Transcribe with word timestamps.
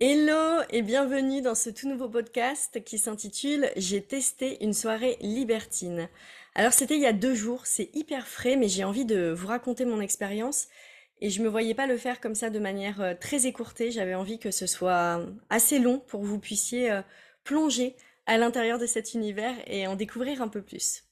Hello 0.00 0.62
et 0.70 0.82
bienvenue 0.82 1.42
dans 1.42 1.56
ce 1.56 1.70
tout 1.70 1.88
nouveau 1.88 2.08
podcast 2.08 2.84
qui 2.84 2.98
s'intitule 2.98 3.68
J'ai 3.74 4.00
testé 4.00 4.62
une 4.62 4.72
soirée 4.72 5.16
libertine. 5.20 6.08
Alors 6.54 6.72
c'était 6.72 6.94
il 6.94 7.00
y 7.00 7.06
a 7.06 7.12
deux 7.12 7.34
jours, 7.34 7.66
c'est 7.66 7.90
hyper 7.94 8.28
frais 8.28 8.54
mais 8.54 8.68
j'ai 8.68 8.84
envie 8.84 9.04
de 9.04 9.30
vous 9.30 9.48
raconter 9.48 9.84
mon 9.84 10.00
expérience 10.00 10.68
et 11.20 11.30
je 11.30 11.42
me 11.42 11.48
voyais 11.48 11.74
pas 11.74 11.88
le 11.88 11.96
faire 11.96 12.20
comme 12.20 12.36
ça 12.36 12.48
de 12.48 12.60
manière 12.60 13.00
euh, 13.00 13.14
très 13.20 13.46
écourtée, 13.46 13.90
j'avais 13.90 14.14
envie 14.14 14.38
que 14.38 14.52
ce 14.52 14.68
soit 14.68 15.20
assez 15.50 15.80
long 15.80 15.98
pour 15.98 16.20
que 16.20 16.26
vous 16.26 16.38
puissiez 16.38 16.92
euh, 16.92 17.02
plonger 17.42 17.96
à 18.26 18.38
l'intérieur 18.38 18.78
de 18.78 18.86
cet 18.86 19.14
univers 19.14 19.56
et 19.66 19.88
en 19.88 19.96
découvrir 19.96 20.42
un 20.42 20.48
peu 20.48 20.62
plus. 20.62 21.02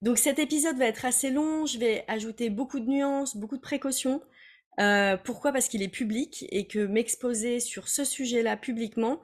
Donc 0.00 0.18
cet 0.18 0.38
épisode 0.38 0.78
va 0.78 0.86
être 0.86 1.04
assez 1.06 1.30
long, 1.30 1.66
je 1.66 1.78
vais 1.78 2.04
ajouter 2.06 2.50
beaucoup 2.50 2.78
de 2.78 2.88
nuances, 2.88 3.36
beaucoup 3.36 3.56
de 3.56 3.62
précautions. 3.62 4.22
Euh, 4.80 5.16
pourquoi? 5.16 5.52
Parce 5.52 5.68
qu'il 5.68 5.82
est 5.82 5.88
public 5.88 6.46
et 6.50 6.66
que 6.66 6.86
m'exposer 6.86 7.60
sur 7.60 7.88
ce 7.88 8.04
sujet-là 8.04 8.56
publiquement, 8.56 9.20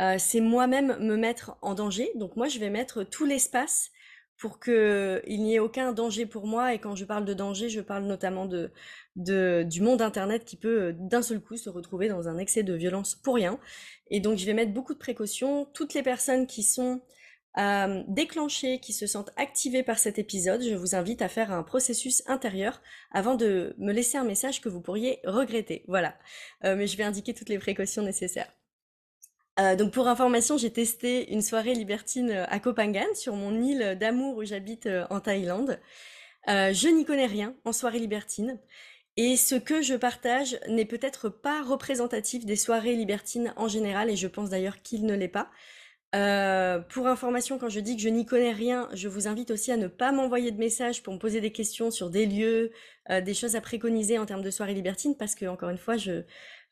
euh, 0.00 0.16
c'est 0.18 0.40
moi-même 0.40 0.96
me 1.00 1.16
mettre 1.16 1.56
en 1.62 1.74
danger. 1.74 2.10
Donc 2.14 2.36
moi, 2.36 2.48
je 2.48 2.58
vais 2.58 2.70
mettre 2.70 3.04
tout 3.04 3.24
l'espace 3.24 3.90
pour 4.38 4.58
qu'il 4.58 5.22
n'y 5.26 5.54
ait 5.54 5.58
aucun 5.60 5.92
danger 5.92 6.26
pour 6.26 6.46
moi. 6.46 6.74
Et 6.74 6.78
quand 6.78 6.96
je 6.96 7.04
parle 7.04 7.24
de 7.24 7.34
danger, 7.34 7.68
je 7.68 7.80
parle 7.80 8.04
notamment 8.04 8.46
de, 8.46 8.72
de 9.16 9.64
du 9.68 9.80
monde 9.80 10.02
Internet 10.02 10.44
qui 10.44 10.56
peut 10.56 10.82
euh, 10.82 10.92
d'un 10.94 11.22
seul 11.22 11.40
coup 11.40 11.56
se 11.56 11.70
retrouver 11.70 12.08
dans 12.08 12.28
un 12.28 12.38
excès 12.38 12.62
de 12.62 12.74
violence 12.74 13.14
pour 13.14 13.36
rien. 13.36 13.58
Et 14.10 14.20
donc 14.20 14.38
je 14.38 14.46
vais 14.46 14.54
mettre 14.54 14.72
beaucoup 14.72 14.94
de 14.94 14.98
précautions. 14.98 15.66
Toutes 15.74 15.94
les 15.94 16.02
personnes 16.02 16.46
qui 16.46 16.62
sont 16.62 17.02
euh, 17.58 18.02
déclenchés, 18.08 18.78
qui 18.80 18.92
se 18.92 19.06
sentent 19.06 19.30
activés 19.36 19.82
par 19.82 19.98
cet 19.98 20.18
épisode, 20.18 20.62
je 20.62 20.74
vous 20.74 20.94
invite 20.94 21.20
à 21.20 21.28
faire 21.28 21.52
un 21.52 21.62
processus 21.62 22.22
intérieur 22.26 22.80
avant 23.10 23.34
de 23.34 23.74
me 23.78 23.92
laisser 23.92 24.16
un 24.16 24.24
message 24.24 24.60
que 24.60 24.68
vous 24.68 24.80
pourriez 24.80 25.20
regretter. 25.24 25.84
Voilà. 25.86 26.16
Euh, 26.64 26.76
mais 26.76 26.86
je 26.86 26.96
vais 26.96 27.04
indiquer 27.04 27.34
toutes 27.34 27.50
les 27.50 27.58
précautions 27.58 28.02
nécessaires. 28.02 28.50
Euh, 29.60 29.76
donc 29.76 29.92
pour 29.92 30.08
information, 30.08 30.56
j'ai 30.56 30.72
testé 30.72 31.30
une 31.30 31.42
soirée 31.42 31.74
libertine 31.74 32.30
à 32.30 32.58
Koh 32.58 32.74
Phangan, 32.74 33.14
sur 33.14 33.36
mon 33.36 33.62
île 33.62 33.98
d'amour 34.00 34.38
où 34.38 34.44
j'habite 34.44 34.88
en 35.10 35.20
Thaïlande. 35.20 35.78
je 36.46 36.88
n'y 36.88 37.04
connais 37.04 37.26
rien 37.26 37.54
en 37.66 37.72
soirée 37.72 37.98
libertine. 37.98 38.58
Et 39.18 39.36
ce 39.36 39.56
que 39.56 39.82
je 39.82 39.94
partage 39.94 40.58
n'est 40.68 40.86
peut-être 40.86 41.28
pas 41.28 41.62
représentatif 41.62 42.46
des 42.46 42.56
soirées 42.56 42.96
libertines 42.96 43.52
en 43.58 43.68
général, 43.68 44.08
et 44.08 44.16
je 44.16 44.26
pense 44.26 44.48
d'ailleurs 44.48 44.80
qu'il 44.80 45.04
ne 45.04 45.14
l'est 45.14 45.28
pas. 45.28 45.50
Euh, 46.14 46.78
pour 46.78 47.06
information, 47.06 47.58
quand 47.58 47.70
je 47.70 47.80
dis 47.80 47.96
que 47.96 48.02
je 48.02 48.08
n'y 48.08 48.26
connais 48.26 48.52
rien, 48.52 48.88
je 48.92 49.08
vous 49.08 49.28
invite 49.28 49.50
aussi 49.50 49.72
à 49.72 49.78
ne 49.78 49.86
pas 49.86 50.12
m'envoyer 50.12 50.50
de 50.50 50.58
messages 50.58 51.02
pour 51.02 51.14
me 51.14 51.18
poser 51.18 51.40
des 51.40 51.52
questions 51.52 51.90
sur 51.90 52.10
des 52.10 52.26
lieux, 52.26 52.70
euh, 53.10 53.22
des 53.22 53.32
choses 53.32 53.56
à 53.56 53.62
préconiser 53.62 54.18
en 54.18 54.26
termes 54.26 54.42
de 54.42 54.50
soirée 54.50 54.74
libertine, 54.74 55.16
parce 55.16 55.34
que 55.34 55.46
encore 55.46 55.70
une 55.70 55.78
fois, 55.78 55.96
je, 55.96 56.22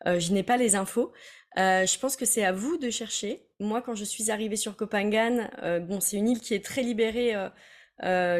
euh, 0.06 0.20
je 0.20 0.32
n'ai 0.32 0.42
pas 0.42 0.58
les 0.58 0.74
infos. 0.76 1.12
je 1.56 1.98
pense 1.98 2.16
que 2.16 2.26
c'est 2.26 2.44
à 2.44 2.52
vous 2.52 2.76
de 2.76 2.90
chercher. 2.90 3.46
Moi, 3.60 3.80
quand 3.82 3.94
je 3.94 4.04
suis 4.04 4.30
arrivée 4.30 4.56
sur 4.56 4.76
Kopangan, 4.76 5.48
bon, 5.82 6.00
c'est 6.00 6.16
une 6.16 6.28
île 6.28 6.40
qui 6.40 6.54
est 6.54 6.64
très 6.64 6.82
libérée 6.82 7.34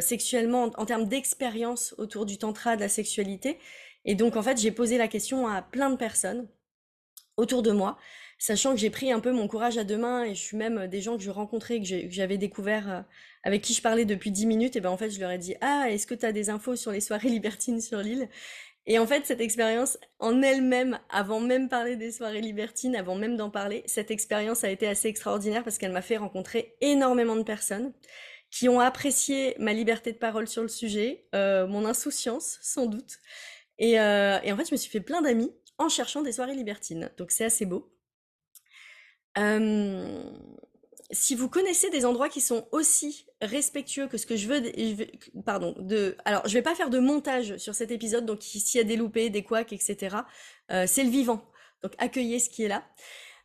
sexuellement 0.00 0.64
en, 0.64 0.82
en 0.82 0.86
termes 0.86 1.08
d'expérience 1.08 1.94
autour 1.98 2.26
du 2.26 2.38
tantra, 2.38 2.76
de 2.76 2.80
la 2.82 2.88
sexualité. 2.88 3.58
Et 4.04 4.14
donc, 4.14 4.36
en 4.36 4.42
fait, 4.42 4.58
j'ai 4.58 4.70
posé 4.70 4.98
la 4.98 5.08
question 5.08 5.48
à 5.48 5.62
plein 5.62 5.90
de 5.90 5.96
personnes 5.96 6.46
autour 7.36 7.62
de 7.62 7.72
moi 7.72 7.98
sachant 8.40 8.72
que 8.72 8.80
j'ai 8.80 8.90
pris 8.90 9.12
un 9.12 9.20
peu 9.20 9.32
mon 9.32 9.46
courage 9.46 9.76
à 9.78 9.84
deux 9.84 9.98
mains 9.98 10.24
et 10.24 10.34
je 10.34 10.40
suis 10.40 10.56
même 10.56 10.78
euh, 10.78 10.86
des 10.88 11.02
gens 11.02 11.16
que 11.16 11.22
je 11.22 11.30
rencontrais, 11.30 11.78
que 11.78 11.86
j'avais 12.08 12.38
découvert, 12.38 12.90
euh, 12.90 13.00
avec 13.44 13.62
qui 13.62 13.74
je 13.74 13.82
parlais 13.82 14.06
depuis 14.06 14.32
dix 14.32 14.46
minutes, 14.46 14.76
et 14.76 14.80
ben 14.80 14.90
en 14.90 14.96
fait 14.96 15.10
je 15.10 15.20
leur 15.20 15.30
ai 15.30 15.38
dit 15.38 15.54
ah 15.60 15.86
est-ce 15.90 16.06
que 16.06 16.14
tu 16.14 16.26
as 16.26 16.32
des 16.32 16.50
infos 16.50 16.74
sur 16.74 16.90
les 16.90 17.00
soirées 17.00 17.28
libertines 17.28 17.80
sur 17.80 17.98
l'île? 17.98 18.28
Et 18.86 18.98
en 18.98 19.06
fait 19.06 19.26
cette 19.26 19.42
expérience 19.42 19.98
en 20.18 20.40
elle-même, 20.42 20.98
avant 21.10 21.40
même 21.40 21.68
parler 21.68 21.96
des 21.96 22.10
soirées 22.10 22.40
libertines, 22.40 22.96
avant 22.96 23.14
même 23.14 23.36
d'en 23.36 23.50
parler, 23.50 23.82
cette 23.86 24.10
expérience 24.10 24.64
a 24.64 24.70
été 24.70 24.88
assez 24.88 25.08
extraordinaire 25.08 25.62
parce 25.62 25.76
qu'elle 25.76 25.92
m'a 25.92 26.02
fait 26.02 26.16
rencontrer 26.16 26.76
énormément 26.80 27.36
de 27.36 27.42
personnes 27.42 27.92
qui 28.50 28.68
ont 28.70 28.80
apprécié 28.80 29.54
ma 29.58 29.74
liberté 29.74 30.12
de 30.12 30.18
parole 30.18 30.48
sur 30.48 30.62
le 30.62 30.68
sujet, 30.68 31.26
euh, 31.34 31.66
mon 31.66 31.84
insouciance 31.84 32.58
sans 32.62 32.86
doute. 32.86 33.18
Et, 33.78 33.92
et 33.92 34.52
en 34.52 34.56
fait 34.56 34.66
je 34.66 34.72
me 34.72 34.76
suis 34.76 34.90
fait 34.90 35.00
plein 35.00 35.22
d'amis 35.22 35.52
en 35.78 35.88
cherchant 35.88 36.22
des 36.22 36.32
soirées 36.32 36.54
libertines. 36.54 37.10
Donc 37.18 37.30
c'est 37.32 37.44
assez 37.44 37.66
beau 37.66 37.90
si 41.12 41.34
vous 41.34 41.48
connaissez 41.48 41.90
des 41.90 42.04
endroits 42.04 42.28
qui 42.28 42.40
sont 42.40 42.66
aussi 42.72 43.26
respectueux 43.40 44.06
que 44.06 44.16
ce 44.16 44.26
que 44.26 44.36
je 44.36 44.48
veux, 44.48 44.62
pardon, 45.44 45.74
de, 45.78 46.16
alors 46.24 46.46
je 46.46 46.54
vais 46.54 46.62
pas 46.62 46.74
faire 46.74 46.90
de 46.90 46.98
montage 46.98 47.56
sur 47.56 47.74
cet 47.74 47.90
épisode, 47.90 48.26
donc 48.26 48.42
s'il 48.42 48.78
y 48.78 48.80
a 48.80 48.84
des 48.84 48.96
loupés, 48.96 49.30
des 49.30 49.42
couacs, 49.42 49.72
etc., 49.72 50.18
euh, 50.70 50.84
c'est 50.86 51.04
le 51.04 51.10
vivant. 51.10 51.42
Donc 51.82 51.92
accueillez 51.98 52.38
ce 52.38 52.50
qui 52.50 52.64
est 52.64 52.68
là. 52.68 52.84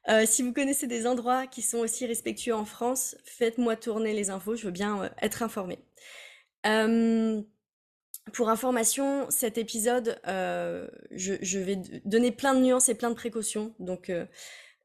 Euh, 0.09 0.25
si 0.27 0.43
vous 0.43 0.53
connaissez 0.53 0.85
des 0.85 1.07
endroits 1.07 1.47
qui 1.47 1.63
sont 1.63 1.79
aussi 1.79 2.05
respectueux 2.05 2.53
en 2.53 2.65
France, 2.65 3.15
faites-moi 3.25 3.75
tourner 3.75 4.13
les 4.13 4.29
infos, 4.29 4.55
je 4.55 4.65
veux 4.65 4.71
bien 4.71 5.03
euh, 5.03 5.09
être 5.21 5.41
informée. 5.41 5.79
pour 8.33 8.49
information, 8.49 9.27
cet 9.29 9.57
épisode, 9.57 10.19
je, 10.25 11.37
je, 11.41 11.59
vais 11.59 11.77
donner 12.05 12.31
plein 12.31 12.53
de 12.53 12.59
nuances 12.59 12.89
et 12.89 12.95
plein 12.95 13.09
de 13.09 13.15
précautions. 13.15 13.73
Donc, 13.79 14.11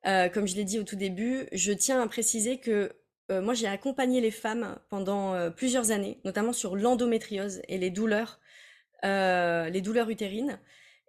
euh, 0.07 0.29
comme 0.29 0.47
je 0.47 0.57
l'ai 0.57 0.65
dit 0.65 0.79
au 0.79 0.85
tout 0.85 0.97
début, 0.97 1.47
je 1.53 1.73
tiens 1.73 2.01
à 2.01 2.07
préciser 2.07 2.59
que 2.59 2.93
euh, 3.31 3.43
moi 3.43 3.55
j'ai 3.55 3.67
accompagné 3.67 4.21
les 4.21 4.31
femmes 4.31 4.79
pendant 4.89 5.35
euh, 5.35 5.51
plusieurs 5.51 5.91
années, 5.91 6.19
notamment 6.25 6.53
sur 6.53 6.75
l'endométriose 6.77 7.61
et 7.69 7.79
les 7.79 7.91
douleurs, 7.91 8.41
les 9.03 9.81
douleurs 9.83 10.11
utérines. 10.11 10.59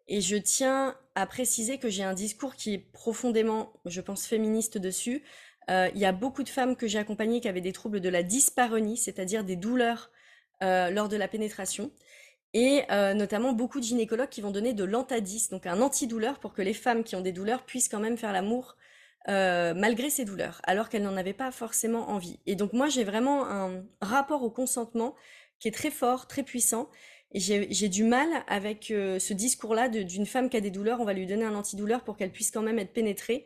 Et 0.07 0.21
je 0.21 0.35
tiens 0.35 0.97
à 1.15 1.25
préciser 1.25 1.77
que 1.77 1.89
j'ai 1.89 2.03
un 2.03 2.13
discours 2.13 2.55
qui 2.55 2.73
est 2.73 2.77
profondément, 2.77 3.73
je 3.85 4.01
pense, 4.01 4.25
féministe 4.25 4.77
dessus. 4.77 5.23
Il 5.69 5.97
y 5.97 6.05
a 6.05 6.11
beaucoup 6.11 6.43
de 6.43 6.49
femmes 6.49 6.75
que 6.75 6.87
j'ai 6.87 6.99
accompagnées 6.99 7.39
qui 7.39 7.47
avaient 7.47 7.61
des 7.61 7.71
troubles 7.71 8.01
de 8.01 8.09
la 8.09 8.23
dyspareunie, 8.23 8.97
c'est-à-dire 8.97 9.43
des 9.43 9.55
douleurs 9.55 10.09
lors 10.61 11.09
de 11.09 11.17
la 11.17 11.27
pénétration 11.27 11.91
et 12.53 12.83
euh, 12.91 13.13
notamment 13.13 13.53
beaucoup 13.53 13.79
de 13.79 13.85
gynécologues 13.85 14.29
qui 14.29 14.41
vont 14.41 14.51
donner 14.51 14.73
de 14.73 14.83
l'antadis, 14.83 15.49
donc 15.49 15.65
un 15.65 15.81
antidouleur 15.81 16.39
pour 16.39 16.53
que 16.53 16.61
les 16.61 16.73
femmes 16.73 17.03
qui 17.03 17.15
ont 17.15 17.21
des 17.21 17.31
douleurs 17.31 17.63
puissent 17.63 17.87
quand 17.87 17.99
même 17.99 18.17
faire 18.17 18.33
l'amour 18.33 18.75
euh, 19.29 19.73
malgré 19.73 20.09
ces 20.09 20.25
douleurs, 20.25 20.61
alors 20.63 20.89
qu'elles 20.89 21.03
n'en 21.03 21.15
avaient 21.15 21.33
pas 21.33 21.51
forcément 21.51 22.09
envie. 22.09 22.39
Et 22.47 22.55
donc 22.55 22.73
moi 22.73 22.89
j'ai 22.89 23.03
vraiment 23.03 23.45
un 23.47 23.83
rapport 24.01 24.43
au 24.43 24.49
consentement 24.49 25.15
qui 25.59 25.67
est 25.67 25.71
très 25.71 25.91
fort, 25.91 26.27
très 26.27 26.43
puissant, 26.43 26.89
et 27.33 27.39
j'ai 27.39 27.87
du 27.87 28.03
mal 28.03 28.27
avec 28.47 28.91
euh, 28.91 29.17
ce 29.17 29.33
discours-là 29.33 29.87
d'une 29.87 30.25
femme 30.25 30.49
qui 30.49 30.57
a 30.57 30.61
des 30.61 30.71
douleurs, 30.71 30.99
on 30.99 31.05
va 31.05 31.13
lui 31.13 31.25
donner 31.25 31.45
un 31.45 31.55
antidouleur 31.55 32.03
pour 32.03 32.17
qu'elle 32.17 32.31
puisse 32.31 32.51
quand 32.51 32.61
même 32.61 32.79
être 32.79 32.91
pénétrée. 32.91 33.45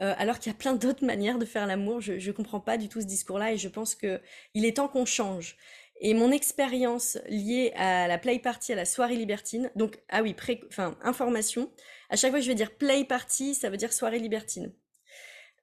alors 0.00 0.38
qu'il 0.38 0.52
y 0.52 0.54
a 0.54 0.58
plein 0.58 0.74
d'autres 0.74 1.06
manières 1.12 1.38
de 1.38 1.46
faire 1.46 1.66
l'amour, 1.66 2.02
je, 2.02 2.18
je 2.18 2.30
comprends 2.32 2.60
pas 2.60 2.76
du 2.76 2.90
tout 2.90 3.00
ce 3.00 3.06
discours-là 3.06 3.52
et 3.52 3.56
je 3.56 3.68
pense 3.68 3.94
que 3.94 4.20
il 4.52 4.66
est 4.66 4.76
temps 4.76 4.88
qu'on 4.88 5.06
change. 5.06 5.56
Et 6.00 6.14
mon 6.14 6.32
expérience 6.32 7.18
liée 7.28 7.72
à 7.76 8.08
la 8.08 8.18
play 8.18 8.38
party, 8.38 8.72
à 8.72 8.76
la 8.76 8.84
soirée 8.84 9.16
libertine, 9.16 9.70
donc, 9.76 10.02
ah 10.08 10.22
oui, 10.22 10.34
pré, 10.34 10.60
enfin, 10.68 10.96
information. 11.02 11.70
À 12.10 12.16
chaque 12.16 12.30
fois 12.30 12.40
je 12.40 12.48
vais 12.48 12.54
dire 12.54 12.76
play 12.76 13.04
party, 13.04 13.54
ça 13.54 13.70
veut 13.70 13.76
dire 13.76 13.92
soirée 13.92 14.18
libertine. 14.18 14.72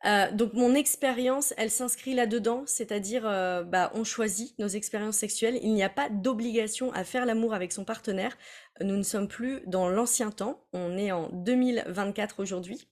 Euh, 0.05 0.31
donc 0.31 0.53
mon 0.53 0.73
expérience, 0.73 1.53
elle 1.57 1.69
s'inscrit 1.69 2.15
là-dedans, 2.15 2.63
c'est-à-dire 2.65 3.27
euh, 3.27 3.63
bah, 3.63 3.91
on 3.93 4.03
choisit 4.03 4.57
nos 4.57 4.67
expériences 4.67 5.17
sexuelles. 5.17 5.59
Il 5.61 5.73
n'y 5.73 5.83
a 5.83 5.89
pas 5.89 6.09
d'obligation 6.09 6.91
à 6.93 7.03
faire 7.03 7.25
l'amour 7.25 7.53
avec 7.53 7.71
son 7.71 7.85
partenaire. 7.85 8.35
Nous 8.81 8.95
ne 8.97 9.03
sommes 9.03 9.27
plus 9.27 9.61
dans 9.67 9.89
l'ancien 9.89 10.31
temps, 10.31 10.65
on 10.73 10.97
est 10.97 11.11
en 11.11 11.29
2024 11.29 12.39
aujourd'hui. 12.39 12.89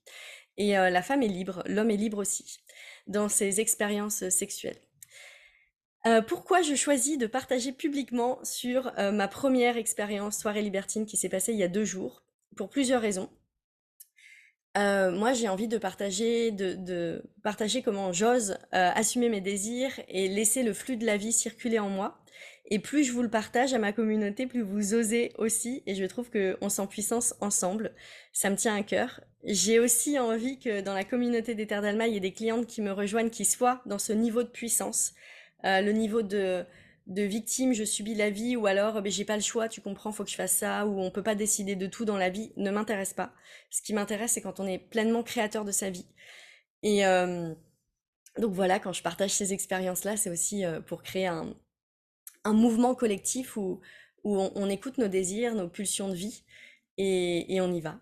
Et 0.56 0.78
euh, 0.78 0.90
la 0.90 1.02
femme 1.02 1.22
est 1.22 1.28
libre, 1.28 1.62
l'homme 1.66 1.90
est 1.90 1.96
libre 1.96 2.18
aussi 2.18 2.60
dans 3.06 3.28
ses 3.28 3.60
expériences 3.60 4.28
sexuelles. 4.28 4.78
Euh, 6.06 6.22
pourquoi 6.22 6.62
je 6.62 6.74
choisis 6.74 7.18
de 7.18 7.26
partager 7.26 7.72
publiquement 7.72 8.38
sur 8.42 8.90
euh, 8.98 9.12
ma 9.12 9.28
première 9.28 9.76
expérience 9.76 10.38
soirée 10.38 10.62
libertine 10.62 11.04
qui 11.04 11.18
s'est 11.18 11.28
passée 11.28 11.52
il 11.52 11.58
y 11.58 11.62
a 11.62 11.68
deux 11.68 11.84
jours 11.84 12.22
Pour 12.56 12.70
plusieurs 12.70 13.02
raisons. 13.02 13.28
Euh, 14.78 15.10
moi, 15.10 15.34
j'ai 15.34 15.48
envie 15.48 15.68
de 15.68 15.76
partager, 15.76 16.52
de, 16.52 17.22
partager 17.42 17.82
comment 17.82 18.12
j'ose 18.12 18.56
assumer 18.70 19.28
mes 19.28 19.40
désirs 19.40 19.92
et 20.08 20.28
laisser 20.28 20.62
le 20.62 20.72
flux 20.72 20.96
de 20.96 21.04
la 21.04 21.16
vie 21.16 21.32
circuler 21.32 21.78
en 21.78 21.90
moi. 21.90 22.22
Et 22.72 22.78
plus 22.78 23.02
je 23.02 23.12
vous 23.12 23.22
le 23.22 23.28
partage 23.28 23.74
à 23.74 23.78
ma 23.78 23.92
communauté, 23.92 24.46
plus 24.46 24.62
vous 24.62 24.94
osez 24.94 25.32
aussi. 25.38 25.82
Et 25.86 25.96
je 25.96 26.04
trouve 26.04 26.30
qu'on 26.30 26.68
s'en 26.68 26.86
puissance 26.86 27.34
ensemble. 27.40 27.92
Ça 28.32 28.48
me 28.48 28.56
tient 28.56 28.76
à 28.76 28.84
cœur. 28.84 29.20
J'ai 29.42 29.80
aussi 29.80 30.18
envie 30.20 30.60
que 30.60 30.80
dans 30.80 30.94
la 30.94 31.04
communauté 31.04 31.56
des 31.56 31.66
Terres 31.66 31.82
d'Alma, 31.82 32.06
il 32.06 32.14
y 32.14 32.16
ait 32.16 32.20
des 32.20 32.32
clientes 32.32 32.68
qui 32.68 32.80
me 32.80 32.92
rejoignent, 32.92 33.28
qui 33.28 33.44
soient 33.44 33.82
dans 33.86 33.98
ce 33.98 34.12
niveau 34.12 34.44
de 34.44 34.48
puissance 34.48 35.14
euh, 35.64 35.80
le 35.80 35.92
niveau 35.92 36.22
de, 36.22 36.64
victime, 37.06 37.72
je 37.72 37.84
subis 37.84 38.14
la 38.14 38.30
vie, 38.30 38.56
ou 38.56 38.66
alors 38.66 39.02
ben, 39.02 39.10
j'ai 39.10 39.24
pas 39.24 39.36
le 39.36 39.42
choix, 39.42 39.68
tu 39.68 39.80
comprends, 39.80 40.12
faut 40.12 40.24
que 40.24 40.30
je 40.30 40.36
fasse 40.36 40.52
ça, 40.52 40.86
ou 40.86 41.00
on 41.00 41.10
peut 41.10 41.22
pas 41.22 41.34
décider 41.34 41.76
de 41.76 41.86
tout 41.86 42.04
dans 42.04 42.16
la 42.16 42.30
vie, 42.30 42.52
ne 42.56 42.70
m'intéresse 42.70 43.14
pas. 43.14 43.32
Ce 43.70 43.82
qui 43.82 43.92
m'intéresse, 43.92 44.32
c'est 44.32 44.40
quand 44.40 44.60
on 44.60 44.66
est 44.66 44.78
pleinement 44.78 45.22
créateur 45.22 45.64
de 45.64 45.72
sa 45.72 45.90
vie. 45.90 46.06
Et 46.82 47.06
euh, 47.06 47.54
donc 48.38 48.52
voilà, 48.54 48.78
quand 48.78 48.92
je 48.92 49.02
partage 49.02 49.32
ces 49.32 49.52
expériences-là, 49.52 50.16
c'est 50.16 50.30
aussi 50.30 50.64
euh, 50.64 50.80
pour 50.80 51.02
créer 51.02 51.26
un, 51.26 51.54
mouvement 52.46 52.94
collectif 52.94 53.56
où, 53.56 53.80
on, 54.24 54.68
écoute 54.70 54.98
nos 54.98 55.08
désirs, 55.08 55.54
nos 55.54 55.68
pulsions 55.68 56.08
de 56.08 56.14
vie, 56.14 56.44
et 56.98 57.60
on 57.60 57.72
y 57.72 57.80
va. 57.80 58.00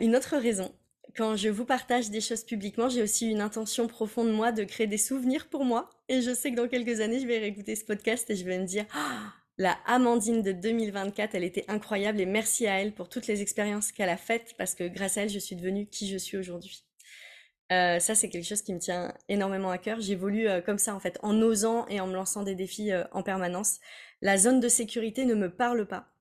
une 0.00 0.16
autre 0.16 0.36
raison 0.36 0.72
quand 1.16 1.36
je 1.36 1.48
vous 1.48 1.64
partage 1.64 2.10
des 2.10 2.20
choses 2.20 2.44
publiquement, 2.44 2.88
j'ai 2.88 3.02
aussi 3.02 3.30
une 3.30 3.40
intention 3.40 3.86
profonde, 3.86 4.32
moi, 4.32 4.52
de 4.52 4.64
créer 4.64 4.86
des 4.86 4.98
souvenirs 4.98 5.48
pour 5.48 5.64
moi. 5.64 5.90
Et 6.08 6.22
je 6.22 6.32
sais 6.34 6.50
que 6.50 6.56
dans 6.56 6.68
quelques 6.68 7.00
années, 7.00 7.20
je 7.20 7.26
vais 7.26 7.38
réécouter 7.38 7.76
ce 7.76 7.84
podcast 7.84 8.28
et 8.30 8.36
je 8.36 8.44
vais 8.44 8.58
me 8.58 8.66
dire, 8.66 8.84
ah, 8.94 9.32
la 9.58 9.76
Amandine 9.86 10.42
de 10.42 10.52
2024, 10.52 11.34
elle 11.34 11.44
était 11.44 11.64
incroyable 11.68 12.20
et 12.20 12.26
merci 12.26 12.66
à 12.66 12.80
elle 12.80 12.92
pour 12.92 13.08
toutes 13.08 13.26
les 13.26 13.42
expériences 13.42 13.92
qu'elle 13.92 14.08
a 14.08 14.16
faites 14.16 14.54
parce 14.56 14.74
que 14.74 14.88
grâce 14.88 15.18
à 15.18 15.22
elle, 15.22 15.30
je 15.30 15.38
suis 15.38 15.56
devenue 15.56 15.86
qui 15.86 16.08
je 16.08 16.16
suis 16.16 16.36
aujourd'hui. 16.36 16.84
Euh, 17.72 17.98
ça, 17.98 18.14
c'est 18.14 18.28
quelque 18.28 18.46
chose 18.46 18.62
qui 18.62 18.74
me 18.74 18.78
tient 18.78 19.14
énormément 19.28 19.70
à 19.70 19.78
cœur. 19.78 20.00
J'évolue 20.00 20.48
euh, 20.48 20.60
comme 20.60 20.78
ça, 20.78 20.94
en 20.94 21.00
fait, 21.00 21.18
en 21.22 21.40
osant 21.40 21.86
et 21.88 22.00
en 22.00 22.06
me 22.06 22.14
lançant 22.14 22.42
des 22.42 22.54
défis 22.54 22.92
euh, 22.92 23.04
en 23.12 23.22
permanence. 23.22 23.78
La 24.20 24.36
zone 24.36 24.60
de 24.60 24.68
sécurité 24.68 25.24
ne 25.24 25.34
me 25.34 25.50
parle 25.50 25.86
pas. 25.86 26.11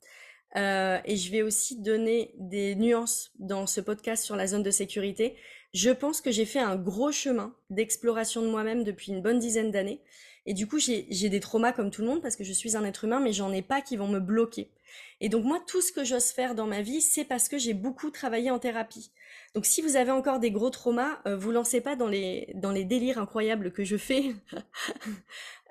Et 0.55 1.15
je 1.15 1.31
vais 1.31 1.41
aussi 1.41 1.81
donner 1.81 2.33
des 2.37 2.75
nuances 2.75 3.31
dans 3.39 3.67
ce 3.67 3.81
podcast 3.81 4.23
sur 4.23 4.35
la 4.35 4.47
zone 4.47 4.63
de 4.63 4.71
sécurité. 4.71 5.35
Je 5.73 5.89
pense 5.89 6.19
que 6.19 6.31
j'ai 6.31 6.45
fait 6.45 6.59
un 6.59 6.75
gros 6.75 7.11
chemin 7.11 7.55
d'exploration 7.69 8.41
de 8.41 8.47
moi-même 8.47 8.83
depuis 8.83 9.11
une 9.11 9.21
bonne 9.21 9.39
dizaine 9.39 9.71
d'années. 9.71 10.01
Et 10.45 10.53
du 10.53 10.67
coup, 10.67 10.79
j'ai 10.79 11.29
des 11.29 11.39
traumas 11.39 11.71
comme 11.71 11.91
tout 11.91 12.01
le 12.01 12.07
monde 12.07 12.21
parce 12.21 12.35
que 12.35 12.43
je 12.43 12.53
suis 12.53 12.75
un 12.75 12.83
être 12.83 13.05
humain, 13.05 13.19
mais 13.19 13.31
j'en 13.31 13.53
ai 13.53 13.61
pas 13.61 13.81
qui 13.81 13.95
vont 13.95 14.07
me 14.07 14.19
bloquer. 14.19 14.71
Et 15.19 15.29
donc 15.29 15.45
moi, 15.45 15.61
tout 15.67 15.81
ce 15.81 15.91
que 15.91 16.03
j'ose 16.03 16.31
faire 16.31 16.55
dans 16.55 16.67
ma 16.67 16.81
vie, 16.81 16.99
c'est 16.99 17.23
parce 17.23 17.47
que 17.47 17.57
j'ai 17.57 17.73
beaucoup 17.73 18.09
travaillé 18.09 18.49
en 18.49 18.59
thérapie. 18.59 19.11
Donc 19.53 19.65
si 19.65 19.81
vous 19.81 19.95
avez 19.95 20.11
encore 20.11 20.39
des 20.39 20.51
gros 20.51 20.69
traumas, 20.69 21.19
euh, 21.27 21.37
vous 21.37 21.51
lancez 21.51 21.79
pas 21.79 21.95
dans 21.95 22.07
les, 22.07 22.51
dans 22.55 22.71
les 22.71 22.85
délires 22.85 23.19
incroyables 23.19 23.71
que 23.71 23.83
je 23.83 23.97
fais. 23.97 24.35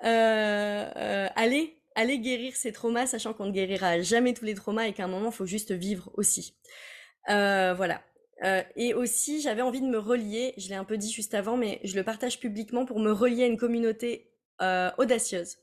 Euh, 0.03 0.91
euh, 0.95 1.27
allez, 1.35 1.79
allez 1.95 2.19
guérir 2.19 2.55
ces 2.55 2.71
traumas, 2.71 3.07
sachant 3.07 3.33
qu'on 3.33 3.47
ne 3.47 3.51
guérira 3.51 4.01
jamais 4.01 4.33
tous 4.33 4.45
les 4.45 4.55
traumas 4.55 4.87
et 4.87 4.93
qu'à 4.93 5.05
un 5.05 5.07
moment, 5.07 5.29
il 5.29 5.35
faut 5.35 5.45
juste 5.45 5.71
vivre 5.71 6.11
aussi. 6.15 6.55
voilà. 7.27 8.01
et 8.75 8.93
aussi, 8.93 9.41
j'avais 9.41 9.61
envie 9.61 9.81
de 9.81 9.87
me 9.87 9.99
relier, 9.99 10.53
je 10.57 10.69
l'ai 10.69 10.75
un 10.75 10.85
peu 10.85 10.97
dit 10.97 11.11
juste 11.11 11.33
avant, 11.33 11.57
mais 11.57 11.79
je 11.83 11.95
le 11.95 12.03
partage 12.03 12.39
publiquement 12.39 12.85
pour 12.85 12.99
me 12.99 13.11
relier 13.11 13.43
à 13.43 13.47
une 13.47 13.57
communauté 13.57 14.31
audacieuse. 14.97 15.57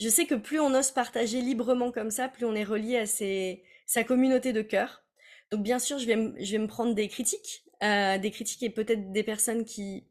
Je 0.00 0.08
sais 0.08 0.26
que 0.26 0.34
plus 0.34 0.60
on 0.60 0.74
ose 0.74 0.90
partager 0.90 1.40
librement 1.40 1.92
comme 1.92 2.10
ça, 2.10 2.28
plus 2.28 2.46
on 2.46 2.54
est 2.54 2.64
relié 2.64 2.98
à 2.98 3.06
sa 3.06 4.04
communauté 4.04 4.52
de 4.52 4.62
cœur. 4.62 5.04
Donc 5.50 5.62
bien 5.62 5.78
sûr, 5.78 5.98
je 5.98 6.06
vais, 6.06 6.44
je 6.44 6.52
vais 6.52 6.58
me 6.58 6.66
prendre 6.66 6.94
des 6.94 7.08
critiques, 7.08 7.64
euh, 7.82 8.18
des 8.18 8.30
critiques 8.30 8.62
et 8.62 8.70
peut-être 8.70 9.12
des 9.12 9.22
personnes 9.22 9.64
qui 9.64 10.04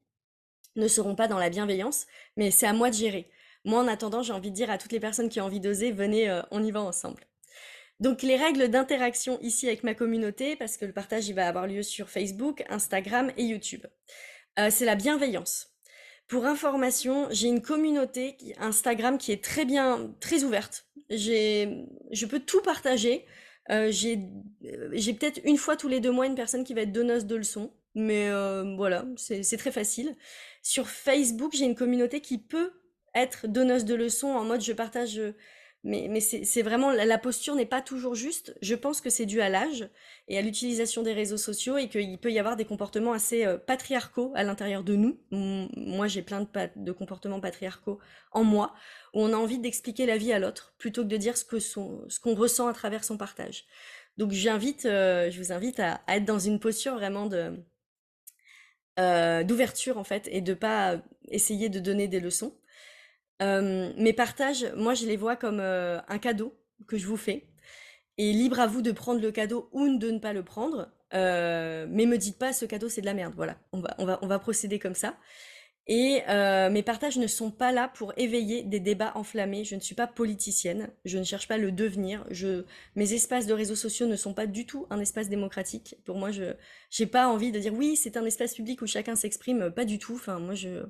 ne 0.76 0.88
seront 0.88 1.16
pas 1.16 1.28
dans 1.28 1.38
la 1.38 1.50
bienveillance, 1.50 2.06
mais 2.38 2.50
c'est 2.50 2.66
à 2.66 2.74
moi 2.74 2.90
de 2.90 2.96
gérer. 2.96 3.30
Moi, 3.66 3.80
en 3.80 3.88
attendant, 3.88 4.22
j'ai 4.24 4.34
envie 4.34 4.52
de 4.52 4.56
dire 4.56 4.70
à 4.70 4.78
toutes 4.78 4.92
les 4.92 5.00
personnes 5.00 5.30
qui 5.30 5.40
ont 5.40 5.46
envie 5.46 5.62
d'oser, 5.62 5.92
venez, 5.92 6.30
euh, 6.30 6.42
on 6.52 6.64
y 6.64 6.72
va 6.72 6.82
ensemble. 6.82 7.24
Donc 8.00 8.22
les 8.22 8.36
règles 8.36 8.68
d'interaction 8.68 9.40
ici 9.42 9.68
avec 9.68 9.84
ma 9.84 9.94
communauté, 9.94 10.56
parce 10.56 10.76
que 10.76 10.86
le 10.86 10.92
partage 10.92 11.30
il 11.30 11.36
va 11.36 11.48
avoir 11.48 11.68
lieu 11.68 11.84
sur 11.84 12.10
Facebook, 12.10 12.66
Instagram 12.68 13.32
et 13.38 13.44
YouTube. 13.44 13.86
Euh, 14.60 14.70
c'est 14.70 14.86
la 14.86 14.96
bienveillance. 14.96 15.70
Pour 16.28 16.46
information, 16.46 17.28
j'ai 17.32 17.48
une 17.48 17.62
communauté 17.62 18.36
Instagram 18.58 19.18
qui 19.18 19.32
est 19.32 19.44
très 19.44 19.66
bien, 19.66 20.14
très 20.20 20.44
ouverte. 20.44 20.88
J'ai, 21.10 21.86
je 22.12 22.26
peux 22.26 22.40
tout 22.40 22.62
partager. 22.62 23.26
Euh, 23.70 23.92
j'ai 23.92 24.20
j'ai 24.92 25.14
peut-être 25.14 25.40
une 25.46 25.58
fois 25.58 25.78
tous 25.78 25.88
les 25.88 26.02
deux 26.02 26.12
mois 26.12 26.26
une 26.26 26.36
personne 26.36 26.66
qui 26.66 26.74
va 26.74 26.82
être 26.82 26.92
donneuse 26.92 27.26
de 27.26 27.36
leçons, 27.36 27.72
mais 27.96 28.30
voilà, 28.76 29.06
c'est 29.16 29.58
très 29.58 29.72
facile. 29.72 30.18
Sur 30.62 30.90
Facebook, 30.90 31.54
j'ai 31.56 31.66
une 31.66 31.76
communauté 31.76 32.20
qui 32.20 32.38
peut 32.40 32.74
être 33.16 33.48
donneuse 33.48 33.86
de 33.86 33.96
leçons 33.96 34.30
en 34.30 34.44
mode 34.44 34.62
je 34.62 34.74
partage 34.74 35.20
mais, 35.86 36.08
mais 36.10 36.22
c'est 36.22 36.62
vraiment, 36.62 36.92
la 36.92 37.18
posture 37.18 37.56
n'est 37.56 37.66
pas 37.66 37.82
toujours 37.82 38.16
juste. 38.16 38.56
Je 38.62 38.74
pense 38.74 39.02
que 39.02 39.10
c'est 39.10 39.26
dû 39.26 39.42
à 39.42 39.50
l'âge 39.50 39.90
et 40.30 40.38
à 40.38 40.42
l'utilisation 40.42 41.04
des 41.04 41.12
réseaux 41.12 41.38
sociaux 41.38 41.78
et 41.78 41.90
qu'il 41.90 42.18
peut 42.20 42.32
y 42.32 42.40
avoir 42.40 42.56
des 42.56 42.64
comportements 42.64 43.12
assez 43.12 43.46
euh, 43.46 43.58
patriarcaux 43.58 44.32
à 44.34 44.44
l'intérieur 44.44 44.84
de 44.84 44.96
nous. 44.96 45.20
Moi, 45.32 46.08
j'ai 46.08 46.22
plein 46.22 46.48
de, 46.78 46.92
comportements 46.94 47.42
patriarcaux 47.42 48.00
en 48.32 48.46
moi 48.46 48.74
où 49.14 49.22
on 49.22 49.34
a 49.34 49.36
envie 49.36 49.60
d'expliquer 49.60 50.06
la 50.06 50.16
vie 50.16 50.32
à 50.32 50.40
l'autre 50.40 50.74
plutôt 50.78 51.04
que 51.04 51.10
de 51.10 51.18
dire 51.18 51.36
ce 51.36 51.44
que 51.44 51.58
qu'on 52.22 52.36
ressent 52.36 52.68
à 52.68 52.74
travers 52.74 53.04
son 53.04 53.18
partage. 53.18 53.66
Donc, 54.18 54.32
j'invite, 54.32 54.86
euh, 54.86 55.30
je 55.32 55.38
vous 55.38 55.52
invite 55.52 55.82
à, 55.82 56.02
être 56.08 56.24
dans 56.24 56.40
une 56.40 56.62
posture 56.62 56.94
vraiment 56.94 57.26
de 57.26 57.62
euh, 59.00 59.44
d'ouverture 59.44 59.98
en 59.98 60.04
fait 60.04 60.30
et 60.32 60.40
de 60.40 60.54
pas 60.54 61.02
essayer 61.28 61.68
de 61.68 61.80
donner 61.80 62.08
des 62.08 62.20
leçons 62.20 62.54
euh, 62.54 62.63
mes 63.98 64.14
partages, 64.14 64.72
moi, 64.76 64.94
je 64.94 65.06
les 65.06 65.18
vois 65.18 65.36
comme 65.36 65.60
euh, 65.60 66.00
un 66.08 66.18
cadeau 66.18 66.56
que 66.88 66.98
je 66.98 67.08
vous 67.08 67.18
fais. 67.18 67.48
Et 68.18 68.32
libre 68.32 68.60
à 68.60 68.68
vous 68.68 68.82
de 68.82 68.92
prendre 68.92 69.22
le 69.22 69.32
cadeau 69.32 69.70
ou 69.72 69.98
de 69.98 70.12
ne 70.12 70.20
pas 70.20 70.34
le 70.34 70.44
prendre. 70.44 70.92
Euh, 71.14 71.88
mais 71.90 72.06
me 72.06 72.18
dites 72.18 72.38
pas 72.40 72.54
ce 72.54 72.66
cadeau 72.66 72.90
c'est 72.90 73.02
de 73.02 73.06
la 73.06 73.14
merde. 73.14 73.34
Voilà, 73.36 73.58
on 73.72 73.80
va, 74.28 74.40
procéder 74.40 74.80
comme 74.80 74.96
ça. 74.96 75.18
Et 75.88 76.22
mes 76.70 76.84
partages 76.84 77.18
ne 77.18 77.28
sont 77.28 77.50
pas 77.50 77.72
là 77.72 77.88
pour 77.88 78.14
éveiller 78.16 78.64
des 78.64 78.80
débats 78.80 79.14
enflammés. 79.16 79.64
Je 79.64 79.76
ne 79.76 79.80
suis 79.80 79.96
pas 79.96 80.08
politicienne. 80.08 80.90
Je 81.06 81.18
ne 81.18 81.24
cherche 81.24 81.48
pas 81.48 81.58
le 81.58 81.72
devenir. 81.72 82.26
Mes 82.96 83.14
espaces 83.14 83.48
de 83.48 83.54
réseaux 83.54 83.76
sociaux 83.76 84.06
ne 84.06 84.16
sont 84.16 84.36
pas 84.36 84.46
du 84.46 84.68
tout 84.68 84.86
un 84.92 85.00
espace 85.00 85.28
démocratique. 85.28 85.96
Pour 86.06 86.18
moi, 86.18 86.30
je 86.32 86.54
n'ai 87.00 87.08
pas 87.08 87.28
envie 87.28 87.52
de 87.52 87.60
dire 87.60 87.74
oui, 87.74 87.96
c'est 87.96 88.16
un 88.16 88.26
espace 88.26 88.54
public 88.54 88.82
où 88.84 88.88
chacun 88.88 89.16
s'exprime. 89.16 89.72
Pas 89.72 89.86
du 89.86 89.98
tout. 89.98 90.14
Enfin, 90.16 90.40
moi, 90.40 90.54
je 90.54 90.84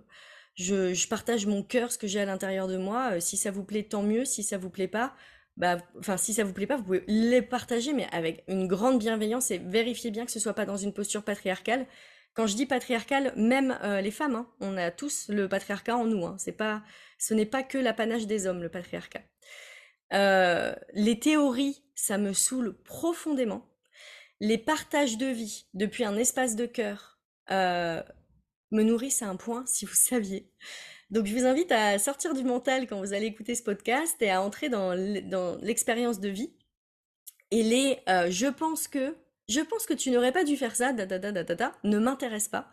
je, 0.56 1.08
partage 1.08 1.46
mon 1.46 1.64
cœur, 1.64 1.92
ce 1.92 1.98
que 1.98 2.08
j'ai 2.08 2.20
à 2.20 2.26
l'intérieur 2.26 2.68
de 2.68 2.78
moi. 2.78 3.14
Euh, 3.14 3.20
si 3.20 3.38
ça 3.38 3.52
vous 3.52 3.64
plaît, 3.64 3.84
tant 3.84 4.04
mieux. 4.04 4.26
Si 4.26 4.44
ça 4.44 4.58
vous 4.58 4.70
plaît 4.70 4.88
pas, 4.88 5.16
bah, 5.58 5.78
enfin, 6.00 6.18
si 6.18 6.34
ça 6.34 6.44
vous 6.44 6.54
plaît 6.54 6.68
pas, 6.68 6.78
vous 6.78 6.84
pouvez 6.84 7.04
les 7.08 7.42
partager, 7.42 7.94
mais 7.94 8.08
avec 8.12 8.44
une 8.48 8.68
grande 8.68 9.00
bienveillance 9.00 9.52
et 9.52 9.58
vérifiez 9.60 10.12
bien 10.12 10.26
que 10.26 10.32
ce 10.32 10.40
soit 10.40 10.54
pas 10.54 10.66
dans 10.66 10.78
une 10.78 10.94
posture 10.94 11.24
patriarcale. 11.24 11.86
Quand 12.34 12.48
je 12.48 12.56
dis 12.56 12.66
patriarcale, 12.66 13.34
même 13.36 13.78
euh, 13.84 14.02
les 14.02 14.12
femmes, 14.12 14.36
hein, 14.36 14.48
on 14.60 14.76
a 14.78 14.90
tous 14.90 15.28
le 15.30 15.48
patriarcat 15.48 15.96
en 15.96 16.06
nous. 16.06 16.26
Hein. 16.26 16.36
c'est 16.40 16.52
pas, 16.52 16.84
ce 17.20 17.34
n'est 17.34 17.46
pas 17.46 17.64
que 17.64 17.78
l'apanage 17.78 18.26
des 18.26 18.48
hommes, 18.48 18.64
le 18.64 18.70
patriarcat. 18.70 19.22
Euh, 20.14 20.74
les 20.94 21.20
théories, 21.20 21.84
ça 21.96 22.18
me 22.18 22.34
saoule 22.34 22.76
profondément. 22.84 23.70
Les 24.40 24.58
partages 24.58 25.18
de 25.18 25.28
vie 25.28 25.68
depuis 25.74 26.04
un 26.04 26.18
espace 26.18 26.56
de 26.56 26.66
cœur, 26.66 27.20
me 28.74 28.84
nourrissent 28.84 29.22
à 29.22 29.28
un 29.28 29.36
point, 29.36 29.64
si 29.66 29.86
vous 29.86 29.96
saviez. 29.96 30.50
Donc 31.10 31.28
je 31.28 31.34
vous 31.34 31.46
invite 31.46 31.72
à 31.72 32.00
sortir 32.00 32.34
du 32.34 32.44
mental 32.44 32.88
quand 32.88 33.00
vous 33.00 33.14
allez 33.14 33.28
écouter 33.28 33.56
ce 33.56 33.64
podcast 33.64 34.22
et 34.22 34.30
à 34.30 34.42
entrer 34.42 34.70
dans 34.70 34.94
l'expérience 35.62 36.20
de 36.20 36.30
vie. 36.30 36.54
Et 37.52 37.62
les 37.62 38.00
euh, 38.10 38.31
je 38.31 38.48
pense 38.48 38.88
que, 38.88 39.16
je 39.48 39.60
pense 39.60 39.86
que 39.86 39.94
tu 39.94 40.10
n'aurais 40.10 40.31
pas 40.31 40.44
dû 40.44 40.58
faire 40.58 40.75
ça, 40.75 40.92
da, 40.92 41.06
da, 41.06 41.20
da, 41.20 41.72
ne 41.84 42.00
m'intéresse 42.00 42.48
pas. 42.48 42.70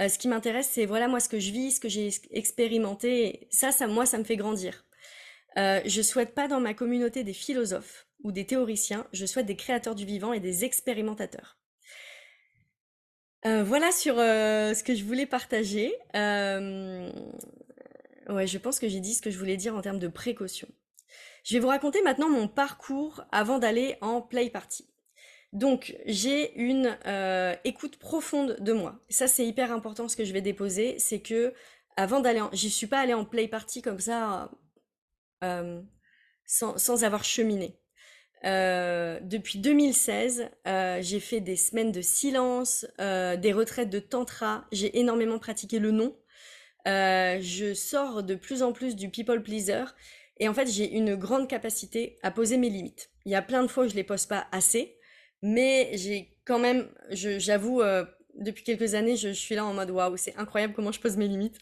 Euh, 0.00 0.08
ce 0.08 0.18
qui 0.18 0.26
m'intéresse, 0.26 0.70
c'est 0.72 0.86
voilà 0.86 1.06
moi 1.06 1.20
ce 1.20 1.28
que 1.28 1.38
je 1.38 1.52
vis, 1.52 1.72
ce 1.72 1.80
que 1.80 1.88
j'ai 1.88 2.10
expérimenté. 2.32 3.46
Ça, 3.50 3.70
ça, 3.70 3.86
moi, 3.86 4.06
ça 4.06 4.18
me 4.18 4.24
fait 4.24 4.36
grandir. 4.36 4.84
Euh, 5.56 5.80
je 5.84 6.02
souhaite 6.02 6.34
pas 6.34 6.48
dans 6.48 6.60
ma 6.60 6.74
communauté 6.74 7.24
des 7.24 7.32
philosophes 7.32 8.08
ou 8.24 8.32
des 8.32 8.46
théoriciens, 8.46 9.06
je 9.12 9.26
souhaite 9.26 9.46
des 9.46 9.56
créateurs 9.56 9.94
du 9.94 10.04
vivant 10.04 10.32
et 10.32 10.40
des 10.40 10.64
expérimentateurs. 10.64 11.57
Euh, 13.46 13.62
voilà 13.62 13.92
sur 13.92 14.18
euh, 14.18 14.74
ce 14.74 14.82
que 14.82 14.94
je 14.94 15.04
voulais 15.04 15.26
partager. 15.26 15.94
Euh, 16.16 17.10
ouais, 18.28 18.46
je 18.46 18.58
pense 18.58 18.78
que 18.78 18.88
j'ai 18.88 19.00
dit 19.00 19.14
ce 19.14 19.22
que 19.22 19.30
je 19.30 19.38
voulais 19.38 19.56
dire 19.56 19.76
en 19.76 19.80
termes 19.80 19.98
de 19.98 20.08
précaution. 20.08 20.68
Je 21.44 21.54
vais 21.54 21.60
vous 21.60 21.68
raconter 21.68 22.02
maintenant 22.02 22.28
mon 22.28 22.48
parcours 22.48 23.22
avant 23.30 23.58
d'aller 23.58 23.96
en 24.00 24.20
play 24.20 24.50
party. 24.50 24.88
Donc, 25.52 25.96
j'ai 26.04 26.54
une 26.60 26.98
écoute 27.64 27.96
profonde 27.96 28.56
de 28.60 28.72
moi. 28.72 29.00
Ça, 29.08 29.28
c'est 29.28 29.46
hyper 29.46 29.72
important 29.72 30.08
ce 30.08 30.16
que 30.16 30.24
je 30.24 30.32
vais 30.34 30.42
déposer. 30.42 30.98
C'est 30.98 31.22
que 31.22 31.54
avant 31.96 32.20
d'aller 32.20 32.42
en... 32.42 32.50
J'y 32.52 32.68
suis 32.68 32.86
pas 32.86 32.98
allée 32.98 33.14
en 33.14 33.24
play 33.24 33.48
party 33.48 33.80
comme 33.80 34.00
ça 34.00 34.50
sans, 35.40 36.76
sans 36.76 37.04
avoir 37.04 37.24
cheminé. 37.24 37.80
Euh, 38.44 39.18
depuis 39.22 39.58
2016, 39.58 40.48
euh, 40.66 40.98
j'ai 41.00 41.20
fait 41.20 41.40
des 41.40 41.56
semaines 41.56 41.92
de 41.92 42.00
silence, 42.00 42.86
euh, 43.00 43.36
des 43.36 43.52
retraites 43.52 43.90
de 43.90 43.98
tantra. 43.98 44.66
J'ai 44.72 44.98
énormément 44.98 45.38
pratiqué 45.38 45.78
le 45.78 45.90
non. 45.90 46.16
je 46.86 47.72
sors 47.74 48.22
de 48.22 48.34
plus 48.34 48.62
en 48.62 48.72
plus 48.72 48.96
du 48.96 49.10
people 49.10 49.42
pleaser. 49.42 49.84
Et 50.40 50.48
en 50.48 50.54
fait, 50.54 50.70
j'ai 50.70 50.92
une 50.92 51.16
grande 51.16 51.48
capacité 51.48 52.16
à 52.22 52.30
poser 52.30 52.58
mes 52.58 52.70
limites. 52.70 53.10
Il 53.24 53.32
y 53.32 53.34
a 53.34 53.42
plein 53.42 53.62
de 53.62 53.68
fois 53.68 53.84
où 53.84 53.88
je 53.88 53.94
les 53.94 54.04
pose 54.04 54.26
pas 54.26 54.46
assez, 54.52 54.96
mais 55.42 55.90
j'ai 55.94 56.38
quand 56.44 56.60
même, 56.60 56.88
j'avoue, 57.10 57.82
depuis 58.36 58.62
quelques 58.62 58.94
années, 58.94 59.16
je, 59.16 59.30
suis 59.30 59.56
là 59.56 59.64
en 59.64 59.74
mode 59.74 59.90
waouh, 59.90 60.16
c'est 60.16 60.36
incroyable 60.36 60.74
comment 60.74 60.92
je 60.92 61.00
pose 61.00 61.16
mes 61.16 61.26
limites. 61.26 61.58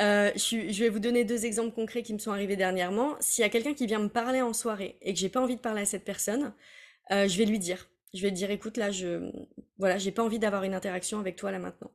Euh, 0.00 0.30
je, 0.34 0.82
vais 0.82 0.88
vous 0.88 0.98
donner 0.98 1.24
deux 1.24 1.44
exemples 1.44 1.74
concrets 1.74 2.02
qui 2.02 2.14
me 2.14 2.18
sont 2.18 2.30
arrivés 2.30 2.56
dernièrement. 2.56 3.16
S'il 3.20 3.42
y 3.42 3.44
a 3.44 3.50
quelqu'un 3.50 3.74
qui 3.74 3.86
vient 3.86 3.98
me 3.98 4.08
parler 4.08 4.40
en 4.40 4.52
soirée 4.52 4.96
et 5.02 5.12
que 5.12 5.18
j'ai 5.18 5.28
pas 5.28 5.40
envie 5.40 5.56
de 5.56 5.60
parler 5.60 5.82
à 5.82 5.86
cette 5.86 6.04
personne, 6.04 6.54
euh, 7.10 7.28
je 7.28 7.36
vais 7.36 7.44
lui 7.44 7.58
dire. 7.58 7.88
Je 8.14 8.22
vais 8.22 8.28
lui 8.28 8.34
dire, 8.34 8.50
écoute, 8.50 8.76
là, 8.76 8.90
je, 8.90 9.30
voilà, 9.78 9.98
j'ai 9.98 10.10
pas 10.10 10.22
envie 10.22 10.38
d'avoir 10.38 10.64
une 10.64 10.74
interaction 10.74 11.20
avec 11.20 11.36
toi 11.36 11.50
là 11.50 11.58
maintenant. 11.58 11.90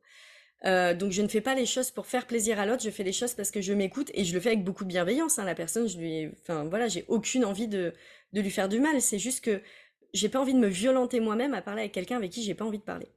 Euh, 0.65 0.93
donc 0.93 1.11
je 1.11 1.21
ne 1.21 1.27
fais 1.27 1.41
pas 1.41 1.55
les 1.55 1.65
choses 1.65 1.91
pour 1.91 2.07
faire 2.07 2.25
plaisir 2.25 2.59
à 2.59 2.65
l'autre, 2.65 2.81
je 2.81 2.89
fais 2.89 3.03
les 3.03 3.11
choses 3.11 3.33
parce 3.33 3.51
que 3.51 3.61
je 3.61 3.73
m'écoute 3.73 4.09
et 4.13 4.23
je 4.23 4.33
le 4.33 4.39
fais 4.39 4.49
avec 4.49 4.63
beaucoup 4.63 4.83
de 4.83 4.89
bienveillance. 4.89 5.39
Hein. 5.39 5.45
La 5.45 5.55
personne, 5.55 5.87
je 5.87 5.97
lui, 5.97 6.29
enfin 6.41 6.63
voilà, 6.65 6.87
j'ai 6.87 7.05
aucune 7.07 7.43
envie 7.43 7.67
de, 7.67 7.93
de 8.33 8.41
lui 8.41 8.51
faire 8.51 8.69
du 8.69 8.79
mal. 8.79 9.01
C'est 9.01 9.19
juste 9.19 9.43
que 9.43 9.61
j'ai 10.13 10.29
pas 10.29 10.39
envie 10.39 10.53
de 10.53 10.59
me 10.59 10.67
violenter 10.67 11.19
moi-même 11.19 11.53
à 11.53 11.61
parler 11.61 11.81
avec 11.81 11.91
quelqu'un 11.91 12.17
avec 12.17 12.31
qui 12.31 12.43
j'ai 12.43 12.55
pas 12.55 12.65
envie 12.65 12.79
de 12.79 12.83
parler. 12.83 13.07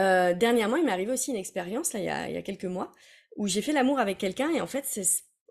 Euh, 0.00 0.34
dernièrement, 0.34 0.76
il 0.78 0.86
m'est 0.86 0.92
arrivé 0.92 1.12
aussi 1.12 1.30
une 1.32 1.36
expérience, 1.38 1.94
là, 1.94 2.00
il 2.00 2.06
y 2.06 2.10
a, 2.10 2.28
il 2.30 2.34
y 2.34 2.38
a 2.38 2.42
quelques 2.42 2.66
mois, 2.66 2.92
où 3.36 3.48
j'ai 3.48 3.62
fait 3.62 3.72
l'amour 3.72 4.00
avec 4.00 4.18
quelqu'un 4.18 4.50
et 4.50 4.62
en 4.62 4.68
fait, 4.68 4.84
c'est, 4.86 5.04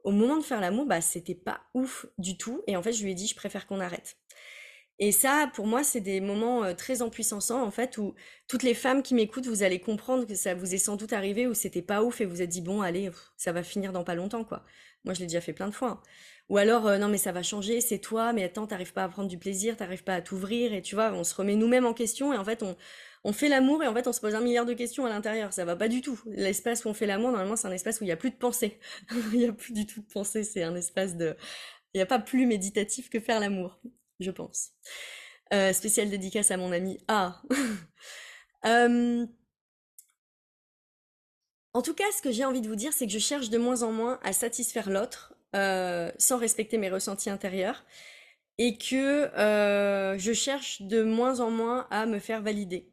au 0.04 0.12
moment 0.12 0.38
de 0.38 0.44
faire 0.44 0.62
l'amour, 0.62 0.88
bah, 0.88 1.02
c'était 1.02 1.36
pas 1.36 1.62
ouf 1.76 2.08
du 2.18 2.38
tout. 2.38 2.64
Et 2.68 2.78
en 2.78 2.84
fait, 2.84 2.94
je 2.94 3.04
lui 3.04 3.12
ai 3.12 3.16
dit, 3.16 3.28
je 3.28 3.36
préfère 3.36 3.68
qu'on 3.68 3.82
arrête. 3.82 4.18
Et 5.00 5.12
ça, 5.14 5.50
pour 5.56 5.68
moi, 5.68 5.84
c'est 5.84 6.02
des 6.02 6.22
moments 6.22 6.64
euh, 6.66 6.74
très 6.74 7.02
empuissants, 7.02 7.40
en 7.64 7.72
fait, 7.72 7.98
où 7.98 8.16
toutes 8.50 8.64
les 8.64 8.74
femmes 8.74 9.04
qui 9.04 9.16
m'écoutent, 9.16 9.48
vous 9.48 9.64
allez 9.64 9.80
comprendre 9.80 10.26
que 10.28 10.36
ça 10.36 10.56
vous 10.56 10.74
est 10.76 10.80
sans 10.80 10.98
doute 10.98 11.14
arrivé, 11.14 11.48
où 11.48 11.54
c'était 11.54 11.82
pas 11.82 12.04
ouf 12.04 12.22
et 12.22 12.26
vous 12.26 12.42
êtes 12.42 12.50
dit, 12.50 12.62
bon, 12.62 12.82
allez, 12.82 13.10
ça 13.38 13.54
va 13.54 13.64
finir 13.64 13.94
dans 13.94 14.04
pas 14.04 14.16
longtemps, 14.16 14.44
quoi. 14.46 14.66
Moi, 15.06 15.14
je 15.14 15.22
l'ai 15.22 15.28
déjà 15.28 15.42
fait 15.42 15.54
plein 15.54 15.68
de 15.70 15.74
fois. 15.76 15.90
hein. 15.92 16.02
Ou 16.50 16.58
alors, 16.58 16.88
euh, 16.88 16.98
non, 16.98 17.10
mais 17.10 17.18
ça 17.20 17.32
va 17.32 17.44
changer, 17.44 17.82
c'est 17.82 18.00
toi, 18.00 18.34
mais 18.34 18.44
attends, 18.44 18.68
t'arrives 18.68 18.94
pas 18.94 19.04
à 19.04 19.10
prendre 19.10 19.30
du 19.30 19.38
plaisir, 19.38 19.78
t'arrives 19.78 20.04
pas 20.04 20.16
à 20.16 20.22
t'ouvrir, 20.22 20.74
et 20.74 20.82
tu 20.82 20.96
vois, 20.96 21.12
on 21.14 21.24
se 21.24 21.36
remet 21.36 21.56
nous-mêmes 21.56 21.86
en 21.86 21.94
question, 21.94 22.34
et 22.34 22.38
en 22.38 22.44
fait, 22.44 22.64
on, 22.64 22.76
on 23.24 23.34
fait 23.34 23.50
l'amour, 23.50 23.84
et 23.84 23.88
en 23.88 23.94
fait, 23.94 24.08
on 24.08 24.14
se 24.14 24.22
pose 24.22 24.36
un 24.36 24.42
milliard 24.42 24.66
de 24.66 24.74
questions 24.74 25.06
à 25.06 25.10
l'intérieur. 25.10 25.52
Ça 25.54 25.66
va 25.66 25.76
pas 25.76 25.88
du 25.88 26.02
tout. 26.02 26.20
L'espace 26.26 26.86
où 26.86 26.90
on 26.90 26.94
fait 26.94 27.06
l'amour, 27.06 27.32
normalement, 27.32 27.56
c'est 27.56 27.68
un 27.68 27.72
espace 27.72 28.00
où 28.00 28.04
il 28.06 28.08
y 28.08 28.12
a 28.12 28.18
plus 28.18 28.32
de 28.32 28.36
pensée. 28.36 28.80
Il 29.34 29.42
y 29.42 29.46
a 29.46 29.54
plus 29.54 29.74
du 29.74 29.86
tout 29.86 30.02
de 30.02 30.08
pensée, 30.08 30.44
c'est 30.44 30.64
un 30.64 30.76
espace 30.76 31.16
de... 31.16 31.36
Il 31.94 31.98
n'y 31.98 32.02
a 32.02 32.06
pas 32.06 32.20
plus 32.20 32.46
méditatif 32.46 33.10
que 33.10 33.20
faire 33.20 33.40
l'amour, 33.40 33.80
je 34.20 34.32
pense. 34.32 34.72
Euh, 35.54 35.74
spéciale 35.74 36.10
dédicace 36.10 36.52
à 36.52 36.58
mon 36.58 36.72
ami 36.72 36.98
A. 37.08 37.42
Euh, 38.66 39.26
en 41.74 41.82
tout 41.82 41.94
cas, 41.94 42.04
ce 42.16 42.22
que 42.22 42.30
j'ai 42.30 42.44
envie 42.44 42.60
de 42.60 42.68
vous 42.68 42.76
dire, 42.76 42.92
c'est 42.92 43.06
que 43.06 43.14
je 43.14 43.20
cherche 43.20 43.50
de 43.50 43.58
moins 43.58 43.84
en 43.84 43.94
moins 43.94 44.20
à 44.22 44.34
satisfaire 44.34 44.90
l'autre 44.90 45.34
euh, 45.56 46.12
sans 46.18 46.38
respecter 46.38 46.78
mes 46.78 46.90
ressentis 46.90 47.30
intérieurs 47.30 47.86
et 48.60 48.78
que 48.78 49.34
euh, 49.40 50.18
je 50.18 50.34
cherche 50.34 50.82
de 50.82 51.02
moins 51.02 51.40
en 51.40 51.50
moins 51.50 51.88
à 51.90 52.06
me 52.06 52.20
faire 52.20 52.42
valider 52.42 52.92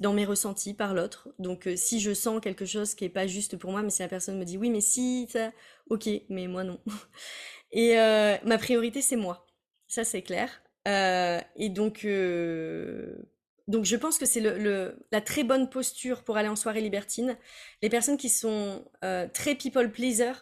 dans 0.00 0.12
mes 0.14 0.24
ressentis 0.24 0.74
par 0.74 0.94
l'autre. 0.94 1.28
Donc 1.38 1.66
euh, 1.66 1.76
si 1.76 2.00
je 2.00 2.14
sens 2.14 2.40
quelque 2.40 2.64
chose 2.64 2.94
qui 2.94 3.04
est 3.04 3.08
pas 3.10 3.26
juste 3.26 3.56
pour 3.56 3.70
moi, 3.70 3.82
mais 3.82 3.90
si 3.90 4.02
la 4.02 4.08
personne 4.08 4.38
me 4.38 4.44
dit 4.44 4.56
oui, 4.58 4.70
mais 4.70 4.80
si, 4.80 5.28
ça, 5.30 5.52
ok, 5.90 6.08
mais 6.28 6.46
moi 6.48 6.64
non. 6.64 6.80
Et 7.72 7.98
euh, 7.98 8.36
ma 8.44 8.58
priorité, 8.58 9.02
c'est 9.02 9.16
moi. 9.16 9.46
Ça, 9.88 10.04
c'est 10.04 10.22
clair. 10.22 10.62
Euh, 10.88 11.40
et 11.56 11.68
donc, 11.68 12.06
donc 13.68 13.84
je 13.84 13.96
pense 13.96 14.18
que 14.18 14.26
c'est 14.26 14.40
le, 14.40 14.58
le- 14.58 15.06
la 15.12 15.20
très 15.20 15.44
bonne 15.44 15.68
posture 15.70 16.24
pour 16.24 16.36
aller 16.36 16.48
en 16.48 16.56
soirée 16.56 16.80
libertine. 16.80 17.36
Les 17.82 17.88
personnes 17.88 18.16
qui 18.16 18.28
sont 18.28 18.84
très 19.32 19.54
people 19.54 19.90
pleaser, 19.92 20.32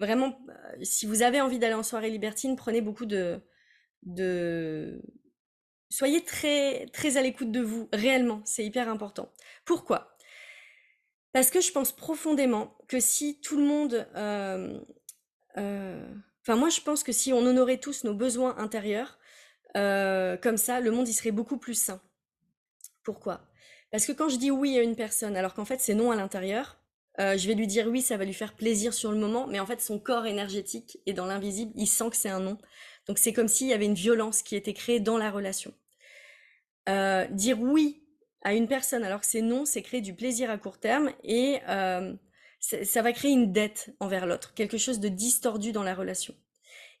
vraiment, 0.00 0.38
si 0.82 1.06
vous 1.06 1.22
avez 1.22 1.40
envie 1.40 1.58
d'aller 1.58 1.74
en 1.74 1.82
soirée 1.82 2.10
libertine, 2.10 2.56
prenez 2.56 2.80
beaucoup 2.80 3.06
de, 3.06 3.40
de... 4.04 5.00
Soyez 5.90 6.24
très, 6.24 6.86
très 6.92 7.16
à 7.16 7.22
l'écoute 7.22 7.52
de 7.52 7.60
vous, 7.60 7.88
réellement, 7.92 8.42
c'est 8.44 8.64
hyper 8.64 8.88
important. 8.88 9.32
Pourquoi? 9.64 10.16
Parce 11.32 11.50
que 11.50 11.60
je 11.60 11.72
pense 11.72 11.92
profondément 11.92 12.76
que 12.88 13.00
si 13.00 13.40
tout 13.40 13.56
le 13.56 13.64
monde... 13.64 14.06
euh, 14.16 14.78
euh, 15.56 16.06
Enfin, 16.42 16.56
moi, 16.56 16.68
je 16.68 16.82
pense 16.82 17.02
que 17.02 17.12
si 17.12 17.32
on 17.32 17.38
honorait 17.38 17.78
tous 17.78 18.04
nos 18.04 18.12
besoins 18.12 18.58
intérieurs, 18.58 19.18
euh, 19.78 20.36
comme 20.36 20.58
ça, 20.58 20.80
le 20.80 20.90
monde, 20.90 21.08
il 21.08 21.14
serait 21.14 21.30
beaucoup 21.30 21.56
plus 21.56 21.72
sain. 21.74 22.02
Pourquoi? 23.02 23.46
Parce 23.90 24.06
que 24.06 24.12
quand 24.12 24.28
je 24.28 24.36
dis 24.36 24.50
oui 24.50 24.78
à 24.78 24.82
une 24.82 24.96
personne, 24.96 25.36
alors 25.36 25.54
qu'en 25.54 25.64
fait 25.64 25.80
c'est 25.80 25.94
non 25.94 26.10
à 26.10 26.16
l'intérieur, 26.16 26.78
je 27.18 27.46
vais 27.46 27.54
lui 27.54 27.66
dire 27.66 27.86
oui, 27.86 28.02
ça 28.02 28.16
va 28.16 28.24
lui 28.24 28.34
faire 28.34 28.54
plaisir 28.54 28.92
sur 28.92 29.12
le 29.12 29.18
moment, 29.18 29.46
mais 29.46 29.60
en 29.60 29.66
fait 29.66 29.80
son 29.80 29.98
corps 29.98 30.26
énergétique 30.26 30.98
est 31.06 31.12
dans 31.12 31.26
l'invisible, 31.26 31.72
il 31.76 31.86
sent 31.86 32.10
que 32.10 32.16
c'est 32.16 32.28
un 32.28 32.40
non. 32.40 32.58
Donc 33.06 33.18
c'est 33.18 33.32
comme 33.32 33.48
s'il 33.48 33.66
y 33.66 33.72
avait 33.72 33.84
une 33.86 33.94
violence 33.94 34.42
qui 34.42 34.56
était 34.56 34.72
créée 34.74 35.00
dans 35.00 35.18
la 35.18 35.30
relation. 35.30 35.74
Euh, 36.88 37.26
dire 37.28 37.60
oui 37.60 38.02
à 38.42 38.54
une 38.54 38.68
personne 38.68 39.04
alors 39.04 39.20
que 39.20 39.26
c'est 39.26 39.42
non, 39.42 39.64
c'est 39.64 39.82
créer 39.82 40.00
du 40.02 40.14
plaisir 40.14 40.50
à 40.50 40.58
court 40.58 40.78
terme 40.78 41.12
et 41.22 41.60
euh, 41.68 42.12
ça 42.60 43.02
va 43.02 43.12
créer 43.12 43.32
une 43.32 43.52
dette 43.52 43.94
envers 44.00 44.26
l'autre, 44.26 44.54
quelque 44.54 44.78
chose 44.78 45.00
de 45.00 45.08
distordu 45.08 45.72
dans 45.72 45.82
la 45.82 45.94
relation. 45.94 46.34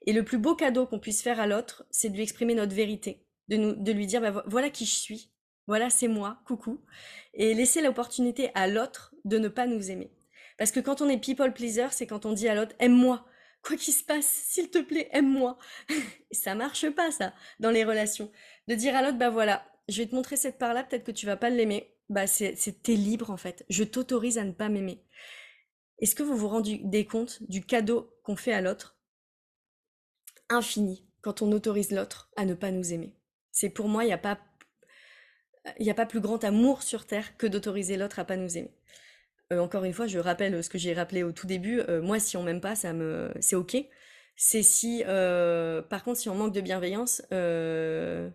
Et 0.06 0.12
le 0.12 0.24
plus 0.24 0.38
beau 0.38 0.54
cadeau 0.54 0.86
qu'on 0.86 0.98
puisse 1.00 1.22
faire 1.22 1.40
à 1.40 1.46
l'autre, 1.46 1.86
c'est 1.90 2.10
de 2.10 2.14
lui 2.14 2.22
exprimer 2.22 2.54
notre 2.54 2.74
vérité, 2.74 3.26
de, 3.48 3.56
nous, 3.56 3.72
de 3.74 3.92
lui 3.92 4.06
dire, 4.06 4.20
bah, 4.20 4.30
vo- 4.30 4.42
voilà 4.46 4.68
qui 4.68 4.84
je 4.84 4.94
suis, 4.94 5.30
voilà 5.66 5.88
c'est 5.88 6.08
moi, 6.08 6.40
coucou, 6.46 6.84
et 7.32 7.54
laisser 7.54 7.80
l'opportunité 7.80 8.50
à 8.54 8.66
l'autre 8.66 9.14
de 9.24 9.38
ne 9.38 9.48
pas 9.48 9.66
nous 9.66 9.90
aimer. 9.90 10.10
Parce 10.58 10.70
que 10.70 10.80
quand 10.80 11.00
on 11.00 11.08
est 11.08 11.18
people 11.18 11.52
pleaser, 11.54 11.88
c'est 11.90 12.06
quand 12.06 12.26
on 12.26 12.32
dit 12.32 12.48
à 12.48 12.54
l'autre, 12.54 12.74
aime-moi, 12.78 13.24
quoi 13.64 13.76
qu'il 13.76 13.94
se 13.94 14.04
passe, 14.04 14.26
s'il 14.26 14.70
te 14.70 14.78
plaît, 14.78 15.08
aime-moi. 15.12 15.58
Ça 16.32 16.54
marche 16.54 16.88
pas, 16.90 17.10
ça, 17.10 17.34
dans 17.60 17.70
les 17.70 17.84
relations. 17.84 18.30
De 18.68 18.74
dire 18.74 18.94
à 18.94 19.02
l'autre, 19.02 19.18
bah 19.18 19.30
voilà, 19.30 19.66
je 19.88 20.02
vais 20.02 20.08
te 20.08 20.14
montrer 20.14 20.36
cette 20.36 20.58
part-là, 20.58 20.84
peut-être 20.84 21.04
que 21.04 21.12
tu 21.12 21.26
vas 21.26 21.36
pas 21.36 21.50
l'aimer. 21.50 21.90
Bah 22.10 22.26
c'est, 22.26 22.54
t'es 22.82 22.94
libre 22.94 23.30
en 23.30 23.36
fait. 23.36 23.64
Je 23.70 23.82
t'autorise 23.82 24.38
à 24.38 24.44
ne 24.44 24.52
pas 24.52 24.68
m'aimer. 24.68 25.02
Est-ce 26.00 26.14
que 26.14 26.22
vous 26.22 26.36
vous 26.36 26.48
rendez 26.48 27.06
compte 27.06 27.42
du 27.48 27.64
cadeau 27.64 28.12
qu'on 28.22 28.36
fait 28.36 28.52
à 28.52 28.60
l'autre 28.60 28.98
infini 30.50 31.08
quand 31.22 31.40
on 31.40 31.50
autorise 31.52 31.92
l'autre 31.92 32.30
à 32.36 32.44
ne 32.44 32.54
pas 32.54 32.70
nous 32.70 32.92
aimer? 32.92 33.16
C'est 33.52 33.70
pour 33.70 33.88
moi, 33.88 34.04
il 34.04 34.08
n'y 34.08 34.12
a 34.12 34.18
pas, 34.18 34.38
a 35.64 35.94
pas 35.94 36.06
plus 36.06 36.20
grand 36.20 36.42
amour 36.44 36.82
sur 36.82 37.06
Terre 37.06 37.36
que 37.38 37.46
d'autoriser 37.46 37.96
l'autre 37.96 38.18
à 38.18 38.24
pas 38.24 38.36
nous 38.36 38.58
aimer. 38.58 38.74
Euh, 39.54 39.60
encore 39.60 39.84
une 39.84 39.92
fois, 39.92 40.06
je 40.06 40.18
rappelle 40.18 40.62
ce 40.62 40.68
que 40.70 40.78
j'ai 40.78 40.94
rappelé 40.94 41.22
au 41.22 41.32
tout 41.32 41.46
début. 41.46 41.80
euh, 41.88 42.02
moi, 42.02 42.18
si 42.18 42.36
on 42.36 42.42
m'aime 42.42 42.60
pas, 42.60 42.74
c'est 42.76 43.56
ok. 43.56 43.76
C'est 44.36 44.62
si, 44.62 45.04
euh, 45.06 45.82
par 45.82 46.02
contre, 46.04 46.18
si 46.18 46.28
on 46.28 46.34
manque 46.34 46.52
de 46.54 46.60
bienveillance, 46.60 47.22
euh, 47.32 48.30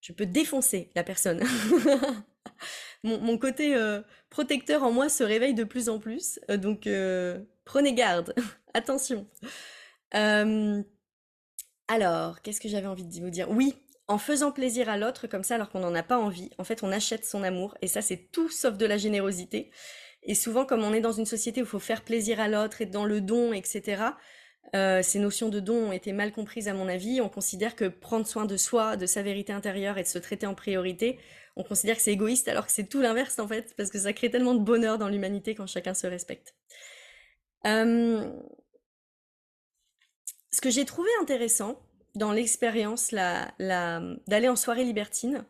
je 0.00 0.12
peux 0.12 0.26
défoncer 0.26 0.90
la 0.96 1.04
personne. 1.04 1.42
mon, 3.02 3.18
mon 3.20 3.38
côté 3.38 3.74
euh, 3.76 4.00
protecteur 4.30 4.82
en 4.82 4.92
moi 4.92 5.08
se 5.08 5.22
réveille 5.24 5.54
de 5.54 5.64
plus 5.64 5.88
en 5.88 5.98
plus. 5.98 6.38
euh, 6.50 6.56
donc, 6.56 6.86
euh, 6.86 7.40
prenez 7.64 7.94
garde. 7.94 8.34
Attention. 8.74 9.26
Euh, 10.14 10.82
alors, 11.88 12.40
qu'est-ce 12.42 12.60
que 12.60 12.68
j'avais 12.68 12.86
envie 12.86 13.04
de 13.04 13.20
vous 13.20 13.30
dire? 13.30 13.50
Oui, 13.50 13.74
en 14.08 14.18
faisant 14.18 14.52
plaisir 14.52 14.88
à 14.88 14.96
l'autre 14.96 15.26
comme 15.26 15.44
ça 15.44 15.56
alors 15.56 15.70
qu'on 15.70 15.80
n'en 15.80 15.94
a 15.94 16.02
pas 16.02 16.18
envie, 16.18 16.50
en 16.58 16.64
fait, 16.64 16.82
on 16.82 16.92
achète 16.92 17.24
son 17.24 17.42
amour 17.42 17.76
et 17.82 17.86
ça, 17.88 18.02
c'est 18.02 18.30
tout 18.32 18.48
sauf 18.48 18.76
de 18.76 18.86
la 18.86 18.96
générosité. 18.96 19.70
Et 20.24 20.34
souvent, 20.34 20.64
comme 20.64 20.82
on 20.82 20.92
est 20.92 21.00
dans 21.00 21.12
une 21.12 21.26
société 21.26 21.60
où 21.60 21.64
il 21.64 21.68
faut 21.68 21.78
faire 21.78 22.02
plaisir 22.02 22.40
à 22.40 22.48
l'autre, 22.48 22.80
être 22.80 22.90
dans 22.90 23.04
le 23.04 23.20
don, 23.20 23.52
etc., 23.52 24.02
euh, 24.74 25.02
ces 25.02 25.18
notions 25.18 25.50
de 25.50 25.60
don 25.60 25.88
ont 25.88 25.92
été 25.92 26.12
mal 26.12 26.32
comprises 26.32 26.68
à 26.68 26.74
mon 26.74 26.88
avis. 26.88 27.20
On 27.20 27.28
considère 27.28 27.76
que 27.76 27.84
prendre 27.84 28.26
soin 28.26 28.46
de 28.46 28.56
soi, 28.56 28.96
de 28.96 29.06
sa 29.06 29.22
vérité 29.22 29.52
intérieure 29.52 29.98
et 29.98 30.02
de 30.02 30.08
se 30.08 30.18
traiter 30.18 30.46
en 30.46 30.54
priorité, 30.54 31.18
on 31.56 31.62
considère 31.62 31.96
que 31.96 32.02
c'est 32.02 32.12
égoïste 32.12 32.48
alors 32.48 32.66
que 32.66 32.72
c'est 32.72 32.88
tout 32.88 33.00
l'inverse 33.00 33.38
en 33.38 33.46
fait, 33.46 33.74
parce 33.76 33.90
que 33.90 33.98
ça 33.98 34.12
crée 34.12 34.30
tellement 34.30 34.54
de 34.54 34.64
bonheur 34.64 34.98
dans 34.98 35.08
l'humanité 35.08 35.54
quand 35.54 35.66
chacun 35.66 35.94
se 35.94 36.06
respecte. 36.06 36.54
Euh, 37.66 38.28
ce 40.50 40.60
que 40.60 40.70
j'ai 40.70 40.84
trouvé 40.84 41.10
intéressant 41.20 41.80
dans 42.14 42.32
l'expérience 42.32 43.12
la, 43.12 43.52
d'aller 44.26 44.48
en 44.48 44.56
soirée 44.56 44.84
libertine, 44.84 45.44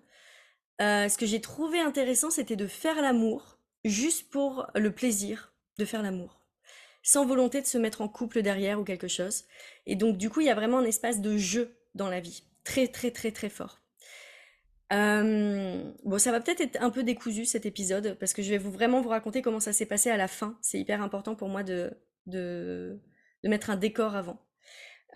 euh, 0.81 1.09
ce 1.09 1.17
que 1.17 1.27
j'ai 1.27 1.41
trouvé 1.41 1.81
intéressant, 1.81 2.31
c'était 2.31 2.57
de 2.57 2.67
faire 2.67 3.01
l'amour 3.01 3.54
juste 3.85 4.31
pour 4.31 4.67
le 4.75 4.91
plaisir 4.91 5.53
de 5.79 5.85
faire 5.85 6.03
l'amour, 6.03 6.41
sans 7.03 7.27
volonté 7.27 7.61
de 7.61 7.67
se 7.67 7.79
mettre 7.79 8.01
en 8.01 8.09
couple 8.09 8.43
derrière 8.43 8.81
ou 8.81 8.85
quelque 8.85 9.09
chose. 9.09 9.45
Et 9.87 9.97
donc, 9.97 10.17
du 10.17 10.31
coup, 10.31 10.41
il 10.41 10.47
y 10.47 10.51
a 10.51 10.55
vraiment 10.55 10.79
un 10.79 10.85
espace 10.85 11.21
de 11.21 11.37
jeu 11.37 11.77
dans 11.95 12.09
la 12.09 12.21
vie, 12.21 12.45
très, 12.65 12.89
très, 12.89 13.11
très, 13.11 13.31
très 13.31 13.49
fort. 13.49 13.81
Euh, 14.93 15.93
bon, 16.05 16.19
ça 16.19 16.31
va 16.31 16.41
peut-être 16.41 16.61
être 16.61 16.83
un 16.83 16.91
peu 16.91 17.03
décousu 17.03 17.45
cet 17.45 17.67
épisode, 17.67 18.17
parce 18.19 18.33
que 18.33 18.43
je 18.43 18.51
vais 18.51 18.59
vous 18.59 18.71
vraiment 18.71 19.01
vous 19.01 19.09
raconter 19.09 19.43
comment 19.43 19.61
ça 19.61 19.73
s'est 19.73 19.87
passé 19.87 20.11
à 20.11 20.17
la 20.17 20.29
fin. 20.29 20.59
C'est 20.61 20.79
hyper 20.79 21.03
important 21.03 21.35
pour 21.35 21.49
moi 21.49 21.63
de, 21.63 21.93
de, 22.27 22.99
mettre 23.43 23.71
un 23.71 23.77
décor 23.77 24.15
avant. 24.15 24.41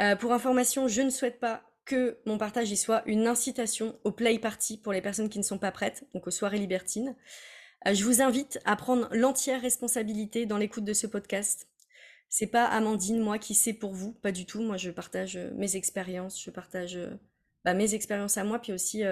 Euh, 0.01 0.17
pour 0.17 0.33
information, 0.33 0.89
je 0.89 1.03
ne 1.03 1.11
souhaite 1.11 1.41
pas 1.41 1.63
que 1.85 2.19
mon 2.27 2.39
partage 2.39 2.71
y 2.71 2.77
soit 2.77 3.03
une 3.07 3.27
incitation 3.27 3.99
au 4.05 4.13
play 4.13 4.39
party 4.39 4.79
pour 4.79 4.93
les 4.93 5.01
personnes 5.01 5.31
qui 5.31 5.39
ne 5.39 5.45
sont 5.45 5.59
pas 5.59 5.73
prêtes, 5.73 6.05
donc 6.13 6.27
aux 6.27 6.31
soirées 6.31 6.59
libertines. 6.59 7.17
Euh, 7.87 7.95
je 7.95 8.05
vous 8.05 8.23
invite 8.23 8.59
à 8.65 8.77
prendre 8.77 9.09
l'entière 9.13 9.61
responsabilité 9.61 10.47
dans 10.47 10.59
l'écoute 10.59 10.85
de 10.85 10.93
ce 10.93 11.07
podcast. 11.07 11.69
C'est 12.29 12.49
pas 12.49 12.65
Amandine, 12.65 13.21
moi, 13.21 13.39
qui 13.39 13.55
sais 13.55 13.73
pour 13.73 13.95
vous, 13.95 14.13
pas 14.13 14.33
du 14.33 14.47
tout. 14.47 14.63
Moi, 14.63 14.77
je 14.77 14.91
partage 14.91 15.37
euh, 15.37 15.51
mes 15.55 15.77
expériences, 15.77 16.43
je 16.43 16.51
partage 16.51 16.97
euh, 16.97 17.11
bah, 17.65 17.75
mes 17.75 17.95
expériences 17.95 18.37
à 18.37 18.45
moi, 18.45 18.59
puis 18.59 18.73
aussi 18.73 19.03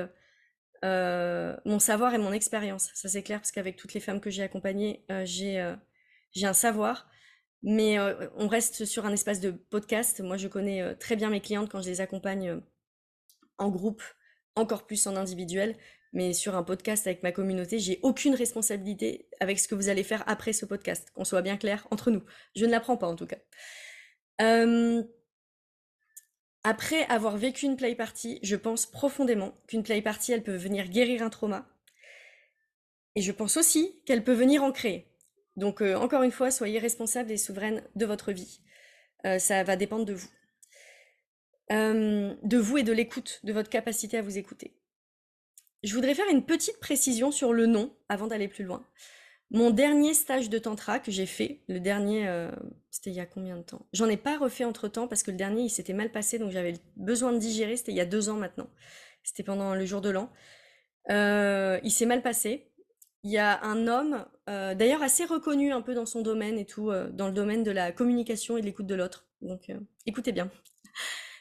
mon 0.82 1.78
savoir 1.78 2.14
et 2.14 2.18
mon 2.18 2.32
expérience. 2.32 2.90
Ça, 2.94 3.08
c'est 3.08 3.22
clair, 3.22 3.40
parce 3.40 3.52
qu'avec 3.52 3.76
toutes 3.76 3.94
les 3.94 4.00
femmes 4.00 4.20
que 4.20 4.30
j'ai 4.30 4.42
accompagnées, 4.42 5.04
j'ai 5.24 5.58
un 5.58 6.52
savoir. 6.52 7.08
Mais 7.62 7.98
on 8.36 8.46
reste 8.46 8.84
sur 8.84 9.04
un 9.04 9.12
espace 9.12 9.40
de 9.40 9.50
podcast. 9.50 10.20
Moi, 10.20 10.36
je 10.36 10.46
connais 10.46 10.94
très 10.96 11.16
bien 11.16 11.30
mes 11.30 11.40
clientes 11.40 11.68
quand 11.70 11.82
je 11.82 11.88
les 11.88 12.00
accompagne 12.00 12.60
en 13.58 13.68
groupe, 13.68 14.02
encore 14.54 14.86
plus 14.86 15.04
en 15.08 15.16
individuel. 15.16 15.76
Mais 16.16 16.32
sur 16.32 16.56
un 16.56 16.62
podcast 16.62 17.06
avec 17.06 17.22
ma 17.22 17.30
communauté, 17.30 17.78
j'ai 17.78 18.00
aucune 18.02 18.34
responsabilité 18.34 19.28
avec 19.38 19.58
ce 19.58 19.68
que 19.68 19.74
vous 19.74 19.90
allez 19.90 20.02
faire 20.02 20.24
après 20.26 20.54
ce 20.54 20.64
podcast. 20.64 21.10
Qu'on 21.10 21.24
soit 21.26 21.42
bien 21.42 21.58
clair 21.58 21.86
entre 21.90 22.10
nous. 22.10 22.22
Je 22.54 22.64
ne 22.64 22.70
l'apprends 22.70 22.96
pas 22.96 23.06
en 23.06 23.16
tout 23.16 23.26
cas. 23.26 23.36
Euh, 24.40 25.02
après 26.64 27.04
avoir 27.08 27.36
vécu 27.36 27.66
une 27.66 27.76
play 27.76 27.94
party, 27.94 28.38
je 28.42 28.56
pense 28.56 28.86
profondément 28.86 29.60
qu'une 29.68 29.82
play 29.82 30.00
party, 30.00 30.32
elle 30.32 30.42
peut 30.42 30.56
venir 30.56 30.88
guérir 30.88 31.22
un 31.22 31.28
trauma. 31.28 31.68
Et 33.14 33.20
je 33.20 33.30
pense 33.30 33.58
aussi 33.58 34.00
qu'elle 34.06 34.24
peut 34.24 34.32
venir 34.32 34.62
en 34.62 34.72
créer. 34.72 35.12
Donc, 35.56 35.82
euh, 35.82 35.96
encore 35.96 36.22
une 36.22 36.32
fois, 36.32 36.50
soyez 36.50 36.78
responsable 36.78 37.30
et 37.30 37.36
souveraine 37.36 37.82
de 37.94 38.06
votre 38.06 38.32
vie. 38.32 38.62
Euh, 39.26 39.38
ça 39.38 39.62
va 39.64 39.76
dépendre 39.76 40.06
de 40.06 40.14
vous. 40.14 40.30
De 41.68 42.56
vous 42.56 42.78
et 42.78 42.84
de 42.84 42.92
l'écoute, 42.92 43.40
de 43.44 43.52
votre 43.52 43.68
capacité 43.68 44.16
à 44.16 44.22
vous 44.22 44.38
écouter. 44.38 44.78
Je 45.86 45.94
voudrais 45.94 46.14
faire 46.14 46.28
une 46.30 46.44
petite 46.44 46.80
précision 46.80 47.30
sur 47.30 47.52
le 47.52 47.66
nom 47.66 47.94
avant 48.08 48.26
d'aller 48.26 48.48
plus 48.48 48.64
loin. 48.64 48.84
Mon 49.50 49.70
dernier 49.70 50.12
stage 50.12 50.50
de 50.50 50.58
tantra 50.58 50.98
que 50.98 51.12
j'ai 51.12 51.26
fait, 51.26 51.60
le 51.68 51.78
dernier, 51.78 52.28
c'était 52.90 53.10
il 53.10 53.16
y 53.16 53.20
a 53.20 53.26
combien 53.26 53.56
de 53.56 53.62
temps? 53.62 53.86
J'en 53.92 54.08
ai 54.08 54.16
pas 54.16 54.36
refait 54.36 54.64
entre 54.64 54.88
temps 54.88 55.06
parce 55.06 55.22
que 55.22 55.30
le 55.30 55.36
dernier 55.36 55.62
il 55.62 55.70
s'était 55.70 55.92
mal 55.92 56.10
passé 56.10 56.40
donc 56.40 56.50
j'avais 56.50 56.74
besoin 56.96 57.32
de 57.32 57.38
digérer. 57.38 57.76
C'était 57.76 57.92
il 57.92 57.96
y 57.96 58.00
a 58.00 58.06
deux 58.06 58.28
ans 58.28 58.34
maintenant. 58.34 58.68
C'était 59.22 59.44
pendant 59.44 59.76
le 59.76 59.86
jour 59.86 60.00
de 60.00 60.10
l'an. 60.10 60.28
il 61.08 61.90
s'est 61.92 62.06
mal 62.06 62.20
passé. 62.20 62.72
Il 63.26 63.32
y 63.32 63.38
a 63.38 63.60
un 63.64 63.88
homme, 63.88 64.24
euh, 64.48 64.76
d'ailleurs 64.76 65.02
assez 65.02 65.24
reconnu 65.24 65.72
un 65.72 65.82
peu 65.82 65.94
dans 65.94 66.06
son 66.06 66.22
domaine 66.22 66.58
et 66.58 66.64
tout, 66.64 66.92
euh, 66.92 67.10
dans 67.10 67.26
le 67.26 67.32
domaine 67.32 67.64
de 67.64 67.72
la 67.72 67.90
communication 67.90 68.56
et 68.56 68.60
de 68.60 68.66
l'écoute 68.66 68.86
de 68.86 68.94
l'autre. 68.94 69.26
Donc 69.42 69.68
euh, 69.68 69.80
écoutez 70.06 70.30
bien. 70.30 70.48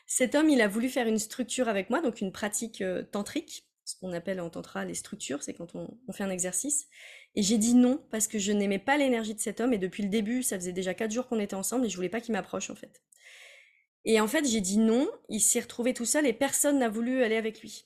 Cet 0.07 0.33
homme, 0.33 0.49
il 0.49 0.61
a 0.61 0.67
voulu 0.67 0.89
faire 0.89 1.05
une 1.05 1.19
structure 1.19 1.67
avec 1.67 1.91
moi, 1.91 2.01
donc 2.01 2.21
une 2.21 2.31
pratique 2.31 2.83
tantrique, 3.11 3.67
ce 3.85 3.95
qu'on 3.95 4.13
appelle 4.13 4.41
en 4.41 4.49
tantra 4.49 4.83
les 4.83 4.95
structures, 4.95 5.43
c'est 5.43 5.53
quand 5.53 5.75
on, 5.75 5.87
fait 6.11 6.23
un 6.23 6.31
exercice. 6.31 6.87
Et 7.35 7.43
j'ai 7.43 7.57
dit 7.57 7.75
non 7.75 8.03
parce 8.11 8.27
que 8.27 8.39
je 8.39 8.51
n'aimais 8.51 8.79
pas 8.79 8.97
l'énergie 8.97 9.35
de 9.35 9.39
cet 9.39 9.61
homme 9.61 9.73
et 9.73 9.77
depuis 9.77 10.03
le 10.03 10.09
début, 10.09 10.43
ça 10.43 10.57
faisait 10.57 10.73
déjà 10.73 10.93
quatre 10.93 11.11
jours 11.11 11.27
qu'on 11.27 11.39
était 11.39 11.55
ensemble 11.55 11.85
et 11.85 11.89
je 11.89 11.95
voulais 11.95 12.09
pas 12.09 12.19
qu'il 12.19 12.33
m'approche 12.33 12.71
en 12.71 12.75
fait. 12.75 13.03
Et 14.03 14.19
en 14.19 14.27
fait, 14.27 14.45
j'ai 14.47 14.61
dit 14.61 14.77
non, 14.77 15.07
il 15.29 15.39
s'est 15.39 15.59
retrouvé 15.59 15.93
tout 15.93 16.05
seul 16.05 16.25
et 16.25 16.33
personne 16.33 16.79
n'a 16.79 16.89
voulu 16.89 17.23
aller 17.23 17.37
avec 17.37 17.61
lui. 17.61 17.85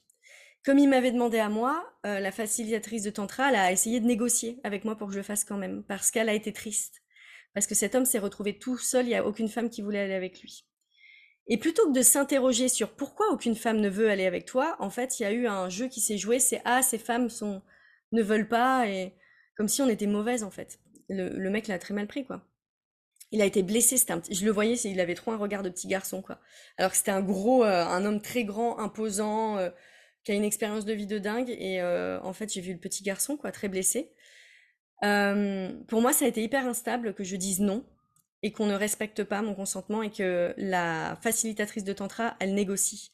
Comme 0.66 0.78
il 0.78 0.90
m'avait 0.90 1.12
demandé 1.12 1.40
à 1.40 1.50
moi, 1.50 1.86
euh, 2.06 2.20
la 2.20 2.32
facilitatrice 2.32 3.04
de 3.04 3.10
Tantra, 3.10 3.50
elle 3.50 3.56
a 3.56 3.72
essayé 3.72 4.00
de 4.00 4.06
négocier 4.06 4.60
avec 4.64 4.84
moi 4.84 4.98
pour 4.98 5.08
que 5.08 5.14
je 5.14 5.20
le 5.20 5.24
fasse 5.24 5.46
quand 5.46 5.58
même, 5.58 5.84
parce 5.84 6.12
qu'elle 6.12 6.28
a 6.28 6.34
été 6.34 6.52
triste. 6.52 7.02
Parce 7.54 7.66
que 7.66 7.76
cet 7.76 7.96
homme 7.96 8.06
s'est 8.06 8.20
retrouvé 8.20 8.58
tout 8.58 8.78
seul, 8.78 9.06
il 9.06 9.10
n'y 9.10 9.16
a 9.16 9.26
aucune 9.26 9.48
femme 9.48 9.70
qui 9.70 9.82
voulait 9.82 10.00
aller 10.00 10.14
avec 10.14 10.42
lui. 10.42 10.69
Et 11.50 11.58
plutôt 11.58 11.88
que 11.88 11.98
de 11.98 12.02
s'interroger 12.02 12.70
sur 12.70 12.92
pourquoi 12.92 13.32
aucune 13.32 13.56
femme 13.56 13.82
ne 13.82 13.90
veut 13.90 14.10
aller 14.10 14.26
avec 14.26 14.46
toi, 14.46 14.76
en 14.80 14.90
fait, 14.90 15.20
il 15.20 15.24
y 15.24 15.26
a 15.26 15.32
eu 15.32 15.48
un 15.48 15.68
jeu 15.70 15.88
qui 15.88 16.00
s'est 16.00 16.18
joué, 16.18 16.40
c'est 16.40 16.62
ah, 16.66 16.82
ces 16.82 16.98
femmes 16.98 17.30
sont 17.30 17.62
ne 18.12 18.24
veulent 18.24 18.48
pas, 18.48 18.88
et 18.88 19.14
comme 19.58 19.68
si 19.68 19.82
on 19.82 19.90
était 19.90 20.08
mauvaise 20.08 20.44
en 20.44 20.52
fait. 20.52 20.80
Le, 21.10 21.50
mec 21.50 21.68
l'a 21.68 21.80
très 21.80 21.94
mal 21.94 22.08
pris, 22.08 22.26
quoi. 22.26 22.42
Il 23.32 23.42
a 23.42 23.46
été 23.46 23.64
blessé, 23.64 23.98
c'était 23.98 24.14
un 24.14 24.22
je 24.32 24.46
le 24.46 24.52
voyais, 24.52 24.76
il 24.76 25.00
avait 25.00 25.16
trop 25.16 25.32
un 25.32 25.38
regard 25.38 25.64
de 25.64 25.70
petit 25.70 25.88
garçon, 25.88 26.22
quoi. 26.22 26.40
Alors 26.78 26.92
que 26.92 26.98
c'était 26.98 27.12
un 27.12 27.22
gros, 27.22 27.64
euh, 27.64 27.84
un 27.84 28.06
homme 28.06 28.22
très 28.22 28.44
grand, 28.44 28.80
imposant, 28.80 29.58
euh, 29.58 29.70
qui 30.24 30.32
a 30.32 30.36
une 30.36 30.44
expérience 30.44 30.86
de 30.86 30.94
vie 30.94 31.08
de 31.08 31.18
dingue. 31.18 31.50
Et 31.50 31.82
euh, 31.82 32.20
en 32.22 32.34
fait, 32.34 32.54
j'ai 32.54 32.62
vu 32.62 32.74
le 32.74 32.80
petit 32.80 33.04
garçon, 33.04 33.38
quoi, 33.38 33.52
très 33.52 33.70
blessé. 33.70 34.14
Euh, 35.04 35.72
pour 35.88 36.02
moi, 36.02 36.14
ça 36.14 36.26
a 36.26 36.28
été 36.28 36.44
hyper 36.44 36.68
instable 36.68 37.14
que 37.14 37.24
je 37.24 37.36
dise 37.36 37.60
non 37.60 37.86
et 38.44 38.52
qu'on 38.52 38.66
ne 38.66 38.76
respecte 38.76 39.24
pas 39.24 39.42
mon 39.42 39.54
consentement 39.54 40.02
et 40.02 40.12
que 40.12 40.54
la 40.58 41.18
facilitatrice 41.22 41.84
de 41.84 41.94
tantra, 41.94 42.36
elle 42.40 42.54
négocie. 42.54 43.12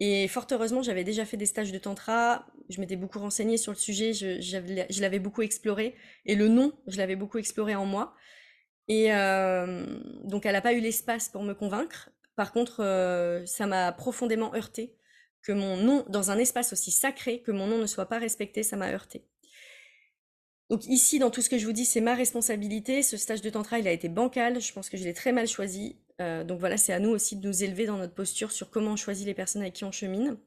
Et 0.00 0.28
fort 0.28 0.46
heureusement, 0.50 0.82
j'avais 0.82 1.04
déjà 1.04 1.24
fait 1.24 1.36
des 1.36 1.46
stages 1.46 1.72
de 1.72 1.78
tantra, 1.78 2.46
je 2.68 2.80
m'étais 2.80 2.96
beaucoup 2.96 3.18
renseignée 3.18 3.56
sur 3.56 3.72
le 3.72 3.76
sujet, 3.76 4.12
je, 4.12 4.40
je 4.40 5.00
l'avais 5.00 5.18
beaucoup 5.18 5.42
exploré, 5.42 5.94
et 6.24 6.34
le 6.34 6.48
non, 6.48 6.72
je 6.86 6.96
l'avais 6.96 7.16
beaucoup 7.16 7.38
exploré 7.38 7.74
en 7.74 7.84
moi. 7.84 8.14
Et 8.88 9.12
euh, 9.14 9.86
donc, 10.24 10.46
elle 10.46 10.54
n'a 10.54 10.60
pas 10.60 10.72
eu 10.72 10.80
l'espace 10.80 11.28
pour 11.28 11.42
me 11.42 11.54
convaincre. 11.54 12.10
Par 12.34 12.52
contre, 12.52 12.82
euh, 12.82 13.44
ça 13.46 13.66
m'a 13.66 13.92
profondément 13.92 14.54
heurté 14.54 14.96
que 15.42 15.52
mon 15.52 15.76
nom, 15.76 16.04
dans 16.08 16.30
un 16.30 16.38
espace 16.38 16.72
aussi 16.72 16.90
sacré, 16.90 17.42
que 17.42 17.52
mon 17.52 17.66
nom 17.66 17.78
ne 17.78 17.86
soit 17.86 18.06
pas 18.06 18.18
respecté, 18.18 18.62
ça 18.62 18.76
m'a 18.76 18.90
heurté. 18.90 19.29
Donc 20.70 20.86
ici, 20.86 21.18
dans 21.18 21.30
tout 21.30 21.42
ce 21.42 21.50
que 21.50 21.58
je 21.58 21.66
vous 21.66 21.72
dis, 21.72 21.84
c'est 21.84 22.00
ma 22.00 22.14
responsabilité. 22.14 23.02
Ce 23.02 23.16
stage 23.16 23.42
de 23.42 23.50
tantra, 23.50 23.80
il 23.80 23.88
a 23.88 23.92
été 23.92 24.08
bancal. 24.08 24.60
Je 24.60 24.72
pense 24.72 24.88
que 24.88 24.96
je 24.96 25.02
l'ai 25.02 25.14
très 25.14 25.32
mal 25.32 25.48
choisi. 25.48 25.96
Euh, 26.20 26.44
donc 26.44 26.60
voilà, 26.60 26.76
c'est 26.76 26.92
à 26.92 27.00
nous 27.00 27.10
aussi 27.10 27.36
de 27.36 27.46
nous 27.46 27.64
élever 27.64 27.86
dans 27.86 27.96
notre 27.96 28.14
posture 28.14 28.52
sur 28.52 28.70
comment 28.70 28.92
on 28.92 28.96
choisit 28.96 29.26
les 29.26 29.34
personnes 29.34 29.62
avec 29.62 29.74
qui 29.74 29.84
on 29.84 29.90
chemine. 29.90 30.38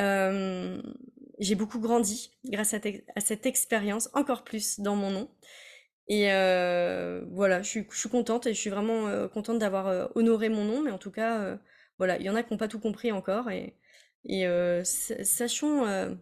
Euh, 0.00 0.80
j'ai 1.40 1.56
beaucoup 1.56 1.80
grandi 1.80 2.30
grâce 2.44 2.74
à, 2.74 2.80
cette 3.20 3.46
expérience, 3.46 4.08
encore 4.12 4.44
plus 4.44 4.78
dans 4.78 4.94
mon 4.94 5.10
nom. 5.10 5.28
Et 6.06 6.32
euh, 6.32 7.24
voilà, 7.32 7.60
je 7.62 7.68
suis, 7.68 8.08
contente 8.08 8.46
et 8.46 8.54
je 8.54 8.60
suis 8.60 8.70
vraiment 8.70 9.28
contente 9.30 9.58
d'avoir 9.58 10.10
honoré 10.14 10.48
mon 10.48 10.64
nom. 10.64 10.80
Mais 10.80 10.92
en 10.92 10.98
tout 10.98 11.10
cas, 11.10 11.58
voilà, 11.98 12.18
il 12.18 12.22
y 12.22 12.30
en 12.30 12.36
a 12.36 12.44
qui 12.44 12.52
n'ont 12.52 12.58
pas 12.58 12.68
tout 12.68 12.78
compris 12.78 13.10
encore. 13.10 13.50
Et, 13.50 13.74
et 14.26 14.46
sachons, 14.84 16.16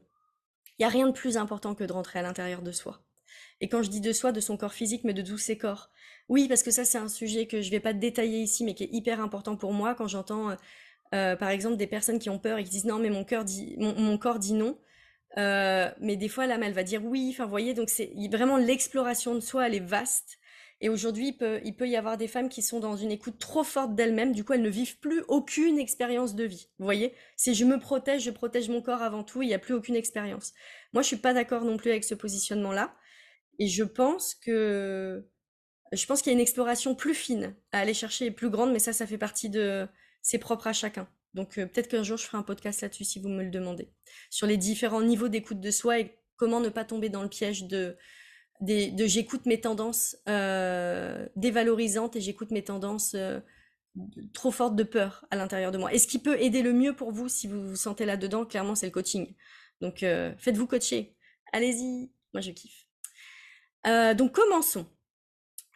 il 0.83 0.85
euh, 0.85 0.89
n'y 0.89 0.95
a 0.95 0.99
rien 0.99 1.07
de 1.07 1.13
plus 1.13 1.37
important 1.37 1.77
que 1.77 1.85
de 1.85 1.93
rentrer 1.93 2.19
à 2.19 2.23
l'intérieur 2.23 2.61
de 2.61 2.73
soi. 2.73 3.01
Et 3.61 3.69
quand 3.69 3.83
je 3.83 3.89
dis 3.89 4.01
de 4.01 4.13
soi, 4.13 4.33
de 4.33 4.41
son 4.41 4.57
corps 4.57 4.73
physique, 4.73 5.05
mais 5.05 5.15
de 5.15 5.23
tous 5.23 5.39
ses 5.39 5.57
corps. 5.57 5.91
Oui, 6.29 6.49
parce 6.49 6.65
que 6.65 6.73
ça, 6.73 6.85
c'est 6.85 6.99
un 6.99 7.09
sujet 7.09 7.47
que 7.47 7.61
je 7.61 7.69
ne 7.69 7.71
vais 7.71 7.81
pas 7.81 7.93
détailler 7.93 8.39
ici, 8.39 8.65
mais 8.65 8.75
qui 8.75 8.85
est 8.85 8.93
hyper 8.93 9.21
important 9.21 9.57
pour 9.57 9.73
moi 9.73 9.95
quand 9.95 10.09
j'entends, 10.09 10.57
euh, 11.15 11.37
par 11.37 11.51
exemple, 11.51 11.77
des 11.77 11.87
personnes 11.87 12.19
qui 12.19 12.31
ont 12.31 12.39
peur 12.41 12.59
et 12.59 12.65
qui 12.65 12.71
disent 12.71 12.85
non, 12.85 12.99
mais 12.99 13.11
mon, 13.11 13.25
cœur 13.25 13.45
dit, 13.45 13.77
mon, 13.79 14.19
corps 14.19 14.41
dit 14.41 14.55
non. 14.55 14.77
mais 15.37 16.17
des 16.17 16.29
fois, 16.29 16.47
l'âme, 16.47 16.65
elle 16.65 16.73
va 16.73 16.83
dire 16.83 17.05
oui. 17.05 17.31
Enfin, 17.33 17.45
vous 17.45 17.51
voyez, 17.51 17.75
donc 17.75 17.89
c'est 17.89 18.13
vraiment 18.33 18.57
l'exploration 18.57 19.37
de 19.37 19.41
soi, 19.41 19.69
elle 19.69 19.77
est 19.77 19.81
vaste. 19.81 20.39
Et 20.85 20.89
aujourd'hui, 20.89 21.29
il 21.65 21.77
peut, 21.77 21.89
y 21.89 21.97
avoir 21.97 22.19
des 22.19 22.27
femmes 22.27 22.49
qui 22.49 22.61
sont 22.61 22.81
dans 22.81 22.97
une 22.97 23.13
écoute 23.13 23.39
trop 23.39 23.63
forte 23.63 23.95
d'elles-mêmes, 23.95 24.33
du 24.33 24.43
coup, 24.43 24.53
elles 24.53 24.63
ne 24.63 24.69
vivent 24.69 24.99
plus 24.99 25.23
aucune 25.29 25.79
expérience 25.79 26.35
de 26.35 26.43
vie. 26.43 26.69
Vous 26.81 26.85
voyez? 26.85 27.15
Si 27.37 27.55
je 27.55 27.65
me 27.65 27.79
protège, 27.79 28.25
je 28.25 28.33
protège 28.33 28.69
mon 28.69 28.83
corps 28.83 29.01
avant 29.01 29.23
tout, 29.23 29.43
il 29.43 29.47
n'y 29.47 29.55
a 29.55 29.61
plus 29.61 29.75
aucune 29.75 29.95
expérience. 29.95 30.53
Moi, 30.93 31.03
je 31.03 31.07
suis 31.07 31.17
pas 31.17 31.35
d'accord 31.35 31.65
non 31.65 31.77
plus 31.77 31.91
avec 31.91 32.03
ce 32.03 32.17
positionnement-là. 32.17 32.97
Et 33.61 33.69
je 33.69 33.85
pense 33.85 34.35
que 34.35 35.25
je 35.93 36.07
pense 36.07 36.21
qu'il 36.21 36.33
y 36.33 36.35
a 36.35 36.37
une 36.37 36.41
exploration 36.41 36.97
plus 36.97 37.15
fine 37.15 37.55
à 37.71 37.79
aller 37.79 37.95
chercher 37.95 38.27
et 38.27 38.31
plus 38.33 38.51
grande, 38.51 38.73
mais 38.73 38.81
ça, 38.81 38.93
ça 38.93 39.07
fait 39.07 39.19
partie 39.19 39.51
de 39.51 39.87
c'est 40.21 40.39
propre 40.39 40.67
à 40.67 40.73
chacun. 40.73 41.07
Donc 41.35 41.59
euh, 41.59 41.67
peut-être 41.67 41.89
qu'un 41.89 42.03
jour 42.03 42.17
je 42.17 42.25
ferai 42.25 42.39
un 42.39 42.43
podcast 42.43 42.81
là-dessus 42.81 43.05
si 43.05 43.21
vous 43.21 43.29
me 43.29 43.45
le 43.45 43.51
demandez, 43.51 43.89
sur 44.31 44.49
les 44.49 44.57
différents 44.57 45.03
niveaux 45.03 45.29
d'écoute 45.29 45.61
de 45.61 45.71
soi 45.71 46.01
et 46.01 46.19
comment 46.37 46.61
ne 46.61 46.71
pas 46.71 46.85
tomber 46.85 47.09
dans 47.09 47.23
le 47.23 47.29
piège 47.29 47.65
de 47.65 47.97
de 48.63 49.07
j'écoute 49.07 49.47
mes 49.47 49.61
tendances 49.61 50.17
euh, 50.29 51.27
dévalorisantes 51.35 52.15
et 52.17 52.21
j'écoute 52.21 52.53
mes 52.53 52.63
tendances 52.63 53.15
euh, 53.15 53.41
trop 54.33 54.53
fortes 54.53 54.77
de 54.77 54.85
peur 54.85 55.27
à 55.31 55.37
l'intérieur 55.37 55.73
de 55.73 55.79
moi. 55.79 55.93
Et 55.93 55.99
ce 55.99 56.07
qui 56.07 56.21
peut 56.21 56.41
aider 56.41 56.63
le 56.63 56.73
mieux 56.73 56.95
pour 56.95 57.11
vous, 57.11 57.29
si 57.29 57.49
vous 57.49 57.69
vous 57.69 57.77
sentez 57.77 58.07
là-dedans, 58.07 58.47
clairement, 58.47 58.75
c'est 58.75 58.87
le 58.87 58.93
coaching. 58.93 59.35
Donc, 59.81 60.05
euh, 60.05 60.33
faites-vous 60.39 60.69
coacher. 60.69 61.17
Allez-y. 61.53 62.13
Moi, 62.33 62.41
je 62.41 62.53
kiffe. 62.53 62.87
donc, 64.17 64.33
commençons. 64.33 64.87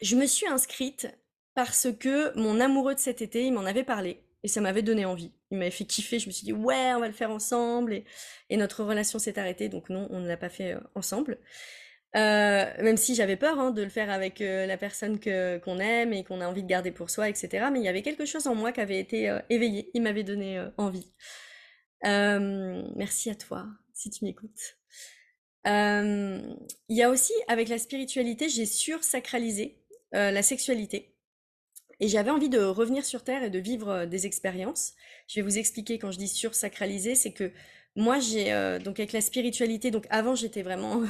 Je 0.01 0.15
me 0.15 0.27
suis 0.27 0.47
inscrite 0.47 1.09
parce 1.55 1.89
que 1.99 2.37
mon 2.39 2.61
amoureux 2.61 2.95
de 2.95 3.01
cet 3.01 3.21
été, 3.21 3.45
il 3.47 3.53
m'en 3.53 3.65
avait 3.65 3.85
parlé 3.85 4.23
et 4.43 4.49
ça 4.49 4.61
m'avait 4.61 4.83
donné 4.83 5.05
envie. 5.05 5.33
Il 5.51 5.59
m'avait 5.59 5.71
fait 5.73 5.87
kiffer. 5.87 6.21
Je 6.21 6.29
me 6.29 6.33
suis 6.33 6.45
dit, 6.45 6.53
ouais, 6.53 6.93
on 6.95 7.01
va 7.01 7.09
le 7.09 7.15
faire 7.15 7.31
ensemble. 7.31 7.95
Et, 7.95 8.05
et 8.49 8.57
notre 8.57 8.85
relation 8.85 9.19
s'est 9.19 9.41
arrêtée. 9.41 9.69
Donc, 9.69 9.91
non, 9.91 10.07
on 10.11 10.21
ne 10.21 10.29
l'a 10.29 10.37
pas 10.37 10.51
fait 10.51 10.77
ensemble. 10.95 11.39
Euh, 12.17 12.65
même 12.83 12.97
si 12.97 13.15
j'avais 13.15 13.37
peur 13.37 13.61
hein, 13.61 13.73
de 13.73 13.83
le 13.83 13.91
faire 13.91 14.11
avec 14.11 14.41
euh, 14.41 14.65
la 14.65 14.79
personne 14.79 15.19
que 15.21 15.59
qu'on 15.59 15.79
aime 15.79 16.15
et 16.15 16.25
qu'on 16.25 16.41
a 16.41 16.49
envie 16.49 16.63
de 16.63 16.69
garder 16.69 16.91
pour 16.91 17.11
soi, 17.11 17.29
etc. 17.29 17.67
Mais 17.71 17.81
il 17.81 17.85
y 17.85 17.89
avait 17.89 18.03
quelque 18.03 18.25
chose 18.25 18.47
en 18.47 18.55
moi 18.55 18.73
qui 18.73 18.81
avait 18.81 18.99
été 18.99 19.29
euh, 19.29 19.39
éveillé, 19.51 19.91
il 19.93 20.03
m'avait 20.03 20.25
donné 20.25 20.65
envie. 20.79 21.13
merci 22.03 23.29
à 23.31 23.35
toi, 23.35 23.67
si 23.93 24.11
tu 24.11 24.25
m'écoutes. 24.25 24.79
Il 25.67 26.57
y 26.89 27.03
a 27.03 27.11
aussi, 27.11 27.33
avec 27.49 27.69
la 27.69 27.79
spiritualité, 27.79 28.49
j'ai 28.49 28.67
sursacralisé 28.67 29.83
la 30.13 30.43
sexualité. 30.43 31.13
Et 32.01 32.09
j'avais 32.09 32.31
envie 32.31 32.49
de 32.49 32.61
revenir 32.61 33.05
sur 33.05 33.25
Terre 33.25 33.43
et 33.43 33.51
de 33.51 33.59
vivre 33.59 34.05
des 34.07 34.27
expériences. 34.27 34.93
Je 35.29 35.41
vais 35.41 35.43
vous 35.43 35.59
expliquer 35.59 35.99
quand 35.99 36.13
je 36.13 36.19
dis 36.19 36.29
sursacraliser, 36.29 37.15
c'est 37.15 37.33
que 37.33 37.51
moi 37.97 38.21
j'ai 38.21 38.79
donc 38.85 39.01
avec 39.01 39.13
la 39.13 39.21
spiritualité, 39.21 39.91
donc 39.91 40.07
avant 40.11 40.35
j'étais 40.35 40.63
vraiment 40.63 41.03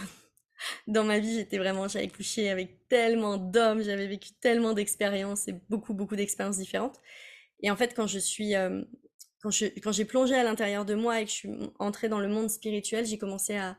dans 0.87 1.05
ma 1.05 1.19
vie, 1.19 1.35
j'étais 1.35 1.59
vraiment, 1.59 1.89
j'avais 1.89 2.09
couché 2.09 2.51
avec 2.51 2.89
tellement 2.89 3.37
d'hommes, 3.37 3.83
j'avais 3.83 4.07
vécu 4.07 4.31
tellement 4.41 4.73
d'expériences 4.73 5.49
et 5.49 5.55
beaucoup, 5.69 5.95
beaucoup 5.95 6.17
d'expériences 6.17 6.59
différentes. 6.59 7.01
Et 7.61 7.71
en 7.71 7.77
fait, 7.77 7.95
quand 7.95 8.07
je 8.07 8.19
suis, 8.19 8.55
euh, 8.55 8.83
quand 9.41 9.51
je, 9.51 9.67
quand 9.83 9.93
j'ai 9.93 10.05
plongé 10.05 10.35
à 10.35 10.45
l'intérieur 10.45 10.85
de 10.85 10.95
moi 10.95 11.21
et 11.21 11.25
que 11.25 11.31
je 11.31 11.37
suis 11.37 11.51
entrée 11.79 12.09
dans 12.09 12.21
le 12.21 12.29
monde 12.29 12.51
spirituel, 12.51 13.07
j'ai 13.07 13.19
commencé 13.19 13.57
à, 13.57 13.77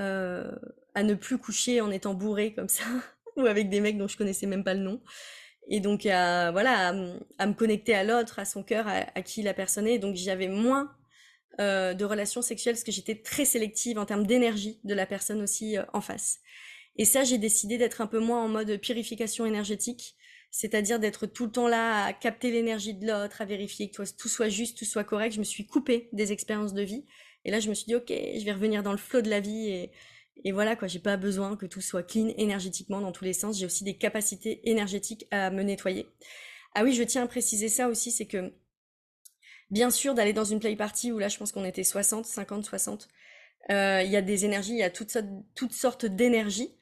euh, 0.00 0.50
à 0.94 1.02
ne 1.02 1.14
plus 1.14 1.38
coucher 1.38 1.80
en 1.80 1.90
étant 1.90 2.14
bourrée 2.14 2.54
comme 2.54 2.68
ça, 2.68 2.84
ou 3.36 3.46
avec 3.46 3.68
des 3.68 3.80
mecs 3.80 3.98
dont 3.98 4.08
je 4.08 4.16
connaissais 4.16 4.46
même 4.46 4.64
pas 4.64 4.74
le 4.74 4.80
nom. 4.80 5.02
Et 5.68 5.80
donc, 5.80 6.06
à, 6.06 6.50
voilà, 6.50 6.88
à, 7.38 7.46
me 7.46 7.52
connecter 7.52 7.94
à 7.94 8.02
l'autre, 8.02 8.38
à 8.40 8.44
son 8.44 8.64
cœur, 8.64 8.88
à, 8.88 9.04
à 9.14 9.22
qui 9.22 9.42
la 9.42 9.54
personne 9.54 9.86
est. 9.86 9.98
Donc, 9.98 10.16
j'avais 10.16 10.48
moins 10.48 10.92
euh, 11.60 11.94
de 11.94 12.04
relations 12.04 12.42
sexuelles 12.42 12.74
parce 12.74 12.84
que 12.84 12.92
j'étais 12.92 13.16
très 13.16 13.44
sélective 13.44 13.98
en 13.98 14.06
termes 14.06 14.26
d'énergie 14.26 14.80
de 14.84 14.94
la 14.94 15.06
personne 15.06 15.42
aussi 15.42 15.76
euh, 15.76 15.84
en 15.92 16.00
face. 16.00 16.40
Et 16.96 17.04
ça, 17.04 17.24
j'ai 17.24 17.38
décidé 17.38 17.78
d'être 17.78 18.00
un 18.00 18.06
peu 18.06 18.18
moins 18.18 18.42
en 18.44 18.48
mode 18.48 18.76
purification 18.78 19.46
énergétique, 19.46 20.16
c'est-à-dire 20.50 20.98
d'être 20.98 21.26
tout 21.26 21.46
le 21.46 21.52
temps 21.52 21.68
là 21.68 22.04
à 22.04 22.12
capter 22.12 22.50
l'énergie 22.50 22.94
de 22.94 23.06
l'autre, 23.06 23.40
à 23.40 23.44
vérifier 23.44 23.90
que 23.90 24.02
tout 24.16 24.28
soit 24.28 24.48
juste, 24.48 24.78
tout 24.78 24.84
soit 24.84 25.04
correct. 25.04 25.34
Je 25.34 25.38
me 25.38 25.44
suis 25.44 25.66
coupée 25.66 26.08
des 26.12 26.32
expériences 26.32 26.74
de 26.74 26.82
vie. 26.82 27.04
Et 27.44 27.50
là, 27.50 27.60
je 27.60 27.68
me 27.68 27.74
suis 27.74 27.86
dit, 27.86 27.94
ok, 27.94 28.08
je 28.08 28.44
vais 28.44 28.52
revenir 28.52 28.82
dans 28.82 28.92
le 28.92 28.98
flot 28.98 29.22
de 29.22 29.30
la 29.30 29.40
vie 29.40 29.68
et, 29.68 29.90
Et 30.44 30.52
voilà 30.52 30.76
quoi, 30.76 30.88
j'ai 30.88 30.98
pas 30.98 31.16
besoin 31.16 31.56
que 31.56 31.66
tout 31.66 31.80
soit 31.80 32.02
clean 32.02 32.32
énergétiquement 32.36 33.00
dans 33.00 33.12
tous 33.12 33.24
les 33.24 33.32
sens. 33.32 33.58
J'ai 33.58 33.66
aussi 33.66 33.84
des 33.84 33.96
capacités 33.96 34.60
énergétiques 34.70 35.26
à 35.30 35.50
me 35.50 35.62
nettoyer. 35.62 36.06
Ah 36.74 36.84
oui, 36.84 36.92
je 36.94 37.02
tiens 37.02 37.24
à 37.24 37.26
préciser 37.26 37.68
ça 37.68 37.88
aussi, 37.88 38.10
c'est 38.10 38.26
que 38.26 38.52
bien 39.72 39.90
sûr 39.90 40.14
d'aller 40.14 40.32
dans 40.32 40.44
une 40.44 40.60
play 40.60 40.76
party 40.76 41.10
où 41.10 41.18
là 41.18 41.28
je 41.28 41.38
pense 41.38 41.50
qu'on 41.50 41.64
était 41.64 41.84
60, 41.84 42.24
50, 42.24 42.64
60, 42.64 43.08
il 43.70 43.74
y 44.08 44.16
a 44.16 44.22
des 44.22 44.44
énergies, 44.44 44.72
il 44.72 44.78
y 44.78 44.82
a 44.84 44.90
toutes 44.90 45.10
sortes, 45.10 45.26
toutes 45.54 46.04
d'énergies. 46.06 46.76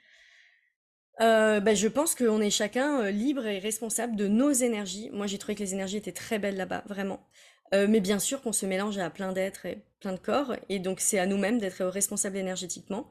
Euh, 1.21 1.61
bah, 1.61 1.75
je 1.75 1.87
pense 1.89 2.15
qu'on 2.15 2.41
est 2.41 2.51
chacun 2.51 3.03
euh, 3.03 3.11
libre 3.11 3.47
et 3.47 3.59
responsable 3.59 4.17
de 4.17 4.27
nos 4.27 4.53
énergies. 4.53 5.11
Moi, 5.13 5.27
j'ai 5.27 5.37
trouvé 5.37 5.55
que 5.55 5.61
les 5.61 5.75
énergies 5.75 5.99
étaient 5.99 6.13
très 6.13 6.39
belles 6.39 6.57
là-bas, 6.57 6.83
vraiment. 6.87 7.21
Euh, 7.75 7.87
mais 7.89 8.01
bien 8.01 8.19
sûr 8.19 8.41
qu'on 8.41 8.53
se 8.53 8.65
mélange 8.65 8.99
à 8.99 9.11
plein 9.11 9.33
d'êtres 9.33 9.67
et 9.67 9.85
plein 10.01 10.13
de 10.13 10.19
corps, 10.19 10.55
et 10.69 10.79
donc 10.79 11.01
c'est 11.01 11.19
à 11.19 11.27
nous-mêmes 11.27 11.59
d'être 11.59 11.85
responsables 11.85 12.37
énergétiquement. 12.37 13.09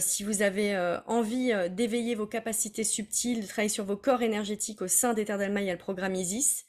si 0.00 0.24
vous 0.24 0.42
avez 0.42 0.74
envie 1.06 1.52
d'éveiller 1.70 2.14
vos 2.14 2.26
capacités 2.26 2.84
subtiles, 2.84 3.42
de 3.42 3.46
travailler 3.46 3.68
sur 3.68 3.84
vos 3.84 3.96
corps 3.96 4.22
énergétiques 4.22 4.80
au 4.80 4.88
sein 4.88 5.12
d'Ether 5.12 5.36
d'Alma, 5.36 5.60
il 5.60 5.66
y 5.66 5.70
a 5.70 5.74
le 5.74 5.78
programme 5.78 6.14
Isis. 6.14 6.64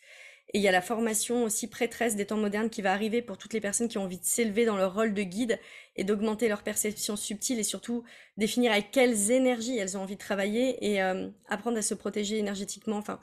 Et 0.53 0.57
il 0.57 0.61
y 0.61 0.67
a 0.67 0.71
la 0.71 0.81
formation 0.81 1.43
aussi 1.43 1.67
prêtresse 1.67 2.15
des 2.15 2.25
temps 2.25 2.37
modernes 2.37 2.69
qui 2.69 2.81
va 2.81 2.91
arriver 2.91 3.21
pour 3.21 3.37
toutes 3.37 3.53
les 3.53 3.61
personnes 3.61 3.87
qui 3.87 3.97
ont 3.97 4.03
envie 4.03 4.19
de 4.19 4.25
s'élever 4.25 4.65
dans 4.65 4.75
leur 4.75 4.93
rôle 4.93 5.13
de 5.13 5.23
guide 5.23 5.59
et 5.95 6.03
d'augmenter 6.03 6.49
leur 6.49 6.61
perception 6.61 7.15
subtile 7.15 7.59
et 7.59 7.63
surtout 7.63 8.03
définir 8.35 8.73
avec 8.73 8.91
quelles 8.91 9.31
énergies 9.31 9.77
elles 9.77 9.97
ont 9.97 10.01
envie 10.01 10.15
de 10.15 10.21
travailler 10.21 10.85
et 10.85 11.01
euh, 11.01 11.29
apprendre 11.47 11.77
à 11.77 11.81
se 11.81 11.93
protéger 11.93 12.37
énergétiquement. 12.37 12.97
Enfin, 12.97 13.19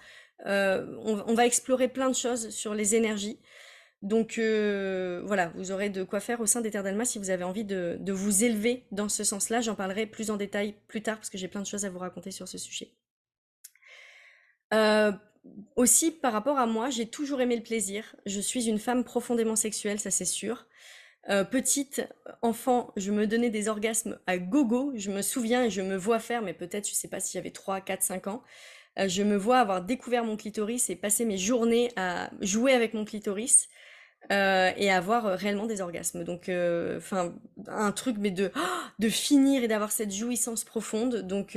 euh, 0.47 0.87
on, 1.03 1.35
va 1.35 1.45
explorer 1.45 1.89
plein 1.89 2.09
de 2.09 2.15
choses 2.15 2.49
sur 2.51 2.75
les 2.75 2.95
énergies. 2.95 3.39
Donc 4.01 4.39
euh, 4.39 5.21
voilà, 5.27 5.53
vous 5.57 5.73
aurez 5.73 5.91
de 5.91 6.05
quoi 6.05 6.21
faire 6.21 6.41
au 6.41 6.47
sein 6.47 6.61
des 6.61 6.71
Terres 6.71 6.85
d'Alma 6.85 7.05
si 7.05 7.19
vous 7.19 7.31
avez 7.31 7.45
envie 7.45 7.65
de, 7.65 7.99
de 8.01 8.13
vous 8.13 8.45
élever 8.45 8.85
dans 8.91 9.09
ce 9.09 9.25
sens-là. 9.25 9.61
J'en 9.61 9.75
parlerai 9.75 10.07
plus 10.07 10.31
en 10.31 10.37
détail 10.37 10.77
plus 10.87 11.03
tard 11.03 11.17
parce 11.17 11.29
que 11.29 11.37
j'ai 11.37 11.49
plein 11.49 11.61
de 11.61 11.67
choses 11.67 11.85
à 11.85 11.91
vous 11.91 11.99
raconter 11.99 12.31
sur 12.31 12.49
ce 12.49 12.57
sujet. 12.57 12.93
Euh, 14.75 15.13
aussi, 15.77 16.11
par 16.11 16.33
rapport 16.33 16.59
à 16.59 16.67
moi, 16.67 16.91
j'ai 16.91 17.07
toujours 17.07 17.41
aimé 17.41 17.57
le 17.57 17.63
plaisir. 17.63 18.17
Je 18.27 18.41
suis 18.41 18.69
une 18.69 18.79
femme 18.79 19.05
profondément 19.05 19.57
sexuelle, 19.57 20.01
ça 20.01 20.11
c'est 20.11 20.25
sûr. 20.25 20.67
Euh, 21.31 21.45
petite, 21.45 22.09
enfant, 22.43 22.93
je 22.97 23.13
me 23.13 23.27
donnais 23.27 23.51
des 23.51 23.69
orgasmes 23.69 24.19
à 24.27 24.39
gogo. 24.39 24.93
Je 24.97 25.11
me 25.11 25.23
souviens 25.23 25.65
et 25.65 25.71
je 25.71 25.83
me 25.83 25.97
vois 25.97 26.21
faire, 26.21 26.43
mais 26.43 26.55
peut-être, 26.55 26.89
je 26.89 26.95
sais 26.95 27.09
pas 27.09 27.21
si 27.21 27.33
j'avais 27.35 27.51
3, 27.51 27.81
4, 27.81 28.03
5 28.03 28.27
ans. 28.29 28.43
Euh, 28.99 29.09
je 29.09 29.23
me 29.23 29.37
vois 29.37 29.59
avoir 29.59 29.83
découvert 29.85 30.25
mon 30.25 30.37
clitoris 30.37 30.91
et 30.91 30.97
passer 30.97 31.25
mes 31.25 31.39
journées 31.39 31.93
à 31.97 32.31
jouer 32.41 32.73
avec 32.73 32.95
mon 32.95 33.05
clitoris. 33.05 33.69
Euh, 34.33 34.73
et 34.77 34.91
avoir 34.91 35.39
réellement 35.39 35.67
des 35.67 35.81
orgasmes. 35.81 36.25
Donc, 36.25 36.51
enfin, 36.97 37.35
un 37.69 37.93
truc, 37.93 38.17
mais 38.19 38.31
de, 38.31 38.51
de 38.99 39.09
finir 39.09 39.63
et 39.63 39.69
d'avoir 39.69 39.93
cette 39.93 40.13
jouissance 40.13 40.65
profonde. 40.65 41.23
Donc, 41.23 41.57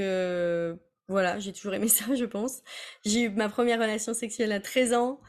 voilà, 1.11 1.39
j'ai 1.39 1.53
toujours 1.53 1.73
aimé 1.73 1.87
ça, 1.89 2.15
je 2.15 2.25
pense. 2.25 2.61
J'ai 3.05 3.23
eu 3.23 3.29
ma 3.29 3.49
première 3.49 3.79
relation 3.79 4.13
sexuelle 4.13 4.51
à 4.51 4.59
13 4.59 4.93
ans, 4.93 5.21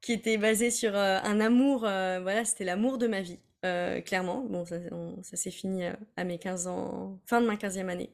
qui 0.00 0.12
était 0.12 0.38
basée 0.38 0.70
sur 0.70 0.94
euh, 0.94 1.18
un 1.22 1.40
amour, 1.40 1.84
euh, 1.84 2.20
voilà, 2.20 2.44
c'était 2.44 2.64
l'amour 2.64 2.98
de 2.98 3.06
ma 3.06 3.20
vie, 3.20 3.38
euh, 3.64 4.00
clairement. 4.00 4.44
Bon, 4.48 4.64
ça, 4.64 5.36
s'est 5.36 5.50
fini 5.50 5.84
à 6.16 6.24
mes 6.24 6.38
15 6.38 6.66
ans, 6.66 7.18
fin 7.26 7.40
de 7.40 7.46
ma 7.46 7.56
15e 7.56 7.88
année. 7.88 8.10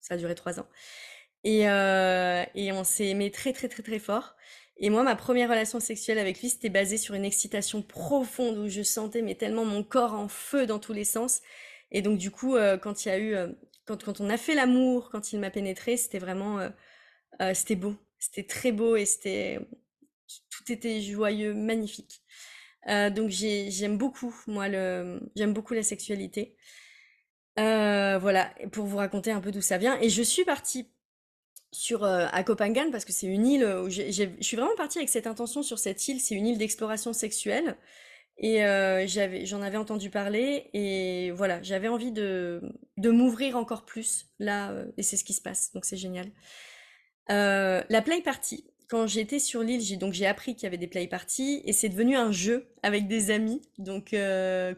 Ça 0.00 0.14
a 0.14 0.16
duré 0.16 0.34
3 0.34 0.60
ans. 0.60 0.66
Et, 1.44 1.62
et 1.62 2.72
on 2.72 2.84
s'est 2.84 3.08
aimé 3.08 3.30
très, 3.30 3.52
très, 3.52 3.68
très, 3.68 3.82
très 3.82 3.98
fort. 3.98 4.36
Et 4.78 4.90
moi, 4.90 5.02
ma 5.02 5.16
première 5.16 5.48
relation 5.48 5.80
sexuelle 5.80 6.18
avec 6.18 6.40
lui, 6.40 6.48
c'était 6.48 6.70
basée 6.70 6.96
sur 6.96 7.14
une 7.14 7.24
excitation 7.24 7.82
profonde 7.82 8.58
où 8.58 8.68
je 8.68 8.82
sentais 8.82 9.22
mais 9.22 9.34
tellement 9.34 9.64
mon 9.64 9.82
corps 9.82 10.14
en 10.14 10.28
feu 10.28 10.66
dans 10.66 10.78
tous 10.78 10.92
les 10.92 11.04
sens. 11.04 11.40
Et 11.90 12.00
donc, 12.02 12.18
du 12.18 12.30
coup, 12.30 12.56
quand 12.80 13.04
il 13.04 13.08
y 13.08 13.12
a 13.12 13.18
eu 13.18 13.36
quand, 13.86 14.20
on 14.20 14.30
a 14.30 14.36
fait 14.36 14.54
l'amour, 14.54 15.10
quand 15.10 15.32
il 15.32 15.40
m'a 15.40 15.50
pénétré, 15.50 15.96
c'était 15.96 16.18
vraiment, 16.18 16.58
euh, 16.58 16.68
euh, 17.40 17.54
c'était 17.54 17.76
beau, 17.76 17.94
c'était 18.18 18.44
très 18.44 18.72
beau 18.72 18.96
et 18.96 19.04
c'était, 19.04 19.58
tout 20.50 20.72
était 20.72 21.00
joyeux, 21.00 21.54
magnifique. 21.54 22.22
Euh, 22.88 23.10
donc 23.10 23.30
j'aime 23.30 23.98
beaucoup, 23.98 24.34
moi, 24.46 24.68
j'aime 25.36 25.52
beaucoup 25.52 25.74
la 25.74 25.82
sexualité. 25.82 26.56
voilà, 27.56 28.54
pour 28.72 28.86
vous 28.86 28.96
raconter 28.96 29.30
un 29.32 29.40
peu 29.40 29.50
d'où 29.50 29.62
ça 29.62 29.78
vient. 29.78 29.98
Et 30.00 30.08
je 30.08 30.22
suis 30.22 30.44
partie 30.44 30.88
sur 31.72 32.04
à 32.04 32.44
Copenhague 32.44 32.92
parce 32.92 33.04
que 33.04 33.12
c'est 33.12 33.26
une 33.26 33.46
île 33.46 33.64
où 33.64 33.88
je 33.88 34.30
suis 34.40 34.56
vraiment 34.56 34.76
partie 34.76 34.98
avec 34.98 35.08
cette 35.08 35.26
intention 35.26 35.62
sur 35.62 35.78
cette 35.78 36.06
île. 36.08 36.20
C'est 36.20 36.34
une 36.34 36.46
île 36.46 36.58
d'exploration 36.58 37.12
sexuelle. 37.12 37.76
Et 38.38 38.64
euh, 38.64 39.06
j'avais, 39.06 39.46
j'en 39.46 39.62
avais 39.62 39.76
entendu 39.76 40.10
parler 40.10 40.68
et 40.72 41.30
voilà, 41.32 41.62
j'avais 41.62 41.88
envie 41.88 42.12
de, 42.12 42.60
de 42.96 43.10
m'ouvrir 43.10 43.56
encore 43.56 43.84
plus 43.84 44.26
là 44.38 44.72
euh, 44.72 44.86
et 44.96 45.02
c'est 45.02 45.16
ce 45.16 45.24
qui 45.24 45.32
se 45.34 45.42
passe, 45.42 45.72
donc 45.72 45.84
c'est 45.84 45.96
génial. 45.96 46.26
Euh, 47.30 47.82
la 47.88 48.02
play 48.02 48.20
party, 48.22 48.64
quand 48.88 49.06
j'étais 49.06 49.38
sur 49.38 49.62
l'île, 49.62 49.80
j'ai 49.80 49.96
donc 49.96 50.12
j'ai 50.12 50.26
appris 50.26 50.54
qu'il 50.54 50.64
y 50.64 50.66
avait 50.66 50.78
des 50.78 50.88
play 50.88 51.06
parties 51.06 51.62
et 51.64 51.72
c'est 51.72 51.88
devenu 51.88 52.16
un 52.16 52.32
jeu 52.32 52.66
avec 52.82 53.06
des 53.06 53.30
amis. 53.30 53.62
Donc 53.78 54.14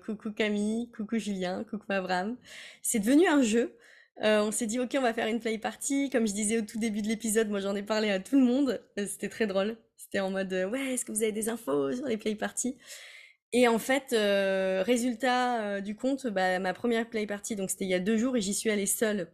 coucou 0.04 0.30
Camille, 0.30 0.90
coucou 0.90 1.18
Julien, 1.18 1.64
coucou 1.64 1.86
Abraham. 1.88 2.36
C'est 2.82 3.00
devenu 3.00 3.26
un 3.28 3.42
jeu. 3.42 3.76
on 4.20 4.52
s'est 4.52 4.66
dit 4.66 4.78
ok 4.78 4.94
on 4.98 5.02
va 5.02 5.14
faire 5.14 5.26
une 5.26 5.40
play 5.40 5.58
party. 5.58 6.10
Comme 6.10 6.28
je 6.28 6.32
disais 6.32 6.58
au 6.58 6.62
tout 6.62 6.78
début 6.78 7.02
de 7.02 7.08
l'épisode, 7.08 7.48
moi 7.48 7.60
j'en 7.60 7.74
ai 7.74 7.82
parlé 7.82 8.10
à 8.10 8.20
tout 8.20 8.38
le 8.38 8.44
monde. 8.44 8.80
C'était 8.98 9.28
très 9.28 9.46
drôle. 9.46 9.76
C'était 9.96 10.20
en 10.20 10.30
mode 10.30 10.52
ouais 10.52 10.94
est-ce 10.94 11.04
que 11.04 11.10
vous 11.10 11.22
avez 11.22 11.32
des 11.32 11.48
infos 11.48 11.92
sur 11.92 12.06
les 12.06 12.18
play 12.18 12.36
parties? 12.36 12.76
Et 13.56 13.68
en 13.68 13.78
fait, 13.78 14.12
euh, 14.12 14.82
résultat 14.82 15.62
euh, 15.62 15.80
du 15.80 15.94
compte, 15.94 16.26
bah, 16.26 16.58
ma 16.58 16.74
première 16.74 17.08
play 17.08 17.24
party, 17.24 17.54
donc 17.54 17.70
c'était 17.70 17.84
il 17.84 17.90
y 17.90 17.94
a 17.94 18.00
deux 18.00 18.16
jours 18.16 18.36
et 18.36 18.40
j'y 18.40 18.52
suis 18.52 18.68
allée 18.68 18.84
seule. 18.84 19.32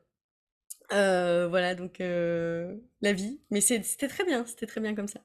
Euh, 0.92 1.48
voilà, 1.48 1.74
donc 1.74 2.00
la 2.00 3.12
vie. 3.14 3.40
Mais 3.50 3.62
c'était 3.62 4.08
très 4.08 4.24
bien, 4.24 4.44
c'était 4.44 4.66
très 4.66 4.82
bien 4.82 4.94
comme 4.94 5.08
ça. 5.08 5.20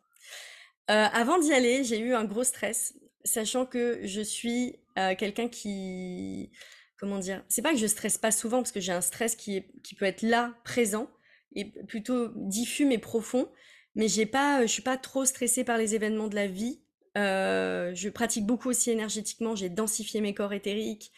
avant 0.88 1.40
d'y 1.40 1.52
aller, 1.54 1.84
j'ai 1.84 2.00
eu 2.00 2.14
un 2.14 2.24
gros 2.24 2.46
stress, 2.46 2.94
sachant 3.26 3.66
que 3.66 4.00
je 4.04 4.22
suis 4.22 4.80
quelqu'un 5.18 5.50
qui, 5.50 6.52
comment 6.98 7.20
dire, 7.20 7.44
c'est 7.50 7.62
pas 7.62 7.74
que 7.74 7.78
je 7.80 7.88
stresse 7.88 8.18
pas 8.18 8.32
souvent 8.32 8.60
parce 8.60 8.72
que 8.72 8.80
j'ai 8.80 8.94
un 8.94 9.02
stress 9.02 9.36
qui, 9.36 9.66
qui 9.84 9.96
peut 9.96 10.06
être 10.06 10.22
là, 10.22 10.54
présent, 10.64 11.10
et 11.54 11.66
plutôt 11.66 12.30
diffus 12.36 12.86
mais 12.86 12.98
profond. 12.98 13.52
Mais 13.96 14.08
j'ai 14.08 14.26
pas, 14.26 14.62
je 14.62 14.72
suis 14.72 14.82
pas 14.84 14.98
trop 14.98 15.26
stressée 15.26 15.66
par 15.66 15.78
les 15.78 15.96
événements 15.96 16.30
de 16.30 16.36
la 16.36 16.48
vie. 16.48 16.85
Euh, 17.18 17.94
je 17.96 18.10
pratique 18.10 18.46
beaucoup 18.46 18.70
aussi 18.70 18.92
énergétiquement, 18.92 19.56
j'ai 19.56 19.70
densifié 19.70 20.22
mes 20.22 20.34
corps 20.34 20.54
éthériques. 20.54 21.12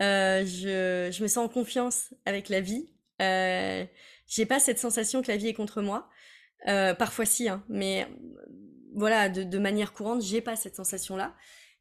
Euh, 0.00 0.44
je, 0.44 1.22
me 1.22 1.28
sens 1.28 1.44
en 1.44 1.48
confiance 1.48 2.14
avec 2.24 2.48
la 2.48 2.60
vie. 2.60 2.92
Euh, 3.22 3.84
j'ai 4.26 4.46
pas 4.46 4.58
cette 4.58 4.78
sensation 4.78 5.22
que 5.22 5.30
la 5.30 5.36
vie 5.36 5.48
est 5.48 5.54
contre 5.54 5.82
moi. 5.82 6.08
Parfois 6.64 7.26
si, 7.26 7.48
hein, 7.48 7.64
mais 7.68 8.08
voilà, 8.94 9.28
de, 9.28 9.58
manière 9.58 9.92
courante, 9.92 10.22
j'ai 10.22 10.40
pas 10.40 10.56
cette 10.56 10.74
sensation-là. 10.74 11.34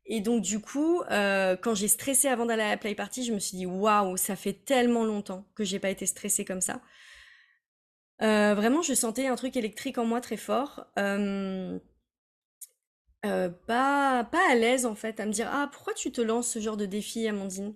Et 0.06 0.22
donc 0.22 0.41
du 0.41 0.60
coup, 0.60 1.02
quand 1.10 1.74
j'ai 1.74 1.88
stressé 1.88 2.28
avant 2.28 2.46
d'aller 2.46 2.63
à 2.63 2.70
la 2.72 2.78
play 2.78 2.94
party, 2.94 3.24
je 3.24 3.34
me 3.34 3.39
suis 3.39 3.58
dit 3.58 3.65
waouh, 3.65 4.18
ça 4.18 4.36
fait 4.36 4.54
tellement 4.54 5.06
longtemps 5.06 5.48
que 5.56 5.63
j'ai 5.63 5.80
pas 5.80 5.89
été 5.89 6.06
stressée 6.06 6.46
comme 6.46 6.62
ça. 6.62 6.82
Vraiment, 8.20 8.82
je 8.82 8.94
sentais 8.94 9.28
un 9.28 9.36
truc 9.36 9.58
électrique 9.58 9.98
en 9.98 10.06
moi 10.06 10.22
très 10.22 10.38
fort. 10.38 10.86
Euh, 13.25 13.49
pas, 13.49 14.27
à 14.49 14.55
l'aise 14.55 14.85
en 14.85 14.95
fait, 14.95 15.19
à 15.19 15.25
me 15.25 15.31
dire 15.31 15.49
ah 15.51 15.69
pourquoi 15.71 15.93
tu 15.93 16.11
te 16.11 16.21
lances 16.21 16.47
ce 16.47 16.59
genre 16.59 16.77
de 16.77 16.85
défi, 16.85 17.27
Amandine? 17.27 17.73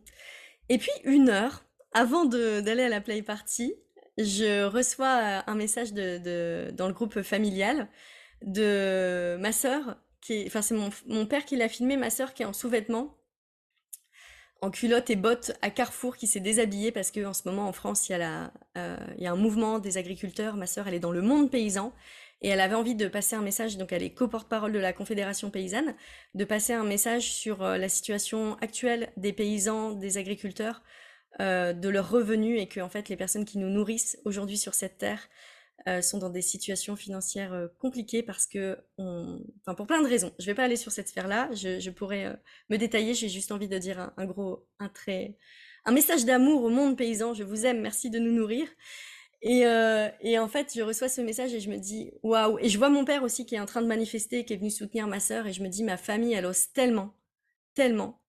Et 0.70 0.78
puis 0.78 0.92
une 1.04 1.30
heure 1.30 1.64
avant 1.92 2.26
d'aller 2.26 2.84
à 2.84 2.90
la 2.90 3.02
play 3.02 3.22
party, 3.22 3.74
je 4.18 4.64
reçois 4.66 5.44
un 5.48 5.56
message 5.56 5.94
de, 5.94 6.72
dans 6.72 6.88
le 6.88 6.94
groupe 6.94 7.22
familial 7.22 7.88
de 8.44 9.38
ma 9.40 9.52
sœur, 9.52 9.98
qui 10.22 10.44
enfin 10.48 10.62
c'est 10.62 10.76
mon, 10.76 10.90
mon, 11.08 11.26
père 11.26 11.46
qui 11.46 11.56
l'a 11.56 11.70
filmé, 11.70 11.98
ma 11.98 12.10
sœur 12.10 12.34
qui 12.34 12.44
est 12.44 12.46
en 12.46 12.54
sous-vêtements, 12.54 13.18
en 14.62 14.72
culotte 14.72 15.10
et 15.10 15.16
bottes 15.16 15.54
à 15.62 15.70
Carrefour, 15.70 16.18
qui 16.18 16.28
s'est 16.28 16.40
déshabillée 16.40 16.92
parce 16.92 17.12
qu'en 17.12 17.34
ce 17.34 17.48
moment 17.48 17.68
en 17.68 17.72
France 17.74 18.10
il 18.10 18.14
y, 18.14 18.16
a 18.16 18.18
la, 18.18 18.54
euh, 18.78 18.98
il 19.18 19.24
y 19.24 19.28
a 19.28 19.32
un 19.32 19.38
mouvement 19.38 19.80
des 19.80 19.98
agriculteurs. 19.98 20.56
Ma 20.56 20.68
sœur 20.68 20.88
elle 20.88 20.94
est 20.94 21.00
dans 21.00 21.12
le 21.12 21.22
monde 21.22 21.50
paysan 21.50 21.94
et 22.42 22.50
elle 22.50 22.62
avait 22.62 22.76
envie 22.76 22.96
de 22.96 23.08
passer 23.08 23.36
un 23.36 23.42
message, 23.42 23.78
donc 23.78 23.92
elle 23.92 24.04
est 24.04 24.14
co-porte-parole 24.14 24.72
de 24.72 24.80
la 24.80 24.94
Confédération 24.94 25.50
paysanne, 25.50 25.96
de 26.36 26.46
passer 26.46 26.74
un 26.74 26.86
message 26.86 27.34
sur 27.34 27.64
euh, 27.64 27.78
la 27.78 27.90
situation 27.90 28.58
actuelle 28.62 29.12
des 29.18 29.34
paysans, 29.34 29.92
des 29.92 30.18
agriculteurs, 30.18 30.82
euh, 31.42 31.74
de 31.74 31.90
leurs 31.90 32.10
revenus 32.10 32.60
et 32.60 32.68
que 32.68 32.80
en 32.80 32.90
fait 32.90 33.10
les 33.10 33.18
personnes 33.18 33.46
qui 33.46 33.58
nous 33.58 33.70
nourrissent 33.70 34.18
aujourd'hui 34.26 34.58
sur 34.58 34.74
cette 34.74 34.98
terre 34.98 35.30
euh, 35.88 36.02
sont 36.02 36.18
dans 36.18 36.30
des 36.30 36.42
situations 36.42 36.96
financières 36.96 37.70
compliquées 37.78 38.24
parce 38.24 38.48
que, 38.48 38.78
enfin 38.98 39.76
pour 39.76 39.88
plein 39.88 40.02
de 40.02 40.08
raisons. 40.08 40.34
Je 40.40 40.46
vais 40.46 40.56
pas 40.56 40.64
aller 40.64 40.76
sur 40.76 40.92
cette 40.92 41.10
sphère-là, 41.10 41.50
je, 41.54 41.80
je, 41.80 41.90
pourrais 41.90 42.38
me 42.70 42.78
détailler. 42.78 43.14
J'ai 43.14 43.30
juste 43.30 43.52
envie 43.52 43.68
de 43.68 43.78
dire 43.78 44.00
un, 44.00 44.14
un 44.18 44.26
gros, 44.26 44.66
un 44.80 44.90
très, 44.90 45.38
un 45.86 45.92
message 45.92 46.26
d'amour 46.26 46.64
au 46.64 46.70
monde 46.70 46.98
paysan. 46.98 47.34
Je 47.34 47.44
vous 47.44 47.66
aime, 47.66 47.82
merci 47.82 48.10
de 48.10 48.20
nous 48.20 48.32
nourrir. 48.32 48.68
Et, 49.42 49.66
euh, 49.66 50.10
et, 50.22 50.38
en 50.38 50.48
fait, 50.50 50.74
je 50.76 50.82
reçois 50.82 51.08
ce 51.08 51.22
message 51.22 51.54
et 51.54 51.60
je 51.60 51.70
me 51.70 51.78
dis 51.78 52.12
waouh. 52.24 52.60
Et 52.60 52.70
je 52.70 52.78
vois 52.78 52.90
mon 52.90 53.06
père 53.06 53.24
aussi 53.24 53.46
qui 53.46 53.56
est 53.56 53.60
en 53.60 53.66
train 53.66 53.82
de 53.82 53.88
manifester, 53.88 54.44
qui 54.44 54.54
est 54.54 54.58
venu 54.58 54.70
soutenir 54.70 55.08
ma 55.08 55.20
sœur. 55.20 55.48
Et 55.48 55.54
je 55.54 55.64
me 55.64 55.70
dis 55.70 55.84
ma 55.84 55.98
famille, 55.98 56.34
elle 56.34 56.46
ose 56.46 56.72
tellement, 56.74 57.14
tellement 57.74 58.22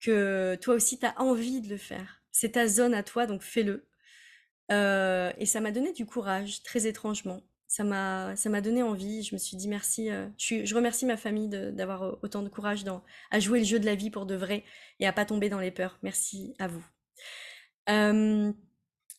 que 0.00 0.56
toi 0.56 0.74
aussi, 0.74 0.98
tu 0.98 1.06
as 1.06 1.18
envie 1.20 1.60
de 1.60 1.68
le 1.68 1.76
faire. 1.76 2.22
c'est 2.32 2.52
ta 2.52 2.66
zone 2.68 2.94
à 2.94 3.02
toi, 3.02 3.26
donc 3.26 3.42
fais-le. 3.42 3.86
Euh, 4.72 5.32
et 5.38 5.46
ça 5.46 5.60
m'a 5.60 5.72
donné 5.72 5.92
du 5.92 6.06
courage, 6.06 6.62
très 6.62 6.86
étrangement. 6.86 7.42
Ça 7.66 7.84
m'a, 7.84 8.34
ça 8.36 8.50
m'a 8.50 8.60
donné 8.60 8.82
envie. 8.82 9.22
Je 9.22 9.34
me 9.34 9.38
suis 9.38 9.56
dit 9.56 9.68
merci. 9.68 10.10
Euh, 10.10 10.28
je, 10.38 10.64
je, 10.64 10.74
remercie 10.74 11.06
ma 11.06 11.16
famille 11.16 11.48
d'avoir 11.48 12.18
autant 12.22 12.42
de 12.42 12.48
courage 12.48 12.84
dans, 12.84 13.02
à 13.30 13.40
jouer 13.40 13.60
le 13.60 13.64
jeu 13.64 13.78
de 13.80 13.86
la 13.86 13.94
vie 13.94 14.10
pour 14.10 14.26
de 14.26 14.34
vrai 14.34 14.64
et 15.00 15.06
à 15.06 15.12
pas 15.12 15.24
tomber 15.24 15.48
dans 15.48 15.60
les 15.60 15.70
peurs. 15.70 15.98
Merci 16.02 16.54
à 16.58 16.68
vous. 16.68 16.84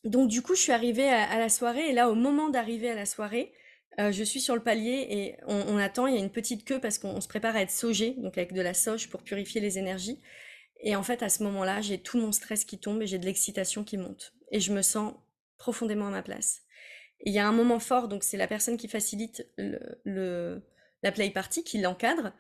Euh, 0.06 0.10
donc 0.10 0.30
du 0.30 0.42
coup, 0.42 0.56
je 0.56 0.62
suis 0.62 0.72
arrivée 0.72 1.10
à, 1.10 1.38
la 1.38 1.50
soirée 1.50 1.90
et 1.90 1.94
là, 1.94 2.10
au 2.10 2.16
moment 2.16 2.50
d'arriver 2.50 2.90
à 2.90 2.96
la 2.96 3.06
soirée, 3.06 3.54
je 4.00 4.24
suis 4.24 4.40
sur 4.40 4.56
le 4.56 4.64
palier 4.64 5.06
et 5.10 5.36
on, 5.46 5.78
attend. 5.78 6.08
Il 6.08 6.16
y 6.16 6.18
a 6.18 6.22
une 6.22 6.32
petite 6.32 6.66
queue 6.66 6.80
parce 6.80 6.98
qu'on 6.98 7.22
se 7.22 7.28
prépare 7.28 7.56
à 7.56 7.62
être 7.62 7.72
saugé, 7.72 8.16
donc 8.18 8.38
avec 8.38 8.54
de 8.54 8.62
la 8.62 8.74
sauge 8.74 9.10
pour 9.10 9.22
purifier 9.22 9.62
les 9.62 9.78
énergies. 9.78 10.20
Et 10.82 10.96
en 10.96 11.04
fait, 11.04 11.22
à 11.22 11.30
ce 11.30 11.44
moment-là, 11.44 11.82
j'ai 11.82 12.00
tout 12.00 12.18
mon 12.18 12.32
stress 12.32 12.66
qui 12.66 12.80
tombe 12.80 13.02
et 13.02 13.08
j'ai 13.08 13.20
de 13.20 13.26
l'excitation 13.26 13.84
qui 13.84 13.98
monte. 13.98 14.34
Et 14.52 14.60
je 14.60 14.74
me 14.74 14.82
sens 14.82 15.14
profondément 15.58 16.08
à 16.08 16.12
ma 16.12 16.24
place. 16.24 16.64
il 17.24 17.34
y 17.34 17.40
a 17.40 17.48
un 17.48 17.52
moment 17.52 17.80
fort, 17.80 18.08
donc 18.08 18.24
c'est 18.24 18.38
la 18.38 18.48
personne 18.48 18.78
qui 18.78 18.88
facilite 18.88 19.48
le, 19.58 20.64
la 21.04 21.12
play 21.12 21.30
party, 21.30 21.64
qui 21.64 21.80
l'encadre, 21.80 22.34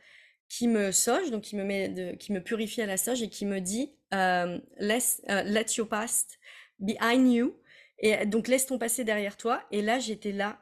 qui 0.50 0.68
me 0.68 0.92
soge, 0.92 1.30
donc 1.30 1.44
qui 1.44 1.56
me, 1.56 1.64
met 1.64 1.90
de, 1.90 2.14
qui 2.16 2.34
me 2.34 2.42
purifie 2.42 2.82
à 2.82 2.88
la 2.88 2.98
soge 2.98 3.22
et 3.22 3.30
qui 3.30 3.46
me 3.46 3.62
dit 3.62 3.94
euh, 4.14 4.60
laisse, 4.80 5.22
euh, 5.30 5.44
Let 5.44 5.68
your 5.78 5.88
past 5.88 6.40
behind 6.82 7.32
you. 7.32 7.56
Et 8.00 8.26
donc 8.26 8.48
laisse 8.48 8.66
ton 8.66 8.78
passé 8.78 9.04
derrière 9.04 9.38
toi. 9.38 9.64
Et 9.72 9.82
là, 9.82 10.00
j'étais 10.00 10.32
là. 10.32 10.60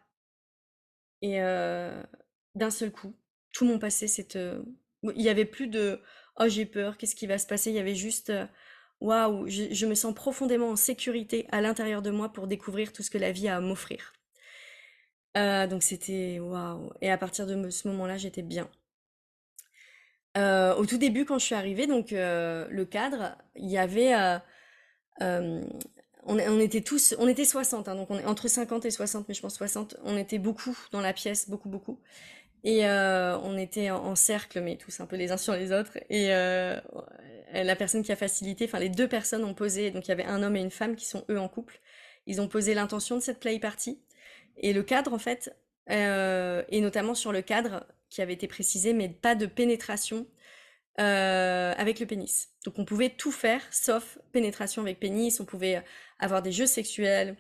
Et 1.22 1.42
euh, 1.42 2.04
d'un 2.56 2.70
seul 2.70 2.92
coup, 2.92 3.14
tout 3.54 3.66
mon 3.66 3.80
passé, 3.80 4.08
c'était. 4.08 4.54
Il 5.04 5.22
y 5.22 5.30
avait 5.30 5.46
plus 5.46 5.68
de 5.68 6.02
oh 6.38 6.48
j'ai 6.48 6.66
peur, 6.66 6.98
qu'est-ce 6.98 7.16
qui 7.16 7.28
va 7.28 7.38
se 7.38 7.48
passer? 7.48 7.70
Il 7.70 7.76
y 7.76 7.80
avait 7.80 7.96
juste 7.96 8.32
waouh, 9.02 9.48
je, 9.48 9.86
me 9.86 9.96
sens 9.96 10.14
profondément 10.14 10.70
en 10.70 10.76
sécurité 10.76 11.48
à 11.52 11.62
l'intérieur 11.62 12.02
de 12.02 12.12
moi 12.12 12.32
pour 12.32 12.48
découvrir 12.48 12.92
tout 12.94 13.04
ce 13.04 13.10
que 13.10 13.18
la 13.18 13.32
vie 13.32 13.48
a 13.48 13.58
à 13.58 13.62
m'offrir. 13.62 14.14
Euh, 15.38 15.68
donc 15.68 15.84
c'était 15.84 16.40
waouh. 16.40 16.92
Et 17.02 17.12
à 17.12 17.18
partir 17.18 17.46
de 17.48 17.70
ce 17.70 17.88
moment-là, 17.88 18.18
j'étais 18.18 18.42
bien. 18.42 18.70
Euh, 20.38 20.76
au 20.76 20.86
tout 20.86 20.98
début, 20.98 21.26
quand 21.26 21.40
je 21.40 21.46
suis 21.46 21.56
arrivée, 21.56 21.88
donc 21.88 22.14
euh, 22.14 22.68
le 22.70 22.86
cadre, 22.86 23.38
il 23.56 23.70
y 23.70 23.78
avait, 23.78 24.14
on, 26.26 26.60
était 26.60 26.82
tous, 26.82 27.16
on 27.18 27.28
était 27.28 27.46
60, 27.46 27.88
hein, 27.88 27.96
donc 27.96 28.12
on 28.12 28.20
est 28.20 28.26
entre 28.26 28.48
50 28.48 28.86
et 28.86 28.92
60, 28.92 29.28
mais 29.28 29.34
je 29.34 29.42
pense 29.42 29.56
60. 29.56 29.96
On 30.04 30.18
était 30.18 30.38
beaucoup 30.38 30.78
dans 30.92 31.02
la 31.02 31.14
pièce, 31.14 31.50
beaucoup, 31.50 31.70
beaucoup. 31.70 32.00
Et 32.64 32.86
euh, 32.86 33.38
on 33.40 33.58
était 33.58 33.90
en, 33.90 34.16
cercle, 34.16 34.62
mais 34.62 34.76
tous 34.76 35.00
un 35.00 35.06
peu 35.06 35.16
les 35.16 35.32
uns 35.32 35.38
sur 35.38 35.54
les 35.54 35.72
autres. 35.72 35.98
Et 36.10 36.34
euh, 36.34 36.80
la 37.54 37.76
personne 37.76 38.04
qui 38.04 38.12
a 38.12 38.16
facilité, 38.16 38.66
enfin 38.66 38.80
les 38.80 38.90
deux 38.90 39.08
personnes 39.08 39.46
ont 39.46 39.54
posé, 39.54 39.92
donc 39.92 40.08
il 40.08 40.10
y 40.10 40.12
avait 40.12 40.26
un 40.26 40.44
homme 40.44 40.56
et 40.56 40.62
une 40.62 40.72
femme 40.72 40.96
qui 40.96 41.06
sont 41.06 41.24
eux 41.30 41.40
en 41.40 41.48
couple. 41.48 41.80
Ils 42.28 42.42
ont 42.42 42.48
posé 42.48 42.74
l'intention 42.74 43.16
de 43.16 43.22
cette 43.22 43.40
play 43.40 43.60
party. 43.60 44.02
Et 44.58 44.74
le 44.74 44.84
cadre, 44.84 45.14
en 45.14 45.20
fait, 45.20 45.56
euh, 45.90 46.64
et 46.70 46.82
notamment 46.82 47.16
sur 47.16 47.32
le 47.32 47.42
cadre 47.42 47.88
qui 48.10 48.22
avait 48.22 48.34
été 48.34 48.48
précisé, 48.48 48.94
mais 48.94 49.08
pas 49.08 49.36
de 49.36 49.46
pénétration 49.46 50.28
avec 50.98 52.02
le 52.02 52.06
pénis. 52.06 52.50
Donc 52.66 52.78
on 52.78 52.84
pouvait 52.84 53.10
tout 53.10 53.32
faire 53.32 53.62
sauf 53.72 54.18
pénétration 54.34 54.82
avec 54.82 55.00
pénis. 55.00 55.40
On 55.40 55.46
pouvait 55.46 55.82
avoir 56.20 56.42
des 56.42 56.52
jeux 56.52 56.68
sexuels, 56.68 57.36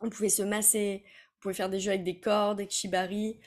on 0.00 0.10
pouvait 0.10 0.28
se 0.28 0.42
masser, 0.42 1.02
on 1.38 1.40
pouvait 1.40 1.54
faire 1.54 1.70
des 1.70 1.80
jeux 1.80 1.90
avec 1.90 2.04
des 2.04 2.20
cordes, 2.20 2.60
avec 2.60 2.70
shibari. 2.70 3.40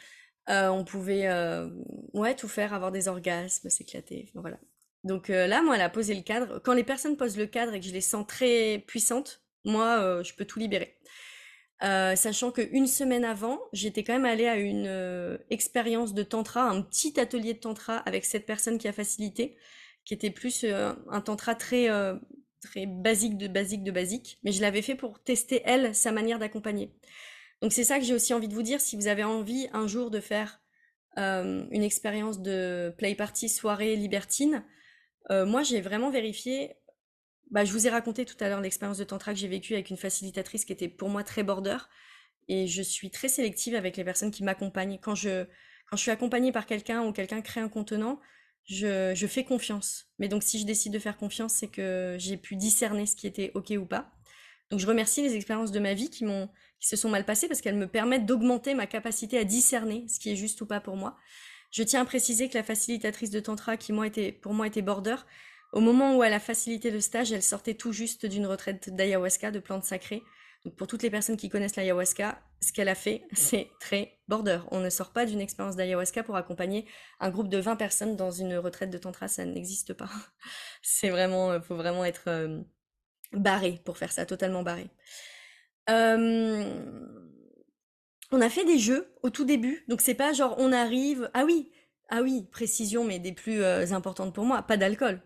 Euh, 0.49 0.69
on 0.69 0.85
pouvait 0.85 1.27
euh, 1.27 1.69
ouais, 2.13 2.35
tout 2.35 2.47
faire, 2.47 2.73
avoir 2.73 2.91
des 2.91 3.07
orgasmes, 3.07 3.69
s'éclater. 3.69 4.29
Voilà. 4.33 4.57
Donc 5.03 5.29
euh, 5.29 5.47
là, 5.47 5.61
moi, 5.61 5.75
elle 5.75 5.81
a 5.81 5.89
posé 5.89 6.15
le 6.15 6.21
cadre. 6.21 6.59
Quand 6.59 6.73
les 6.73 6.83
personnes 6.83 7.17
posent 7.17 7.37
le 7.37 7.47
cadre 7.47 7.73
et 7.73 7.79
que 7.79 7.85
je 7.85 7.91
les 7.91 8.01
sens 8.01 8.25
très 8.27 8.83
puissantes, 8.87 9.41
moi, 9.65 10.23
je 10.23 10.33
peux 10.33 10.45
tout 10.45 10.59
libérer. 10.59 10.97
sachant 11.81 12.51
qu'une 12.51 12.87
semaine 12.87 13.25
avant, 13.25 13.59
j'étais 13.73 14.05
quand 14.05 14.13
même 14.13 14.23
allée 14.23 14.47
à 14.47 14.55
une 14.55 15.37
expérience 15.49 16.13
de 16.13 16.23
tantra, 16.23 16.63
un 16.63 16.81
petit 16.81 17.19
atelier 17.19 17.53
de 17.53 17.59
tantra 17.59 17.97
avec 17.97 18.23
cette 18.23 18.45
personne 18.45 18.77
qui 18.77 18.87
a 18.87 18.93
facilité, 18.93 19.57
qui 20.05 20.13
était 20.13 20.31
plus 20.31 20.63
un 20.63 21.19
tantra 21.19 21.53
très 21.53 21.89
très 22.61 22.85
basique 22.85 23.37
de 23.37 23.47
basique 23.47 23.83
de 23.83 23.91
basique, 23.91 24.39
mais 24.43 24.51
je 24.51 24.61
l'avais 24.61 24.81
fait 24.81 24.95
pour 24.95 25.21
tester 25.23 25.61
elle 25.65 25.93
sa 25.95 26.11
manière 26.11 26.39
d'accompagner. 26.39 26.91
Donc 27.61 27.73
c'est 27.73 27.83
ça 27.83 27.99
que 27.99 28.05
j'ai 28.05 28.13
aussi 28.13 28.33
envie 28.33 28.47
de 28.47 28.53
vous 28.53 28.63
dire, 28.63 28.81
si 28.81 28.95
vous 28.95 29.07
avez 29.07 29.23
envie 29.23 29.67
un 29.73 29.87
jour 29.87 30.11
de 30.11 30.19
faire 30.19 30.61
euh, 31.17 31.65
une 31.71 31.83
expérience 31.83 32.39
de 32.41 32.93
play 32.97 33.15
party 33.15 33.49
soirée 33.49 33.95
libertine, 33.95 34.63
euh, 35.31 35.45
moi 35.45 35.63
j'ai 35.63 35.81
vraiment 35.81 36.11
vérifié, 36.11 36.75
bah, 37.49 37.65
je 37.65 37.71
vous 37.71 37.87
ai 37.87 37.89
raconté 37.89 38.25
tout 38.25 38.37
à 38.39 38.49
l'heure 38.49 38.61
l'expérience 38.61 38.97
de 38.97 39.03
tantra 39.03 39.33
que 39.33 39.39
j'ai 39.39 39.47
vécue 39.47 39.73
avec 39.73 39.89
une 39.89 39.97
facilitatrice 39.97 40.65
qui 40.65 40.73
était 40.73 40.89
pour 40.89 41.09
moi 41.09 41.23
très 41.23 41.43
border, 41.43 41.77
et 42.47 42.67
je 42.67 42.81
suis 42.81 43.09
très 43.09 43.27
sélective 43.27 43.75
avec 43.75 43.97
les 43.97 44.03
personnes 44.03 44.31
qui 44.31 44.43
m'accompagnent. 44.43 44.99
Quand 45.01 45.15
je, 45.15 45.45
quand 45.89 45.97
je 45.97 46.01
suis 46.01 46.11
accompagnée 46.11 46.51
par 46.51 46.65
quelqu'un 46.65 47.03
ou 47.03 47.11
quelqu'un 47.11 47.41
crée 47.41 47.59
un 47.59 47.69
contenant, 47.69 48.19
je, 48.67 49.13
je 49.15 49.27
fais 49.27 49.43
confiance. 49.43 50.07
Mais 50.19 50.27
donc 50.27 50.43
si 50.43 50.59
je 50.59 50.65
décide 50.65 50.93
de 50.93 50.99
faire 50.99 51.17
confiance, 51.17 51.53
c'est 51.53 51.67
que 51.67 52.15
j'ai 52.19 52.37
pu 52.37 52.55
discerner 52.55 53.05
ce 53.05 53.15
qui 53.15 53.27
était 53.27 53.51
OK 53.55 53.71
ou 53.71 53.85
pas. 53.85 54.11
Donc 54.69 54.79
je 54.79 54.87
remercie 54.87 55.21
les 55.21 55.35
expériences 55.35 55.71
de 55.71 55.79
ma 55.79 55.93
vie 55.93 56.09
qui 56.09 56.25
m'ont 56.25 56.49
qui 56.79 56.87
se 56.87 56.95
sont 56.95 57.09
mal 57.09 57.25
passées 57.25 57.47
parce 57.47 57.61
qu'elles 57.61 57.77
me 57.77 57.87
permettent 57.87 58.25
d'augmenter 58.27 58.75
ma 58.75 58.85
capacité 58.85 59.39
à 59.39 59.43
discerner 59.43 60.05
ce 60.07 60.19
qui 60.19 60.31
est 60.31 60.35
juste 60.35 60.61
ou 60.61 60.67
pas 60.67 60.79
pour 60.79 60.95
moi. 60.95 61.17
Je 61.71 61.81
tiens 61.81 62.01
à 62.01 62.05
préciser 62.05 62.49
que 62.49 62.57
la 62.57 62.63
facilitatrice 62.63 63.31
de 63.31 63.39
tantra 63.39 63.77
qui 63.77 63.93
moi 63.93 64.05
était 64.05 64.31
pour 64.31 64.53
moi 64.53 64.67
était 64.67 64.83
border, 64.83 65.15
au 65.73 65.81
moment 65.81 66.15
où 66.15 66.23
elle 66.23 66.33
a 66.33 66.39
facilité 66.39 66.91
le 66.91 67.01
stage, 67.01 67.31
elle 67.31 67.43
sortait 67.43 67.73
tout 67.73 67.91
juste 67.91 68.25
d'une 68.25 68.45
retraite 68.45 68.93
d'ayahuasca, 68.95 69.51
de 69.51 69.59
plantes 69.59 69.83
sacrées. 69.83 70.23
Pour 70.71 70.87
toutes 70.87 71.03
les 71.03 71.09
personnes 71.09 71.37
qui 71.37 71.49
connaissent 71.49 71.75
l'ayahuasca, 71.75 72.41
ce 72.61 72.73
qu'elle 72.73 72.89
a 72.89 72.95
fait, 72.95 73.23
c'est 73.33 73.69
très 73.79 74.19
border. 74.27 74.59
On 74.71 74.79
ne 74.79 74.89
sort 74.89 75.11
pas 75.11 75.25
d'une 75.25 75.41
expérience 75.41 75.75
d'ayahuasca 75.75 76.23
pour 76.23 76.35
accompagner 76.35 76.85
un 77.19 77.29
groupe 77.29 77.49
de 77.49 77.57
20 77.57 77.75
personnes 77.75 78.15
dans 78.15 78.31
une 78.31 78.57
retraite 78.57 78.89
de 78.89 78.97
tantra, 78.97 79.27
ça 79.27 79.45
n'existe 79.45 79.93
pas. 79.93 80.09
C'est 80.81 81.09
vraiment, 81.09 81.51
euh, 81.51 81.61
faut 81.61 81.75
vraiment 81.75 82.05
être 82.05 82.25
euh, 82.27 82.61
barré 83.33 83.81
pour 83.85 83.97
faire 83.97 84.11
ça, 84.11 84.25
totalement 84.25 84.63
barré. 84.63 84.89
on 85.87 86.71
a 88.41 88.49
fait 88.49 88.65
des 88.65 88.79
jeux 88.79 89.13
au 89.23 89.29
tout 89.29 89.45
début, 89.45 89.85
donc 89.87 90.01
c'est 90.01 90.13
pas 90.13 90.33
genre 90.33 90.55
on 90.57 90.73
arrive. 90.73 91.29
Ah 91.33 91.45
oui, 91.45 91.71
ah 92.09 92.21
oui, 92.21 92.47
précision, 92.51 93.03
mais 93.03 93.19
des 93.19 93.33
plus 93.33 93.61
euh, 93.61 93.91
importantes 93.91 94.33
pour 94.33 94.45
moi, 94.45 94.61
pas 94.63 94.77
d'alcool. 94.77 95.21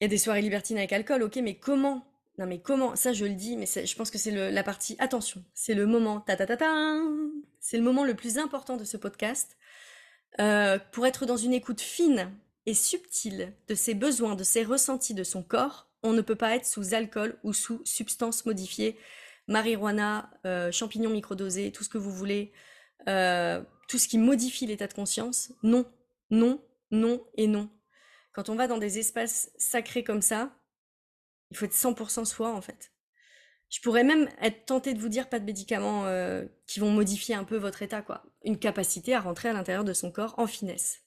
Il 0.00 0.04
y 0.04 0.06
a 0.06 0.08
des 0.08 0.18
soirées 0.18 0.42
libertines 0.42 0.76
avec 0.76 0.92
alcool, 0.92 1.22
ok, 1.22 1.36
mais 1.42 1.58
comment 1.58 2.04
Non, 2.38 2.46
mais 2.46 2.60
comment 2.60 2.96
Ça, 2.96 3.12
je 3.12 3.24
le 3.24 3.34
dis, 3.34 3.56
mais 3.56 3.66
je 3.66 3.94
pense 3.96 4.10
que 4.10 4.18
c'est 4.18 4.30
la 4.30 4.62
partie. 4.62 4.96
Attention, 4.98 5.42
c'est 5.54 5.74
le 5.74 5.86
moment. 5.86 6.20
Ta 6.20 6.36
ta 6.36 6.46
ta 6.46 6.56
ta. 6.56 6.98
C'est 7.60 7.78
le 7.78 7.82
moment 7.82 8.04
le 8.04 8.14
plus 8.14 8.38
important 8.38 8.76
de 8.76 8.84
ce 8.84 8.96
podcast. 8.96 9.56
Euh, 10.38 10.78
pour 10.92 11.06
être 11.06 11.24
dans 11.24 11.36
une 11.36 11.54
écoute 11.54 11.80
fine 11.80 12.30
et 12.66 12.74
subtile 12.74 13.54
de 13.68 13.74
ses 13.74 13.94
besoins, 13.94 14.34
de 14.34 14.44
ses 14.44 14.64
ressentis, 14.64 15.14
de 15.14 15.24
son 15.24 15.42
corps, 15.42 15.88
on 16.02 16.12
ne 16.12 16.20
peut 16.20 16.34
pas 16.34 16.54
être 16.54 16.66
sous 16.66 16.94
alcool 16.94 17.38
ou 17.42 17.54
sous 17.54 17.80
substance 17.84 18.44
modifiée, 18.44 18.98
marijuana, 19.48 20.30
euh, 20.44 20.70
champignons 20.70 21.10
microdosés, 21.10 21.72
tout 21.72 21.84
ce 21.84 21.88
que 21.88 21.98
vous 21.98 22.12
voulez, 22.12 22.52
euh, 23.08 23.62
tout 23.88 23.98
ce 23.98 24.08
qui 24.08 24.18
modifie 24.18 24.66
l'état 24.66 24.88
de 24.88 24.92
conscience. 24.92 25.52
Non, 25.62 25.86
non, 26.30 26.60
non 26.90 27.24
et 27.36 27.46
non. 27.46 27.70
Quand 28.32 28.50
on 28.50 28.56
va 28.56 28.66
dans 28.66 28.78
des 28.78 28.98
espaces 28.98 29.50
sacrés 29.56 30.04
comme 30.04 30.20
ça, 30.20 30.52
il 31.50 31.56
faut 31.56 31.64
être 31.64 31.74
100% 31.74 32.24
soi 32.24 32.52
en 32.52 32.60
fait. 32.60 32.92
Je 33.68 33.80
pourrais 33.80 34.04
même 34.04 34.28
être 34.40 34.64
tentée 34.64 34.94
de 34.94 35.00
vous 35.00 35.08
dire 35.08 35.28
pas 35.28 35.40
de 35.40 35.44
médicaments 35.44 36.06
euh, 36.06 36.44
qui 36.66 36.78
vont 36.78 36.90
modifier 36.90 37.34
un 37.34 37.44
peu 37.44 37.56
votre 37.56 37.82
état, 37.82 38.00
quoi. 38.00 38.24
Une 38.44 38.58
capacité 38.58 39.14
à 39.14 39.20
rentrer 39.20 39.48
à 39.48 39.52
l'intérieur 39.52 39.84
de 39.84 39.92
son 39.92 40.12
corps 40.12 40.34
en 40.38 40.46
finesse 40.46 41.02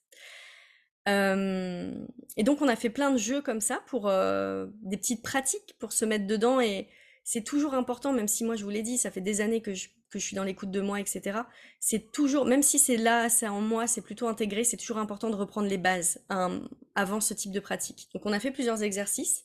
et 1.07 2.43
donc 2.43 2.61
on 2.61 2.67
a 2.67 2.75
fait 2.75 2.91
plein 2.91 3.09
de 3.09 3.17
jeux 3.17 3.41
comme 3.41 3.61
ça 3.61 3.81
pour 3.87 4.03
des 4.03 4.97
petites 4.97 5.23
pratiques 5.23 5.75
pour 5.79 5.91
se 5.91 6.05
mettre 6.05 6.27
dedans 6.27 6.61
et 6.61 6.87
c'est 7.23 7.43
toujours 7.43 7.75
important, 7.75 8.11
même 8.11 8.27
si 8.27 8.43
moi 8.43 8.55
je 8.55 8.63
vous 8.63 8.71
l'ai 8.71 8.81
dit, 8.81 8.97
ça 8.97 9.11
fait 9.11 9.21
des 9.21 9.41
années 9.41 9.61
que 9.61 9.75
je, 9.75 9.89
que 10.09 10.17
je 10.17 10.25
suis 10.25 10.35
dans 10.35 10.43
l'écoute 10.43 10.71
de 10.71 10.81
moi, 10.81 10.99
etc. 10.99 11.41
C'est 11.79 12.11
toujours, 12.11 12.45
même 12.45 12.63
si 12.63 12.79
c'est 12.79 12.97
là, 12.97 13.29
c'est 13.29 13.47
en 13.47 13.61
moi, 13.61 13.85
c'est 13.85 14.01
plutôt 14.01 14.27
intégré, 14.27 14.63
c'est 14.63 14.77
toujours 14.77 14.97
important 14.97 15.29
de 15.29 15.35
reprendre 15.35 15.67
les 15.67 15.77
bases 15.77 16.21
hein, 16.29 16.61
avant 16.95 17.21
ce 17.21 17.35
type 17.35 17.51
de 17.51 17.59
pratique. 17.59 18.09
Donc 18.15 18.25
on 18.25 18.33
a 18.33 18.39
fait 18.39 18.49
plusieurs 18.49 18.81
exercices. 18.81 19.43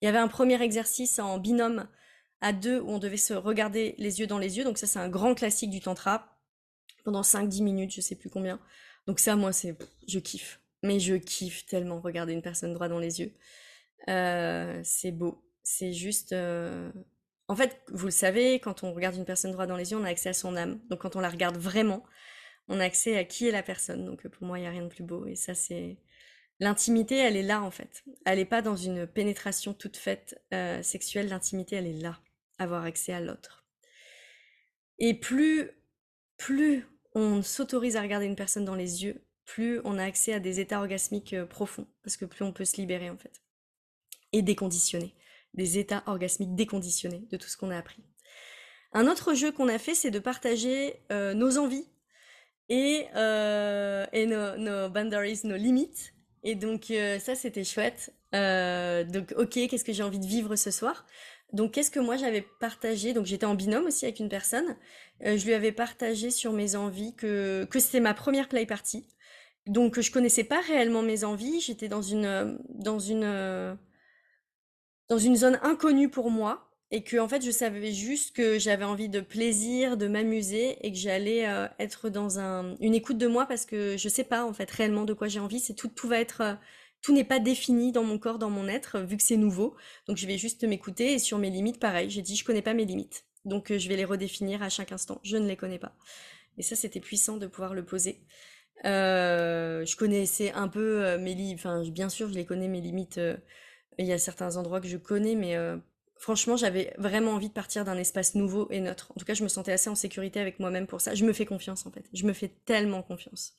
Il 0.00 0.06
y 0.06 0.08
avait 0.08 0.18
un 0.18 0.28
premier 0.28 0.60
exercice 0.62 1.18
en 1.18 1.38
binôme 1.38 1.88
à 2.40 2.52
deux 2.52 2.80
où 2.80 2.90
on 2.90 2.98
devait 2.98 3.16
se 3.16 3.34
regarder 3.34 3.94
les 3.98 4.20
yeux 4.20 4.26
dans 4.26 4.38
les 4.38 4.58
yeux. 4.58 4.64
Donc 4.64 4.78
ça 4.78 4.86
c'est 4.86 4.98
un 4.98 5.08
grand 5.08 5.34
classique 5.34 5.70
du 5.70 5.80
tantra 5.80 6.38
pendant 7.04 7.22
5-10 7.22 7.62
minutes, 7.62 7.94
je 7.94 8.00
sais 8.00 8.16
plus 8.16 8.30
combien. 8.30 8.60
Donc 9.06 9.18
ça 9.20 9.36
moi 9.36 9.52
c'est 9.52 9.76
je 10.06 10.18
kiffe. 10.18 10.60
Mais 10.82 11.00
je 11.00 11.14
kiffe 11.14 11.66
tellement 11.66 12.00
regarder 12.00 12.32
une 12.32 12.42
personne 12.42 12.72
droit 12.72 12.88
dans 12.88 13.00
les 13.00 13.20
yeux. 13.20 13.32
Euh, 14.08 14.80
c'est 14.84 15.10
beau. 15.10 15.42
C'est 15.62 15.92
juste. 15.92 16.32
Euh, 16.32 16.90
en 17.48 17.56
fait, 17.56 17.80
vous 17.88 18.06
le 18.06 18.12
savez, 18.12 18.60
quand 18.60 18.84
on 18.84 18.92
regarde 18.92 19.16
une 19.16 19.24
personne 19.24 19.52
droit 19.52 19.66
dans 19.66 19.76
les 19.76 19.90
yeux, 19.90 19.98
on 19.98 20.04
a 20.04 20.08
accès 20.08 20.28
à 20.28 20.34
son 20.34 20.56
âme. 20.56 20.80
Donc 20.88 21.00
quand 21.00 21.16
on 21.16 21.20
la 21.20 21.30
regarde 21.30 21.56
vraiment, 21.56 22.04
on 22.68 22.80
a 22.80 22.84
accès 22.84 23.16
à 23.16 23.24
qui 23.24 23.48
est 23.48 23.50
la 23.50 23.62
personne. 23.62 24.04
Donc 24.04 24.28
pour 24.28 24.46
moi, 24.46 24.58
il 24.58 24.62
n'y 24.62 24.68
a 24.68 24.70
rien 24.70 24.82
de 24.82 24.88
plus 24.88 25.04
beau. 25.04 25.26
Et 25.26 25.34
ça, 25.34 25.54
c'est. 25.54 25.98
L'intimité, 26.60 27.16
elle 27.16 27.36
est 27.36 27.42
là 27.42 27.62
en 27.62 27.70
fait. 27.70 28.02
Elle 28.24 28.38
n'est 28.38 28.44
pas 28.44 28.62
dans 28.62 28.76
une 28.76 29.06
pénétration 29.06 29.74
toute 29.74 29.96
faite 29.96 30.42
euh, 30.52 30.82
sexuelle. 30.82 31.28
L'intimité, 31.28 31.76
elle 31.76 31.86
est 31.86 32.00
là, 32.00 32.18
avoir 32.58 32.84
accès 32.84 33.12
à 33.12 33.20
l'autre. 33.20 33.64
Et 34.98 35.14
plus, 35.14 35.70
plus 36.36 36.84
on 37.14 37.42
s'autorise 37.42 37.96
à 37.96 38.02
regarder 38.02 38.26
une 38.26 38.36
personne 38.36 38.64
dans 38.64 38.74
les 38.74 39.04
yeux, 39.04 39.24
plus 39.44 39.80
on 39.84 39.98
a 39.98 40.04
accès 40.04 40.32
à 40.32 40.40
des 40.40 40.58
états 40.58 40.80
orgasmiques 40.80 41.32
euh, 41.34 41.46
profonds, 41.46 41.86
parce 42.02 42.16
que 42.16 42.24
plus 42.24 42.44
on 42.44 42.52
peut 42.52 42.64
se 42.64 42.76
libérer 42.76 43.08
en 43.08 43.16
fait. 43.16 43.40
Et 44.32 44.42
déconditionner. 44.42 45.14
Des 45.54 45.78
états 45.78 46.02
orgasmiques 46.06 46.56
déconditionnés 46.56 47.26
de 47.30 47.36
tout 47.36 47.48
ce 47.48 47.56
qu'on 47.56 47.70
a 47.70 47.78
appris. 47.78 48.04
Un 48.92 49.06
autre 49.06 49.34
jeu 49.34 49.52
qu'on 49.52 49.68
a 49.68 49.78
fait, 49.78 49.94
c'est 49.94 50.10
de 50.10 50.18
partager 50.18 51.00
euh, 51.12 51.34
nos 51.34 51.56
envies 51.56 51.86
et, 52.68 53.06
nos 53.14 54.88
boundaries, 54.90 55.40
nos 55.44 55.56
limites 55.56 56.14
et 56.42 56.54
donc 56.54 56.90
euh, 56.90 57.18
ça, 57.18 57.34
c'était 57.34 57.64
chouette. 57.64 58.14
Euh, 58.34 59.04
donc 59.04 59.34
ok, 59.36 59.52
qu'est-ce 59.68 59.84
que 59.84 59.92
j'ai 59.92 60.02
envie 60.02 60.18
de 60.18 60.26
vivre 60.26 60.56
ce 60.56 60.70
soir? 60.70 61.06
Donc 61.52 61.72
qu'est-ce 61.72 61.90
que 61.90 62.00
moi 62.00 62.16
j'avais 62.16 62.46
partagé? 62.60 63.12
Donc 63.14 63.26
j'étais 63.26 63.46
en 63.46 63.54
binôme 63.54 63.86
aussi 63.86 64.04
avec 64.04 64.20
une 64.20 64.28
personne. 64.28 64.76
Euh, 65.24 65.36
je 65.36 65.46
lui 65.46 65.54
avais 65.54 65.72
partagé 65.72 66.30
sur 66.30 66.52
mes 66.52 66.76
envies 66.76 67.14
que, 67.16 67.64
que 67.70 67.80
c'était 67.80 68.00
ma 68.00 68.14
première 68.14 68.48
play 68.48 68.66
party. 68.66 69.06
Donc 69.66 70.00
je 70.00 70.10
connaissais 70.10 70.44
pas 70.44 70.60
réellement 70.60 71.02
mes 71.02 71.24
envies. 71.24 71.60
J'étais 71.60 71.88
dans 71.88 72.02
une, 72.02 72.58
dans 72.68 72.98
une, 72.98 73.78
dans 75.08 75.18
une 75.18 75.36
zone 75.36 75.58
inconnue 75.62 76.08
pour 76.08 76.30
moi 76.30 76.67
et 76.90 77.02
que 77.02 77.18
en 77.18 77.28
fait 77.28 77.44
je 77.44 77.50
savais 77.50 77.92
juste 77.92 78.34
que 78.34 78.58
j'avais 78.58 78.84
envie 78.84 79.08
de 79.08 79.20
plaisir, 79.20 79.96
de 79.96 80.08
m'amuser 80.08 80.78
et 80.86 80.92
que 80.92 80.98
j'allais 80.98 81.46
euh, 81.46 81.66
être 81.78 82.08
dans 82.08 82.38
un, 82.38 82.76
une 82.80 82.94
écoute 82.94 83.18
de 83.18 83.26
moi 83.26 83.46
parce 83.46 83.66
que 83.66 83.96
je 83.96 84.08
sais 84.08 84.24
pas 84.24 84.44
en 84.44 84.52
fait 84.52 84.70
réellement 84.70 85.04
de 85.04 85.12
quoi 85.12 85.28
j'ai 85.28 85.40
envie. 85.40 85.60
C'est 85.60 85.74
tout, 85.74 85.88
tout 85.88 86.08
va 86.08 86.18
être, 86.18 86.40
euh, 86.40 86.54
tout 87.02 87.12
n'est 87.14 87.24
pas 87.24 87.40
défini 87.40 87.92
dans 87.92 88.04
mon 88.04 88.18
corps, 88.18 88.38
dans 88.38 88.50
mon 88.50 88.68
être 88.68 89.00
vu 89.00 89.16
que 89.16 89.22
c'est 89.22 89.36
nouveau. 89.36 89.76
Donc 90.06 90.16
je 90.16 90.26
vais 90.26 90.38
juste 90.38 90.64
m'écouter 90.64 91.12
et 91.14 91.18
sur 91.18 91.38
mes 91.38 91.50
limites 91.50 91.80
pareil. 91.80 92.10
J'ai 92.10 92.22
dit 92.22 92.36
je 92.36 92.44
connais 92.44 92.62
pas 92.62 92.74
mes 92.74 92.86
limites, 92.86 93.26
donc 93.44 93.70
euh, 93.70 93.78
je 93.78 93.88
vais 93.88 93.96
les 93.96 94.04
redéfinir 94.06 94.62
à 94.62 94.70
chaque 94.70 94.92
instant. 94.92 95.20
Je 95.24 95.36
ne 95.36 95.46
les 95.46 95.56
connais 95.56 95.78
pas. 95.78 95.94
Et 96.58 96.62
ça 96.62 96.76
c'était 96.76 97.00
puissant 97.00 97.36
de 97.36 97.46
pouvoir 97.46 97.74
le 97.74 97.84
poser. 97.84 98.20
je 98.84 99.96
connaissais 99.96 100.52
un 100.52 100.68
peu 100.68 101.18
mes 101.18 101.34
limites, 101.34 101.58
enfin 101.58 101.82
bien 101.90 102.08
sûr 102.08 102.28
je 102.28 102.34
les 102.34 102.46
connais 102.46 102.68
mes 102.68 102.80
limites. 102.80 103.20
il 103.98 104.06
y 104.06 104.12
a 104.12 104.18
certains 104.18 104.56
endroits 104.56 104.80
que 104.80 104.88
je 104.88 104.96
connais, 104.96 105.34
mais 105.36 105.56
franchement, 106.18 106.56
j'avais 106.56 106.92
vraiment 106.98 107.32
envie 107.32 107.48
de 107.48 107.54
partir 107.54 107.84
d'un 107.84 107.96
espace 107.96 108.34
nouveau 108.34 108.68
et 108.70 108.80
neutre. 108.80 109.12
En 109.12 109.18
tout 109.18 109.24
cas, 109.24 109.34
je 109.34 109.42
me 109.42 109.48
sentais 109.48 109.72
assez 109.72 109.88
en 109.90 109.94
sécurité 109.94 110.40
avec 110.40 110.60
moi-même 110.60 110.86
pour 110.86 111.00
ça. 111.00 111.14
Je 111.14 111.24
me 111.24 111.32
fais 111.32 111.46
confiance, 111.46 111.86
en 111.86 111.90
fait. 111.90 112.04
Je 112.12 112.24
me 112.26 112.32
fais 112.32 112.48
tellement 112.64 113.02
confiance. 113.02 113.56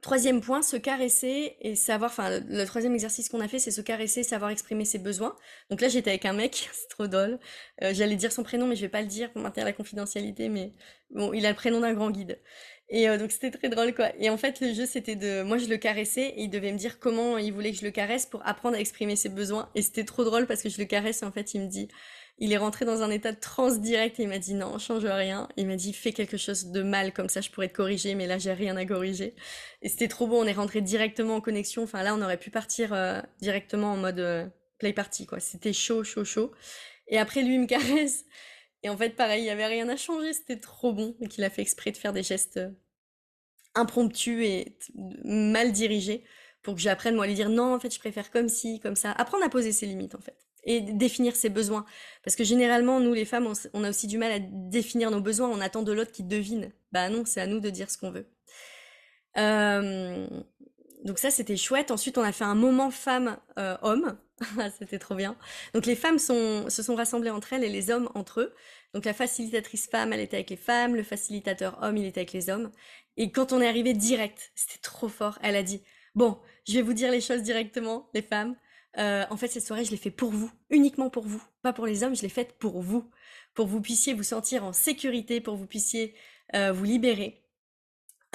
troisième 0.00 0.40
point, 0.40 0.62
se 0.62 0.76
caresser 0.76 1.56
et 1.60 1.74
savoir, 1.74 2.10
enfin, 2.10 2.40
le, 2.40 2.64
troisième 2.64 2.94
exercice 2.94 3.28
qu'on 3.28 3.40
a 3.40 3.48
fait, 3.48 3.58
c'est 3.58 3.70
se 3.70 3.80
caresser, 3.80 4.22
savoir 4.22 4.50
exprimer 4.50 4.84
ses 4.84 4.98
besoins. 4.98 5.34
Donc 5.70 5.80
là, 5.80 5.88
j'étais 5.88 6.10
avec 6.10 6.24
un 6.24 6.32
mec, 6.34 6.68
c'est 6.72 6.88
trop 6.88 7.06
drôle. 7.06 7.38
Euh, 7.82 7.92
j'allais 7.94 8.16
dire 8.16 8.32
son 8.32 8.42
prénom, 8.42 8.66
mais 8.66 8.76
je 8.76 8.82
vais 8.82 8.88
pas 8.88 9.02
le 9.02 9.08
dire 9.08 9.32
pour 9.32 9.42
maintenir 9.42 9.64
la 9.64 9.72
confidentialité, 9.72 10.48
mais 10.48 10.72
bon, 11.10 11.32
il 11.32 11.44
a 11.46 11.50
le 11.50 11.56
prénom 11.56 11.80
d'un 11.80 11.94
grand 11.94 12.10
guide. 12.10 12.38
Et 12.90 13.08
euh, 13.08 13.18
donc 13.18 13.32
c'était 13.32 13.50
très 13.50 13.68
drôle 13.68 13.94
quoi. 13.94 14.10
Et 14.18 14.30
en 14.30 14.38
fait 14.38 14.60
le 14.60 14.72
jeu 14.72 14.86
c'était 14.86 15.16
de, 15.16 15.42
moi 15.42 15.58
je 15.58 15.66
le 15.66 15.76
caressais 15.76 16.28
et 16.36 16.42
il 16.42 16.50
devait 16.50 16.72
me 16.72 16.78
dire 16.78 16.98
comment 16.98 17.36
il 17.36 17.52
voulait 17.52 17.72
que 17.72 17.78
je 17.78 17.84
le 17.84 17.90
caresse 17.90 18.24
pour 18.24 18.46
apprendre 18.46 18.76
à 18.76 18.80
exprimer 18.80 19.14
ses 19.14 19.28
besoins. 19.28 19.68
Et 19.74 19.82
c'était 19.82 20.04
trop 20.04 20.24
drôle 20.24 20.46
parce 20.46 20.62
que 20.62 20.70
je 20.70 20.78
le 20.78 20.86
caresse 20.86 21.22
et 21.22 21.26
en 21.26 21.32
fait 21.32 21.52
il 21.52 21.60
me 21.60 21.66
dit, 21.66 21.88
il 22.38 22.52
est 22.52 22.56
rentré 22.56 22.86
dans 22.86 23.02
un 23.02 23.10
état 23.10 23.32
de 23.32 23.38
transe 23.38 23.80
direct 23.80 24.18
et 24.20 24.22
il 24.22 24.28
m'a 24.28 24.38
dit 24.38 24.54
non, 24.54 24.78
change 24.78 25.04
rien. 25.04 25.48
Il 25.56 25.66
m'a 25.66 25.76
dit 25.76 25.92
fais 25.92 26.12
quelque 26.12 26.38
chose 26.38 26.66
de 26.68 26.82
mal 26.82 27.12
comme 27.12 27.28
ça 27.28 27.42
je 27.42 27.50
pourrais 27.50 27.68
te 27.68 27.74
corriger 27.74 28.14
mais 28.14 28.26
là 28.26 28.38
j'ai 28.38 28.52
rien 28.52 28.76
à 28.78 28.86
corriger. 28.86 29.34
Et 29.82 29.88
c'était 29.90 30.08
trop 30.08 30.26
beau, 30.26 30.40
on 30.40 30.44
est 30.46 30.52
rentré 30.52 30.80
directement 30.80 31.36
en 31.36 31.40
connexion. 31.42 31.82
Enfin 31.82 32.02
là 32.02 32.14
on 32.14 32.22
aurait 32.22 32.38
pu 32.38 32.50
partir 32.50 32.94
euh, 32.94 33.20
directement 33.42 33.92
en 33.92 33.96
mode 33.98 34.20
euh, 34.20 34.46
play 34.78 34.94
party 34.94 35.26
quoi. 35.26 35.40
C'était 35.40 35.74
chaud, 35.74 36.04
chaud, 36.04 36.24
chaud. 36.24 36.52
Et 37.08 37.18
après 37.18 37.42
lui 37.42 37.54
il 37.56 37.60
me 37.60 37.66
caresse. 37.66 38.24
Et 38.82 38.88
en 38.88 38.96
fait, 38.96 39.10
pareil, 39.10 39.40
il 39.40 39.44
n'y 39.44 39.50
avait 39.50 39.66
rien 39.66 39.88
à 39.88 39.96
changer, 39.96 40.32
c'était 40.32 40.58
trop 40.58 40.92
bon. 40.92 41.16
Et 41.20 41.28
qu'il 41.28 41.44
a 41.44 41.50
fait 41.50 41.62
exprès 41.62 41.90
de 41.90 41.96
faire 41.96 42.12
des 42.12 42.22
gestes 42.22 42.58
euh, 42.58 42.70
impromptus 43.74 44.44
et 44.44 44.78
mal 45.24 45.72
dirigés 45.72 46.24
pour 46.62 46.74
que 46.74 46.80
j'apprenne 46.80 47.14
moi 47.14 47.24
à 47.24 47.26
lui 47.28 47.34
dire 47.34 47.50
non, 47.50 47.74
en 47.74 47.80
fait, 47.80 47.92
je 47.92 47.98
préfère 47.98 48.30
comme 48.30 48.48
ci, 48.48 48.80
comme 48.80 48.96
ça. 48.96 49.12
Apprendre 49.12 49.44
à 49.44 49.48
poser 49.48 49.72
ses 49.72 49.86
limites, 49.86 50.14
en 50.14 50.20
fait. 50.20 50.36
Et 50.64 50.80
définir 50.80 51.34
ses 51.34 51.48
besoins. 51.48 51.86
Parce 52.24 52.36
que 52.36 52.44
généralement, 52.44 53.00
nous, 53.00 53.14
les 53.14 53.24
femmes, 53.24 53.52
on, 53.72 53.84
a 53.84 53.90
aussi 53.90 54.06
du 54.06 54.18
mal 54.18 54.32
à 54.32 54.38
définir 54.38 55.10
nos 55.10 55.20
besoins. 55.20 55.48
On 55.48 55.60
attend 55.60 55.82
de 55.82 55.92
l'autre 55.92 56.12
qui 56.12 56.24
devine. 56.24 56.72
Bah 56.92 57.08
non, 57.08 57.24
c'est 57.24 57.40
à 57.40 57.46
nous 57.46 57.60
de 57.60 57.70
dire 57.70 57.90
ce 57.90 57.96
qu'on 57.96 58.10
veut. 58.10 58.26
Euh, 59.38 60.26
donc 61.04 61.18
ça, 61.18 61.30
c'était 61.30 61.56
chouette. 61.56 61.90
Ensuite, 61.90 62.18
on 62.18 62.22
a 62.22 62.32
fait 62.32 62.44
un 62.44 62.54
moment 62.54 62.90
femme-homme. 62.90 63.38
Ah, 63.56 64.27
c'était 64.78 64.98
trop 64.98 65.14
bien. 65.14 65.36
Donc 65.74 65.86
les 65.86 65.96
femmes 65.96 66.18
se 66.18 66.68
sont 66.68 66.94
rassemblées 66.94 67.30
entre 67.30 67.52
elles 67.52 67.64
et 67.64 67.68
les 67.68 67.90
hommes 67.90 68.08
entre 68.14 68.40
eux. 68.40 68.54
Donc 68.94 69.04
la 69.04 69.12
facilitatrice 69.12 69.88
femme, 69.88 70.12
elle 70.12 70.20
était 70.20 70.36
avec 70.36 70.50
les 70.50 70.56
femmes, 70.56 70.94
le 70.94 71.02
facilitateur 71.02 71.78
homme, 71.82 71.96
il 71.96 72.06
était 72.06 72.20
avec 72.20 72.32
les 72.32 72.50
hommes. 72.50 72.70
Et 73.16 73.30
quand 73.32 73.52
on 73.52 73.60
est 73.60 73.68
arrivé 73.68 73.94
direct, 73.94 74.52
c'était 74.54 74.80
trop 74.80 75.08
fort, 75.08 75.38
elle 75.42 75.56
a 75.56 75.62
dit, 75.62 75.82
bon, 76.14 76.38
je 76.66 76.74
vais 76.74 76.82
vous 76.82 76.94
dire 76.94 77.10
les 77.10 77.20
choses 77.20 77.42
directement, 77.42 78.08
les 78.14 78.22
femmes. 78.22 78.56
Euh, 78.96 79.24
en 79.30 79.36
fait, 79.36 79.48
cette 79.48 79.66
soirée, 79.66 79.84
je 79.84 79.90
l'ai 79.90 79.96
fait 79.96 80.10
pour 80.10 80.30
vous, 80.30 80.50
uniquement 80.70 81.10
pour 81.10 81.24
vous, 81.24 81.42
pas 81.62 81.72
pour 81.72 81.86
les 81.86 82.02
hommes, 82.02 82.16
je 82.16 82.22
l'ai 82.22 82.28
faite 82.28 82.58
pour 82.58 82.80
vous, 82.80 83.08
pour 83.54 83.66
que 83.66 83.70
vous 83.70 83.80
puissiez 83.80 84.14
vous 84.14 84.22
sentir 84.22 84.64
en 84.64 84.72
sécurité, 84.72 85.40
pour 85.40 85.54
que 85.54 85.58
vous 85.58 85.66
puissiez 85.66 86.14
euh, 86.54 86.72
vous 86.72 86.84
libérer. 86.84 87.42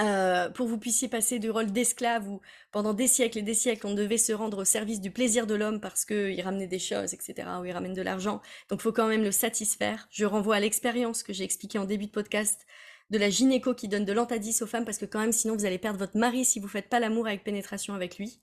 Euh, 0.02 0.50
pour 0.50 0.66
que 0.66 0.72
vous 0.72 0.80
puissiez 0.80 1.08
passer 1.08 1.38
du 1.38 1.52
rôle 1.52 1.72
d'esclave 1.72 2.28
où 2.28 2.42
pendant 2.72 2.96
des 2.96 3.06
siècles 3.06 3.38
et 3.38 3.42
des 3.44 3.54
siècles 3.54 3.86
on 3.86 3.94
devait 3.94 4.18
se 4.18 4.34
rendre 4.34 4.58
au 4.58 4.66
service 4.66 5.00
du 5.00 5.12
plaisir 5.12 5.46
de 5.46 5.54
l'homme 5.54 5.80
parce 5.80 6.04
qu'il 6.04 6.42
ramenait 6.42 6.66
des 6.66 6.80
choses, 6.80 7.14
etc., 7.14 7.48
ou 7.62 7.66
il 7.66 7.72
ramène 7.72 7.94
de 7.94 8.02
l'argent. 8.02 8.42
Donc 8.70 8.80
il 8.80 8.84
faut 8.84 8.92
quand 8.92 9.08
même 9.08 9.22
le 9.24 9.32
satisfaire. 9.32 10.08
Je 10.10 10.26
renvoie 10.26 10.56
à 10.56 10.60
l'expérience 10.60 11.22
que 11.22 11.32
j'ai 11.32 11.44
expliquée 11.44 11.78
en 11.78 11.86
début 11.86 12.08
de 12.08 12.12
podcast 12.12 12.66
de 13.12 13.20
la 13.20 13.30
gynéco 13.30 13.76
qui 13.76 13.88
donne 13.88 14.06
de 14.06 14.14
l'antadis 14.14 14.64
aux 14.64 14.68
femmes 14.68 14.86
parce 14.86 14.98
que 14.98 15.06
quand 15.06 15.20
même 15.20 15.32
sinon 15.32 15.56
vous 15.56 15.66
allez 15.66 15.78
perdre 15.78 16.00
votre 16.00 16.18
mari 16.18 16.44
si 16.44 16.60
vous 16.60 16.68
faites 16.68 16.90
pas 16.90 17.00
l'amour 17.00 17.28
avec 17.28 17.44
pénétration 17.44 17.94
avec 17.94 18.18
lui. 18.18 18.42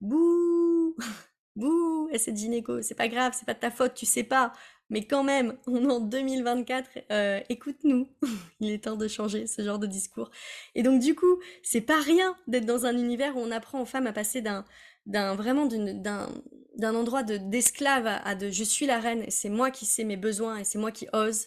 Bouh 0.00 0.96
Bouh 1.56 2.08
Et 2.12 2.18
cette 2.18 2.36
gynéco, 2.36 2.82
c'est 2.82 2.96
pas 2.96 3.08
grave, 3.08 3.34
c'est 3.38 3.46
pas 3.46 3.54
de 3.54 3.60
ta 3.60 3.70
faute, 3.70 3.94
tu 3.94 4.06
sais 4.06 4.24
pas. 4.24 4.52
Mais 4.90 5.04
quand 5.04 5.22
même, 5.22 5.56
on 5.66 5.88
est 5.88 5.92
en 5.92 6.00
2024, 6.00 6.90
euh, 7.10 7.40
écoute-nous. 7.48 8.08
Il 8.60 8.70
est 8.70 8.84
temps 8.84 8.96
de 8.96 9.08
changer 9.08 9.46
ce 9.46 9.62
genre 9.62 9.78
de 9.78 9.86
discours. 9.86 10.30
Et 10.74 10.82
donc 10.82 11.00
du 11.00 11.14
coup, 11.14 11.40
c'est 11.62 11.80
pas 11.80 12.00
rien 12.00 12.36
d'être 12.48 12.66
dans 12.66 12.86
un 12.86 12.96
univers 12.96 13.36
où 13.36 13.40
on 13.40 13.52
apprend 13.52 13.80
aux 13.80 13.86
femmes 13.86 14.08
à 14.08 14.12
passer 14.12 14.42
d'un, 14.42 14.64
vraiment 15.06 15.66
d'un, 15.66 16.94
endroit 16.94 17.22
de 17.22 17.36
d'esclave 17.36 18.06
à, 18.06 18.34
de 18.34 18.50
je 18.50 18.64
suis 18.64 18.86
la 18.86 18.98
reine 18.98 19.24
c'est 19.28 19.48
moi 19.48 19.70
qui 19.70 19.86
sais 19.86 20.04
mes 20.04 20.16
besoins 20.16 20.58
et 20.58 20.64
c'est 20.64 20.78
moi 20.78 20.90
qui 20.90 21.06
ose. 21.12 21.46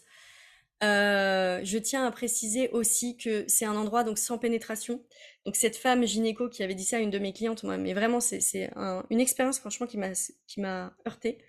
Euh, 0.84 1.62
je 1.64 1.78
tiens 1.78 2.06
à 2.06 2.12
préciser 2.12 2.70
aussi 2.72 3.16
que 3.16 3.46
c'est 3.48 3.66
un 3.66 3.76
endroit 3.76 4.04
donc 4.04 4.18
sans 4.18 4.38
pénétration. 4.38 5.02
Donc 5.46 5.56
cette 5.56 5.76
femme 5.76 6.06
gynéco 6.06 6.50
qui 6.50 6.64
avait 6.64 6.76
dit 6.76 6.84
ça 6.86 6.98
à 6.98 7.00
une 7.00 7.10
de 7.10 7.20
mes 7.20 7.34
clientes, 7.34 7.64
moi, 7.64 7.78
mais 7.78 7.94
vraiment 7.94 8.20
c'est, 8.22 8.40
c'est 8.40 8.72
une 9.10 9.20
expérience 9.20 9.60
franchement 9.60 9.88
qui 9.88 9.98
m'a 9.98 10.14
qui 10.48 10.62
m'a 10.62 10.94
heurté 11.06 11.40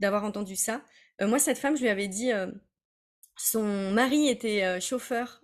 d'avoir 0.00 0.24
entendu 0.24 0.56
ça. 0.56 0.82
Euh, 1.20 1.26
moi, 1.26 1.38
cette 1.38 1.58
femme, 1.58 1.76
je 1.76 1.82
lui 1.82 1.88
avais 1.88 2.08
dit, 2.08 2.32
euh, 2.32 2.46
son 3.36 3.92
mari 3.92 4.28
était 4.28 4.64
euh, 4.64 4.80
chauffeur 4.80 5.42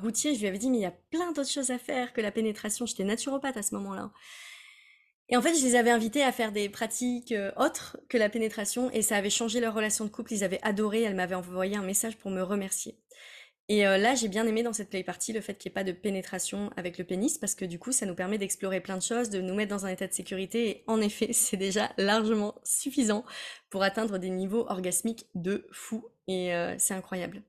routier, 0.00 0.36
je 0.36 0.40
lui 0.40 0.46
avais 0.46 0.58
dit, 0.58 0.70
mais 0.70 0.76
il 0.78 0.82
y 0.82 0.86
a 0.86 0.94
plein 1.10 1.32
d'autres 1.32 1.50
choses 1.50 1.72
à 1.72 1.78
faire 1.78 2.12
que 2.12 2.20
la 2.20 2.30
pénétration. 2.30 2.86
J'étais 2.86 3.02
naturopathe 3.02 3.56
à 3.56 3.62
ce 3.64 3.74
moment-là. 3.74 4.12
Et 5.30 5.36
en 5.36 5.42
fait, 5.42 5.52
je 5.52 5.64
les 5.64 5.74
avais 5.74 5.90
invités 5.90 6.22
à 6.22 6.30
faire 6.30 6.52
des 6.52 6.68
pratiques 6.68 7.34
autres 7.56 7.98
que 8.08 8.16
la 8.16 8.28
pénétration 8.28 8.88
et 8.92 9.02
ça 9.02 9.16
avait 9.16 9.30
changé 9.30 9.58
leur 9.58 9.74
relation 9.74 10.04
de 10.04 10.10
couple. 10.10 10.32
Ils 10.32 10.44
avaient 10.44 10.60
adoré. 10.62 11.02
Elle 11.02 11.16
m'avait 11.16 11.34
envoyé 11.34 11.76
un 11.76 11.82
message 11.82 12.16
pour 12.18 12.30
me 12.30 12.40
remercier. 12.40 13.00
Et 13.70 13.86
euh, 13.86 13.98
là, 13.98 14.14
j'ai 14.14 14.28
bien 14.28 14.46
aimé 14.46 14.62
dans 14.62 14.72
cette 14.72 14.88
play 14.88 15.04
party 15.04 15.34
le 15.34 15.42
fait 15.42 15.58
qu'il 15.58 15.68
n'y 15.68 15.72
ait 15.72 15.74
pas 15.74 15.84
de 15.84 15.92
pénétration 15.92 16.70
avec 16.76 16.96
le 16.96 17.04
pénis, 17.04 17.36
parce 17.36 17.54
que 17.54 17.66
du 17.66 17.78
coup, 17.78 17.92
ça 17.92 18.06
nous 18.06 18.14
permet 18.14 18.38
d'explorer 18.38 18.80
plein 18.80 18.96
de 18.96 19.02
choses, 19.02 19.28
de 19.28 19.42
nous 19.42 19.54
mettre 19.54 19.70
dans 19.70 19.84
un 19.84 19.90
état 19.90 20.06
de 20.06 20.12
sécurité, 20.12 20.68
et 20.68 20.84
en 20.86 21.00
effet, 21.02 21.28
c'est 21.32 21.58
déjà 21.58 21.90
largement 21.98 22.54
suffisant 22.64 23.24
pour 23.68 23.82
atteindre 23.82 24.18
des 24.18 24.30
niveaux 24.30 24.64
orgasmiques 24.68 25.26
de 25.34 25.66
fou, 25.70 26.06
et 26.28 26.54
euh, 26.54 26.74
c'est 26.78 26.94
incroyable. 26.94 27.42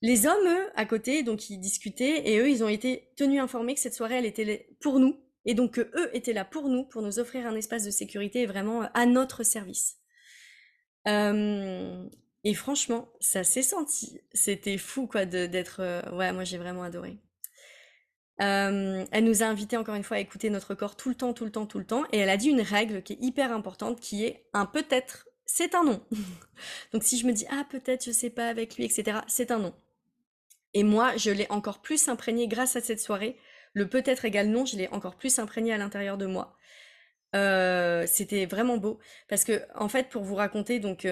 Les 0.00 0.26
hommes, 0.26 0.46
eux, 0.46 0.70
à 0.76 0.86
côté, 0.86 1.22
donc 1.22 1.50
ils 1.50 1.58
discutaient, 1.58 2.30
et 2.30 2.38
eux, 2.38 2.48
ils 2.48 2.64
ont 2.64 2.68
été 2.68 3.10
tenus 3.16 3.40
informés 3.40 3.74
que 3.74 3.80
cette 3.80 3.94
soirée, 3.94 4.16
elle 4.16 4.26
était 4.26 4.70
pour 4.80 4.98
nous, 4.98 5.20
et 5.44 5.54
donc 5.54 5.74
que 5.74 5.90
eux 5.94 6.10
étaient 6.14 6.32
là 6.32 6.46
pour 6.46 6.70
nous, 6.70 6.84
pour 6.84 7.02
nous 7.02 7.18
offrir 7.18 7.46
un 7.46 7.54
espace 7.54 7.84
de 7.84 7.90
sécurité 7.90 8.46
vraiment 8.46 8.88
à 8.94 9.04
notre 9.04 9.42
service. 9.42 9.96
Euh, 11.06 12.08
et 12.44 12.54
franchement, 12.54 13.08
ça 13.20 13.44
s'est 13.44 13.62
senti. 13.62 14.20
C'était 14.32 14.78
fou, 14.78 15.06
quoi, 15.06 15.24
d'être. 15.24 15.80
Euh, 15.80 16.02
ouais, 16.12 16.32
moi 16.32 16.44
j'ai 16.44 16.58
vraiment 16.58 16.82
adoré. 16.82 17.18
Euh, 18.40 19.04
elle 19.10 19.24
nous 19.24 19.42
a 19.42 19.46
invité 19.46 19.76
encore 19.76 19.96
une 19.96 20.04
fois 20.04 20.18
à 20.18 20.20
écouter 20.20 20.48
notre 20.48 20.74
corps 20.74 20.96
tout 20.96 21.08
le 21.08 21.16
temps, 21.16 21.32
tout 21.32 21.44
le 21.44 21.50
temps, 21.50 21.66
tout 21.66 21.78
le 21.78 21.86
temps. 21.86 22.04
Et 22.12 22.18
elle 22.18 22.30
a 22.30 22.36
dit 22.36 22.50
une 22.50 22.60
règle 22.60 23.02
qui 23.02 23.14
est 23.14 23.18
hyper 23.20 23.52
importante, 23.52 24.00
qui 24.00 24.24
est 24.24 24.46
un 24.52 24.66
peut-être, 24.66 25.28
c'est 25.44 25.74
un 25.74 25.84
non. 25.84 26.00
Donc 26.92 27.02
si 27.02 27.18
je 27.18 27.26
me 27.26 27.32
dis 27.32 27.46
ah 27.50 27.66
peut-être 27.68 28.04
je 28.04 28.12
sais 28.12 28.30
pas 28.30 28.48
avec 28.48 28.76
lui, 28.76 28.84
etc. 28.84 29.18
C'est 29.26 29.50
un 29.50 29.58
non. 29.58 29.74
Et 30.74 30.84
moi 30.84 31.16
je 31.16 31.30
l'ai 31.30 31.50
encore 31.50 31.82
plus 31.82 32.08
imprégné 32.08 32.46
grâce 32.46 32.76
à 32.76 32.80
cette 32.80 33.00
soirée 33.00 33.36
le 33.74 33.88
peut-être 33.88 34.24
égale 34.24 34.48
non, 34.48 34.64
je 34.64 34.76
l'ai 34.76 34.88
encore 34.88 35.16
plus 35.16 35.38
imprégné 35.38 35.72
à 35.72 35.78
l'intérieur 35.78 36.16
de 36.18 36.26
moi. 36.26 36.56
Euh, 37.34 38.06
c'était 38.06 38.46
vraiment 38.46 38.78
beau 38.78 38.98
parce 39.28 39.44
que 39.44 39.62
en 39.74 39.88
fait, 39.88 40.08
pour 40.08 40.22
vous 40.22 40.34
raconter, 40.34 40.80
donc 40.80 41.06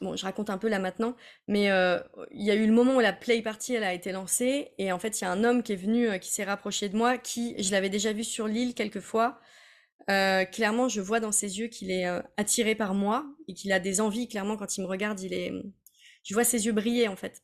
bon, 0.00 0.16
je 0.16 0.24
raconte 0.24 0.50
un 0.50 0.58
peu 0.58 0.68
là 0.68 0.78
maintenant, 0.78 1.16
mais 1.48 1.70
euh, 1.70 1.98
il 2.30 2.44
y 2.44 2.50
a 2.50 2.54
eu 2.54 2.66
le 2.66 2.72
moment 2.72 2.96
où 2.96 3.00
la 3.00 3.12
play 3.12 3.42
party 3.42 3.74
elle 3.74 3.84
a 3.84 3.94
été 3.94 4.12
lancée 4.12 4.72
et 4.78 4.92
en 4.92 4.98
fait, 4.98 5.20
il 5.20 5.24
y 5.24 5.26
a 5.26 5.30
un 5.30 5.44
homme 5.44 5.62
qui 5.62 5.72
est 5.72 5.76
venu, 5.76 6.18
qui 6.20 6.30
s'est 6.30 6.44
rapproché 6.44 6.88
de 6.88 6.96
moi, 6.96 7.18
qui 7.18 7.54
je 7.62 7.70
l'avais 7.72 7.90
déjà 7.90 8.12
vu 8.12 8.24
sur 8.24 8.48
l'île 8.48 8.74
quelques 8.74 9.00
fois. 9.00 9.40
clairement, 10.06 10.88
je 10.88 11.00
vois 11.00 11.20
dans 11.20 11.32
ses 11.32 11.58
yeux 11.58 11.68
qu'il 11.68 11.90
est 11.90 12.06
attiré 12.36 12.74
par 12.74 12.94
moi 12.94 13.26
et 13.48 13.54
qu'il 13.54 13.72
a 13.72 13.80
des 13.80 14.00
envies. 14.00 14.28
Clairement, 14.28 14.56
quand 14.56 14.76
il 14.76 14.82
me 14.82 14.88
regarde, 14.88 15.20
il 15.20 15.32
est, 15.32 15.52
je 16.24 16.34
vois 16.34 16.44
ses 16.44 16.66
yeux 16.66 16.72
briller 16.72 17.08
en 17.08 17.16
fait. 17.16 17.42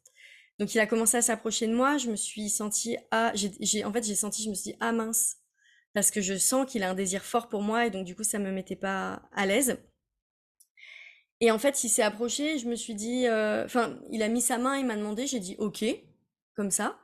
Donc 0.59 0.75
il 0.75 0.81
a 0.81 0.87
commencé 0.87 1.17
à 1.17 1.23
s'approcher 1.23 1.67
de 1.69 1.75
moi, 1.75 1.99
je 1.99 2.11
me 2.11 2.17
suis 2.17 2.51
sentie 2.51 2.97
ah 3.11 3.33
j'ai 3.35 3.85
en 3.85 3.93
fait 3.93 4.05
j'ai 4.05 4.17
senti 4.17 4.43
je 4.43 4.51
me 4.51 4.55
suis 4.55 4.73
dit 4.73 4.77
ah 4.81 4.93
mince 4.93 5.37
parce 5.95 6.11
que 6.11 6.21
je 6.21 6.37
sens 6.37 6.71
qu'il 6.71 6.83
a 6.83 6.91
un 6.91 6.95
désir 6.95 7.23
fort 7.23 7.49
pour 7.49 7.63
moi 7.63 7.87
et 7.87 7.91
donc 7.91 8.05
du 8.05 8.17
coup 8.17 8.25
ça 8.25 8.39
me 8.39 8.51
mettait 8.51 8.77
pas 8.77 9.23
à 9.33 9.47
l'aise. 9.47 9.79
Et 11.41 11.51
en 11.51 11.59
fait, 11.59 11.85
il 11.85 11.89
s'est 11.89 12.03
approché, 12.03 12.59
je 12.59 12.67
me 12.69 12.75
suis 12.75 12.95
dit 12.95 13.27
euh, 13.27 13.65
enfin, 13.65 13.99
il 14.11 14.23
a 14.23 14.29
mis 14.29 14.41
sa 14.43 14.59
main, 14.59 14.77
il 14.77 14.87
m'a 14.87 14.97
demandé, 14.97 15.27
j'ai 15.27 15.41
dit 15.41 15.57
OK 15.59 15.85
comme 16.55 16.71
ça 16.71 16.99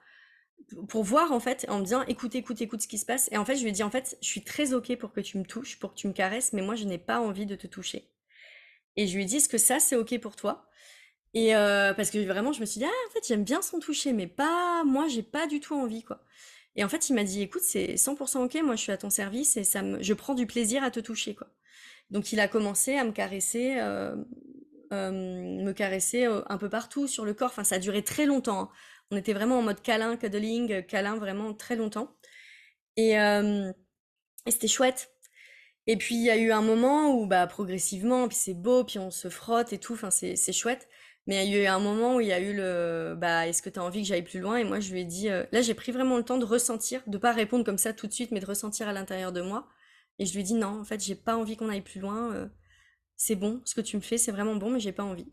pour 0.89 1.05
voir 1.05 1.33
en 1.33 1.41
fait 1.41 1.67
en 1.69 1.79
me 1.79 1.85
disant 1.85 2.03
écoute 2.05 2.35
écoute 2.35 2.61
écoute 2.63 2.81
ce 2.81 2.89
qui 2.89 2.99
se 2.99 3.05
passe 3.05 3.29
et 3.31 3.37
en 3.37 3.45
fait 3.45 3.57
je 3.57 3.63
lui 3.63 3.69
ai 3.69 3.73
dit 3.73 3.83
en 3.83 3.91
fait 3.91 4.17
je 4.23 4.27
suis 4.27 4.43
très 4.43 4.73
ok 4.73 4.97
pour 4.97 5.13
que 5.13 5.21
tu 5.21 5.37
me 5.39 5.45
touches 5.45 5.79
pour 5.79 5.93
que 5.93 5.99
tu 5.99 6.09
me 6.09 6.13
caresses 6.13 6.53
mais 6.53 6.63
moi 6.63 6.75
je 6.75 6.85
n'ai 6.85 6.99
pas 6.99 7.21
envie 7.21 7.47
de 7.47 7.55
te 7.55 7.67
toucher 7.67 8.11
et 8.97 9.07
je 9.07 9.15
lui 9.15 9.25
ai 9.25 9.27
dit 9.27 9.37
est-ce 9.37 9.49
que 9.49 9.59
ça 9.59 9.81
c'est 9.81 9.97
ok 9.97 10.19
pour 10.21 10.37
toi? 10.37 10.69
Et 11.35 11.55
euh, 11.57 11.93
parce 11.95 12.11
que 12.11 12.19
vraiment, 12.25 12.53
je 12.53 12.61
me 12.61 12.67
suis 12.67 12.79
dit, 12.79 12.87
ah, 12.87 13.09
en 13.09 13.13
fait, 13.13 13.27
j'aime 13.27 13.45
bien 13.45 13.61
son 13.61 13.81
toucher, 13.81 14.13
mais 14.13 14.29
pas, 14.29 14.85
moi, 14.85 15.09
j'ai 15.09 15.23
pas 15.23 15.47
du 15.49 15.61
tout 15.61 15.75
envie, 15.75 16.05
quoi. 16.05 16.23
Et 16.77 16.85
en 16.85 16.89
fait, 16.89 17.09
il 17.09 17.15
m'a 17.15 17.25
dit, 17.25 17.43
écoute, 17.43 17.63
c'est 17.63 17.97
100% 17.97 18.45
ok, 18.45 18.55
moi, 18.63 18.77
je 18.77 18.83
suis 18.83 18.93
à 18.93 18.97
ton 18.97 19.11
service 19.11 19.57
et 19.57 19.65
ça 19.65 19.83
me, 19.83 20.03
je 20.03 20.15
prends 20.15 20.35
du 20.35 20.47
plaisir 20.47 20.85
à 20.85 20.91
te 20.91 21.01
toucher, 21.01 21.35
quoi. 21.35 21.49
Donc, 22.11 22.33
il 22.33 22.41
a 22.41 22.49
commencé 22.49 22.97
à 22.97 23.05
me 23.05 23.13
caresser, 23.13 23.77
euh, 23.79 24.15
euh, 24.93 25.11
me 25.11 25.73
caresser 25.73 26.25
un 26.25 26.59
peu 26.59 26.69
partout 26.69 27.07
sur 27.07 27.25
le 27.25 27.35
corps. 27.35 27.51
Enfin, 27.51 27.65
ça 27.65 27.77
a 27.77 27.79
duré 27.79 28.03
très 28.03 28.27
longtemps. 28.27 28.61
Hein. 28.61 28.69
On 29.11 29.17
était 29.17 29.33
vraiment 29.33 29.59
en 29.59 29.63
mode 29.63 29.83
câlin, 29.83 30.17
cuddling, 30.17 30.85
câlin, 30.87 31.17
vraiment 31.17 31.55
très 31.55 31.77
longtemps. 31.77 32.17
Et, 32.97 33.13
et 33.13 34.51
c'était 34.51 34.69
chouette. 34.69 35.11
Et 35.87 35.97
puis, 35.97 36.15
il 36.15 36.23
y 36.23 36.31
a 36.31 36.37
eu 36.37 36.53
un 36.53 36.63
moment 36.63 37.13
où, 37.15 37.27
bah, 37.27 37.47
progressivement, 37.47 38.29
puis 38.29 38.37
c'est 38.37 38.55
beau, 38.55 38.85
puis 38.85 38.99
on 38.99 39.11
se 39.11 39.29
frotte 39.29 39.73
et 39.73 39.79
tout, 39.79 39.95
enfin, 39.95 40.11
c'est 40.11 40.53
chouette. 40.53 40.89
Mais 41.27 41.47
il 41.47 41.53
y 41.53 41.57
a 41.57 41.63
eu 41.63 41.67
un 41.67 41.79
moment 41.79 42.17
où 42.17 42.21
il 42.21 42.27
y 42.29 42.33
a 42.33 42.41
eu 42.41 42.55
le 42.55 43.15
bah 43.17 43.47
est-ce 43.47 43.63
que 43.63 43.71
tu 43.71 43.79
as 43.79 43.83
envie 43.85 44.03
que 44.03 44.09
j'aille 44.09 44.23
plus 44.23 44.41
loin? 44.41 44.57
Et 44.59 44.65
moi 44.65 44.81
je 44.81 44.93
lui 44.93 45.01
ai 45.01 45.05
dit 45.05 45.31
euh, 45.31 45.45
là 45.53 45.63
j'ai 45.63 45.75
pris 45.75 45.91
vraiment 45.91 46.17
le 46.19 46.23
temps 46.23 46.37
de 46.39 46.45
ressentir, 46.45 47.03
de 47.07 47.17
pas 47.19 47.33
répondre 47.33 47.65
comme 47.65 47.79
ça 47.79 47.93
tout 47.95 48.07
de 48.07 48.13
suite 48.13 48.31
mais 48.31 48.41
de 48.41 48.47
ressentir 48.47 48.89
à 48.89 48.93
l'intérieur 48.93 49.33
de 49.33 49.41
moi 49.41 49.67
et 50.19 50.27
je 50.27 50.35
lui 50.35 50.43
dit 50.43 50.55
non, 50.55 50.81
en 50.81 50.85
fait, 50.85 51.03
j'ai 51.03 51.15
pas 51.15 51.37
envie 51.37 51.57
qu'on 51.57 51.69
aille 51.69 51.83
plus 51.83 52.01
loin, 52.01 52.33
euh, 52.35 52.49
c'est 53.17 53.37
bon, 53.37 53.61
ce 53.65 53.75
que 53.75 53.81
tu 53.81 53.97
me 53.97 54.03
fais 54.03 54.19
c'est 54.19 54.33
vraiment 54.33 54.57
bon 54.57 54.71
mais 54.71 54.81
j'ai 54.81 54.93
pas 54.93 55.05
envie. 55.05 55.33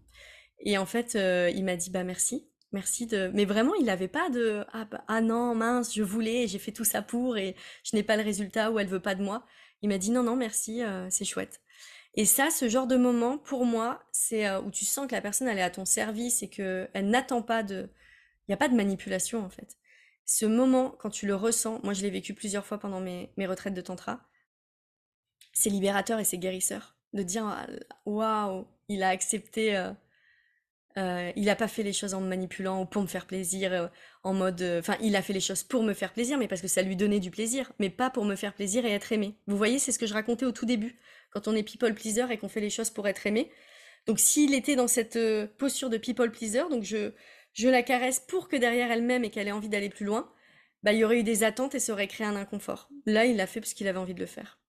Et 0.59 0.77
en 0.77 0.85
fait, 0.85 1.15
euh, 1.15 1.51
il 1.53 1.63
m'a 1.63 1.75
dit 1.75 1.89
bah 1.89 2.03
merci. 2.03 2.47
Merci 2.73 3.05
de 3.05 3.29
mais 3.33 3.45
vraiment, 3.45 3.73
il 3.75 3.89
avait 3.89 4.07
pas 4.07 4.29
de 4.29 4.63
ah, 4.73 4.85
bah, 4.85 5.03
ah 5.07 5.21
non, 5.21 5.55
mince, 5.55 5.93
je 5.95 6.03
voulais, 6.03 6.47
j'ai 6.47 6.59
fait 6.59 6.71
tout 6.71 6.85
ça 6.85 7.01
pour 7.01 7.37
et 7.37 7.55
je 7.83 7.95
n'ai 7.95 8.03
pas 8.03 8.15
le 8.17 8.23
résultat 8.23 8.71
ou 8.71 8.79
elle 8.79 8.87
veut 8.87 9.01
pas 9.01 9.15
de 9.15 9.23
moi. 9.23 9.45
Il 9.81 9.89
m'a 9.89 9.97
dit 9.97 10.11
non 10.11 10.23
non, 10.23 10.35
merci, 10.35 10.81
c'est 11.09 11.25
chouette. 11.25 11.61
Et 12.13 12.25
ça, 12.25 12.49
ce 12.49 12.67
genre 12.67 12.87
de 12.87 12.97
moment, 12.97 13.37
pour 13.37 13.65
moi, 13.65 14.03
c'est 14.11 14.47
euh, 14.47 14.61
où 14.61 14.71
tu 14.71 14.85
sens 14.85 15.07
que 15.07 15.15
la 15.15 15.21
personne, 15.21 15.47
elle 15.47 15.59
est 15.59 15.63
à 15.63 15.69
ton 15.69 15.85
service 15.85 16.43
et 16.43 16.49
qu'elle 16.49 16.89
n'attend 17.09 17.41
pas 17.41 17.63
de... 17.63 17.89
Il 18.47 18.51
n'y 18.51 18.53
a 18.53 18.57
pas 18.57 18.67
de 18.67 18.75
manipulation, 18.75 19.43
en 19.45 19.49
fait. 19.49 19.77
Ce 20.25 20.45
moment, 20.45 20.89
quand 20.99 21.09
tu 21.09 21.25
le 21.25 21.35
ressens, 21.35 21.79
moi 21.83 21.93
je 21.93 22.01
l'ai 22.01 22.09
vécu 22.09 22.33
plusieurs 22.33 22.65
fois 22.65 22.79
pendant 22.79 22.99
mes, 22.99 23.31
retraites 23.39 23.73
de 23.73 23.81
tantra, 23.81 24.21
c'est 25.53 25.69
libérateur 25.69 26.19
et 26.19 26.23
c'est 26.23 26.37
guérisseur. 26.37 26.95
De 27.13 27.23
dire, 27.23 27.45
waouh, 28.05 28.67
il 28.87 29.03
a 29.03 29.09
accepté... 29.09 29.75
Euh, 29.75 29.91
euh, 30.97 31.31
il 31.37 31.45
n'a 31.45 31.55
pas 31.55 31.69
fait 31.69 31.83
les 31.83 31.93
choses 31.93 32.13
en 32.13 32.19
me 32.19 32.27
manipulant 32.27 32.81
ou 32.81 32.85
pour 32.85 33.01
me 33.01 33.07
faire 33.07 33.25
plaisir, 33.25 33.89
en 34.23 34.33
mode... 34.33 34.61
Enfin, 34.79 34.97
il 35.01 35.15
a 35.15 35.21
fait 35.21 35.33
les 35.33 35.39
choses 35.39 35.63
pour 35.63 35.83
me 35.83 35.93
faire 35.93 36.13
plaisir, 36.13 36.37
mais 36.37 36.47
parce 36.47 36.61
que 36.61 36.67
ça 36.67 36.81
lui 36.81 36.95
donnait 36.95 37.19
du 37.19 37.31
plaisir, 37.31 37.71
mais 37.79 37.89
pas 37.89 38.09
pour 38.09 38.25
me 38.25 38.35
faire 38.35 38.53
plaisir 38.53 38.85
et 38.85 38.91
être 38.91 39.11
aimé. 39.11 39.35
Vous 39.47 39.57
voyez, 39.57 39.79
c'est 39.79 39.91
ce 39.91 39.99
que 39.99 40.05
je 40.05 40.13
racontais 40.13 40.45
au 40.45 40.51
tout 40.51 40.65
début 40.65 40.97
quand 41.31 41.47
on 41.47 41.55
est 41.55 41.63
people 41.63 41.93
pleaser 41.93 42.25
et 42.29 42.37
qu'on 42.37 42.49
fait 42.49 42.59
les 42.59 42.69
choses 42.69 42.89
pour 42.89 43.07
être 43.07 43.25
aimé. 43.25 43.49
Donc 44.05 44.19
s'il 44.19 44.53
était 44.53 44.75
dans 44.75 44.87
cette 44.87 45.15
euh, 45.15 45.47
posture 45.57 45.89
de 45.89 45.97
people 45.97 46.31
pleaser, 46.31 46.63
donc 46.69 46.83
je, 46.83 47.11
je 47.53 47.69
la 47.69 47.83
caresse 47.83 48.19
pour 48.19 48.47
que 48.47 48.55
derrière 48.55 48.91
elle-même 48.91 49.23
et 49.23 49.29
qu'elle 49.29 49.47
ait 49.47 49.51
envie 49.51 49.69
d'aller 49.69 49.89
plus 49.89 50.05
loin, 50.05 50.31
bah, 50.83 50.93
il 50.93 50.99
y 50.99 51.03
aurait 51.03 51.19
eu 51.19 51.23
des 51.23 51.43
attentes 51.43 51.75
et 51.75 51.79
ça 51.79 51.93
aurait 51.93 52.07
créé 52.07 52.25
un 52.25 52.35
inconfort. 52.35 52.89
Là, 53.05 53.25
il 53.25 53.37
l'a 53.37 53.47
fait 53.47 53.61
parce 53.61 53.73
qu'il 53.73 53.87
avait 53.87 53.99
envie 53.99 54.15
de 54.15 54.19
le 54.19 54.25
faire. 54.25 54.59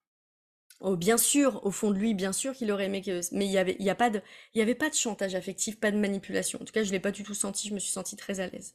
Oh, 0.84 0.96
bien 0.96 1.16
sûr, 1.16 1.64
au 1.64 1.70
fond 1.70 1.92
de 1.92 1.98
lui, 1.98 2.12
bien 2.12 2.32
sûr 2.32 2.54
qu'il 2.54 2.72
aurait 2.72 2.86
aimé 2.86 3.02
que... 3.02 3.20
Mais 3.32 3.46
il 3.46 3.50
n'y 3.50 3.88
avait, 3.90 3.94
pas 3.94 4.10
de, 4.10 4.94
chantage 4.94 5.36
affectif, 5.36 5.78
pas 5.78 5.92
de 5.92 5.96
manipulation. 5.96 6.60
En 6.60 6.64
tout 6.64 6.72
cas, 6.72 6.82
je 6.82 6.88
ne 6.88 6.92
l'ai 6.92 7.00
pas 7.00 7.12
du 7.12 7.22
tout 7.22 7.34
senti, 7.34 7.68
je 7.68 7.74
me 7.74 7.78
suis 7.78 7.92
sentie 7.92 8.16
très 8.16 8.40
à 8.40 8.48
l'aise. 8.48 8.74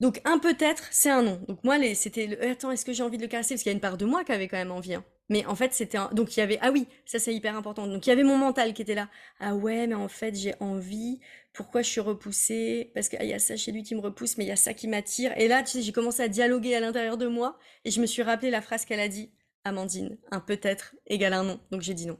Donc 0.00 0.20
un 0.24 0.40
peut-être, 0.40 0.88
c'est 0.90 1.10
un 1.10 1.22
non. 1.22 1.40
Donc 1.46 1.62
moi, 1.62 1.76
c'était 1.94 2.26
le... 2.26 2.44
Attends, 2.44 2.72
est-ce 2.72 2.84
que 2.84 2.92
j'ai 2.92 3.04
envie 3.04 3.18
de 3.18 3.22
le 3.22 3.28
caresser? 3.28 3.54
Parce 3.54 3.62
qu'il 3.62 3.70
y 3.70 3.72
a 3.72 3.76
une 3.76 3.80
part 3.80 3.96
de 3.96 4.04
moi 4.04 4.24
qui 4.24 4.32
avait 4.32 4.48
quand 4.48 4.56
même 4.56 4.72
envie. 4.72 4.94
Hein. 4.94 5.04
Mais 5.28 5.46
en 5.46 5.54
fait, 5.54 5.72
c'était 5.72 5.98
donc 6.12 6.36
il 6.36 6.40
y 6.40 6.42
avait 6.42 6.58
ah 6.60 6.72
oui, 6.72 6.88
ça 7.06 7.20
c'est 7.20 7.32
hyper 7.32 7.56
important. 7.56 7.86
Donc 7.86 8.04
il 8.04 8.10
y 8.10 8.12
avait 8.12 8.24
mon 8.24 8.36
mental 8.36 8.74
qui 8.74 8.82
était 8.82 8.96
là. 8.96 9.08
Ah 9.38 9.54
ouais, 9.54 9.86
mais 9.86 9.94
en 9.94 10.08
fait, 10.08 10.34
j'ai 10.34 10.54
envie. 10.58 11.20
Pourquoi 11.52 11.82
je 11.82 11.88
suis 11.88 12.00
repoussée? 12.00 12.90
Parce 12.94 13.08
qu'il 13.08 13.24
y 13.24 13.32
a 13.32 13.38
ça 13.38 13.56
chez 13.56 13.70
lui 13.70 13.84
qui 13.84 13.94
me 13.94 14.00
repousse, 14.00 14.36
mais 14.38 14.44
il 14.44 14.48
y 14.48 14.52
a 14.52 14.56
ça 14.56 14.74
qui 14.74 14.88
m'attire. 14.88 15.32
Et 15.38 15.46
là, 15.46 15.62
tu 15.62 15.70
sais, 15.70 15.82
j'ai 15.82 15.92
commencé 15.92 16.20
à 16.22 16.28
dialoguer 16.28 16.74
à 16.74 16.80
l'intérieur 16.80 17.16
de 17.16 17.28
moi 17.28 17.56
et 17.84 17.92
je 17.92 18.00
me 18.00 18.06
suis 18.06 18.22
rappelé 18.22 18.50
la 18.50 18.60
phrase 18.60 18.84
qu'elle 18.84 19.00
a 19.00 19.08
dit 19.08 19.30
Amandine, 19.64 20.18
un 20.30 20.40
peut-être 20.40 20.94
égale 21.06 21.34
un 21.34 21.44
non. 21.44 21.60
Donc 21.70 21.82
j'ai 21.82 21.94
dit 21.94 22.06
non. 22.06 22.18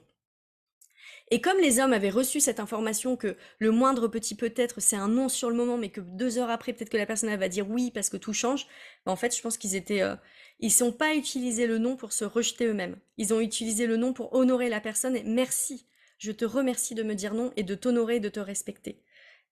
Et 1.30 1.40
comme 1.40 1.59
les 1.59 1.80
hommes 1.80 1.93
avaient 1.93 2.11
reçu 2.11 2.40
cette 2.40 2.61
information 2.61 3.16
que 3.16 3.36
le 3.59 3.70
moindre 3.70 4.07
petit 4.09 4.34
peut-être 4.34 4.80
c'est 4.80 4.97
un 4.97 5.09
non 5.09 5.28
sur 5.28 5.51
le 5.51 5.57
moment, 5.57 5.78
mais 5.78 5.88
que 5.88 6.01
deux 6.01 6.38
heures 6.38 6.51
après 6.51 6.72
peut-être 6.72 6.90
que 6.90 6.97
la 6.97 7.07
personne 7.07 7.34
va 7.34 7.49
dire 7.49 7.68
oui 7.70 7.90
parce 7.90 8.11
que 8.11 8.16
tout 8.16 8.32
change, 8.32 8.66
bah, 9.07 9.12
en 9.12 9.16
fait 9.16 9.34
je 9.34 9.40
pense 9.43 9.57
qu'ils 9.57 9.74
étaient, 9.74 10.03
euh, 10.03 10.16
ils 10.61 10.72
n'ont 10.80 10.93
pas 10.93 11.14
utilisé 11.14 11.66
le 11.66 11.78
nom 11.78 11.97
pour 11.97 12.12
se 12.12 12.24
rejeter 12.24 12.66
eux-mêmes. 12.66 12.99
Ils 13.16 13.32
ont 13.32 13.40
utilisé 13.40 13.86
le 13.86 13.97
nom 13.97 14.12
pour 14.12 14.34
honorer 14.34 14.68
la 14.68 14.80
personne 14.80 15.16
et 15.16 15.24
merci, 15.24 15.86
je 16.18 16.32
te 16.32 16.45
remercie 16.45 16.95
de 16.95 17.03
me 17.03 17.14
dire 17.14 17.34
non 17.34 17.53
et 17.57 17.62
de 17.62 17.74
t'honorer 17.74 18.16
et 18.16 18.20
de 18.20 18.28
te 18.28 18.40
respecter. 18.40 19.03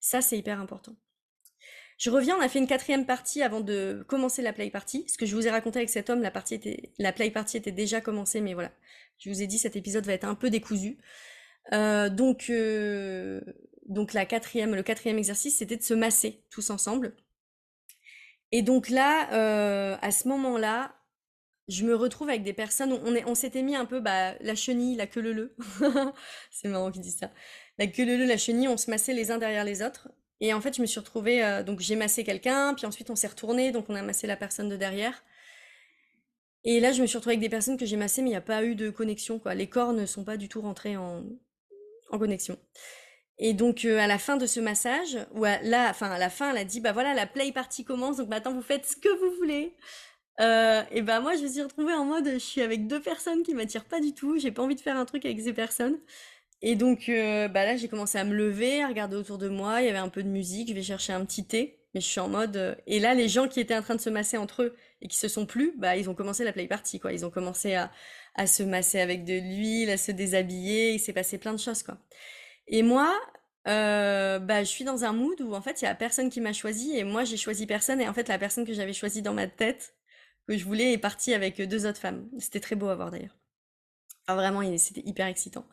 Ça, 0.01 0.21
c'est 0.23 0.39
hyper 0.39 0.61
important. 0.61 0.97
Je 2.01 2.09
reviens, 2.09 2.35
on 2.39 2.41
a 2.41 2.49
fait 2.49 2.59
une 2.59 2.67
quatrième 2.67 3.05
partie 3.05 3.43
avant 3.43 3.61
de 3.61 4.03
commencer 4.09 4.41
la 4.41 4.55
play 4.55 4.71
party. 4.71 5.05
Ce 5.07 5.19
que 5.19 5.27
je 5.27 5.37
vous 5.37 5.47
ai 5.47 5.51
raconté 5.51 5.81
avec 5.81 5.91
cet 5.91 6.09
homme, 6.09 6.23
la, 6.23 6.31
partie 6.31 6.55
était, 6.55 6.93
la 6.99 7.13
play 7.13 7.31
party 7.31 7.59
était 7.59 7.73
déjà 7.73 8.01
commencée, 8.01 8.41
mais 8.41 8.55
voilà. 8.55 8.73
Je 9.19 9.29
vous 9.29 9.43
ai 9.43 9.47
dit, 9.47 9.59
cet 9.59 9.77
épisode 9.77 10.07
va 10.07 10.15
être 10.15 10.25
un 10.25 10.35
peu 10.35 10.49
décousu. 10.49 10.97
Euh, 11.75 12.09
donc, 12.09 12.49
euh, 12.49 13.43
donc 13.85 14.15
la 14.15 14.25
quatrième, 14.25 14.75
le 14.75 14.83
quatrième 14.83 15.19
exercice, 15.19 15.59
c'était 15.59 15.77
de 15.77 15.83
se 15.83 15.93
masser 15.93 16.43
tous 16.49 16.71
ensemble. 16.71 17.15
Et 18.51 18.63
donc 18.63 18.89
là, 18.89 19.31
euh, 19.35 19.99
à 20.01 20.11
ce 20.11 20.27
moment-là, 20.29 20.97
je 21.69 21.85
me 21.85 21.95
retrouve 21.95 22.31
avec 22.31 22.45
des 22.45 22.55
personnes, 22.55 22.95
on, 22.95 23.15
on 23.27 23.35
s'était 23.35 23.63
mis 23.63 23.77
un 23.77 23.85
peu 23.85 24.01
bah, 24.01 24.37
la 24.41 24.55
chenille, 24.55 24.97
la 24.97 25.07
queue 25.07 25.21
le 25.21 25.55
c'est 26.51 26.69
marrant 26.69 26.91
qu'ils 26.91 27.03
disent 27.03 27.19
ça, 27.19 27.31
la 27.77 27.87
queue 27.87 28.07
le 28.07 28.25
la 28.25 28.39
chenille, 28.39 28.69
on 28.69 28.79
se 28.79 28.91
massait 28.91 29.13
les 29.13 29.31
uns 29.31 29.37
derrière 29.39 29.65
les 29.65 29.83
autres. 29.83 30.09
Et 30.41 30.55
en 30.55 30.61
fait, 30.61 30.77
je 30.77 30.81
me 30.81 30.87
suis 30.87 30.99
retrouvée, 31.01 31.45
euh, 31.45 31.63
donc 31.63 31.81
j'ai 31.81 31.97
massé 31.97 32.25
quelqu'un, 32.25 32.75
puis 32.75 32.87
ensuite 32.87 33.11
on 33.11 33.17
s'est 33.17 33.29
retourné, 33.29 33.73
donc 33.73 33.87
on 33.89 33.95
a 33.95 34.03
massé 34.03 34.27
la 34.27 34.37
personne 34.37 34.69
de 34.69 34.77
derrière. 34.77 35.23
Et 36.65 36.81
là, 36.81 36.93
je 36.93 37.01
me 37.01 37.07
suis 37.07 37.17
retrouvée 37.17 37.35
avec 37.35 37.41
des 37.41 37.49
personnes 37.49 37.79
que 37.79 37.87
j'ai 37.87 37.97
massées, 37.97 38.23
mais 38.23 38.29
il 38.29 38.33
n'y 38.33 38.37
a 38.37 38.43
pas 38.43 38.65
eu 38.65 38.75
de 38.75 38.91
connexion, 38.91 39.39
quoi. 39.39 39.55
Les 39.55 39.69
corps 39.69 39.93
ne 39.93 40.05
sont 40.07 40.25
pas 40.25 40.37
du 40.37 40.49
tout 40.49 40.61
rentrés 40.61 40.97
en, 40.97 41.25
connexion. 42.11 42.59
Et 43.39 43.55
donc 43.55 43.85
euh, 43.85 43.99
à 43.99 44.07
la 44.07 44.19
fin 44.19 44.37
de 44.37 44.47
ce 44.47 44.61
massage, 44.61 45.17
ou 45.33 45.45
à 45.45 45.59
la, 45.63 45.89
enfin 45.91 46.11
à 46.11 46.19
la 46.19 46.29
fin, 46.29 46.51
elle 46.51 46.59
a 46.59 46.65
dit 46.65 46.81
bah 46.81 46.93
voilà 46.93 47.15
la 47.15 47.27
play 47.27 47.53
party 47.53 47.85
commence, 47.85 48.17
donc 48.19 48.29
maintenant 48.29 48.53
vous 48.53 48.63
faites 48.63 48.85
ce 48.85 48.97
que 48.97 49.09
vous 49.09 49.37
voulez. 49.37 49.75
Euh, 50.41 50.83
et 50.91 51.03
bah 51.03 51.21
moi 51.21 51.37
je 51.37 51.43
me 51.45 51.49
suis 51.49 51.63
retrouvée 51.63 51.93
en 51.95 52.05
mode 52.05 52.29
je 52.33 52.39
suis 52.39 52.63
avec 52.63 52.87
deux 52.87 53.01
personnes 53.01 53.43
qui 53.43 53.55
m'attirent 53.55 53.85
pas 53.85 54.01
du 54.01 54.15
tout, 54.15 54.39
j'ai 54.39 54.51
pas 54.51 54.63
envie 54.63 54.75
de 54.75 54.81
faire 54.81 54.97
un 54.97 55.05
truc 55.05 55.25
avec 55.25 55.41
ces 55.41 55.53
personnes. 55.53 55.99
Et 56.63 56.77
donc 56.77 57.09
euh, 57.09 57.49
bah 57.49 57.65
là 57.65 57.77
j'ai 57.77 57.89
commencé 57.89 58.19
à 58.19 58.25
me 58.25 58.35
lever, 58.35 58.83
à 58.83 58.89
regarder 58.89 59.17
autour 59.17 59.39
de 59.39 59.49
moi, 59.49 59.81
il 59.81 59.87
y 59.87 59.89
avait 59.89 59.99
un 59.99 60.09
peu 60.11 60.23
de 60.23 60.29
musique, 60.29 60.69
je 60.69 60.75
vais 60.75 60.83
chercher 60.83 61.13
un 61.13 61.25
petit 61.25 61.47
thé, 61.47 61.81
mais 61.95 62.01
je 62.01 62.07
suis 62.07 62.21
en 62.21 62.29
mode 62.29 62.57
euh, 62.57 62.75
et 62.87 63.01
là 63.01 63.15
les 63.15 63.29
gens 63.29 63.49
qui 63.49 63.61
étaient 63.61 63.77
en 63.77 63.83
train 63.83 63.95
de 63.95 64.01
se 64.01 64.11
masser 64.11 64.37
entre 64.37 64.65
eux 64.65 64.77
et 65.01 65.09
qui 65.09 65.17
se 65.17 65.29
sont 65.29 65.47
plus, 65.47 65.75
bah 65.79 65.97
ils 65.97 66.11
ont 66.11 66.15
commencé 66.15 66.45
la 66.45 66.53
play 66.53 66.67
party 66.67 67.01
quoi, 67.01 67.13
ils 67.13 67.25
ont 67.25 67.31
commencé 67.31 67.75
à, 67.75 67.91
se 68.47 68.63
masser 68.63 69.01
avec 69.01 69.25
de 69.25 69.35
l'huile, 69.35 69.91
à 69.91 69.97
se 69.97 70.13
déshabiller, 70.13 70.93
il 70.93 71.01
s'est 71.01 71.13
passé 71.13 71.39
plein 71.39 71.53
de 71.53 71.59
choses 71.59 71.83
quoi. 71.83 71.99
Et 72.69 72.83
moi, 72.83 73.19
bah, 73.67 74.65
je 74.65 74.69
suis 74.69 74.85
dans 74.85 75.05
un 75.05 75.13
mood 75.13 75.41
où 75.41 75.55
en 75.55 75.63
fait 75.63 75.83
il 75.83 75.85
y 75.87 75.89
a 75.89 75.95
personne 75.95 76.31
qui 76.31 76.41
m'a 76.41 76.53
choisi 76.53 76.97
et 76.97 77.05
moi 77.05 77.25
j'ai 77.25 77.37
choisi 77.37 77.67
personne 77.67 78.01
et 78.01 78.09
en 78.09 78.15
fait 78.15 78.29
la 78.29 78.39
personne 78.39 78.67
que 78.67 78.73
j'avais 78.75 78.93
choisie 78.93 79.23
dans 79.23 79.35
ma 79.35 79.47
tête 79.47 79.95
que 80.49 80.57
je 80.57 80.65
voulais 80.65 80.93
est 80.93 80.99
partie 80.99 81.35
avec 81.35 81.61
deux 81.61 81.87
autres 81.87 82.01
femmes. 82.01 82.29
C'était 82.39 82.61
très 82.61 82.77
beau 82.77 82.89
à 82.89 82.97
voir 82.97 83.11
d'ailleurs. 83.11 83.37
Enfin, 84.27 84.37
vraiment, 84.37 84.79
c'était 84.79 85.03
hyper 85.05 85.27
excitant. 85.27 85.67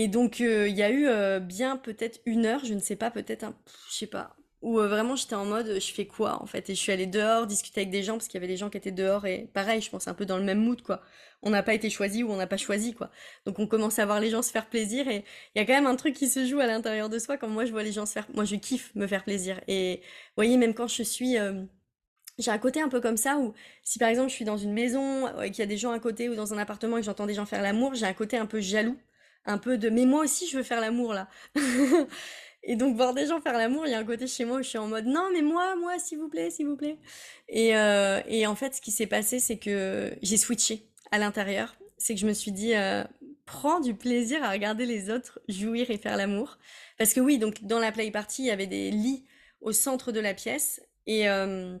Et 0.00 0.08
donc, 0.08 0.40
euh, 0.40 0.66
il 0.66 0.74
y 0.76 0.82
a 0.82 0.88
eu 0.90 1.06
euh, 1.08 1.40
bien 1.40 1.76
peut-être 1.76 2.20
une 2.24 2.46
heure, 2.46 2.64
je 2.64 2.72
ne 2.72 2.80
sais 2.80 2.96
pas, 2.96 3.10
peut-être 3.10 3.44
un, 3.44 3.54
je 3.90 3.96
sais 3.96 4.06
pas, 4.06 4.34
où 4.62 4.80
euh, 4.80 4.88
vraiment 4.88 5.14
j'étais 5.14 5.34
en 5.34 5.44
mode 5.44 5.78
je 5.78 5.92
fais 5.92 6.06
quoi 6.06 6.42
en 6.42 6.46
fait? 6.46 6.70
Et 6.70 6.74
je 6.74 6.80
suis 6.80 6.90
allée 6.90 7.06
dehors 7.06 7.46
discuter 7.46 7.82
avec 7.82 7.90
des 7.90 8.02
gens 8.02 8.14
parce 8.14 8.26
qu'il 8.26 8.40
y 8.40 8.42
avait 8.42 8.50
des 8.50 8.56
gens 8.56 8.70
qui 8.70 8.78
étaient 8.78 8.92
dehors 8.92 9.26
et 9.26 9.50
pareil 9.52 9.82
je 9.82 9.90
pense 9.90 10.08
un 10.08 10.14
peu 10.14 10.24
dans 10.24 10.38
le 10.38 10.44
même 10.44 10.58
mood 10.58 10.80
quoi. 10.80 11.02
On 11.42 11.50
n'a 11.50 11.62
pas 11.62 11.74
été 11.74 11.90
choisi 11.90 12.22
ou 12.22 12.30
on 12.30 12.36
n'a 12.36 12.46
pas 12.46 12.56
choisi 12.56 12.94
quoi. 12.94 13.10
Donc 13.44 13.58
on 13.58 13.66
commence 13.66 13.98
à 13.98 14.06
voir 14.06 14.20
les 14.20 14.30
gens 14.30 14.40
se 14.40 14.50
faire 14.50 14.70
plaisir 14.70 15.06
et 15.06 15.22
il 15.54 15.58
y 15.58 15.62
a 15.62 15.66
quand 15.66 15.74
même 15.74 15.86
un 15.86 15.96
truc 15.96 16.14
qui 16.14 16.28
se 16.28 16.46
joue 16.46 16.60
à 16.60 16.66
l'intérieur 16.66 17.10
de 17.10 17.18
soi 17.18 17.36
quand 17.36 17.48
moi 17.48 17.66
je 17.66 17.70
vois 17.72 17.82
les 17.82 17.92
gens 17.92 18.06
se 18.06 18.12
faire 18.12 18.26
moi 18.32 18.46
je 18.46 18.56
kiffe 18.56 18.94
me 18.94 19.06
faire 19.06 19.22
plaisir. 19.24 19.60
Et 19.68 19.96
vous 20.02 20.32
voyez 20.36 20.56
même 20.56 20.72
quand 20.72 20.88
je 20.88 21.02
suis 21.02 21.36
j'ai 22.38 22.50
un 22.50 22.58
côté 22.58 22.80
un 22.80 22.88
peu 22.88 23.00
comme 23.02 23.18
ça 23.18 23.38
où 23.38 23.52
si 23.84 23.98
par 23.98 24.08
exemple 24.08 24.30
je 24.30 24.34
suis 24.34 24.44
dans 24.46 24.56
une 24.56 24.72
maison 24.72 25.28
et 25.42 25.50
qu'il 25.50 25.58
y 25.60 25.62
a 25.62 25.66
des 25.66 25.76
gens 25.76 25.92
à 25.92 25.98
côté 26.00 26.30
ou 26.30 26.34
dans 26.34 26.54
un 26.54 26.58
appartement 26.58 26.96
et 26.96 27.00
que 27.00 27.06
j'entends 27.06 27.26
des 27.26 27.34
gens 27.34 27.44
faire 27.46 27.62
l'amour 27.62 27.94
j'ai 27.94 28.06
un 28.06 28.14
côté 28.14 28.38
un 28.38 28.46
peu 28.46 28.60
jaloux 28.60 28.96
un 29.46 29.58
peu 29.58 29.78
de 29.78 29.88
mais 29.88 30.06
moi 30.06 30.24
aussi 30.24 30.46
je 30.48 30.56
veux 30.56 30.62
faire 30.62 30.80
l'amour 30.80 31.14
là 31.14 31.28
Et 32.62 32.76
donc, 32.76 32.96
voir 32.96 33.14
des 33.14 33.26
gens 33.26 33.40
faire 33.40 33.56
l'amour, 33.56 33.86
il 33.86 33.92
y 33.92 33.94
a 33.94 33.98
un 33.98 34.04
côté 34.04 34.26
chez 34.26 34.44
moi 34.44 34.58
où 34.58 34.62
je 34.62 34.68
suis 34.68 34.78
en 34.78 34.86
mode 34.86 35.06
non, 35.06 35.30
mais 35.32 35.40
moi, 35.40 35.76
moi, 35.76 35.98
s'il 35.98 36.18
vous 36.18 36.28
plaît, 36.28 36.50
s'il 36.50 36.66
vous 36.66 36.76
plaît. 36.76 36.98
Et, 37.48 37.74
euh, 37.76 38.20
et 38.26 38.46
en 38.46 38.54
fait, 38.54 38.74
ce 38.74 38.80
qui 38.80 38.90
s'est 38.90 39.06
passé, 39.06 39.38
c'est 39.38 39.56
que 39.58 40.14
j'ai 40.20 40.36
switché 40.36 40.90
à 41.10 41.18
l'intérieur. 41.18 41.74
C'est 41.96 42.14
que 42.14 42.20
je 42.20 42.26
me 42.26 42.34
suis 42.34 42.52
dit, 42.52 42.74
euh, 42.74 43.02
prends 43.46 43.80
du 43.80 43.94
plaisir 43.94 44.42
à 44.44 44.50
regarder 44.50 44.84
les 44.84 45.10
autres 45.10 45.40
jouir 45.48 45.90
et 45.90 45.96
faire 45.96 46.16
l'amour. 46.16 46.58
Parce 46.98 47.14
que 47.14 47.20
oui, 47.20 47.38
donc 47.38 47.64
dans 47.64 47.78
la 47.78 47.92
play 47.92 48.10
party, 48.10 48.42
il 48.42 48.46
y 48.46 48.50
avait 48.50 48.66
des 48.66 48.90
lits 48.90 49.24
au 49.62 49.72
centre 49.72 50.12
de 50.12 50.20
la 50.20 50.34
pièce. 50.34 50.82
Et, 51.06 51.30
euh, 51.30 51.78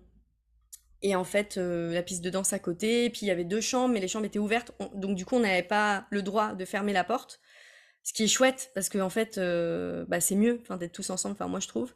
et 1.02 1.14
en 1.14 1.24
fait, 1.24 1.56
la 1.56 2.02
piste 2.02 2.24
de 2.24 2.30
danse 2.30 2.54
à 2.54 2.58
côté. 2.58 3.10
puis 3.10 3.20
il 3.22 3.26
y 3.26 3.30
avait 3.30 3.44
deux 3.44 3.60
chambres, 3.60 3.92
mais 3.92 4.00
les 4.00 4.08
chambres 4.08 4.26
étaient 4.26 4.38
ouvertes. 4.38 4.72
donc 4.94 5.14
du 5.14 5.26
coup, 5.26 5.36
on 5.36 5.40
n'avait 5.40 5.62
pas 5.62 6.06
le 6.10 6.22
droit 6.22 6.54
de 6.54 6.64
fermer 6.64 6.94
la 6.94 7.04
porte. 7.04 7.40
Ce 8.02 8.12
qui 8.12 8.24
est 8.24 8.28
chouette, 8.28 8.70
parce 8.74 8.88
qu'en 8.88 9.00
en 9.00 9.10
fait, 9.10 9.38
euh, 9.38 10.04
bah, 10.08 10.20
c'est 10.20 10.34
mieux 10.34 10.60
d'être 10.78 10.92
tous 10.92 11.10
ensemble, 11.10 11.34
enfin 11.34 11.48
moi 11.48 11.60
je 11.60 11.68
trouve. 11.68 11.92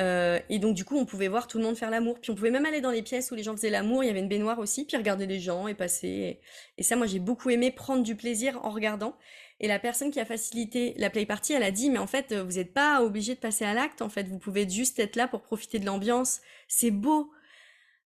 Euh, 0.00 0.38
et 0.48 0.58
donc 0.58 0.74
du 0.74 0.84
coup, 0.84 0.96
on 0.96 1.04
pouvait 1.04 1.28
voir 1.28 1.46
tout 1.46 1.58
le 1.58 1.64
monde 1.64 1.76
faire 1.76 1.90
l'amour. 1.90 2.18
Puis 2.20 2.30
on 2.30 2.34
pouvait 2.34 2.50
même 2.50 2.66
aller 2.66 2.80
dans 2.80 2.90
les 2.90 3.02
pièces 3.02 3.30
où 3.30 3.34
les 3.34 3.42
gens 3.42 3.56
faisaient 3.56 3.70
l'amour, 3.70 4.02
il 4.02 4.06
y 4.06 4.10
avait 4.10 4.20
une 4.20 4.28
baignoire 4.28 4.58
aussi, 4.58 4.84
puis 4.84 4.96
regarder 4.96 5.26
les 5.26 5.40
gens 5.40 5.68
et 5.68 5.74
passer. 5.74 6.40
Et, 6.78 6.82
ça, 6.82 6.96
moi 6.96 7.06
j'ai 7.06 7.18
beaucoup 7.18 7.50
aimé 7.50 7.70
prendre 7.70 8.02
du 8.02 8.16
plaisir 8.16 8.64
en 8.64 8.70
regardant. 8.70 9.16
Et 9.60 9.68
la 9.68 9.78
personne 9.78 10.10
qui 10.10 10.20
a 10.20 10.24
facilité 10.24 10.94
la 10.96 11.10
play 11.10 11.26
party, 11.26 11.52
elle 11.52 11.62
a 11.62 11.70
dit, 11.70 11.90
mais 11.90 11.98
en 11.98 12.06
fait, 12.06 12.32
vous 12.34 12.52
n'êtes 12.52 12.72
pas 12.72 13.02
obligé 13.02 13.34
de 13.34 13.40
passer 13.40 13.64
à 13.66 13.74
l'acte, 13.74 14.00
en 14.00 14.08
fait, 14.08 14.26
vous 14.26 14.38
pouvez 14.38 14.68
juste 14.68 14.98
être 14.98 15.16
là 15.16 15.28
pour 15.28 15.42
profiter 15.42 15.78
de 15.78 15.84
l'ambiance. 15.84 16.40
C'est 16.66 16.90
beau 16.90 17.30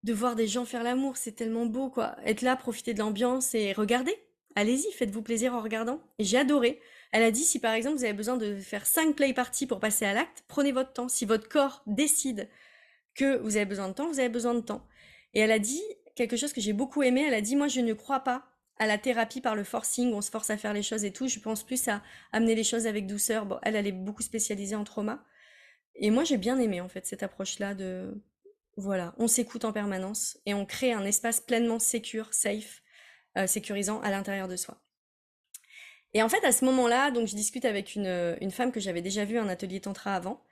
de 0.02 0.14
voir 0.14 0.34
des 0.34 0.46
gens 0.46 0.64
faire 0.64 0.82
l'amour, 0.82 1.18
c'est 1.18 1.32
tellement 1.32 1.66
beau, 1.66 1.90
quoi. 1.90 2.16
Être 2.24 2.40
là, 2.42 2.56
profiter 2.56 2.94
de 2.94 3.00
l'ambiance 3.00 3.54
et 3.54 3.72
regarder. 3.74 4.16
Allez-y, 4.54 4.90
faites-vous 4.92 5.22
plaisir 5.22 5.54
en 5.54 5.60
regardant. 5.60 6.00
J'ai 6.18 6.38
adoré. 6.38 6.80
Elle 7.12 7.22
a 7.22 7.30
dit 7.30 7.44
si 7.44 7.60
par 7.60 7.74
exemple 7.74 7.98
vous 7.98 8.04
avez 8.04 8.14
besoin 8.14 8.36
de 8.36 8.56
faire 8.56 8.86
5 8.86 9.14
play 9.14 9.34
parties 9.34 9.66
pour 9.66 9.80
passer 9.80 10.06
à 10.06 10.14
l'acte, 10.14 10.44
prenez 10.48 10.72
votre 10.72 10.92
temps. 10.92 11.08
Si 11.08 11.26
votre 11.26 11.48
corps 11.48 11.82
décide 11.86 12.48
que 13.14 13.36
vous 13.38 13.56
avez 13.56 13.66
besoin 13.66 13.88
de 13.88 13.92
temps, 13.92 14.08
vous 14.08 14.18
avez 14.18 14.30
besoin 14.30 14.54
de 14.54 14.60
temps. 14.60 14.86
Et 15.34 15.40
elle 15.40 15.52
a 15.52 15.58
dit 15.58 15.82
quelque 16.16 16.36
chose 16.36 16.52
que 16.52 16.60
j'ai 16.60 16.72
beaucoup 16.72 17.02
aimé, 17.02 17.24
elle 17.26 17.34
a 17.34 17.42
dit 17.42 17.54
moi 17.54 17.68
je 17.68 17.80
ne 17.80 17.92
crois 17.92 18.20
pas 18.20 18.46
à 18.78 18.86
la 18.86 18.96
thérapie 18.96 19.42
par 19.42 19.54
le 19.54 19.64
forcing, 19.64 20.12
on 20.14 20.22
se 20.22 20.30
force 20.30 20.50
à 20.50 20.56
faire 20.56 20.72
les 20.72 20.82
choses 20.82 21.04
et 21.04 21.12
tout, 21.12 21.28
je 21.28 21.38
pense 21.38 21.62
plus 21.62 21.86
à 21.88 22.02
amener 22.32 22.54
les 22.54 22.64
choses 22.64 22.86
avec 22.86 23.06
douceur. 23.06 23.44
Bon, 23.46 23.58
elle, 23.62 23.76
elle 23.76 23.86
est 23.86 23.92
beaucoup 23.92 24.22
spécialisée 24.22 24.74
en 24.74 24.84
trauma. 24.84 25.24
Et 25.94 26.10
moi 26.10 26.24
j'ai 26.24 26.38
bien 26.38 26.58
aimé 26.58 26.80
en 26.80 26.88
fait 26.88 27.06
cette 27.06 27.22
approche-là 27.22 27.74
de 27.74 28.22
voilà, 28.78 29.14
on 29.18 29.28
s'écoute 29.28 29.66
en 29.66 29.72
permanence 29.72 30.38
et 30.46 30.54
on 30.54 30.64
crée 30.64 30.92
un 30.92 31.04
espace 31.04 31.40
pleinement 31.40 31.78
sécure, 31.78 32.32
safe, 32.32 32.82
euh, 33.36 33.46
sécurisant 33.46 34.00
à 34.00 34.10
l'intérieur 34.10 34.48
de 34.48 34.56
soi. 34.56 34.82
Et 36.14 36.22
en 36.22 36.28
fait, 36.28 36.44
à 36.44 36.52
ce 36.52 36.64
moment-là, 36.66 37.10
donc 37.10 37.26
je 37.26 37.34
discute 37.34 37.64
avec 37.64 37.94
une, 37.94 38.06
euh, 38.06 38.50
femme 38.50 38.72
que 38.72 38.80
j'avais 38.80 39.02
déjà 39.02 39.24
vue 39.24 39.38
en 39.38 39.48
atelier 39.48 39.80
tantra 39.80 40.14
avant. 40.14 40.42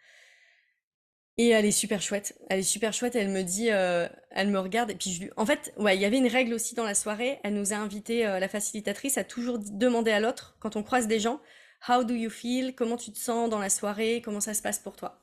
Et 1.36 1.48
elle 1.50 1.64
est 1.64 1.70
super 1.70 2.02
chouette. 2.02 2.38
Elle 2.50 2.60
est 2.60 2.62
super 2.62 2.92
chouette. 2.92 3.14
Elle 3.16 3.28
me 3.30 3.42
dit, 3.42 3.70
euh, 3.70 4.08
elle 4.30 4.48
me 4.48 4.58
regarde. 4.58 4.90
Et 4.90 4.94
puis 4.94 5.30
en 5.36 5.46
fait, 5.46 5.72
ouais, 5.78 5.96
il 5.96 6.00
y 6.00 6.04
avait 6.04 6.18
une 6.18 6.26
règle 6.26 6.54
aussi 6.54 6.74
dans 6.74 6.84
la 6.84 6.94
soirée. 6.94 7.40
Elle 7.44 7.54
nous 7.54 7.72
a 7.72 7.76
invité, 7.76 8.26
euh, 8.26 8.38
la 8.38 8.48
facilitatrice, 8.48 9.18
à 9.18 9.24
toujours 9.24 9.58
demander 9.58 10.10
à 10.10 10.20
l'autre, 10.20 10.56
quand 10.60 10.76
on 10.76 10.82
croise 10.82 11.06
des 11.06 11.20
gens, 11.20 11.40
How 11.88 12.04
do 12.04 12.14
you 12.14 12.28
feel? 12.30 12.74
Comment 12.74 12.98
tu 12.98 13.10
te 13.10 13.18
sens 13.18 13.48
dans 13.48 13.58
la 13.58 13.70
soirée? 13.70 14.20
Comment 14.22 14.40
ça 14.40 14.52
se 14.54 14.60
passe 14.62 14.78
pour 14.78 14.96
toi? 14.96 15.22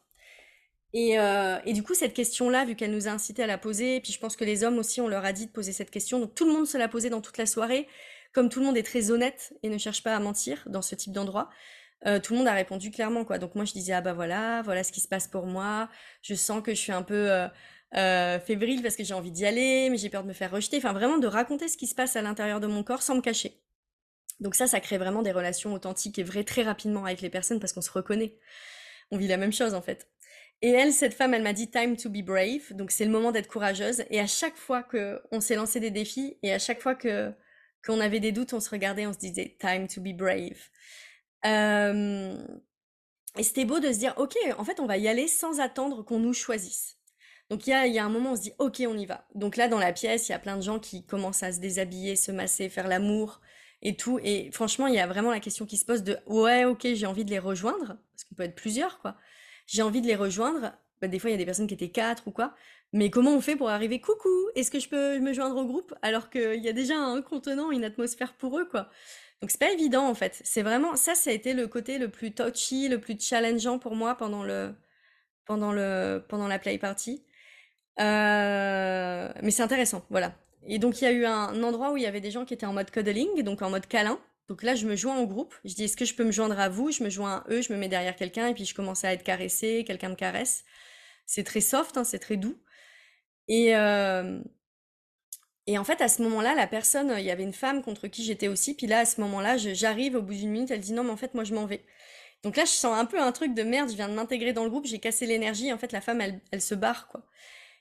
Et, 0.93 1.17
et, 1.65 1.73
du 1.73 1.83
coup, 1.83 1.93
cette 1.93 2.15
question-là, 2.15 2.65
vu 2.65 2.75
qu'elle 2.75 2.89
nous 2.89 3.07
a 3.07 3.11
incité 3.11 3.43
à 3.43 3.47
la 3.47 3.59
poser, 3.59 3.97
et 3.97 4.01
puis 4.01 4.11
je 4.11 4.19
pense 4.19 4.35
que 4.35 4.43
les 4.43 4.63
hommes 4.63 4.79
aussi, 4.79 4.99
on 4.99 5.07
leur 5.07 5.23
a 5.25 5.33
dit 5.33 5.45
de 5.45 5.51
poser 5.51 5.71
cette 5.71 5.91
question, 5.91 6.19
donc 6.19 6.33
tout 6.33 6.45
le 6.47 6.53
monde 6.53 6.65
se 6.65 6.77
l'a 6.77 6.87
posée 6.87 7.11
dans 7.11 7.21
toute 7.21 7.37
la 7.37 7.45
soirée 7.45 7.87
comme 8.33 8.49
tout 8.49 8.59
le 8.59 8.65
monde 8.65 8.77
est 8.77 8.83
très 8.83 9.11
honnête 9.11 9.53
et 9.63 9.69
ne 9.69 9.77
cherche 9.77 10.03
pas 10.03 10.15
à 10.15 10.19
mentir 10.19 10.63
dans 10.67 10.81
ce 10.81 10.95
type 10.95 11.13
d'endroit, 11.13 11.49
euh, 12.05 12.19
tout 12.19 12.33
le 12.33 12.39
monde 12.39 12.47
a 12.47 12.53
répondu 12.53 12.91
clairement 12.91 13.25
quoi. 13.25 13.39
Donc 13.39 13.55
moi 13.55 13.65
je 13.65 13.73
disais 13.73 13.93
ah 13.93 14.01
bah 14.01 14.13
voilà, 14.13 14.61
voilà 14.63 14.83
ce 14.83 14.91
qui 14.91 15.01
se 15.01 15.07
passe 15.07 15.27
pour 15.27 15.45
moi. 15.47 15.89
Je 16.21 16.35
sens 16.35 16.61
que 16.61 16.73
je 16.73 16.79
suis 16.79 16.91
un 16.91 17.01
peu 17.03 17.31
euh, 17.31 17.47
euh, 17.95 18.39
fébrile 18.39 18.81
parce 18.81 18.95
que 18.95 19.03
j'ai 19.03 19.13
envie 19.13 19.31
d'y 19.31 19.45
aller, 19.45 19.89
mais 19.89 19.97
j'ai 19.97 20.09
peur 20.09 20.23
de 20.23 20.27
me 20.27 20.33
faire 20.33 20.51
rejeter. 20.51 20.77
Enfin 20.77 20.93
vraiment 20.93 21.17
de 21.17 21.27
raconter 21.27 21.67
ce 21.67 21.77
qui 21.77 21.87
se 21.87 21.95
passe 21.95 22.15
à 22.15 22.21
l'intérieur 22.21 22.59
de 22.59 22.67
mon 22.67 22.83
corps 22.83 23.01
sans 23.01 23.15
me 23.15 23.21
cacher. 23.21 23.61
Donc 24.39 24.53
ça, 24.53 24.67
ça 24.67 24.79
crée 24.79 24.99
vraiment 24.99 25.23
des 25.23 25.31
relations 25.31 25.73
authentiques 25.73 26.19
et 26.19 26.23
vraies 26.23 26.43
très 26.43 26.61
rapidement 26.61 27.05
avec 27.05 27.21
les 27.21 27.29
personnes 27.29 27.59
parce 27.59 27.73
qu'on 27.73 27.81
se 27.81 27.91
reconnaît. 27.91 28.37
On 29.09 29.17
vit 29.17 29.27
la 29.27 29.37
même 29.37 29.53
chose 29.53 29.73
en 29.73 29.81
fait. 29.81 30.07
Et 30.61 30.69
elle, 30.71 30.91
cette 30.91 31.13
femme, 31.13 31.33
elle 31.33 31.43
m'a 31.43 31.53
dit 31.53 31.69
time 31.69 31.97
to 31.97 32.09
be 32.09 32.23
brave. 32.23 32.73
Donc 32.73 32.91
c'est 32.91 33.05
le 33.05 33.11
moment 33.11 33.31
d'être 33.31 33.47
courageuse. 33.47 34.03
Et 34.11 34.19
à 34.19 34.27
chaque 34.27 34.55
fois 34.55 34.83
que 34.83 35.21
on 35.31 35.39
s'est 35.39 35.55
lancé 35.55 35.79
des 35.79 35.91
défis 35.91 36.37
et 36.43 36.53
à 36.53 36.59
chaque 36.59 36.81
fois 36.81 36.93
que 36.95 37.33
qu'on 37.87 37.99
avait 37.99 38.19
des 38.19 38.31
doutes, 38.31 38.53
on 38.53 38.59
se 38.59 38.69
regardait, 38.69 39.07
on 39.07 39.13
se 39.13 39.17
disait 39.17 39.55
time 39.59 39.87
to 39.87 40.01
be 40.01 40.15
brave. 40.15 40.59
Euh, 41.45 42.37
et 43.37 43.43
c'était 43.43 43.65
beau 43.65 43.79
de 43.79 43.91
se 43.93 43.99
dire, 43.99 44.13
ok, 44.17 44.35
en 44.57 44.63
fait, 44.63 44.79
on 44.79 44.85
va 44.85 44.97
y 44.97 45.07
aller 45.07 45.27
sans 45.27 45.59
attendre 45.59 46.03
qu'on 46.03 46.19
nous 46.19 46.33
choisisse. 46.33 46.97
Donc 47.49 47.65
il 47.65 47.69
y 47.69 47.73
a, 47.73 47.87
y 47.87 47.97
a, 47.97 48.03
un 48.03 48.09
moment, 48.09 48.33
on 48.33 48.35
se 48.35 48.41
dit, 48.41 48.51
ok, 48.59 48.83
on 48.87 48.97
y 48.97 49.05
va. 49.05 49.25
Donc 49.33 49.55
là, 49.55 49.67
dans 49.69 49.79
la 49.79 49.93
pièce, 49.93 50.27
il 50.27 50.33
y 50.33 50.35
a 50.35 50.39
plein 50.39 50.57
de 50.57 50.61
gens 50.61 50.79
qui 50.79 51.05
commencent 51.05 51.43
à 51.43 51.53
se 51.53 51.59
déshabiller, 51.59 52.15
se 52.15 52.31
masser, 52.31 52.67
faire 52.67 52.87
l'amour 52.87 53.41
et 53.81 53.95
tout. 53.95 54.19
Et 54.21 54.51
franchement, 54.51 54.87
il 54.87 54.95
y 54.95 54.99
a 54.99 55.07
vraiment 55.07 55.31
la 55.31 55.39
question 55.39 55.65
qui 55.65 55.77
se 55.77 55.85
pose 55.85 56.03
de, 56.03 56.17
ouais, 56.25 56.65
ok, 56.65 56.87
j'ai 56.93 57.05
envie 57.05 57.23
de 57.23 57.29
les 57.29 57.39
rejoindre, 57.39 57.97
parce 58.11 58.23
qu'on 58.27 58.35
peut 58.35 58.43
être 58.43 58.55
plusieurs, 58.55 58.99
quoi. 58.99 59.15
J'ai 59.65 59.81
envie 59.81 60.01
de 60.01 60.07
les 60.07 60.15
rejoindre. 60.15 60.73
Bah, 61.01 61.07
des 61.07 61.19
fois, 61.19 61.29
il 61.29 61.33
y 61.33 61.35
a 61.35 61.37
des 61.37 61.45
personnes 61.45 61.67
qui 61.67 61.73
étaient 61.73 61.89
quatre 61.89 62.27
ou 62.27 62.31
quoi. 62.31 62.55
Mais 62.93 63.09
comment 63.09 63.35
on 63.35 63.41
fait 63.41 63.55
pour 63.55 63.69
arriver 63.69 63.99
Coucou, 63.99 64.29
est-ce 64.55 64.71
que 64.71 64.79
je 64.79 64.87
peux 64.87 65.19
me 65.19 65.33
joindre 65.33 65.57
au 65.57 65.65
groupe 65.65 65.93
alors 66.01 66.29
qu'il 66.29 66.63
y 66.63 66.69
a 66.69 66.73
déjà 66.73 66.95
un 66.97 67.21
contenant, 67.21 67.71
une 67.71 67.83
atmosphère 67.83 68.33
pour 68.33 68.57
eux, 68.59 68.65
quoi. 68.65 68.89
Donc 69.41 69.51
c'est 69.51 69.59
pas 69.59 69.71
évident 69.71 70.07
en 70.07 70.15
fait. 70.15 70.41
C'est 70.43 70.63
vraiment 70.63 70.95
ça, 70.95 71.13
ça 71.15 71.29
a 71.29 71.33
été 71.33 71.53
le 71.53 71.67
côté 71.67 71.99
le 71.99 72.09
plus 72.09 72.33
touchy, 72.33 72.87
le 72.89 72.99
plus 72.99 73.19
challengeant 73.19 73.77
pour 73.77 73.95
moi 73.95 74.15
pendant 74.15 74.43
le 74.43 74.73
pendant 75.45 75.71
le 75.71 76.23
pendant 76.27 76.47
la 76.47 76.59
play 76.59 76.77
party. 76.79 77.23
Euh, 77.99 79.31
mais 79.43 79.51
c'est 79.51 79.63
intéressant, 79.63 80.05
voilà. 80.09 80.35
Et 80.67 80.79
donc 80.79 81.01
il 81.01 81.05
y 81.05 81.07
a 81.07 81.11
eu 81.11 81.25
un 81.25 81.61
endroit 81.63 81.91
où 81.91 81.97
il 81.97 82.03
y 82.03 82.07
avait 82.07 82.21
des 82.21 82.31
gens 82.31 82.45
qui 82.45 82.53
étaient 82.53 82.65
en 82.65 82.73
mode 82.73 82.91
cuddling, 82.91 83.43
donc 83.43 83.61
en 83.61 83.69
mode 83.69 83.87
câlin. 83.87 84.19
Donc 84.47 84.63
là, 84.63 84.75
je 84.75 84.87
me 84.87 84.95
joins 84.95 85.17
au 85.19 85.27
groupe. 85.27 85.53
Je 85.65 85.73
dis, 85.73 85.83
est-ce 85.83 85.97
que 85.97 86.05
je 86.05 86.15
peux 86.15 86.23
me 86.23 86.31
joindre 86.31 86.59
à 86.59 86.69
vous? 86.69 86.91
Je 86.91 87.03
me 87.03 87.09
joins 87.09 87.37
à 87.37 87.45
eux, 87.51 87.61
je 87.61 87.73
me 87.73 87.77
mets 87.77 87.89
derrière 87.89 88.15
quelqu'un 88.15 88.47
et 88.47 88.53
puis 88.53 88.65
je 88.65 88.73
commence 88.73 89.03
à 89.03 89.11
être 89.13 89.23
caressée, 89.23 89.83
quelqu'un 89.85 90.09
me 90.09 90.15
caresse. 90.15 90.63
C'est 91.25 91.43
très 91.43 91.61
soft, 91.61 91.97
hein, 91.97 92.03
c'est 92.05 92.19
très 92.19 92.37
doux. 92.37 92.57
Et, 93.47 93.73
et 95.67 95.77
en 95.77 95.83
fait, 95.83 96.01
à 96.01 96.07
ce 96.07 96.21
moment-là, 96.23 96.55
la 96.55 96.65
personne, 96.65 97.13
il 97.17 97.25
y 97.25 97.31
avait 97.31 97.43
une 97.43 97.53
femme 97.53 97.83
contre 97.83 98.07
qui 98.07 98.23
j'étais 98.23 98.47
aussi. 98.47 98.73
Puis 98.73 98.87
là, 98.87 98.99
à 98.99 99.05
ce 99.05 99.19
moment-là, 99.21 99.57
j'arrive 99.57 100.15
au 100.15 100.21
bout 100.21 100.33
d'une 100.33 100.49
minute, 100.49 100.71
elle 100.71 100.79
dit 100.79 100.93
non, 100.93 101.03
mais 101.03 101.11
en 101.11 101.17
fait, 101.17 101.33
moi, 101.33 101.43
je 101.43 101.53
m'en 101.53 101.65
vais. 101.65 101.83
Donc 102.43 102.55
là, 102.55 102.63
je 102.63 102.71
sens 102.71 102.97
un 102.97 103.05
peu 103.05 103.19
un 103.19 103.31
truc 103.33 103.53
de 103.53 103.63
merde, 103.63 103.89
je 103.89 103.95
viens 103.95 104.07
de 104.07 104.13
m'intégrer 104.13 104.53
dans 104.53 104.63
le 104.63 104.69
groupe, 104.69 104.85
j'ai 104.85 104.99
cassé 104.99 105.25
l'énergie. 105.25 105.73
En 105.73 105.77
fait, 105.77 105.91
la 105.91 106.01
femme, 106.01 106.21
elle, 106.21 106.39
elle 106.51 106.61
se 106.61 106.75
barre, 106.75 107.07
quoi. 107.09 107.25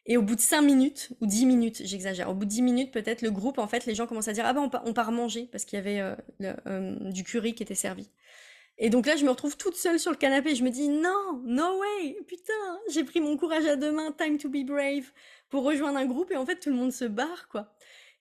Et 0.06 0.16
au 0.16 0.22
bout 0.22 0.36
de 0.36 0.40
5 0.40 0.62
minutes, 0.62 1.10
ou 1.20 1.26
10 1.26 1.46
minutes, 1.46 1.82
j'exagère, 1.84 2.30
au 2.30 2.34
bout 2.34 2.44
de 2.44 2.50
10 2.50 2.62
minutes, 2.62 2.92
peut-être, 2.92 3.22
le 3.22 3.30
groupe, 3.30 3.58
en 3.58 3.66
fait, 3.68 3.86
les 3.86 3.94
gens 3.94 4.06
commencent 4.06 4.28
à 4.28 4.32
dire 4.32 4.46
Ah 4.46 4.52
ben, 4.52 4.68
on, 4.84 4.92
part 4.92 5.12
manger, 5.12 5.48
parce 5.50 5.64
qu'il 5.64 5.78
y 5.78 5.80
avait 5.80 6.16
du 7.12 7.24
curry 7.24 7.54
qui 7.54 7.62
était 7.62 7.74
servi. 7.74 8.08
Et 8.78 8.90
donc 8.90 9.06
là, 9.06 9.16
je 9.16 9.24
me 9.24 9.30
retrouve 9.30 9.56
toute 9.56 9.76
seule 9.76 9.98
sur 9.98 10.10
le 10.10 10.16
canapé. 10.16 10.54
Je 10.54 10.62
me 10.62 10.70
dis 10.70 10.88
non, 10.88 11.42
no 11.44 11.80
way, 11.80 12.16
putain, 12.26 12.52
j'ai 12.90 13.04
pris 13.04 13.20
mon 13.20 13.36
courage 13.36 13.64
à 13.64 13.76
deux 13.76 13.90
mains, 13.90 14.12
time 14.12 14.38
to 14.38 14.48
be 14.48 14.64
brave, 14.66 15.10
pour 15.48 15.64
rejoindre 15.64 15.98
un 15.98 16.06
groupe. 16.06 16.30
Et 16.30 16.36
en 16.36 16.46
fait, 16.46 16.60
tout 16.60 16.70
le 16.70 16.76
monde 16.76 16.92
se 16.92 17.04
barre, 17.04 17.48
quoi. 17.48 17.74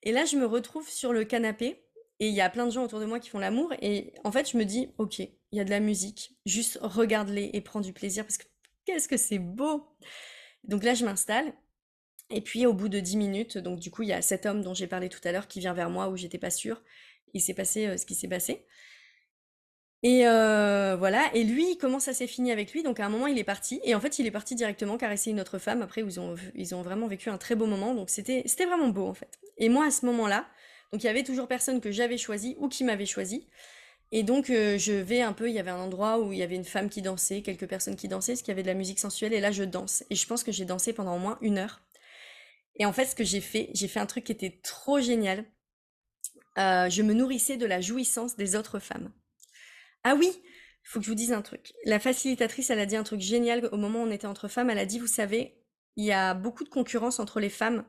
Et 0.03 0.11
là, 0.11 0.25
je 0.25 0.37
me 0.37 0.45
retrouve 0.45 0.87
sur 0.89 1.13
le 1.13 1.25
canapé 1.25 1.83
et 2.19 2.27
il 2.27 2.33
y 2.33 2.41
a 2.41 2.49
plein 2.49 2.65
de 2.65 2.71
gens 2.71 2.83
autour 2.83 2.99
de 2.99 3.05
moi 3.05 3.19
qui 3.19 3.29
font 3.29 3.39
l'amour. 3.39 3.73
Et 3.81 4.13
en 4.23 4.31
fait, 4.31 4.49
je 4.51 4.57
me 4.57 4.63
dis, 4.63 4.89
ok, 4.97 5.19
il 5.19 5.31
y 5.51 5.59
a 5.59 5.63
de 5.63 5.69
la 5.69 5.79
musique, 5.79 6.35
juste 6.45 6.77
regarde-les 6.81 7.49
et 7.53 7.61
prends 7.61 7.81
du 7.81 7.93
plaisir 7.93 8.23
parce 8.23 8.37
que 8.37 8.45
qu'est-ce 8.85 9.07
que 9.07 9.17
c'est 9.17 9.39
beau. 9.39 9.83
Donc 10.63 10.83
là, 10.83 10.93
je 10.93 11.05
m'installe. 11.05 11.53
Et 12.29 12.41
puis, 12.41 12.65
au 12.65 12.73
bout 12.73 12.89
de 12.89 12.99
dix 12.99 13.17
minutes, 13.17 13.57
donc 13.57 13.79
du 13.79 13.91
coup, 13.91 14.03
il 14.03 14.09
y 14.09 14.13
a 14.13 14.21
cet 14.21 14.45
homme 14.45 14.61
dont 14.61 14.73
j'ai 14.73 14.87
parlé 14.87 15.09
tout 15.09 15.19
à 15.23 15.31
l'heure 15.31 15.47
qui 15.47 15.59
vient 15.59 15.73
vers 15.73 15.89
moi 15.89 16.09
où 16.09 16.17
j'étais 16.17 16.39
pas 16.39 16.49
sûre. 16.49 16.81
Il 17.33 17.41
s'est 17.41 17.53
passé 17.53 17.87
euh, 17.87 17.97
ce 17.97 18.05
qui 18.05 18.15
s'est 18.15 18.27
passé. 18.27 18.65
Et 20.03 20.27
euh, 20.27 20.95
voilà, 20.97 21.31
et 21.33 21.43
lui, 21.43 21.77
comment 21.77 21.99
ça 21.99 22.13
s'est 22.13 22.27
fini 22.27 22.51
avec 22.51 22.73
lui? 22.73 22.83
Donc 22.83 22.99
à 22.99 23.05
un 23.05 23.09
moment, 23.09 23.27
il 23.27 23.39
est 23.39 23.43
parti, 23.43 23.81
et 23.83 23.95
en 23.95 23.99
fait, 23.99 24.19
il 24.19 24.27
est 24.27 24.31
parti 24.31 24.55
directement 24.55 24.97
caresser 24.97 25.31
une 25.31 25.39
autre 25.39 25.57
femme. 25.57 25.81
Après, 25.81 26.01
ils 26.01 26.19
ont, 26.19 26.35
ils 26.53 26.75
ont 26.75 26.81
vraiment 26.81 27.07
vécu 27.07 27.29
un 27.29 27.37
très 27.37 27.55
beau 27.55 27.65
moment, 27.65 27.95
donc 27.95 28.09
c'était, 28.09 28.43
vraiment 28.65 28.89
beau 28.89 29.07
en 29.07 29.13
fait. 29.13 29.39
Et 29.57 29.69
moi, 29.69 29.87
à 29.87 29.91
ce 29.91 30.05
moment-là, 30.05 30.45
donc 30.91 31.03
il 31.03 31.07
y 31.07 31.09
avait 31.09 31.23
toujours 31.23 31.47
personne 31.47 31.81
que 31.81 31.91
j'avais 31.91 32.17
choisi 32.17 32.55
ou 32.59 32.67
qui 32.67 32.83
m'avait 32.83 33.05
choisi. 33.05 33.47
Et 34.11 34.23
donc, 34.23 34.49
euh, 34.49 34.77
je 34.77 34.93
vais 34.93 35.21
un 35.21 35.33
peu, 35.33 35.49
il 35.49 35.55
y 35.55 35.59
avait 35.59 35.71
un 35.71 35.79
endroit 35.79 36.19
où 36.19 36.31
il 36.31 36.37
y 36.39 36.43
avait 36.43 36.55
une 36.55 36.65
femme 36.65 36.89
qui 36.89 37.01
dansait, 37.01 37.41
quelques 37.41 37.67
personnes 37.67 37.95
qui 37.95 38.07
dansaient, 38.07 38.33
parce 38.33 38.43
qu'il 38.43 38.51
y 38.51 38.53
avait 38.53 38.61
de 38.61 38.67
la 38.67 38.75
musique 38.75 38.99
sensuelle, 38.99 39.33
et 39.33 39.41
là, 39.41 39.51
je 39.51 39.63
danse. 39.63 40.03
Et 40.11 40.15
je 40.15 40.27
pense 40.27 40.43
que 40.43 40.51
j'ai 40.51 40.65
dansé 40.65 40.93
pendant 40.93 41.15
au 41.15 41.19
moins 41.19 41.37
une 41.41 41.57
heure. 41.57 41.81
Et 42.77 42.85
en 42.85 42.93
fait, 42.93 43.05
ce 43.05 43.15
que 43.15 43.23
j'ai 43.23 43.41
fait, 43.41 43.69
j'ai 43.73 43.87
fait 43.87 43.99
un 43.99 44.05
truc 44.05 44.25
qui 44.25 44.31
était 44.31 44.59
trop 44.63 44.99
génial. 44.99 45.45
Euh, 46.57 46.89
je 46.89 47.01
me 47.01 47.13
nourrissais 47.13 47.57
de 47.57 47.65
la 47.65 47.81
jouissance 47.81 48.35
des 48.35 48.55
autres 48.55 48.79
femmes. 48.79 49.11
Ah 50.05 50.13
oui, 50.13 50.31
il 50.31 50.87
faut 50.87 50.99
que 50.99 51.05
je 51.05 51.09
vous 51.09 51.15
dise 51.15 51.33
un 51.33 51.41
truc. 51.41 51.73
La 51.83 51.99
facilitatrice, 51.99 52.69
elle 52.69 52.79
a 52.79 52.85
dit 52.85 52.95
un 52.95 53.03
truc 53.03 53.21
génial 53.21 53.67
au 53.71 53.77
moment 53.77 54.03
où 54.03 54.05
on 54.05 54.11
était 54.11 54.27
entre 54.27 54.47
femmes. 54.47 54.69
Elle 54.69 54.77
a 54.77 54.85
dit, 54.85 54.99
vous 54.99 55.07
savez, 55.07 55.57
il 55.95 56.05
y 56.05 56.11
a 56.11 56.35
beaucoup 56.35 56.63
de 56.63 56.69
concurrence 56.69 57.19
entre 57.19 57.39
les 57.39 57.49
femmes 57.49 57.83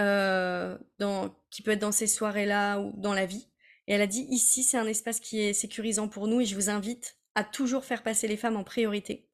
euh, 0.00 0.78
qui 1.50 1.60
peut 1.62 1.72
être 1.72 1.80
dans 1.80 1.92
ces 1.92 2.06
soirées-là 2.06 2.80
ou 2.80 2.94
dans 2.96 3.12
la 3.12 3.26
vie. 3.26 3.48
Et 3.86 3.92
elle 3.92 4.00
a 4.00 4.06
dit, 4.06 4.26
ici, 4.30 4.64
c'est 4.64 4.78
un 4.78 4.86
espace 4.86 5.20
qui 5.20 5.40
est 5.40 5.52
sécurisant 5.52 6.08
pour 6.08 6.26
nous 6.26 6.40
et 6.40 6.46
je 6.46 6.54
vous 6.54 6.70
invite 6.70 7.18
à 7.34 7.44
toujours 7.44 7.84
faire 7.84 8.02
passer 8.02 8.26
les 8.26 8.38
femmes 8.38 8.56
en 8.56 8.64
priorité 8.64 9.28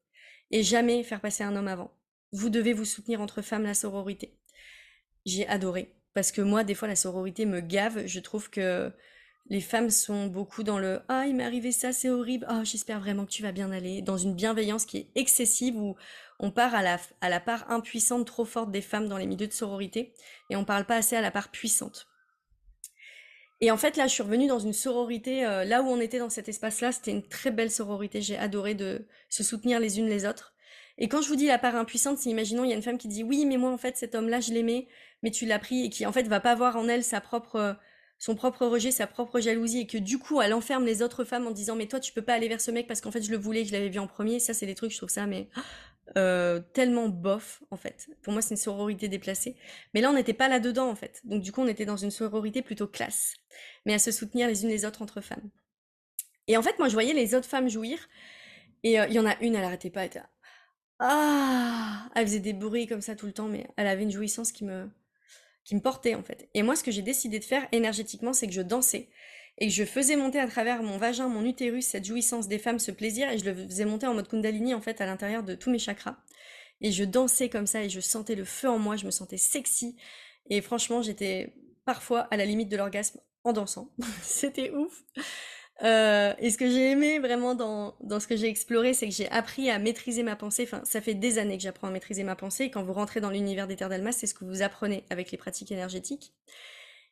et 0.51 0.63
jamais 0.63 1.03
faire 1.03 1.21
passer 1.21 1.45
un 1.45 1.55
homme 1.55 1.69
avant. 1.69 1.97
Vous 2.33 2.49
devez 2.49 2.73
vous 2.73 2.83
soutenir 2.83 3.21
entre 3.21 3.41
femmes 3.41 3.63
la 3.63 3.73
sororité. 3.73 4.37
J'ai 5.25 5.47
adoré 5.47 5.95
parce 6.13 6.33
que 6.33 6.41
moi, 6.41 6.65
des 6.65 6.75
fois, 6.75 6.89
la 6.89 6.97
sororité 6.97 7.45
me 7.45 7.61
gave. 7.61 8.07
Je 8.07 8.19
trouve 8.19 8.49
que 8.49 8.91
les 9.49 9.61
femmes 9.61 9.89
sont 9.89 10.27
beaucoup 10.27 10.63
dans 10.63 10.79
le 10.79 11.01
ah 11.07 11.25
il 11.25 11.35
m'est 11.35 11.43
arrivé 11.43 11.71
ça 11.71 11.93
c'est 11.93 12.09
horrible 12.09 12.45
ah 12.49 12.63
j'espère 12.63 12.99
vraiment 12.99 13.25
que 13.25 13.31
tu 13.31 13.43
vas 13.43 13.51
bien 13.51 13.71
aller 13.71 14.01
dans 14.01 14.17
une 14.17 14.35
bienveillance 14.35 14.85
qui 14.85 14.97
est 14.97 15.07
excessive 15.15 15.77
où 15.77 15.95
on 16.39 16.51
part 16.51 16.75
à 16.75 16.83
la, 16.83 16.99
à 17.21 17.29
la 17.29 17.39
part 17.39 17.69
impuissante 17.71 18.27
trop 18.27 18.45
forte 18.45 18.71
des 18.71 18.81
femmes 18.81 19.07
dans 19.07 19.17
les 19.17 19.25
milieux 19.25 19.47
de 19.47 19.53
sororité 19.53 20.13
et 20.49 20.55
on 20.55 20.65
parle 20.65 20.85
pas 20.85 20.97
assez 20.97 21.15
à 21.15 21.21
la 21.21 21.31
part 21.31 21.49
puissante. 21.49 22.07
Et 23.59 23.71
en 23.71 23.77
fait 23.77 23.97
là 23.97 24.07
je 24.07 24.13
suis 24.13 24.23
revenue 24.23 24.47
dans 24.47 24.59
une 24.59 24.73
sororité 24.73 25.45
euh, 25.45 25.63
là 25.63 25.81
où 25.81 25.87
on 25.87 25.99
était 25.99 26.19
dans 26.19 26.29
cet 26.29 26.49
espace 26.49 26.81
là 26.81 26.91
c'était 26.91 27.11
une 27.11 27.27
très 27.27 27.51
belle 27.51 27.71
sororité 27.71 28.21
j'ai 28.21 28.37
adoré 28.37 28.75
de 28.75 29.07
se 29.29 29.43
soutenir 29.43 29.79
les 29.79 29.99
unes 29.99 30.07
les 30.07 30.25
autres. 30.25 30.53
Et 30.99 31.07
quand 31.07 31.21
je 31.21 31.27
vous 31.27 31.35
dis 31.35 31.45
la 31.45 31.59
part 31.59 31.75
impuissante, 31.75 32.17
c'est 32.17 32.29
imaginons 32.31 32.63
il 32.63 32.71
y 32.71 32.73
a 32.73 32.75
une 32.75 32.81
femme 32.81 32.97
qui 32.97 33.07
dit 33.07 33.23
oui 33.23 33.45
mais 33.45 33.57
moi 33.57 33.71
en 33.71 33.77
fait 33.77 33.97
cet 33.97 34.13
homme 34.13 34.29
là 34.29 34.41
je 34.41 34.51
l'aimais 34.51 34.87
mais 35.23 35.31
tu 35.31 35.45
l'as 35.45 35.59
pris 35.59 35.85
et 35.85 35.89
qui 35.89 36.05
en 36.05 36.11
fait 36.11 36.27
va 36.27 36.39
pas 36.39 36.51
avoir 36.51 36.75
en 36.75 36.87
elle 36.87 37.03
sa 37.03 37.21
propre 37.21 37.77
son 38.19 38.35
propre 38.35 38.65
rejet, 38.65 38.91
sa 38.91 39.07
propre 39.07 39.39
jalousie, 39.39 39.81
et 39.81 39.87
que 39.87 39.97
du 39.97 40.17
coup, 40.17 40.41
elle 40.41 40.53
enferme 40.53 40.85
les 40.85 41.01
autres 41.01 41.23
femmes 41.23 41.47
en 41.47 41.51
disant, 41.51 41.75
mais 41.75 41.87
toi, 41.87 41.99
tu 41.99 42.13
peux 42.13 42.21
pas 42.21 42.33
aller 42.33 42.47
vers 42.47 42.61
ce 42.61 42.71
mec 42.71 42.87
parce 42.87 43.01
qu'en 43.01 43.11
fait, 43.11 43.21
je 43.21 43.31
le 43.31 43.37
voulais, 43.37 43.63
je 43.63 43.71
l'avais 43.71 43.89
vu 43.89 43.99
en 43.99 44.07
premier. 44.07 44.39
Ça, 44.39 44.53
c'est 44.53 44.65
des 44.65 44.75
trucs, 44.75 44.91
je 44.91 44.97
trouve 44.97 45.09
ça, 45.09 45.27
mais 45.27 45.49
euh, 46.17 46.59
tellement 46.73 47.09
bof, 47.09 47.63
en 47.69 47.77
fait. 47.77 48.09
Pour 48.23 48.33
moi, 48.33 48.41
c'est 48.41 48.51
une 48.51 48.57
sororité 48.57 49.07
déplacée. 49.07 49.55
Mais 49.93 50.01
là, 50.01 50.09
on 50.09 50.13
n'était 50.13 50.33
pas 50.33 50.47
là-dedans, 50.47 50.89
en 50.89 50.95
fait. 50.95 51.21
Donc, 51.25 51.41
du 51.43 51.51
coup, 51.51 51.61
on 51.61 51.67
était 51.67 51.85
dans 51.85 51.97
une 51.97 52.11
sororité 52.11 52.61
plutôt 52.61 52.87
classe, 52.87 53.35
mais 53.85 53.93
à 53.93 53.99
se 53.99 54.11
soutenir 54.11 54.47
les 54.47 54.63
unes 54.63 54.69
les 54.69 54.85
autres 54.85 55.01
entre 55.01 55.21
femmes. 55.21 55.49
Et 56.47 56.57
en 56.57 56.63
fait, 56.63 56.79
moi, 56.79 56.87
je 56.87 56.93
voyais 56.93 57.13
les 57.13 57.35
autres 57.35 57.47
femmes 57.47 57.69
jouir, 57.69 57.99
et 58.83 58.99
euh, 58.99 59.07
il 59.07 59.13
y 59.13 59.19
en 59.19 59.25
a 59.25 59.35
une, 59.41 59.55
elle 59.55 59.65
arrêtait 59.65 59.89
pas, 59.89 60.01
elle 60.01 60.07
était 60.07 60.21
ah, 60.99 62.09
elle 62.15 62.25
faisait 62.25 62.39
des 62.39 62.53
bruits 62.53 62.87
comme 62.87 63.01
ça 63.01 63.15
tout 63.15 63.27
le 63.27 63.31
temps, 63.33 63.47
mais 63.47 63.67
elle 63.77 63.87
avait 63.87 64.03
une 64.03 64.11
jouissance 64.11 64.51
qui 64.51 64.65
me, 64.65 64.89
qui 65.67 65.75
me 65.75 65.81
portait 65.81 66.15
en 66.15 66.23
fait. 66.23 66.47
Et 66.53 66.63
moi, 66.63 66.77
ce 66.77 66.83
que 66.83 66.91
j'ai 66.91 67.01
décidé 67.01 67.39
de 67.39 67.43
faire 67.43 67.67
énergétiquement, 67.73 68.31
c'est 68.31 68.47
que 68.47 68.53
je 68.53 68.61
dansais 68.61 69.09
et 69.57 69.69
je 69.69 69.83
faisais 69.83 70.15
monter 70.15 70.39
à 70.39 70.47
travers 70.47 70.81
mon 70.81 70.97
vagin, 70.97 71.27
mon 71.27 71.43
utérus, 71.43 71.87
cette 71.87 72.05
jouissance 72.05 72.47
des 72.47 72.57
femmes, 72.57 72.79
ce 72.79 72.91
plaisir, 72.91 73.29
et 73.29 73.37
je 73.37 73.43
le 73.43 73.67
faisais 73.67 73.83
monter 73.83 74.07
en 74.07 74.13
mode 74.13 74.29
Kundalini 74.29 74.73
en 74.73 74.81
fait 74.81 75.01
à 75.01 75.05
l'intérieur 75.05 75.43
de 75.43 75.55
tous 75.55 75.69
mes 75.69 75.79
chakras. 75.79 76.17
Et 76.79 76.91
je 76.91 77.03
dansais 77.03 77.49
comme 77.49 77.67
ça 77.67 77.83
et 77.83 77.89
je 77.89 77.99
sentais 77.99 78.35
le 78.35 78.45
feu 78.45 78.69
en 78.69 78.79
moi, 78.79 78.95
je 78.95 79.05
me 79.05 79.11
sentais 79.11 79.37
sexy. 79.37 79.97
Et 80.49 80.61
franchement, 80.61 81.01
j'étais 81.01 81.53
parfois 81.83 82.21
à 82.31 82.37
la 82.37 82.45
limite 82.45 82.69
de 82.69 82.77
l'orgasme 82.77 83.19
en 83.43 83.51
dansant. 83.51 83.91
C'était 84.21 84.71
ouf. 84.71 85.03
Euh, 85.83 86.33
et 86.39 86.49
ce 86.49 86.57
que 86.57 86.67
j'ai 86.67 86.91
aimé 86.91 87.19
vraiment 87.19 87.53
dans, 87.53 87.95
dans 88.01 88.19
ce 88.19 88.27
que 88.27 88.35
j'ai 88.35 88.47
exploré, 88.47 88.93
c'est 88.93 89.07
que 89.07 89.13
j'ai 89.13 89.29
appris 89.29 89.69
à 89.69 89.77
maîtriser 89.79 90.23
ma 90.23 90.35
pensée. 90.35 90.63
Enfin, 90.63 90.81
ça 90.85 91.01
fait 91.01 91.13
des 91.13 91.37
années 91.37 91.57
que 91.57 91.63
j'apprends 91.63 91.87
à 91.87 91.91
maîtriser 91.91 92.23
ma 92.23 92.35
pensée. 92.35 92.65
Et 92.65 92.71
quand 92.71 92.83
vous 92.83 92.93
rentrez 92.93 93.21
dans 93.21 93.29
l'univers 93.29 93.67
des 93.67 93.75
terres 93.75 93.89
d'Almas, 93.89 94.13
c'est 94.13 94.27
ce 94.27 94.33
que 94.33 94.45
vous 94.45 94.61
apprenez 94.61 95.03
avec 95.09 95.31
les 95.31 95.37
pratiques 95.37 95.71
énergétiques. 95.71 96.33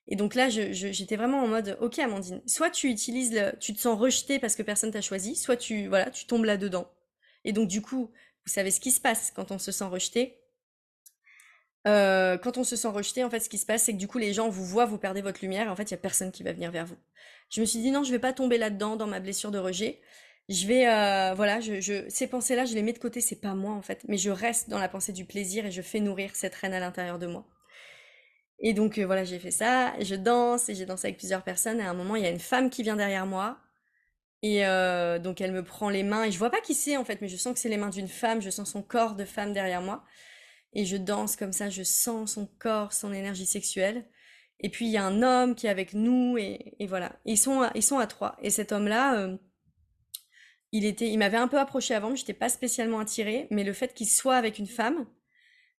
Et 0.07 0.15
donc 0.15 0.35
là, 0.35 0.49
j'étais 0.49 1.15
vraiment 1.15 1.41
en 1.43 1.47
mode, 1.47 1.77
ok 1.81 1.97
Amandine, 1.97 2.41
soit 2.45 2.69
tu 2.69 2.89
utilises 2.89 3.33
le, 3.33 3.57
tu 3.59 3.73
te 3.73 3.79
sens 3.79 3.99
rejeté 3.99 4.37
parce 4.37 4.55
que 4.55 4.61
personne 4.61 4.91
t'a 4.91 5.01
choisi, 5.01 5.35
soit 5.35 5.57
tu, 5.57 5.87
voilà, 5.87 6.11
tu 6.11 6.25
tombes 6.25 6.45
là-dedans. 6.45 6.91
Et 7.43 7.53
donc 7.53 7.67
du 7.67 7.81
coup, 7.81 8.11
vous 8.45 8.51
savez 8.51 8.69
ce 8.69 8.79
qui 8.79 8.91
se 8.91 9.01
passe 9.01 9.31
quand 9.35 9.51
on 9.51 9.57
se 9.57 9.71
sent 9.71 9.85
rejeté. 9.85 10.37
Euh, 11.87 12.37
quand 12.37 12.57
on 12.57 12.63
se 12.63 12.75
sent 12.75 12.87
rejeté, 12.87 13.23
en 13.23 13.29
fait, 13.29 13.39
ce 13.39 13.49
qui 13.49 13.57
se 13.57 13.65
passe, 13.65 13.83
c'est 13.83 13.93
que 13.93 13.97
du 13.97 14.07
coup, 14.07 14.17
les 14.17 14.33
gens 14.33 14.49
vous 14.49 14.65
voient, 14.65 14.85
vous 14.85 14.97
perdez 14.97 15.21
votre 15.21 15.41
lumière, 15.41 15.67
et 15.67 15.69
en 15.69 15.75
fait, 15.75 15.83
il 15.83 15.91
y 15.91 15.93
a 15.93 15.97
personne 15.97 16.31
qui 16.31 16.43
va 16.43 16.51
venir 16.51 16.71
vers 16.71 16.85
vous. 16.85 16.97
Je 17.49 17.61
me 17.61 17.65
suis 17.65 17.79
dit 17.79 17.91
non, 17.91 18.03
je 18.03 18.11
vais 18.11 18.19
pas 18.19 18.33
tomber 18.33 18.57
là-dedans 18.57 18.95
dans 18.95 19.07
ma 19.07 19.19
blessure 19.19 19.51
de 19.51 19.59
rejet. 19.59 20.01
Je 20.49 20.67
vais, 20.67 20.87
euh, 20.87 21.33
voilà, 21.35 21.59
je, 21.59 22.05
ces 22.07 22.27
pensées-là, 22.27 22.65
je 22.65 22.75
les 22.75 22.83
mets 22.83 22.93
de 22.93 22.99
côté, 22.99 23.19
c'est 23.21 23.41
pas 23.41 23.55
moi 23.55 23.73
en 23.73 23.81
fait, 23.81 24.03
mais 24.07 24.17
je 24.17 24.29
reste 24.29 24.69
dans 24.69 24.77
la 24.79 24.89
pensée 24.89 25.11
du 25.13 25.25
plaisir 25.25 25.65
et 25.65 25.71
je 25.71 25.81
fais 25.81 25.99
nourrir 25.99 26.35
cette 26.35 26.53
reine 26.55 26.73
à 26.73 26.79
l'intérieur 26.79 27.17
de 27.19 27.25
moi. 27.27 27.47
Et 28.59 28.73
donc 28.73 28.97
euh, 28.97 29.05
voilà, 29.05 29.23
j'ai 29.23 29.39
fait 29.39 29.51
ça, 29.51 29.93
je 30.01 30.15
danse 30.15 30.69
et 30.69 30.75
j'ai 30.75 30.85
dansé 30.85 31.07
avec 31.07 31.17
plusieurs 31.17 31.43
personnes. 31.43 31.79
Et 31.79 31.83
à 31.83 31.89
un 31.89 31.93
moment, 31.93 32.15
il 32.15 32.23
y 32.23 32.25
a 32.27 32.29
une 32.29 32.39
femme 32.39 32.69
qui 32.69 32.83
vient 32.83 32.95
derrière 32.95 33.25
moi 33.25 33.59
et 34.43 34.65
euh, 34.65 35.19
donc 35.19 35.41
elle 35.41 35.51
me 35.51 35.63
prend 35.63 35.89
les 35.89 36.03
mains 36.03 36.23
et 36.25 36.31
je 36.31 36.37
vois 36.37 36.51
pas 36.51 36.61
qui 36.61 36.75
c'est 36.75 36.97
en 36.97 37.05
fait, 37.05 37.21
mais 37.21 37.27
je 37.27 37.37
sens 37.37 37.53
que 37.53 37.59
c'est 37.59 37.69
les 37.69 37.77
mains 37.77 37.89
d'une 37.89 38.07
femme, 38.07 38.41
je 38.41 38.49
sens 38.49 38.71
son 38.71 38.83
corps 38.83 39.15
de 39.15 39.25
femme 39.25 39.53
derrière 39.53 39.81
moi 39.81 40.03
et 40.73 40.85
je 40.85 40.97
danse 40.97 41.35
comme 41.35 41.53
ça, 41.53 41.69
je 41.69 41.83
sens 41.83 42.33
son 42.33 42.47
corps, 42.59 42.93
son 42.93 43.13
énergie 43.13 43.45
sexuelle. 43.45 44.05
Et 44.59 44.69
puis 44.69 44.85
il 44.85 44.91
y 44.91 44.97
a 44.97 45.05
un 45.05 45.21
homme 45.21 45.55
qui 45.55 45.67
est 45.67 45.69
avec 45.69 45.93
nous 45.93 46.37
et, 46.37 46.75
voilà. 46.87 47.19
ils 47.25 47.37
sont 47.37 47.61
à, 47.61 47.71
ils 47.75 47.83
sont 47.83 47.99
à 47.99 48.07
trois. 48.07 48.37
Et 48.41 48.49
cet 48.49 48.71
homme-là, 48.71 49.19
euh, 49.19 49.37
il 50.71 50.85
était, 50.85 51.09
il 51.09 51.17
m'avait 51.17 51.37
un 51.37 51.47
peu 51.47 51.59
approché 51.59 51.93
avant, 51.93 52.09
mais 52.09 52.15
j'étais 52.15 52.33
pas 52.33 52.49
spécialement 52.49 52.99
attirée. 52.99 53.47
Mais 53.51 53.63
le 53.63 53.73
fait 53.73 53.93
qu'il 53.93 54.07
soit 54.07 54.35
avec 54.35 54.59
une 54.59 54.67
femme, 54.67 55.05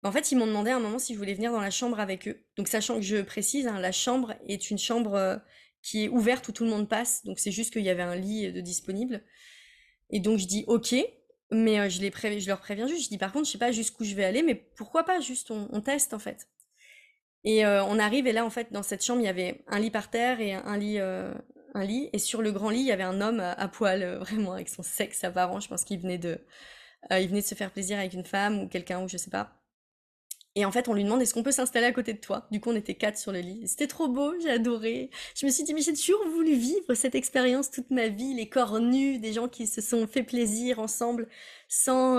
en 0.03 0.12
fait, 0.12 0.31
ils 0.31 0.37
m'ont 0.37 0.47
demandé 0.47 0.70
à 0.70 0.77
un 0.77 0.81
moment 0.81 0.99
si 0.99 1.14
je 1.14 1.18
voulais 1.18 1.35
venir 1.35 1.53
dans 1.53 1.61
la 1.61 1.70
chambre 1.70 1.99
avec 1.99 2.29
eux. 2.29 2.45
Donc 2.57 2.68
sachant 2.68 2.97
que 2.97 3.03
je 3.03 3.22
précise, 3.22 3.66
hein, 3.66 3.81
la 3.81 3.93
chambre 3.93 4.35
est 4.47 4.70
une 4.70 4.79
chambre 4.79 5.14
euh, 5.14 5.37
qui 5.83 6.05
est 6.05 6.09
ouverte 6.09 6.47
où 6.49 6.53
tout 6.53 6.64
le 6.64 6.70
monde 6.70 6.89
passe. 6.89 7.24
Donc 7.24 7.39
c'est 7.39 7.51
juste 7.51 7.72
qu'il 7.72 7.83
y 7.83 7.91
avait 7.91 8.03
un 8.03 8.14
lit 8.14 8.53
de 8.53 8.61
disponible. 8.61 9.24
Et 10.11 10.20
donc 10.20 10.39
je 10.39 10.47
dis 10.47 10.64
ok, 10.68 10.95
mais 11.51 11.81
euh, 11.81 11.89
je, 11.89 12.01
les 12.01 12.41
je 12.41 12.49
leur 12.49 12.61
préviens 12.61 12.87
juste. 12.87 13.05
Je 13.05 13.09
dis 13.09 13.18
par 13.18 13.33
contre, 13.33 13.47
je 13.47 13.53
sais 13.53 13.59
pas 13.59 13.72
jusqu'où 13.72 14.05
je 14.05 14.14
vais 14.14 14.24
aller, 14.24 14.43
mais 14.43 14.55
pourquoi 14.55 15.05
pas? 15.05 15.20
Juste 15.20 15.51
on 15.51 15.81
teste 15.81 16.14
en 16.14 16.18
fait. 16.18 16.47
Et 17.47 17.64
euh, 17.64 17.84
on 17.84 17.99
arrive 18.01 18.26
et 18.26 18.32
là 18.32 18.44
en 18.44 18.51
fait 18.51 18.72
dans 18.72 18.82
cette 18.82 19.05
chambre 19.05 19.20
il 19.20 19.24
y 19.24 19.28
avait 19.28 19.62
un 19.68 19.78
lit 19.78 19.92
par 19.92 20.11
terre 20.11 20.40
et 20.40 20.53
un 20.53 20.76
lit 20.76 20.99
euh, 20.99 21.32
un 21.74 21.84
lit 21.84 22.11
et 22.12 22.18
sur 22.18 22.42
le 22.42 22.51
grand 22.51 22.70
lit 22.70 22.80
il 22.80 22.86
y 22.86 22.92
avait 22.92 23.05
un 23.05 23.20
homme 23.20 23.38
à, 23.38 23.68
poil 23.68 24.03
euh, 24.03 24.18
vraiment 24.18 24.53
avec 24.53 24.68
son 24.68 24.82
sexe 24.82 25.22
apparent. 25.24 25.61
Je 25.61 25.68
pense 25.68 25.84
qu'il 25.84 26.01
venait 26.01 26.18
de 26.18 26.38
il 27.12 27.28
venait 27.28 27.42
de 27.42 27.47
se 27.47 27.55
faire 27.55 27.70
plaisir 27.70 27.99
avec 27.99 28.14
une 28.14 28.24
femme 28.24 28.62
ou 28.62 28.68
quelqu'un 28.68 29.01
ou 29.03 29.09
je 29.09 29.16
sais 29.16 29.30
pas. 29.30 29.53
Et 30.57 30.64
en 30.64 30.72
fait, 30.72 30.88
on 30.88 30.94
lui 30.94 31.05
demande 31.05 31.22
est-ce 31.22 31.34
qu'on 31.34 31.42
peut 31.42 31.53
s'installer 31.53 31.86
à 31.86 31.92
côté 31.92 32.14
de 32.14 32.18
toi? 32.18 32.49
Du 32.51 32.61
coup, 32.61 32.70
on 32.70 32.74
était 32.74 32.94
quatre 32.94 33.18
sur 33.18 33.30
le 33.30 33.40
lit. 33.40 33.68
C'était 33.68 33.86
trop 33.86 34.09
beau, 34.09 34.32
j'ai 34.40 34.51
adoré. 34.51 35.11
Je 35.36 35.44
me 35.44 35.51
suis 35.51 35.64
dit, 35.64 35.74
mais 35.74 35.82
j'ai 35.82 35.92
toujours 35.92 36.26
voulu 36.28 36.55
vivre 36.55 36.94
cette 36.94 37.14
expérience 37.14 37.70
toute 37.70 37.90
ma 37.90 38.09
vie, 38.09 38.32
les 38.34 38.49
corps 38.49 38.80
nus, 38.80 39.18
des 39.18 39.34
gens 39.34 39.49
qui 39.49 39.66
se 39.66 39.82
sont 39.82 40.07
fait 40.07 40.22
plaisir 40.22 40.78
ensemble, 40.78 41.28
sans, 41.68 42.18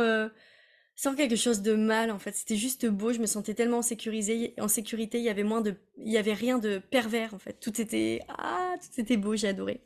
sans 0.98 1.16
quelque 1.16 1.36
chose 1.36 1.62
de 1.62 1.76
mal 1.76 2.12
en 2.12 2.20
fait. 2.20 2.36
C'était 2.36 2.58
juste 2.58 2.88
beau, 2.88 3.14
je 3.14 3.20
me 3.20 3.28
sentais 3.28 3.54
tellement 3.54 3.78
en 3.78 3.82
sécurité, 3.84 4.54
en 4.60 4.68
sécurité, 4.68 5.20
il 5.20 5.24
y 5.24 5.30
avait 5.30 5.43
moins 5.43 5.62
de 5.62 5.76
il 6.04 6.12
y 6.12 6.18
avait 6.18 6.34
rien 6.34 6.58
de 6.58 6.80
pervers 6.80 7.34
en 7.36 7.39
fait. 7.39 7.60
Tout 7.62 7.80
était 7.80 8.22
ah, 8.30 8.74
tout 8.82 9.00
était 9.00 9.16
beau, 9.18 9.36
j'ai 9.36 9.48
adoré. 9.48 9.82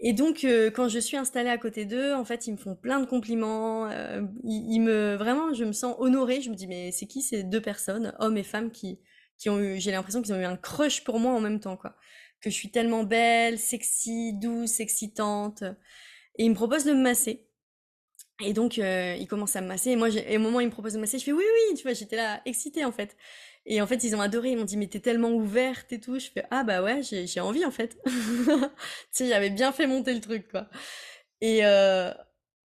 Et 0.00 0.12
donc 0.12 0.44
euh, 0.44 0.70
quand 0.70 0.88
je 0.88 0.98
suis 0.98 1.16
installée 1.16 1.48
à 1.48 1.58
côté 1.58 1.84
d'eux, 1.86 2.12
en 2.12 2.24
fait, 2.24 2.46
ils 2.48 2.52
me 2.52 2.56
font 2.58 2.74
plein 2.74 3.00
de 3.00 3.06
compliments, 3.06 3.88
euh, 3.88 4.22
ils, 4.44 4.80
me 4.80 5.14
vraiment 5.16 5.54
je 5.54 5.64
me 5.64 5.72
sens 5.72 5.94
honorée, 6.00 6.42
je 6.42 6.50
me 6.50 6.56
dis 6.56 6.66
mais 6.66 6.90
c'est 6.92 7.06
qui 7.06 7.22
ces 7.22 7.44
deux 7.44 7.62
personnes, 7.62 8.12
hommes 8.18 8.36
et 8.36 8.42
femmes 8.42 8.70
qui 8.72 8.98
qui 9.38 9.48
ont 9.48 9.60
eu 9.60 9.80
j'ai 9.80 9.92
l'impression 9.92 10.22
qu'ils 10.22 10.34
ont 10.34 10.40
eu 10.40 10.44
un 10.44 10.56
crush 10.56 11.04
pour 11.04 11.20
moi 11.20 11.32
en 11.32 11.40
même 11.40 11.60
temps 11.60 11.76
quoi. 11.76 11.94
Que 12.40 12.50
je 12.50 12.54
suis 12.56 12.70
tellement 12.70 13.04
belle, 13.04 13.58
sexy, 13.58 14.32
douce, 14.34 14.80
excitante 14.80 15.62
et 16.38 16.44
ils 16.44 16.50
me 16.50 16.54
proposent 16.54 16.84
de 16.84 16.92
me 16.92 17.02
masser. 17.02 17.45
Et 18.42 18.52
donc, 18.52 18.78
euh, 18.78 19.16
il 19.18 19.26
commence 19.26 19.56
à 19.56 19.62
me 19.62 19.66
masser. 19.66 19.90
Et 19.90 19.96
moi, 19.96 20.10
et 20.10 20.36
au 20.36 20.40
moment 20.40 20.58
où 20.58 20.60
il 20.60 20.66
me 20.66 20.72
propose 20.72 20.92
de 20.92 20.98
masser, 20.98 21.18
je 21.18 21.24
fais 21.24 21.32
oui, 21.32 21.44
oui, 21.44 21.76
tu 21.76 21.82
vois, 21.84 21.94
j'étais 21.94 22.16
là, 22.16 22.42
excitée, 22.44 22.84
en 22.84 22.92
fait. 22.92 23.16
Et 23.64 23.80
en 23.80 23.86
fait, 23.86 24.04
ils 24.04 24.14
ont 24.14 24.20
adoré. 24.20 24.50
Ils 24.50 24.58
m'ont 24.58 24.64
dit, 24.64 24.76
mais 24.76 24.88
t'es 24.88 25.00
tellement 25.00 25.30
ouverte 25.30 25.90
et 25.92 26.00
tout. 26.00 26.18
Je 26.18 26.28
fais, 26.30 26.44
ah 26.50 26.62
bah 26.62 26.82
ouais, 26.82 27.00
j'ai 27.02 27.40
envie, 27.40 27.64
en 27.64 27.70
fait. 27.70 27.96
tu 28.04 28.10
sais, 29.10 29.28
j'avais 29.28 29.50
bien 29.50 29.72
fait 29.72 29.86
monter 29.86 30.12
le 30.14 30.20
truc, 30.20 30.48
quoi. 30.50 30.68
Et, 31.40 31.64
euh, 31.64 32.12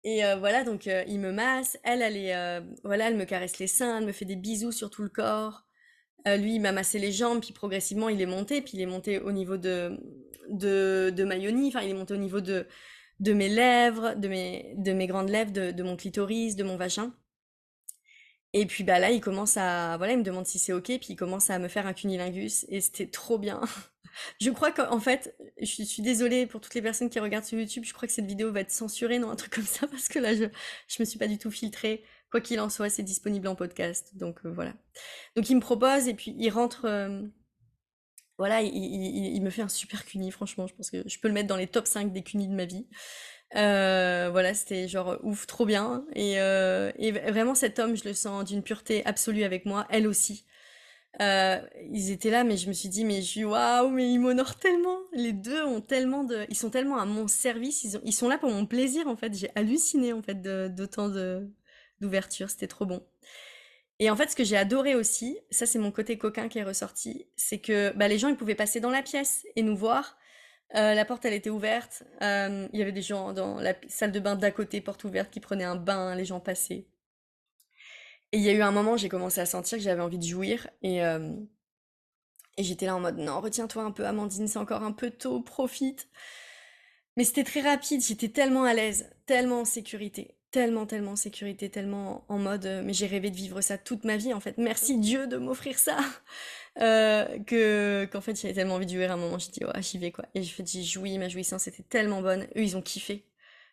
et 0.04 0.24
euh, 0.26 0.36
voilà, 0.38 0.64
donc, 0.64 0.88
euh, 0.88 1.04
il 1.08 1.20
me 1.20 1.32
masse. 1.32 1.78
Elle, 1.84 2.02
elle 2.04 2.18
est, 2.18 2.62
voilà, 2.84 3.08
elle 3.10 3.18
me 3.18 3.26
caresse 3.26 3.60
les 3.60 3.68
seins, 3.68 4.00
elle 4.00 4.06
me 4.06 4.12
fait 4.12 4.26
des 4.26 4.36
bisous 4.36 4.72
sur 4.72 4.90
tout 4.92 5.04
le 5.04 5.10
corps. 5.10 5.64
lui, 6.26 6.56
il 6.56 6.62
m'a 6.62 6.72
massé 6.72 7.00
les 7.00 7.12
jambes, 7.12 7.42
puis 7.42 7.54
progressivement, 7.54 8.10
il 8.10 8.22
est 8.22 8.26
monté. 8.28 8.62
Puis 8.62 8.74
il 8.76 8.82
est 8.82 8.86
monté 8.86 9.20
au 9.20 9.32
niveau 9.32 9.58
de, 9.58 10.00
de, 10.50 11.12
de 11.16 11.24
ma 11.24 11.36
Enfin, 11.36 11.82
il 11.82 11.90
est 11.90 11.94
monté 11.94 12.14
au 12.14 12.18
niveau 12.18 12.42
de 12.42 12.68
de 13.20 13.34
mes 13.34 13.50
lèvres, 13.50 14.16
de 14.16 14.28
mes, 14.28 14.74
de 14.78 14.94
mes 14.94 15.08
grandes 15.08 15.30
lèvres, 15.30 15.52
de, 15.52 15.84
mon 15.84 15.96
clitoris, 15.96 16.56
de 16.56 16.64
mon 16.64 16.78
vagin. 16.78 17.14
Et 18.54 18.66
puis 18.66 18.84
bah 18.84 19.00
là, 19.00 19.12
il 19.12 19.22
commence 19.22 19.58
à, 19.58 19.98
voilà, 19.98 20.14
il 20.14 20.20
me 20.20 20.24
demande 20.24 20.46
si 20.46 20.60
c'est 20.60 20.74
ok, 20.74 20.86
puis 20.86 21.08
il 21.10 21.16
commence 21.16 21.50
à 21.50 21.60
me 21.60 21.68
faire 21.68 21.86
un 21.86 21.94
cunilingus, 21.94 22.66
et 22.70 22.82
c'était 22.82 23.08
trop 23.08 23.38
bien. 23.38 23.62
Je 24.42 24.50
crois 24.50 24.72
qu'en 24.72 25.00
fait, 25.00 25.36
je 25.62 25.84
suis, 25.84 26.02
désolée 26.02 26.48
pour 26.48 26.60
toutes 26.60 26.74
les 26.74 26.82
personnes 26.82 27.10
qui 27.10 27.20
regardent 27.20 27.46
sur 27.46 27.60
YouTube, 27.60 27.84
je 27.86 27.94
crois 27.94 28.08
que 28.08 28.14
cette 28.14 28.26
vidéo 28.26 28.52
va 28.52 28.62
être 28.62 28.72
censurée, 28.72 29.20
non, 29.20 29.30
un 29.30 29.36
truc 29.36 29.54
comme 29.54 29.66
ça, 29.66 29.86
parce 29.92 30.08
que 30.08 30.18
là, 30.18 30.34
je, 30.34 30.46
je 30.88 30.96
me 31.00 31.06
suis 31.06 31.20
pas 31.20 31.28
du 31.28 31.38
tout 31.38 31.52
filtrée. 31.52 32.04
Quoi 32.32 32.42
qu'il 32.42 32.60
en 32.60 32.70
soit, 32.70 32.90
c'est 32.90 33.04
disponible 33.04 33.48
en 33.48 33.56
podcast, 33.56 34.18
donc 34.18 34.40
euh, 34.46 34.52
voilà. 34.52 34.74
Donc 35.36 35.50
il 35.52 35.56
me 35.56 35.62
propose, 35.62 36.08
et 36.08 36.14
puis 36.14 36.36
il 36.38 36.50
rentre... 36.50 36.86
Euh, 36.86 37.22
voilà, 38.38 38.62
il, 38.62 39.42
me 39.42 39.50
fait 39.50 39.64
un 39.64 39.70
super 39.70 40.06
cuni, 40.06 40.32
franchement, 40.32 40.68
je 40.68 40.76
pense 40.76 40.92
que 40.92 41.04
je 41.08 41.20
peux 41.20 41.28
le 41.28 41.34
mettre 41.34 41.48
dans 41.48 41.58
les 41.58 41.68
top 41.68 41.88
5 41.88 42.14
des 42.14 42.22
cunis 42.22 42.48
de 42.48 42.54
ma 42.54 42.66
vie. 42.66 42.88
Euh, 43.56 44.30
voilà, 44.32 44.54
c'était 44.54 44.88
genre 44.88 45.18
ouf, 45.24 45.48
trop 45.48 45.66
bien. 45.66 46.06
Et, 46.14 46.34
et, 46.34 47.12
vraiment, 47.12 47.56
cet 47.56 47.80
homme, 47.80 47.96
je 47.96 48.04
le 48.04 48.14
sens 48.14 48.46
d'une 48.46 48.62
pureté 48.64 49.06
absolue 49.06 49.44
avec 49.44 49.66
moi, 49.66 49.88
elle 49.90 50.08
aussi. 50.08 50.46
Euh, 51.20 51.60
ils 51.90 52.12
étaient 52.12 52.30
là, 52.30 52.44
mais 52.44 52.58
je 52.58 52.68
me 52.68 52.74
suis 52.74 52.90
dit, 52.90 53.04
mais 53.04 53.22
je 53.22 53.44
waouh, 53.44 53.90
mais 53.90 54.12
ils 54.12 54.20
m'honorent 54.20 54.58
tellement. 54.58 55.00
Les 55.14 55.34
deux 55.34 55.64
ont 55.64 55.82
tellement 55.82 56.24
de, 56.24 56.46
ils 56.50 56.56
sont 56.56 56.70
tellement 56.70 56.98
à 56.98 57.06
mon 57.06 57.28
service. 57.28 57.84
Ils, 57.84 57.98
ont, 57.98 58.02
ils 58.04 58.14
sont 58.14 58.30
là 58.30 58.38
pour 58.38 58.52
mon 58.52 58.66
plaisir 58.66 59.08
en 59.08 59.16
fait. 59.16 59.34
J'ai 59.34 59.50
halluciné 59.56 60.14
en 60.14 60.22
fait 60.22 60.42
d'autant 60.42 61.10
d'ouverture. 62.00 62.50
C'était 62.50 62.68
trop 62.68 62.86
bon. 62.86 63.04
Et 64.00 64.10
en 64.10 64.16
fait, 64.16 64.30
ce 64.30 64.36
que 64.36 64.44
j'ai 64.44 64.58
adoré 64.58 64.96
aussi, 64.96 65.40
ça 65.50 65.66
c'est 65.66 65.80
mon 65.80 65.92
côté 65.92 66.18
coquin 66.18 66.50
qui 66.50 66.60
est 66.60 66.64
ressorti, 66.64 67.28
c'est 67.36 67.60
que 67.60 67.92
bah, 67.96 68.08
les 68.08 68.20
gens 68.20 68.30
ils 68.30 68.38
pouvaient 68.38 68.56
passer 68.56 68.80
dans 68.80 68.92
la 68.92 69.02
pièce 69.02 69.46
et 69.56 69.64
nous 69.64 69.76
voir. 69.76 70.18
Euh, 70.76 70.94
la 70.94 71.06
porte 71.06 71.26
elle 71.26 71.34
était 71.34 71.50
ouverte. 71.50 72.04
Euh, 72.22 72.68
il 72.74 72.80
y 72.80 72.82
avait 72.82 72.92
des 72.92 73.02
gens 73.02 73.34
dans 73.34 73.60
la 73.60 73.74
salle 73.88 74.12
de 74.12 74.20
bain 74.20 74.36
d'à 74.36 74.52
côté, 74.52 74.82
porte 74.82 75.04
ouverte, 75.04 75.32
qui 75.32 75.40
prenaient 75.40 75.64
un 75.64 75.76
bain. 75.78 76.16
Les 76.16 76.26
gens 76.26 76.40
passaient. 76.40 76.86
Et 78.32 78.38
il 78.38 78.44
y 78.44 78.50
a 78.50 78.54
eu 78.54 78.62
un 78.62 78.72
moment, 78.72 78.98
j'ai 78.98 79.10
commencé 79.10 79.40
à 79.42 79.46
sentir 79.46 79.78
que 79.78 79.84
j'avais 79.84 80.02
envie 80.02 80.18
de 80.20 80.26
jouir. 80.26 80.70
Et, 80.82 81.04
euh, 81.04 81.34
et 82.58 82.64
j'étais 82.64 82.86
là 82.86 82.96
en 82.96 83.00
mode, 83.00 83.18
non, 83.18 83.40
retiens-toi 83.40 83.84
un 83.84 83.92
peu, 83.92 84.06
Amandine, 84.06 84.48
c'est 84.48 84.60
encore 84.60 84.84
un 84.84 84.92
peu 84.92 85.12
tôt, 85.12 85.42
profite. 85.42 86.10
Mais 87.16 87.24
c'était 87.24 87.44
très 87.44 87.62
rapide, 87.62 88.02
j'étais 88.04 88.30
tellement 88.30 88.64
à 88.64 88.74
l'aise, 88.74 89.10
tellement 89.26 89.62
en 89.62 89.66
sécurité, 89.66 90.37
tellement, 90.58 90.88
tellement 90.88 91.12
en 91.12 91.16
sécurité, 91.16 91.70
tellement 91.70 92.26
en 92.30 92.40
mode, 92.40 92.66
euh, 92.66 92.82
mais 92.84 92.92
j'ai 92.92 93.06
rêvé 93.06 93.30
de 93.30 93.36
vivre 93.36 93.62
ça 93.62 93.78
toute 93.78 94.06
ma 94.06 94.18
vie, 94.18 94.34
en 94.34 94.40
fait. 94.40 94.58
Merci 94.58 94.98
Dieu 94.98 95.28
de 95.28 95.38
m'offrir 95.38 95.78
ça. 95.78 95.98
Euh, 96.80 97.40
que 97.48 98.06
qu'en 98.12 98.22
fait 98.22 98.40
j'avais 98.40 98.54
tellement 98.54 98.76
envie 98.76 98.86
de 98.86 98.92
jouir 98.92 99.10
à 99.10 99.16
un 99.16 99.18
moment 99.18 99.40
j'ai 99.40 99.50
dit 99.50 99.66
ouais 99.66 99.82
j'y 99.82 99.98
vais 99.98 100.12
quoi 100.12 100.26
et 100.36 100.44
j'ai 100.44 100.84
joui 100.84 101.18
ma 101.18 101.28
jouissance 101.28 101.68
était 101.68 101.82
tellement 101.82 102.22
bonne 102.22 102.44
eux 102.56 102.62
ils 102.62 102.78
ont 102.78 102.84
kiffé 102.84 103.26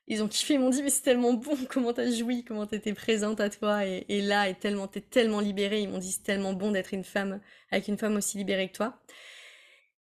ils 0.07 0.23
ont 0.23 0.29
kiffé, 0.29 0.55
ils 0.55 0.61
m'ont 0.61 0.71
dit 0.71 0.83
mais 0.83 0.91
c'est 0.91 1.03
tellement 1.03 1.33
bon, 1.35 1.57
comment 1.71 1.93
t'as 1.93 2.11
joui, 2.11 2.45
comment 2.45 2.67
t'étais 2.67 2.93
présente 2.93 3.41
à 3.41 3.49
toi? 3.51 3.85
Et, 3.87 4.21
là 4.21 4.49
et 4.49 4.55
tellement 4.55 4.87
t'es 4.89 5.01
tellement 5.01 5.41
libérée. 5.41 5.81
Ils 5.83 5.89
m'ont 5.89 5.99
dit 5.99 6.13
c'est 6.13 6.23
tellement 6.23 6.53
bon 6.53 6.73
d'être 6.73 6.95
une 6.95 7.05
femme 7.05 7.41
avec 7.71 7.89
une 7.89 7.99
femme 7.99 8.17
aussi 8.17 8.39
libérée 8.39 8.69
que 8.69 8.77
toi. 8.77 8.99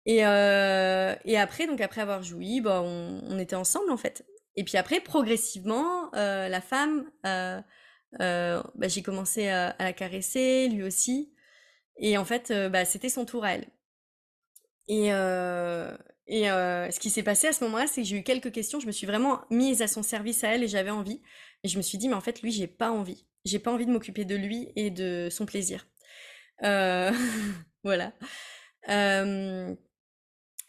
Et, 0.05 0.25
euh, 0.25 1.15
et 1.25 1.37
après 1.37 1.67
donc 1.67 1.79
après 1.81 2.01
avoir 2.01 2.23
joui, 2.23 2.59
bah 2.61 2.81
on, 2.83 3.39
était 3.39 3.55
ensemble 3.55 3.91
en 3.91 3.97
fait. 3.97 4.25
Et 4.55 4.63
puis 4.63 4.77
après 4.77 4.99
progressivement 4.99 6.13
euh, 6.15 6.47
la 6.47 6.61
femme, 6.61 7.09
euh, 7.25 7.61
bah, 8.19 8.87
j'ai 8.87 9.01
commencé 9.01 9.47
à, 9.49 9.75
la 9.79 9.93
caresser, 9.93 10.67
lui 10.69 10.83
aussi. 10.83 11.33
Et 11.97 12.17
en 12.17 12.25
fait 12.25 12.51
bah, 12.71 12.85
c'était 12.85 13.09
son 13.09 13.25
tour 13.25 13.45
à 13.45 13.53
elle. 13.53 13.67
Et, 14.87 15.11
et 16.27 16.49
euh, 16.49 16.89
ce 16.89 16.99
qui 16.99 17.09
s'est 17.09 17.23
passé 17.23 17.47
à 17.47 17.53
ce 17.53 17.63
moment-là, 17.65 17.87
c'est 17.87 18.01
que 18.01 18.07
j'ai 18.07 18.17
eu 18.17 18.23
quelques 18.23 18.51
questions. 18.51 18.79
Je 18.79 18.87
me 18.87 18.91
suis 18.91 19.07
vraiment 19.07 19.41
mise 19.49 19.81
à 19.81 19.87
son 19.87 20.03
service 20.03 20.43
à 20.43 20.49
elle 20.49 20.63
et 20.63 20.67
j'avais 20.67 20.89
envie. 20.89 21.21
Et 21.63 21.67
je 21.67 21.77
me 21.77 21.81
suis 21.81 21.97
dit, 21.97 22.07
mais 22.07 22.15
en 22.15 22.21
fait, 22.21 22.41
lui, 22.41 22.51
j'ai 22.51 22.67
pas 22.67 22.91
envie. 22.91 23.25
J'ai 23.45 23.59
pas 23.59 23.71
envie 23.71 23.85
de 23.85 23.91
m'occuper 23.91 24.25
de 24.25 24.35
lui 24.35 24.69
et 24.75 24.89
de 24.89 25.27
son 25.29 25.45
plaisir. 25.45 25.85
Euh... 26.63 27.11
voilà. 27.83 28.13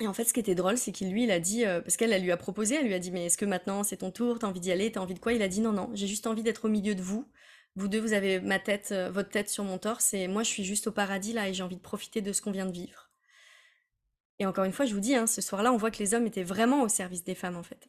Et 0.01 0.09
en 0.09 0.13
fait, 0.13 0.25
ce 0.25 0.33
qui 0.33 0.41
était 0.41 0.57
drôle, 0.57 0.77
c'est 0.77 0.91
qu'il 0.91 1.11
lui, 1.11 1.23
il 1.23 1.31
a 1.31 1.39
dit, 1.39 1.65
euh, 1.65 1.81
parce 1.81 1.97
qu'elle, 1.97 2.13
elle 2.13 2.23
lui 2.23 2.33
a 2.33 2.37
proposé, 2.37 2.75
elle 2.75 2.87
lui 2.87 2.95
a 2.95 2.99
dit, 2.99 3.13
mais 3.13 3.27
est-ce 3.27 3.39
que 3.39 3.45
maintenant 3.45 3.85
c'est 3.85 3.99
ton 3.99 4.11
tour, 4.11 4.41
t'as 4.41 4.49
envie 4.49 4.61
d'y 4.61 4.73
aller, 4.73 4.91
t'as 4.91 5.01
envie 5.01 5.15
de 5.15 5.21
quoi? 5.21 5.33
Il 5.33 5.43
a 5.43 5.49
dit, 5.49 5.61
non, 5.61 5.73
non, 5.73 5.91
j'ai 5.95 6.09
juste 6.09 6.27
envie 6.27 6.43
d'être 6.43 6.65
au 6.65 6.69
milieu 6.69 6.97
de 6.97 7.03
vous. 7.03 7.29
Vous 7.77 7.87
deux, 7.89 8.01
vous 8.01 8.13
avez 8.13 8.41
ma 8.41 8.59
tête, 8.59 8.91
euh, 8.91 9.11
votre 9.11 9.29
tête 9.31 9.49
sur 9.49 9.63
mon 9.63 9.79
torse, 9.79 10.13
et 10.13 10.27
moi, 10.27 10.43
je 10.43 10.49
suis 10.49 10.65
juste 10.65 10.89
au 10.89 10.93
paradis 10.93 11.33
là, 11.33 11.49
et 11.49 11.55
j'ai 11.55 11.63
envie 11.63 11.77
de 11.77 11.81
profiter 11.81 12.23
de 12.23 12.33
ce 12.33 12.43
qu'on 12.43 12.51
vient 12.51 12.67
de 12.67 12.73
vivre. 12.73 13.11
Et 14.41 14.47
encore 14.47 14.65
une 14.65 14.73
fois, 14.73 14.85
je 14.85 14.95
vous 14.95 15.01
dis, 15.01 15.15
hein, 15.15 15.29
ce 15.29 15.41
soir-là, 15.41 15.73
on 15.73 15.77
voit 15.77 15.93
que 15.93 16.01
les 16.01 16.13
hommes 16.13 16.27
étaient 16.27 16.43
vraiment 16.43 16.83
au 16.83 16.89
service 16.89 17.23
des 17.23 17.37
femmes, 17.37 17.57
en 17.57 17.63
fait. 17.63 17.89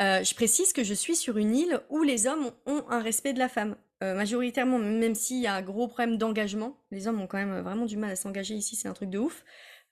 Euh, 0.00 0.22
je 0.22 0.34
précise 0.34 0.72
que 0.74 0.84
je 0.84 0.94
suis 0.94 1.16
sur 1.16 1.38
une 1.38 1.56
île 1.56 1.80
où 1.88 2.02
les 2.02 2.26
hommes 2.26 2.52
ont 2.66 2.84
un 2.90 3.00
respect 3.00 3.32
de 3.32 3.38
la 3.38 3.48
femme. 3.48 3.76
Majoritairement, 4.02 4.78
même 4.78 5.14
s'il 5.14 5.42
y 5.42 5.46
a 5.46 5.52
un 5.52 5.60
gros 5.60 5.86
problème 5.86 6.16
d'engagement, 6.16 6.78
les 6.90 7.06
hommes 7.06 7.20
ont 7.20 7.26
quand 7.26 7.36
même 7.36 7.60
vraiment 7.60 7.84
du 7.84 7.98
mal 7.98 8.10
à 8.10 8.16
s'engager 8.16 8.54
ici, 8.54 8.74
c'est 8.74 8.88
un 8.88 8.94
truc 8.94 9.10
de 9.10 9.18
ouf. 9.18 9.44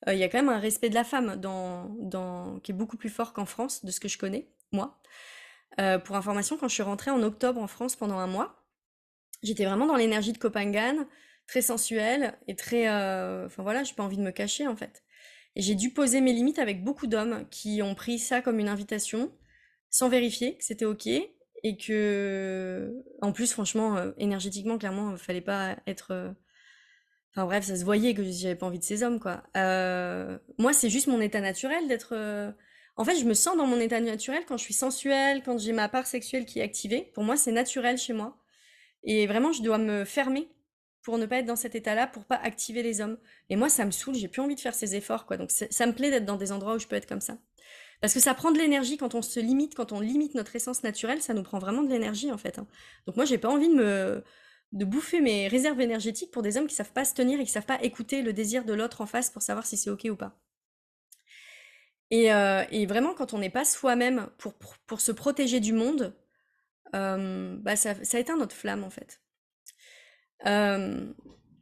Euh, 0.06 0.14
il 0.14 0.18
y 0.18 0.22
a 0.22 0.28
quand 0.28 0.38
même 0.38 0.48
un 0.48 0.60
respect 0.60 0.90
de 0.90 0.94
la 0.94 1.04
femme 1.04 1.36
dans, 1.36 2.60
qui 2.62 2.72
est 2.72 2.74
beaucoup 2.74 2.96
plus 2.96 3.08
fort 3.08 3.32
qu'en 3.32 3.46
France, 3.46 3.84
de 3.84 3.90
ce 3.90 4.00
que 4.00 4.08
je 4.08 4.18
connais, 4.18 4.48
moi. 4.72 5.00
pour 6.04 6.16
information, 6.16 6.56
quand 6.56 6.68
je 6.68 6.74
suis 6.74 6.82
rentrée 6.82 7.10
en 7.10 7.22
octobre 7.22 7.60
en 7.60 7.66
France 7.66 7.96
pendant 7.96 8.18
un 8.18 8.26
mois, 8.26 8.64
j'étais 9.42 9.64
vraiment 9.64 9.86
dans 9.86 9.96
l'énergie 9.96 10.32
de 10.32 10.38
Copenhague, 10.38 11.06
très 11.46 11.62
sensuelle 11.62 12.38
et 12.46 12.56
très... 12.56 12.88
Enfin 12.88 13.62
voilà, 13.62 13.82
j'ai 13.84 13.94
pas 13.94 14.02
envie 14.02 14.18
de 14.18 14.22
me 14.22 14.30
cacher 14.30 14.66
en 14.66 14.76
fait 14.76 15.02
j'ai 15.58 15.74
dû 15.74 15.90
poser 15.90 16.20
mes 16.20 16.32
limites 16.32 16.60
avec 16.60 16.84
beaucoup 16.84 17.06
d'hommes 17.06 17.46
qui 17.50 17.82
ont 17.82 17.94
pris 17.94 18.18
ça 18.18 18.40
comme 18.40 18.60
une 18.60 18.68
invitation, 18.68 19.32
sans 19.90 20.08
vérifier 20.08 20.56
que 20.56 20.64
c'était 20.64 20.84
ok, 20.84 21.06
et 21.06 21.76
que, 21.76 22.94
en 23.20 23.32
plus, 23.32 23.52
franchement, 23.52 23.96
euh, 23.96 24.12
énergétiquement, 24.18 24.78
clairement, 24.78 25.12
il 25.12 25.18
fallait 25.18 25.40
pas 25.40 25.76
être. 25.86 26.34
Euh, 27.36 27.40
enfin 27.40 27.46
bref, 27.46 27.64
ça 27.64 27.76
se 27.76 27.84
voyait 27.84 28.14
que 28.14 28.22
j'avais 28.24 28.54
pas 28.56 28.66
envie 28.66 28.78
de 28.78 28.84
ces 28.84 29.02
hommes, 29.02 29.20
quoi. 29.20 29.42
Euh, 29.56 30.38
moi, 30.58 30.72
c'est 30.72 30.90
juste 30.90 31.06
mon 31.06 31.20
état 31.20 31.40
naturel 31.40 31.88
d'être. 31.88 32.14
En 32.96 33.04
fait, 33.04 33.16
je 33.16 33.24
me 33.24 33.34
sens 33.34 33.56
dans 33.56 33.66
mon 33.66 33.78
état 33.78 34.00
naturel 34.00 34.44
quand 34.46 34.56
je 34.56 34.64
suis 34.64 34.74
sensuelle, 34.74 35.42
quand 35.44 35.58
j'ai 35.58 35.72
ma 35.72 35.88
part 35.88 36.06
sexuelle 36.06 36.44
qui 36.44 36.58
est 36.58 36.62
activée. 36.62 37.10
Pour 37.14 37.22
moi, 37.24 37.36
c'est 37.36 37.52
naturel 37.52 37.96
chez 37.96 38.12
moi. 38.12 38.36
Et 39.04 39.26
vraiment, 39.26 39.52
je 39.52 39.62
dois 39.62 39.78
me 39.78 40.04
fermer 40.04 40.48
pour 41.02 41.16
ne 41.16 41.26
pas 41.26 41.38
être 41.38 41.46
dans 41.46 41.56
cet 41.56 41.74
état-là, 41.74 42.06
pour 42.06 42.24
pas 42.24 42.36
activer 42.36 42.82
les 42.82 43.00
hommes. 43.00 43.18
Et 43.48 43.56
moi, 43.56 43.68
ça 43.68 43.84
me 43.84 43.90
saoule, 43.90 44.14
j'ai 44.14 44.28
plus 44.28 44.42
envie 44.42 44.56
de 44.56 44.60
faire 44.60 44.74
ces 44.74 44.96
efforts, 44.96 45.26
quoi. 45.26 45.36
Donc 45.36 45.50
ça 45.50 45.86
me 45.86 45.92
plaît 45.92 46.10
d'être 46.10 46.26
dans 46.26 46.36
des 46.36 46.52
endroits 46.52 46.74
où 46.74 46.78
je 46.78 46.86
peux 46.86 46.96
être 46.96 47.08
comme 47.08 47.20
ça. 47.20 47.38
Parce 48.00 48.14
que 48.14 48.20
ça 48.20 48.34
prend 48.34 48.52
de 48.52 48.58
l'énergie 48.58 48.96
quand 48.96 49.14
on 49.14 49.22
se 49.22 49.40
limite, 49.40 49.74
quand 49.74 49.92
on 49.92 50.00
limite 50.00 50.34
notre 50.34 50.54
essence 50.54 50.82
naturelle, 50.82 51.22
ça 51.22 51.34
nous 51.34 51.42
prend 51.42 51.58
vraiment 51.58 51.82
de 51.82 51.88
l'énergie 51.88 52.30
en 52.30 52.38
fait. 52.38 52.58
Hein. 52.58 52.66
Donc 53.06 53.16
moi, 53.16 53.24
j'ai 53.24 53.38
pas 53.38 53.48
envie 53.48 53.68
de 53.68 53.74
me 53.74 54.24
de 54.72 54.84
bouffer 54.84 55.20
mes 55.20 55.48
réserves 55.48 55.80
énergétiques 55.80 56.30
pour 56.30 56.42
des 56.42 56.56
hommes 56.56 56.66
qui 56.66 56.74
savent 56.74 56.92
pas 56.92 57.04
se 57.04 57.14
tenir 57.14 57.40
et 57.40 57.44
qui 57.44 57.50
savent 57.50 57.66
pas 57.66 57.82
écouter 57.82 58.22
le 58.22 58.32
désir 58.32 58.64
de 58.64 58.74
l'autre 58.74 59.00
en 59.00 59.06
face 59.06 59.30
pour 59.30 59.42
savoir 59.42 59.66
si 59.66 59.76
c'est 59.76 59.90
ok 59.90 60.06
ou 60.10 60.16
pas. 60.16 60.38
Et, 62.10 62.32
euh, 62.32 62.64
vraiment, 62.86 63.14
quand 63.14 63.34
on 63.34 63.38
n'est 63.38 63.50
pas 63.50 63.64
soi-même 63.64 64.28
pour, 64.38 64.54
pour, 64.54 65.00
se 65.00 65.12
protéger 65.12 65.60
du 65.60 65.72
monde, 65.72 66.14
euh, 66.94 67.56
bah 67.60 67.76
ça, 67.76 67.94
éteint 68.18 68.36
notre 68.36 68.56
flamme 68.56 68.84
en 68.84 68.90
fait. 68.90 69.20
Euh, 70.46 71.06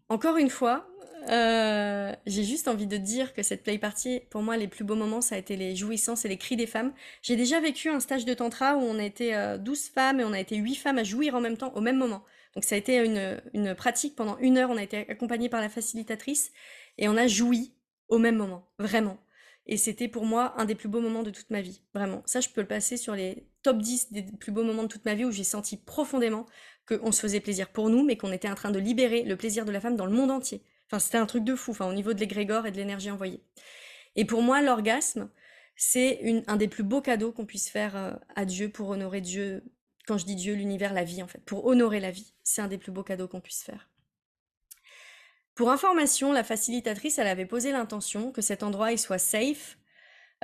encore 0.09 0.37
une 0.37 0.51
fois, 0.51 0.89
j'ai 1.29 2.45
juste 2.45 2.69
envie 2.69 2.87
de 2.87 2.97
dire 2.97 3.35
que 3.35 3.43
cette 3.43 3.65
play 3.65 3.79
party, 3.79 4.21
pour 4.31 4.43
moi, 4.43 4.57
les 4.57 4.69
plus 4.69 4.85
beaux 4.85 4.95
moments, 4.95 5.21
ça 5.21 5.35
a 5.35 5.39
été 5.39 5.57
les 5.57 5.75
jouissances 5.75 6.25
et 6.25 6.29
les 6.29 6.39
cris 6.39 6.57
des 6.57 6.67
femmes. 6.67 6.93
J'ai 7.23 7.35
déjà 7.35 7.59
vécu 7.59 7.89
un 7.89 7.99
stage 7.99 8.25
de 8.25 8.35
tantra 8.35 8.77
où 8.77 8.81
on 8.81 8.99
a 8.99 9.05
été 9.05 9.33
12 9.59 9.79
euh, 9.79 9.93
femmes 9.93 10.21
et 10.21 10.25
on 10.25 10.33
a 10.33 10.39
été 10.39 10.57
8 10.57 10.77
femmes 10.77 10.99
à 10.99 11.05
jouir 11.05 11.35
en 11.35 11.41
même 11.41 11.57
temps, 11.57 11.73
au 11.75 11.81
même 11.81 11.97
moment. 11.97 12.23
Donc 12.57 12.65
ça 12.65 12.75
a 12.75 12.79
été 12.79 12.97
une, 13.53 13.75
pratique 13.75 14.17
pendant 14.17 14.39
une 14.39 14.57
heure, 14.57 14.71
on 14.71 14.79
a 14.79 14.83
été 14.83 15.09
accompagné 15.11 15.51
par 15.51 15.61
la 15.61 15.69
facilitatrice 15.69 16.53
et 16.97 17.07
on 17.07 17.17
a 17.17 17.27
joui 17.27 17.75
au 18.09 18.17
même 18.17 18.37
moment, 18.37 18.67
vraiment. 18.79 19.19
Et 19.67 19.77
c'était 19.77 20.09
pour 20.09 20.25
moi 20.25 20.55
un 20.57 20.65
des 20.65 20.75
plus 20.75 20.89
beaux 20.89 21.03
moments 21.03 21.23
de 21.23 21.31
toute 21.31 21.51
ma 21.51 21.61
vie, 21.61 21.83
vraiment. 21.93 22.23
Ça, 22.25 22.41
je 22.41 22.49
peux 22.49 22.63
le 22.63 22.67
passer 22.67 22.97
sur 22.97 23.15
les 23.15 23.47
top 23.63 23.79
10 23.79 24.11
des 24.11 24.23
plus 24.23 24.53
beaux 24.53 24.65
moments 24.65 24.85
de 24.85 24.89
toute 24.89 25.05
ma 25.05 25.15
vie 25.15 25.27
où 25.27 25.31
j'ai 25.31 25.45
senti 25.45 25.77
profondément 25.77 26.47
qu'on 26.89 27.13
se 27.13 27.21
faisait 27.21 27.41
plaisir 27.41 27.69
pour 27.69 27.91
nous, 27.91 28.03
mais 28.03 28.17
qu'on 28.17 28.33
était 28.33 28.49
en 28.49 28.55
train 28.55 28.71
de 28.71 28.79
libérer 28.79 29.23
le 29.25 29.37
plaisir 29.37 29.67
de 29.67 29.73
la 29.73 29.81
femme 29.81 29.97
dans 29.97 30.07
le 30.07 30.13
monde 30.13 30.31
entier. 30.31 30.63
Enfin, 30.87 30.99
c'était 30.99 31.19
un 31.19 31.27
truc 31.27 31.45
de 31.45 31.55
fou, 31.57 31.73
enfin, 31.73 31.87
au 31.87 31.93
niveau 31.93 32.15
de 32.15 32.21
l'égrégore 32.21 32.65
et 32.67 32.71
de 32.71 32.77
l'énergie 32.77 33.11
envoyée. 33.11 33.43
Et 34.15 34.25
pour 34.25 34.41
moi, 34.41 34.63
l'orgasme, 34.63 35.29
c'est 35.75 36.43
un 36.47 36.57
des 36.57 36.69
plus 36.69 36.85
beaux 36.85 37.03
cadeaux 37.03 37.33
qu'on 37.33 37.45
puisse 37.45 37.69
faire 37.69 37.97
euh, 37.97 38.13
à 38.35 38.47
Dieu 38.47 38.71
pour 38.71 38.89
honorer 38.89 39.21
Dieu. 39.21 39.63
Quand 40.07 40.19
je 40.19 40.25
dis 40.25 40.37
Dieu, 40.37 40.55
l'univers, 40.55 40.93
la 40.93 41.05
vie, 41.05 41.23
en 41.23 41.27
fait, 41.27 41.45
pour 41.45 41.67
honorer 41.67 42.01
la 42.01 42.11
vie, 42.11 42.33
c'est 42.43 42.63
un 42.63 42.69
des 42.69 42.79
plus 42.79 42.93
beaux 42.93 43.03
cadeaux 43.03 43.29
qu'on 43.29 43.41
puisse 43.41 43.63
faire. 43.63 43.89
Pour 45.55 45.71
information, 45.71 46.33
la 46.33 46.45
facilitatrice, 46.45 47.19
elle 47.19 47.27
avait 47.27 47.47
posé 47.47 47.73
l'intention 47.73 48.31
que 48.31 48.43
cet 48.43 48.63
endroit 48.63 48.97
soit 48.97 49.19
safe, 49.19 49.79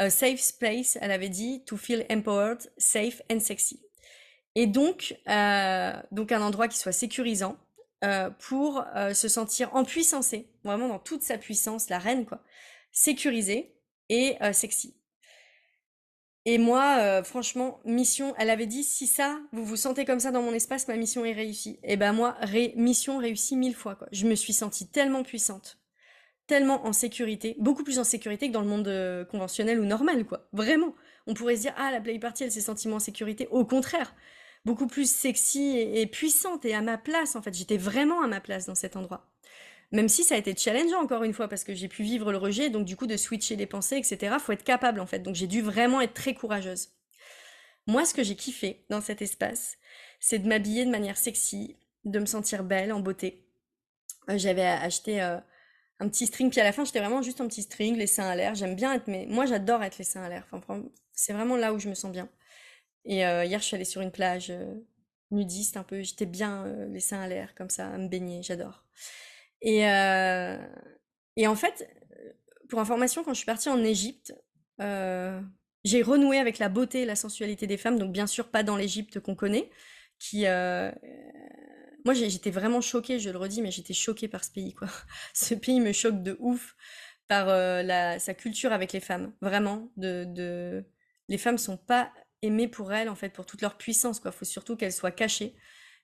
safe 0.08 0.58
place, 0.58 0.96
elle 1.00 1.12
avait 1.12 1.28
dit 1.28 1.62
to 1.64 1.76
feel 1.76 2.06
empowered, 2.10 2.72
safe 2.78 3.20
and 3.30 3.40
sexy. 3.40 3.82
Et 4.54 4.66
donc, 4.66 5.16
euh, 5.28 5.92
donc 6.10 6.32
un 6.32 6.42
endroit 6.42 6.68
qui 6.68 6.78
soit 6.78 6.92
sécurisant 6.92 7.56
euh, 8.04 8.30
pour 8.30 8.84
euh, 8.96 9.14
se 9.14 9.28
sentir 9.28 9.74
en 9.74 9.84
puissance, 9.84 10.34
vraiment 10.64 10.88
dans 10.88 10.98
toute 10.98 11.22
sa 11.22 11.38
puissance, 11.38 11.88
la 11.88 11.98
reine 11.98 12.26
quoi, 12.26 12.42
sécurisée 12.90 13.74
et 14.08 14.36
sexy. 14.52 14.94
Et 16.45 16.59
moi, 16.59 17.22
franchement, 17.22 17.80
mission, 17.84 18.34
elle 18.36 18.51
avait 18.51 18.66
dit 18.66 18.82
si 18.82 19.07
ça, 19.07 19.38
vous 19.53 19.64
vous 19.64 19.76
sentez 19.76 20.05
comme 20.05 20.18
ça 20.18 20.32
dans 20.32 20.43
mon 20.43 20.53
espace, 20.53 20.88
ma 20.88 20.97
mission 20.97 21.24
est 21.24 21.32
réussie. 21.32 21.78
Et 21.84 21.97
ben 21.97 22.12
moi, 22.12 22.36
mission 22.74 23.18
réussie 23.18 23.57
mille 23.57 23.76
fois 23.76 23.95
quoi. 23.95 24.09
Je 24.11 24.26
me 24.26 24.34
suis 24.34 24.53
sentie 24.53 24.88
tellement 24.88 25.22
puissante, 25.22 25.78
tellement 26.47 26.84
en 26.86 26.93
sécurité, 26.93 27.57
beaucoup 27.59 27.84
plus 27.84 27.99
en 27.99 28.05
sécurité 28.05 28.49
que 28.49 28.53
dans 28.53 28.62
le 28.62 28.68
monde 28.68 28.88
euh, 28.88 29.24
conventionnel 29.24 29.80
ou 29.80 29.84
normal, 29.84 30.26
quoi. 30.26 30.49
Vraiment. 30.53 30.95
On 31.26 31.34
pourrait 31.34 31.57
se 31.57 31.62
dire, 31.62 31.74
ah, 31.76 31.90
la 31.93 32.01
play 32.01 32.18
party, 32.18 32.45
elle 32.45 32.53
s'est 32.53 32.61
sentiments 32.61 32.97
en 32.97 33.01
sécurité. 33.01 33.47
Au 33.51 33.64
contraire, 33.64 34.14
beaucoup 34.64 34.86
plus 34.86 35.11
sexy 35.11 35.78
et, 35.78 36.07
puissante 36.07 36.64
et 36.64 36.74
à 36.74 36.82
ma 36.82 36.99
place, 36.99 37.36
en 37.36 37.43
fait. 37.43 37.55
J'étais 37.55 37.76
vraiment 37.76 38.22
à 38.22 38.26
ma 38.26 38.40
place 38.40 38.66
dans 38.66 38.74
cet 38.74 38.97
endroit. 38.97 39.31
Même 39.93 40.09
si 40.09 40.24
ça 40.24 40.34
a 40.34 40.38
été 40.38 40.57
challengeant, 40.57 41.03
encore 41.03 41.22
une 41.22 41.34
fois, 41.34 41.49
parce 41.49 41.64
que 41.64 41.74
j'ai 41.74 41.88
pu 41.88 42.03
vivre 42.03 42.32
le 42.32 42.38
rejet, 42.38 42.70
donc 42.70 42.86
du 42.86 42.97
coup, 42.97 43.07
de 43.07 43.18
switcher 43.18 43.57
les 43.57 43.66
pensées, 43.66 43.97
etc., 43.97 44.36
faut 44.40 44.53
être 44.53 44.64
capable, 44.64 45.01
en 45.01 45.07
fait. 45.07 45.18
Donc 45.18 45.34
j'ai 45.34 45.47
dû 45.47 45.61
vraiment 45.61 46.01
être 46.01 46.14
très 46.14 46.34
courageuse. 46.34 46.88
Moi, 47.86 48.07
ce 48.07 48.14
que 48.14 48.22
j'ai 48.22 48.34
kiffé 48.34 48.86
dans 48.88 49.03
cet 49.03 49.20
espace, 49.20 49.76
c'est 50.18 50.38
de 50.38 50.49
m'habiller 50.49 50.86
de 50.86 50.90
manière 50.90 51.18
sexy, 51.18 51.76
de 52.05 52.18
me 52.18 52.26
sentir 52.26 52.64
belle, 52.64 52.93
en 52.93 53.01
beauté. 53.01 53.47
Euh, 54.30 54.38
j'avais 54.38 54.64
acheté 54.64 55.20
euh, 55.20 55.36
un 55.99 56.09
petit 56.09 56.26
string, 56.26 56.49
puis 56.51 56.61
à 56.61 56.64
la 56.64 56.72
fin, 56.72 56.86
j'étais 56.86 57.01
vraiment 57.01 57.20
juste 57.20 57.43
un 57.43 57.49
petit 57.49 57.62
string, 57.62 57.97
les 57.97 58.07
seins 58.07 58.28
à 58.28 58.34
l'air. 58.34 58.55
J'aime 58.55 58.76
bien 58.76 58.95
être, 58.95 59.09
mais 59.09 59.26
moi, 59.28 59.45
j'adore 59.45 59.82
être 59.82 59.99
les 59.99 60.05
seins 60.05 60.22
à 60.22 60.28
l'air. 60.30 60.47
C'est 61.12 61.34
vraiment 61.34 61.57
là 61.57 61.74
où 61.74 61.78
je 61.78 61.90
me 61.90 61.95
sens 61.95 62.11
bien. 62.11 62.30
Et 63.05 63.26
euh, 63.26 63.45
hier, 63.45 63.61
je 63.61 63.66
suis 63.66 63.74
allée 63.74 63.84
sur 63.84 64.01
une 64.01 64.12
plage 64.12 64.51
nudiste 65.30 65.76
un 65.76 65.82
peu. 65.82 66.03
J'étais 66.03 66.26
bien 66.26 66.66
les 66.88 67.01
seins 67.01 67.20
à 67.20 67.28
l'air, 67.28 67.55
comme 67.57 67.70
ça, 67.70 67.88
à 67.88 67.99
me 67.99 68.09
baigner. 68.09 68.43
J'adore. 68.43 68.86
Et, 69.62 69.86
en 71.46 71.54
fait, 71.54 71.88
pour 72.68 72.80
information, 72.80 73.24
quand 73.24 73.32
je 73.32 73.38
suis 73.38 73.46
partie 73.46 73.68
en 73.68 73.82
Égypte, 73.82 74.34
j'ai 74.78 76.02
renoué 76.02 76.38
avec 76.38 76.58
la 76.58 76.68
beauté 76.68 77.02
et 77.02 77.06
la 77.06 77.16
sensualité 77.16 77.66
des 77.66 77.76
femmes, 77.76 77.98
donc 77.98 78.12
bien 78.12 78.26
sûr 78.26 78.50
pas 78.50 78.62
dans 78.62 78.76
l'Égypte 78.76 79.20
qu'on 79.20 79.34
connaît, 79.34 79.70
qui... 80.18 80.44
Moi 82.04 82.14
j'étais 82.14 82.50
vraiment 82.50 82.80
choquée, 82.80 83.20
je 83.20 83.30
le 83.30 83.38
redis, 83.38 83.62
mais 83.62 83.70
j'étais 83.70 83.94
choquée 83.94 84.26
par 84.26 84.42
ce 84.42 84.50
pays, 84.50 84.74
quoi. 84.74 84.88
Ce 85.34 85.54
pays 85.54 85.78
me 85.78 85.92
choque 85.92 86.20
de 86.22 86.36
ouf 86.40 86.74
par 87.28 87.46
sa 88.20 88.34
culture 88.34 88.72
avec 88.72 88.92
les 88.92 89.00
femmes, 89.00 89.32
vraiment. 89.40 89.92
Les 89.96 91.38
femmes 91.38 91.58
sont 91.58 91.76
pas 91.76 92.12
aimées 92.42 92.66
pour 92.66 92.92
elles, 92.92 93.08
en 93.08 93.14
fait, 93.14 93.28
pour 93.28 93.46
toute 93.46 93.62
leur 93.62 93.78
puissance, 93.78 94.18
quoi. 94.18 94.32
Faut 94.32 94.44
surtout 94.44 94.76
qu'elles 94.76 94.92
soient 94.92 95.12
cachées. 95.12 95.54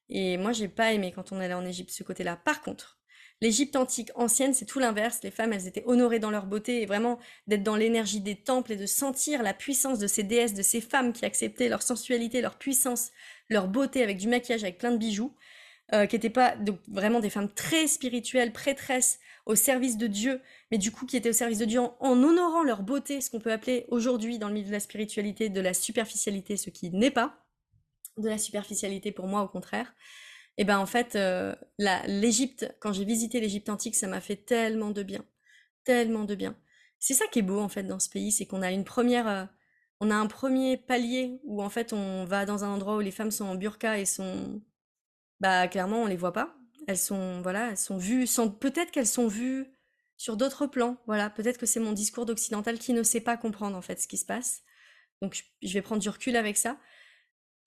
Et 0.09 0.39
moi 0.39 0.53
j'ai 0.53 0.69
pas 0.69 0.93
aimé 0.93 1.13
quand 1.13 1.33
on 1.33 1.41
allait 1.41 1.55
en 1.55 1.67
Égypte 1.67 1.91
ce 1.91 2.05
côté-là. 2.05 2.37
Par 2.37 2.63
contre, 2.63 2.98
L'Égypte 3.41 3.77
antique 3.77 4.11
ancienne, 4.17 4.53
c'est 4.53 4.65
tout 4.65 4.81
l'inverse. 4.81 5.21
Les 5.23 5.31
femmes, 5.31 5.53
elles 5.53 5.69
étaient 5.69 5.85
honorées 5.87 6.19
dans 6.19 6.31
leur 6.31 6.47
beauté 6.47 6.83
et 6.83 6.87
vraiment 6.87 7.19
d'être 7.47 7.63
dans 7.63 7.77
l'énergie 7.77 8.21
des 8.21 8.35
temples 8.35 8.73
et 8.73 8.77
de 8.77 8.87
sentir 8.87 9.43
la 9.43 9.55
puissance 9.55 9.99
de 10.01 10.09
ces 10.09 10.25
déesses, 10.25 10.55
de 10.55 10.63
ces 10.63 10.81
femmes 10.81 11.13
qui 11.13 11.25
acceptaient 11.25 11.69
leur 11.69 11.83
sensualité, 11.83 12.41
leur 12.41 12.59
puissance, 12.59 13.13
leur 13.49 13.69
beauté 13.69 14.03
avec 14.03 14.19
du 14.19 14.27
maquillage, 14.27 14.65
avec 14.65 14.79
plein 14.79 14.91
de 14.91 14.97
bijoux, 14.97 15.35
euh, 15.95 16.07
qui 16.07 16.17
n'étaient 16.17 16.31
pas 16.31 16.57
vraiment 16.89 17.21
des 17.21 17.31
femmes 17.31 17.53
très 17.53 17.87
spirituelles, 17.87 18.53
prêtresses 18.53 19.21
au 19.47 19.55
service 19.55 19.97
de 19.97 20.09
Dieu, 20.09 20.43
mais 20.71 20.79
du 20.79 20.91
coup 20.91 21.07
qui 21.07 21.17
étaient 21.17 21.31
au 21.31 21.33
service 21.33 21.59
de 21.59 21.65
Dieu 21.65 21.81
en, 21.81 21.97
en 22.01 22.23
honorant 22.23 22.65
leur 22.65 22.83
beauté, 22.83 23.21
ce 23.21 23.31
qu'on 23.31 23.41
peut 23.41 23.53
appeler 23.53 23.87
aujourd'hui 23.89 24.39
dans 24.39 24.49
le 24.49 24.55
milieu 24.55 24.67
de 24.67 24.73
la 24.73 24.81
spiritualité 24.81 25.49
de 25.49 25.61
la 25.61 25.75
superficialité, 25.75 26.57
ce 26.57 26.71
qui 26.71 26.91
n'est 26.91 27.11
pas 27.13 27.45
de 28.19 28.29
la 28.29 28.37
superficialité 28.37 29.13
pour 29.13 29.29
moi 29.29 29.43
au 29.43 29.49
contraire. 29.49 29.95
Et 30.59 30.65
ben 30.65 30.79
en 30.79 30.87
fait, 30.87 31.15
euh, 31.15 31.55
l'Égypte, 31.79 32.75
quand 32.81 32.93
j'ai 32.93 33.05
visité 33.05 33.41
l'Égypte 33.41 33.69
antique, 33.69 33.95
ça 33.95 34.09
m'a 34.09 34.21
fait 34.21 34.37
tellement 34.37 34.91
de 34.91 35.05
bien, 35.05 35.25
tellement 35.85 36.25
de 36.25 36.35
bien. 36.35 36.57
C'est 36.99 37.15
ça 37.15 37.27
qui 37.29 37.39
est 37.39 37.43
beau 37.43 37.61
en 37.61 37.69
fait 37.69 37.85
dans 37.85 38.01
ce 38.01 38.11
pays, 38.11 38.33
c'est 38.33 38.45
qu'on 38.47 38.63
a 38.63 38.73
une 38.73 38.85
première, 38.85 39.29
euh, 39.29 39.45
on 40.01 40.11
a 40.11 40.17
un 40.17 40.27
premier 40.27 40.77
palier 40.77 41.41
où 41.45 41.63
en 41.63 41.71
fait 41.71 41.93
on 41.93 42.25
va 42.25 42.45
dans 42.45 42.65
un 42.65 42.71
endroit 42.71 42.97
où 42.97 43.01
les 43.01 43.13
femmes 43.13 43.31
sont 43.31 43.45
en 43.45 43.55
burqa 43.55 44.01
et 44.01 44.05
sont, 44.05 44.61
bah 45.41 45.69
clairement 45.69 46.03
on 46.03 46.07
les 46.07 46.17
voit 46.17 46.33
pas. 46.33 46.57
Elles 46.89 46.99
sont, 46.99 47.41
voilà, 47.43 47.71
elles 47.71 47.79
sont 47.79 47.97
vues, 47.97 48.27
sont, 48.27 48.51
peut-être 48.51 48.91
qu'elles 48.91 49.07
sont 49.07 49.29
vues 49.29 49.67
sur 50.17 50.37
d'autres 50.37 50.67
plans. 50.67 50.97
Voilà, 51.07 51.31
peut-être 51.31 51.59
que 51.59 51.67
c'est 51.67 51.81
mon 51.81 51.93
discours 51.93 52.27
d'occidental 52.27 52.79
qui 52.79 52.93
ne 52.95 53.03
sait 53.05 53.21
pas 53.21 53.37
comprendre 53.37 53.77
en 53.77 53.83
fait 53.83 54.01
ce 54.01 54.09
qui 54.09 54.19
se 54.19 54.27
passe. 54.27 54.63
Donc 55.23 55.45
je 55.63 55.73
vais 55.73 55.83
prendre 55.83 56.03
du 56.03 56.09
recul 56.09 56.35
avec 56.35 56.57
ça. 56.57 56.79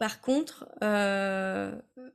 Par 0.02 0.20
contre, 0.20 0.68
euh, 0.84 1.72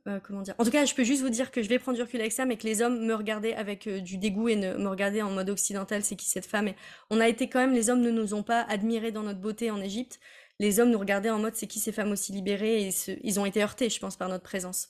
euh, 0.09 0.19
comment 0.21 0.41
dire? 0.41 0.55
En 0.57 0.65
tout 0.65 0.71
cas, 0.71 0.83
je 0.83 0.93
peux 0.93 1.05
juste 1.05 1.21
vous 1.21 1.29
dire 1.29 1.51
que 1.51 1.63
je 1.63 1.69
vais 1.69 1.79
prendre 1.79 1.95
du 1.95 2.01
recul 2.01 2.19
avec 2.19 2.33
ça, 2.33 2.43
mais 2.43 2.57
que 2.57 2.65
les 2.67 2.81
hommes 2.81 3.05
me 3.05 3.13
regardaient 3.13 3.55
avec 3.55 3.87
euh, 3.87 4.01
du 4.01 4.17
dégoût 4.17 4.49
et 4.49 4.57
ne, 4.57 4.73
me 4.73 4.89
regardaient 4.89 5.21
en 5.21 5.31
mode 5.31 5.49
occidental, 5.49 6.03
c'est 6.03 6.17
qui 6.17 6.25
cette 6.25 6.47
femme? 6.47 6.67
Et 6.67 6.75
On 7.09 7.21
a 7.21 7.29
été 7.29 7.47
quand 7.47 7.59
même, 7.59 7.73
les 7.73 7.89
hommes 7.89 8.01
ne 8.01 8.11
nous 8.11 8.33
ont 8.33 8.43
pas 8.43 8.63
admirés 8.63 9.13
dans 9.13 9.23
notre 9.23 9.39
beauté 9.39 9.71
en 9.71 9.79
Égypte. 9.79 10.19
Les 10.59 10.81
hommes 10.81 10.89
nous 10.89 10.99
regardaient 10.99 11.29
en 11.29 11.39
mode 11.39 11.55
c'est 11.55 11.67
qui 11.67 11.79
ces 11.79 11.93
femmes 11.93 12.11
aussi 12.11 12.33
libérées? 12.33 12.89
Et 12.89 12.93
ils 13.23 13.39
ont 13.39 13.45
été 13.45 13.63
heurtés, 13.63 13.89
je 13.89 14.01
pense, 14.01 14.17
par 14.17 14.27
notre 14.27 14.43
présence. 14.43 14.89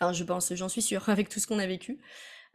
Enfin, 0.00 0.14
je 0.14 0.24
pense, 0.24 0.54
j'en 0.54 0.70
suis 0.70 0.80
sûre, 0.80 1.06
avec 1.10 1.28
tout 1.28 1.40
ce 1.40 1.46
qu'on 1.46 1.58
a 1.58 1.66
vécu. 1.66 1.98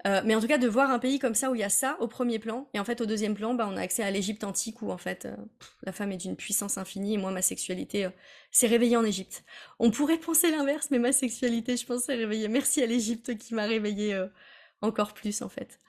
Euh, 0.07 0.21
mais 0.25 0.35
en 0.35 0.41
tout 0.41 0.47
cas, 0.47 0.57
de 0.57 0.67
voir 0.67 0.89
un 0.89 0.99
pays 0.99 1.19
comme 1.19 1.35
ça 1.35 1.51
où 1.51 1.55
il 1.55 1.61
y 1.61 1.63
a 1.63 1.69
ça 1.69 1.97
au 1.99 2.07
premier 2.07 2.39
plan, 2.39 2.67
et 2.73 2.79
en 2.79 2.85
fait 2.85 3.01
au 3.01 3.05
deuxième 3.05 3.35
plan, 3.35 3.53
bah, 3.53 3.67
on 3.71 3.77
a 3.77 3.81
accès 3.81 4.03
à 4.03 4.09
l'Égypte 4.09 4.43
antique 4.43 4.81
où 4.81 4.91
en 4.91 4.97
fait 4.97 5.25
euh, 5.25 5.35
la 5.83 5.91
femme 5.91 6.11
est 6.11 6.17
d'une 6.17 6.35
puissance 6.35 6.77
infinie 6.77 7.13
et 7.13 7.17
moi 7.17 7.31
ma 7.31 7.41
sexualité 7.41 8.05
euh, 8.05 8.09
s'est 8.51 8.67
réveillée 8.67 8.97
en 8.97 9.03
Égypte. 9.03 9.43
On 9.79 9.91
pourrait 9.91 10.17
penser 10.17 10.49
l'inverse, 10.49 10.87
mais 10.91 10.99
ma 10.99 11.11
sexualité, 11.11 11.77
je 11.77 11.85
pense, 11.85 12.03
s'est 12.03 12.15
réveillée. 12.15 12.47
Merci 12.47 12.81
à 12.81 12.85
l'Égypte 12.87 13.37
qui 13.37 13.53
m'a 13.53 13.65
réveillée 13.65 14.19
encore 14.81 15.13
plus 15.13 15.41
en 15.41 15.49
fait. 15.49 15.79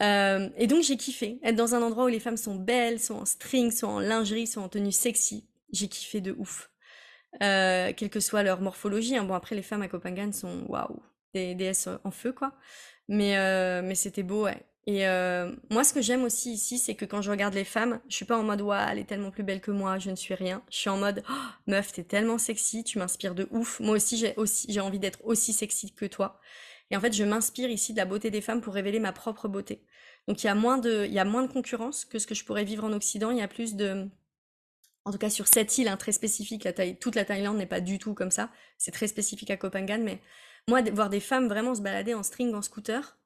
et 0.00 0.66
donc 0.66 0.82
j'ai 0.82 0.96
kiffé 0.96 1.40
être 1.42 1.56
dans 1.56 1.74
un 1.74 1.82
endroit 1.82 2.04
où 2.04 2.08
les 2.08 2.20
femmes 2.20 2.36
sont 2.36 2.54
belles, 2.54 3.00
sont 3.00 3.16
en 3.16 3.24
string, 3.24 3.70
sont 3.70 3.88
en 3.88 4.00
lingerie, 4.00 4.46
sont 4.46 4.60
en 4.62 4.68
tenue 4.68 4.92
sexy. 4.92 5.48
J'ai 5.72 5.88
kiffé 5.88 6.20
de 6.20 6.32
ouf. 6.38 6.70
quelle 7.40 8.10
que 8.10 8.20
soit 8.20 8.42
leur 8.42 8.60
morphologie. 8.60 9.16
Hein. 9.16 9.24
Bon 9.24 9.34
après 9.34 9.56
les 9.56 9.62
femmes 9.62 9.82
à 9.82 9.88
Copenhague 9.88 10.32
sont 10.32 10.64
waouh, 10.68 11.02
des 11.34 11.54
déesses 11.54 11.88
en 12.04 12.10
feu 12.10 12.32
quoi. 12.32 12.54
Mais, 13.10 13.36
euh, 13.36 13.82
mais 13.82 13.96
c'était 13.96 14.22
beau, 14.22 14.44
ouais. 14.44 14.64
Et 14.86 15.06
euh, 15.06 15.52
moi, 15.68 15.84
ce 15.84 15.92
que 15.92 16.00
j'aime 16.00 16.22
aussi 16.24 16.52
ici, 16.52 16.78
c'est 16.78 16.94
que 16.94 17.04
quand 17.04 17.20
je 17.22 17.30
regarde 17.30 17.54
les 17.54 17.64
femmes, 17.64 18.00
je 18.08 18.14
suis 18.14 18.24
pas 18.24 18.38
en 18.38 18.44
mode 18.44 18.62
ouais, 18.62 18.78
elle 18.90 18.98
est 19.00 19.04
tellement 19.04 19.32
plus 19.32 19.42
belle 19.42 19.60
que 19.60 19.72
moi, 19.72 19.98
je 19.98 20.10
ne 20.10 20.16
suis 20.16 20.34
rien. 20.34 20.62
Je 20.70 20.76
suis 20.78 20.90
en 20.90 20.96
mode 20.96 21.22
oh, 21.28 21.32
meuf, 21.66 21.92
t'es 21.92 22.04
tellement 22.04 22.38
sexy, 22.38 22.84
tu 22.84 22.98
m'inspires 22.98 23.34
de 23.34 23.48
ouf. 23.50 23.80
Moi 23.80 23.96
aussi, 23.96 24.16
j'ai 24.16 24.34
aussi 24.36 24.72
j'ai 24.72 24.80
envie 24.80 25.00
d'être 25.00 25.18
aussi 25.24 25.52
sexy 25.52 25.92
que 25.92 26.06
toi. 26.06 26.40
Et 26.90 26.96
en 26.96 27.00
fait, 27.00 27.12
je 27.12 27.24
m'inspire 27.24 27.68
ici 27.68 27.92
de 27.92 27.98
la 27.98 28.04
beauté 28.04 28.30
des 28.30 28.40
femmes 28.40 28.60
pour 28.60 28.74
révéler 28.74 29.00
ma 29.00 29.12
propre 29.12 29.48
beauté. 29.48 29.84
Donc 30.28 30.42
il 30.42 30.46
y 30.46 30.50
a 30.50 30.54
moins 30.54 30.78
de 30.78 31.04
il 31.06 31.12
y 31.12 31.18
a 31.18 31.24
moins 31.24 31.42
de 31.42 31.52
concurrence 31.52 32.04
que 32.04 32.18
ce 32.18 32.26
que 32.26 32.34
je 32.34 32.44
pourrais 32.44 32.64
vivre 32.64 32.84
en 32.84 32.92
Occident. 32.92 33.30
Il 33.32 33.38
y 33.38 33.42
a 33.42 33.48
plus 33.48 33.74
de 33.74 34.08
en 35.04 35.12
tout 35.12 35.18
cas 35.18 35.30
sur 35.30 35.48
cette 35.48 35.76
île 35.78 35.88
hein, 35.88 35.96
très 35.96 36.12
spécifique, 36.12 36.64
la 36.64 36.72
toute 36.94 37.14
la 37.16 37.24
Thaïlande 37.24 37.56
n'est 37.58 37.66
pas 37.66 37.80
du 37.80 37.98
tout 37.98 38.14
comme 38.14 38.30
ça. 38.30 38.50
C'est 38.78 38.92
très 38.92 39.08
spécifique 39.08 39.50
à 39.50 39.56
Copenhague, 39.56 40.02
mais 40.02 40.20
moi, 40.68 40.82
voir 40.92 41.10
des 41.10 41.20
femmes 41.20 41.48
vraiment 41.48 41.74
se 41.74 41.82
balader 41.82 42.14
en 42.14 42.22
string, 42.22 42.54
en 42.54 42.62
scooter, 42.62 43.18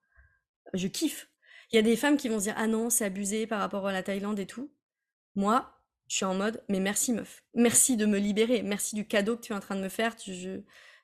je 0.72 0.89
kiffe. 0.89 1.28
Il 1.72 1.76
y 1.76 1.78
a 1.78 1.82
des 1.82 1.97
femmes 1.97 2.16
qui 2.16 2.28
vont 2.28 2.39
se 2.39 2.45
dire 2.45 2.55
ah 2.57 2.66
non, 2.66 2.91
c'est 2.91 3.05
abusé 3.05 3.47
par 3.47 3.61
rapport 3.61 3.87
à 3.87 3.93
la 3.93 4.03
Thaïlande 4.03 4.39
et 4.39 4.47
tout. 4.47 4.72
Moi, 5.35 5.80
je 6.09 6.16
suis 6.16 6.24
en 6.24 6.35
mode 6.35 6.62
mais 6.68 6.80
merci 6.80 7.12
meuf, 7.12 7.43
merci 7.55 7.97
de 7.97 8.07
me 8.07 8.18
libérer, 8.18 8.62
merci 8.62 8.95
du 8.95 9.07
cadeau 9.07 9.37
que 9.37 9.43
tu 9.43 9.53
es 9.53 9.57
en 9.57 9.61
train 9.61 9.76
de 9.76 9.80
me 9.80 9.89
faire. 9.89 10.14
Je... 10.24 10.61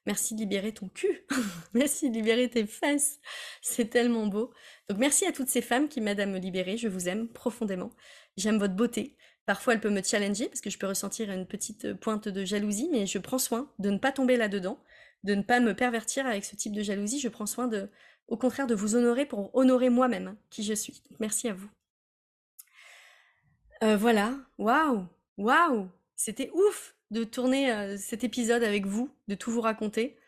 Merci 0.06 0.34
de 0.34 0.40
libérer 0.40 0.72
ton 0.72 0.88
cul, 0.88 1.26
merci 1.74 2.08
de 2.08 2.14
libérer 2.14 2.48
tes 2.48 2.66
fesses. 2.66 3.20
C'est 3.60 3.90
tellement 3.90 4.26
beau. 4.26 4.52
Donc 4.88 4.98
merci 4.98 5.26
à 5.26 5.32
toutes 5.32 5.48
ces 5.48 5.60
femmes 5.60 5.88
qui 5.88 6.00
m'aident 6.00 6.20
à 6.20 6.26
me 6.26 6.38
libérer. 6.38 6.76
Je 6.76 6.88
vous 6.88 7.08
aime 7.08 7.28
profondément. 7.28 7.90
J'aime 8.36 8.58
votre 8.58 8.74
beauté. 8.74 9.16
Parfois, 9.44 9.74
elle 9.74 9.80
peut 9.80 9.90
me 9.90 10.02
challenger 10.02 10.48
parce 10.48 10.60
que 10.60 10.70
je 10.70 10.78
peux 10.78 10.86
ressentir 10.86 11.30
une 11.30 11.46
petite 11.46 11.94
pointe 11.94 12.28
de 12.28 12.44
jalousie, 12.44 12.88
mais 12.90 13.06
je 13.06 13.18
prends 13.18 13.38
soin 13.38 13.70
de 13.78 13.90
ne 13.90 13.98
pas 13.98 14.12
tomber 14.12 14.36
là-dedans 14.36 14.78
de 15.24 15.34
ne 15.34 15.42
pas 15.42 15.60
me 15.60 15.74
pervertir 15.74 16.26
avec 16.26 16.44
ce 16.44 16.56
type 16.56 16.72
de 16.72 16.82
jalousie. 16.82 17.20
Je 17.20 17.28
prends 17.28 17.46
soin 17.46 17.68
de, 17.68 17.88
au 18.28 18.36
contraire, 18.36 18.66
de 18.66 18.74
vous 18.74 18.96
honorer 18.96 19.26
pour 19.26 19.54
honorer 19.54 19.90
moi-même 19.90 20.36
qui 20.50 20.62
je 20.62 20.74
suis. 20.74 21.02
merci 21.18 21.48
à 21.48 21.54
vous. 21.54 21.68
Euh, 23.82 23.96
voilà, 23.96 24.34
waouh, 24.58 25.06
waouh, 25.38 25.88
c'était 26.14 26.50
ouf 26.52 26.94
de 27.10 27.24
tourner 27.24 27.72
euh, 27.72 27.96
cet 27.96 28.24
épisode 28.24 28.62
avec 28.62 28.86
vous, 28.86 29.10
de 29.28 29.34
tout 29.34 29.50
vous 29.50 29.62
raconter. 29.62 30.18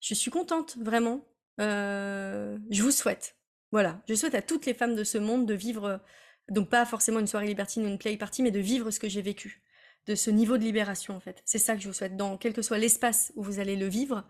Je 0.00 0.14
suis 0.14 0.30
contente, 0.30 0.76
vraiment. 0.78 1.24
Euh, 1.60 2.58
je 2.70 2.82
vous 2.82 2.90
souhaite, 2.90 3.36
voilà, 3.70 4.00
je 4.08 4.14
souhaite 4.14 4.34
à 4.34 4.42
toutes 4.42 4.64
les 4.64 4.72
femmes 4.74 4.94
de 4.94 5.04
ce 5.04 5.18
monde 5.18 5.46
de 5.46 5.54
vivre, 5.54 6.00
donc 6.48 6.70
pas 6.70 6.86
forcément 6.86 7.20
une 7.20 7.26
soirée 7.26 7.46
libertine 7.46 7.84
ou 7.84 7.88
une 7.88 7.98
play 7.98 8.16
party, 8.16 8.42
mais 8.42 8.50
de 8.50 8.60
vivre 8.60 8.90
ce 8.90 8.98
que 8.98 9.08
j'ai 9.08 9.22
vécu 9.22 9.61
de 10.06 10.14
ce 10.14 10.30
niveau 10.30 10.58
de 10.58 10.62
libération 10.62 11.16
en 11.16 11.20
fait. 11.20 11.42
C'est 11.44 11.58
ça 11.58 11.74
que 11.74 11.82
je 11.82 11.88
vous 11.88 11.94
souhaite. 11.94 12.16
Dans 12.16 12.36
quel 12.36 12.52
que 12.52 12.62
soit 12.62 12.78
l'espace 12.78 13.32
où 13.36 13.42
vous 13.42 13.60
allez 13.60 13.76
le 13.76 13.86
vivre, 13.86 14.24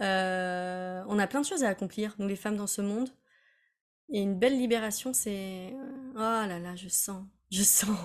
euh, 0.00 1.02
on 1.08 1.18
a 1.18 1.26
plein 1.26 1.40
de 1.40 1.46
choses 1.46 1.64
à 1.64 1.68
accomplir, 1.68 2.14
nous 2.18 2.26
les 2.26 2.36
femmes 2.36 2.56
dans 2.56 2.66
ce 2.66 2.80
monde. 2.80 3.10
Et 4.10 4.20
une 4.20 4.38
belle 4.38 4.58
libération, 4.58 5.12
c'est... 5.12 5.72
Oh 6.14 6.18
là 6.18 6.58
là, 6.58 6.76
je 6.76 6.88
sens, 6.88 7.24
je 7.50 7.62
sens. 7.62 7.96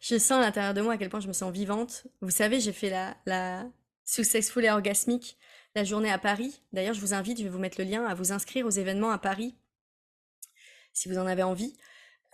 Je 0.00 0.18
sens 0.18 0.32
à 0.32 0.40
l'intérieur 0.40 0.74
de 0.74 0.80
moi 0.80 0.94
à 0.94 0.98
quel 0.98 1.08
point 1.08 1.20
je 1.20 1.28
me 1.28 1.32
sens 1.32 1.52
vivante. 1.52 2.08
Vous 2.22 2.30
savez, 2.32 2.58
j'ai 2.58 2.72
fait 2.72 2.90
la, 2.90 3.16
la 3.24 3.70
Successful 4.04 4.64
et 4.64 4.70
Orgasmique, 4.70 5.38
la 5.76 5.84
journée 5.84 6.10
à 6.10 6.18
Paris. 6.18 6.60
D'ailleurs, 6.72 6.94
je 6.94 7.00
vous 7.00 7.14
invite, 7.14 7.38
je 7.38 7.44
vais 7.44 7.48
vous 7.48 7.60
mettre 7.60 7.80
le 7.80 7.88
lien, 7.88 8.04
à 8.04 8.14
vous 8.14 8.32
inscrire 8.32 8.66
aux 8.66 8.70
événements 8.70 9.12
à 9.12 9.18
Paris, 9.18 9.56
si 10.92 11.08
vous 11.08 11.18
en 11.18 11.26
avez 11.26 11.44
envie. 11.44 11.76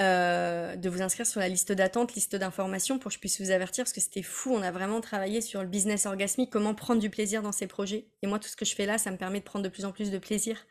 Euh, 0.01 0.77
de 0.77 0.89
vous 0.89 1.03
inscrire 1.03 1.27
sur 1.27 1.41
la 1.41 1.49
liste 1.49 1.73
d'attente, 1.73 2.15
liste 2.15 2.37
d'informations 2.37 3.01
pour 3.01 3.09
que 3.09 3.15
je 3.17 3.19
puisse 3.19 3.41
vous 3.41 3.51
avertir 3.51 3.83
parce 3.83 3.93
que 3.93 4.01
c'était 4.01 4.23
fou. 4.23 4.55
On 4.55 4.63
a 4.63 4.71
vraiment 4.71 5.01
travaillé 5.01 5.41
sur 5.41 5.61
le 5.61 5.69
business 5.69 6.07
orgasmique, 6.07 6.51
comment 6.51 6.73
prendre 6.73 7.01
du 7.01 7.11
plaisir 7.11 7.43
dans 7.43 7.51
ces 7.51 7.67
projets. 7.67 8.07
Et 8.23 8.29
moi, 8.29 8.39
tout 8.39 8.49
ce 8.49 8.55
que 8.55 8.65
je 8.65 8.77
fais 8.77 8.87
là, 8.87 8.97
ça 8.97 9.11
me 9.11 9.17
permet 9.17 9.41
de 9.41 9.45
prendre 9.45 9.65
de 9.65 9.69
plus 9.69 9.85
en 9.85 9.91
plus 9.91 10.13
de 10.13 10.19
plaisir 10.19 10.67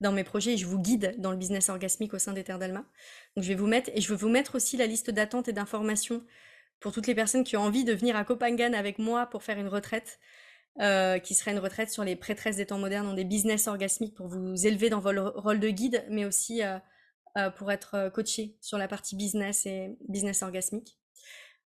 dans 0.00 0.12
mes 0.12 0.22
projets 0.22 0.52
et 0.52 0.56
je 0.56 0.66
vous 0.66 0.78
guide 0.78 1.16
dans 1.18 1.32
le 1.32 1.36
business 1.36 1.70
orgasmique 1.70 2.14
au 2.14 2.20
sein 2.20 2.32
d'Ether 2.32 2.56
d'Alma. 2.56 2.84
Donc 3.34 3.42
je 3.42 3.48
vais 3.48 3.56
vous 3.56 3.66
mettre, 3.66 3.90
et 3.94 4.00
je 4.00 4.08
vais 4.10 4.16
vous 4.16 4.28
mettre 4.28 4.54
aussi 4.54 4.76
la 4.76 4.86
liste 4.86 5.10
d'attente 5.10 5.48
et 5.48 5.52
d'informations 5.52 6.22
pour 6.78 6.92
toutes 6.92 7.08
les 7.08 7.16
personnes 7.16 7.42
qui 7.42 7.56
ont 7.56 7.62
envie 7.62 7.82
de 7.82 7.92
venir 7.92 8.14
à 8.14 8.24
Copenhague 8.24 8.76
avec 8.76 9.00
moi 9.00 9.26
pour 9.26 9.42
faire 9.42 9.58
une 9.58 9.66
retraite, 9.66 10.20
euh, 10.80 11.18
qui 11.18 11.34
serait 11.34 11.50
une 11.50 11.58
retraite 11.58 11.90
sur 11.90 12.04
les 12.04 12.14
prêtresses 12.14 12.54
des 12.54 12.66
temps 12.66 12.78
modernes, 12.78 13.06
dans 13.06 13.14
des 13.14 13.24
business 13.24 13.66
orgasmiques 13.66 14.14
pour 14.14 14.28
vous 14.28 14.54
élever 14.64 14.88
dans 14.88 15.00
votre 15.00 15.36
rôle 15.36 15.58
de 15.58 15.70
guide, 15.70 16.04
mais 16.08 16.24
aussi 16.24 16.62
euh, 16.62 16.78
pour 17.56 17.70
être 17.72 18.10
coaché 18.10 18.56
sur 18.60 18.78
la 18.78 18.88
partie 18.88 19.16
business 19.16 19.66
et 19.66 19.96
business 20.08 20.42
orgasmique. 20.42 20.98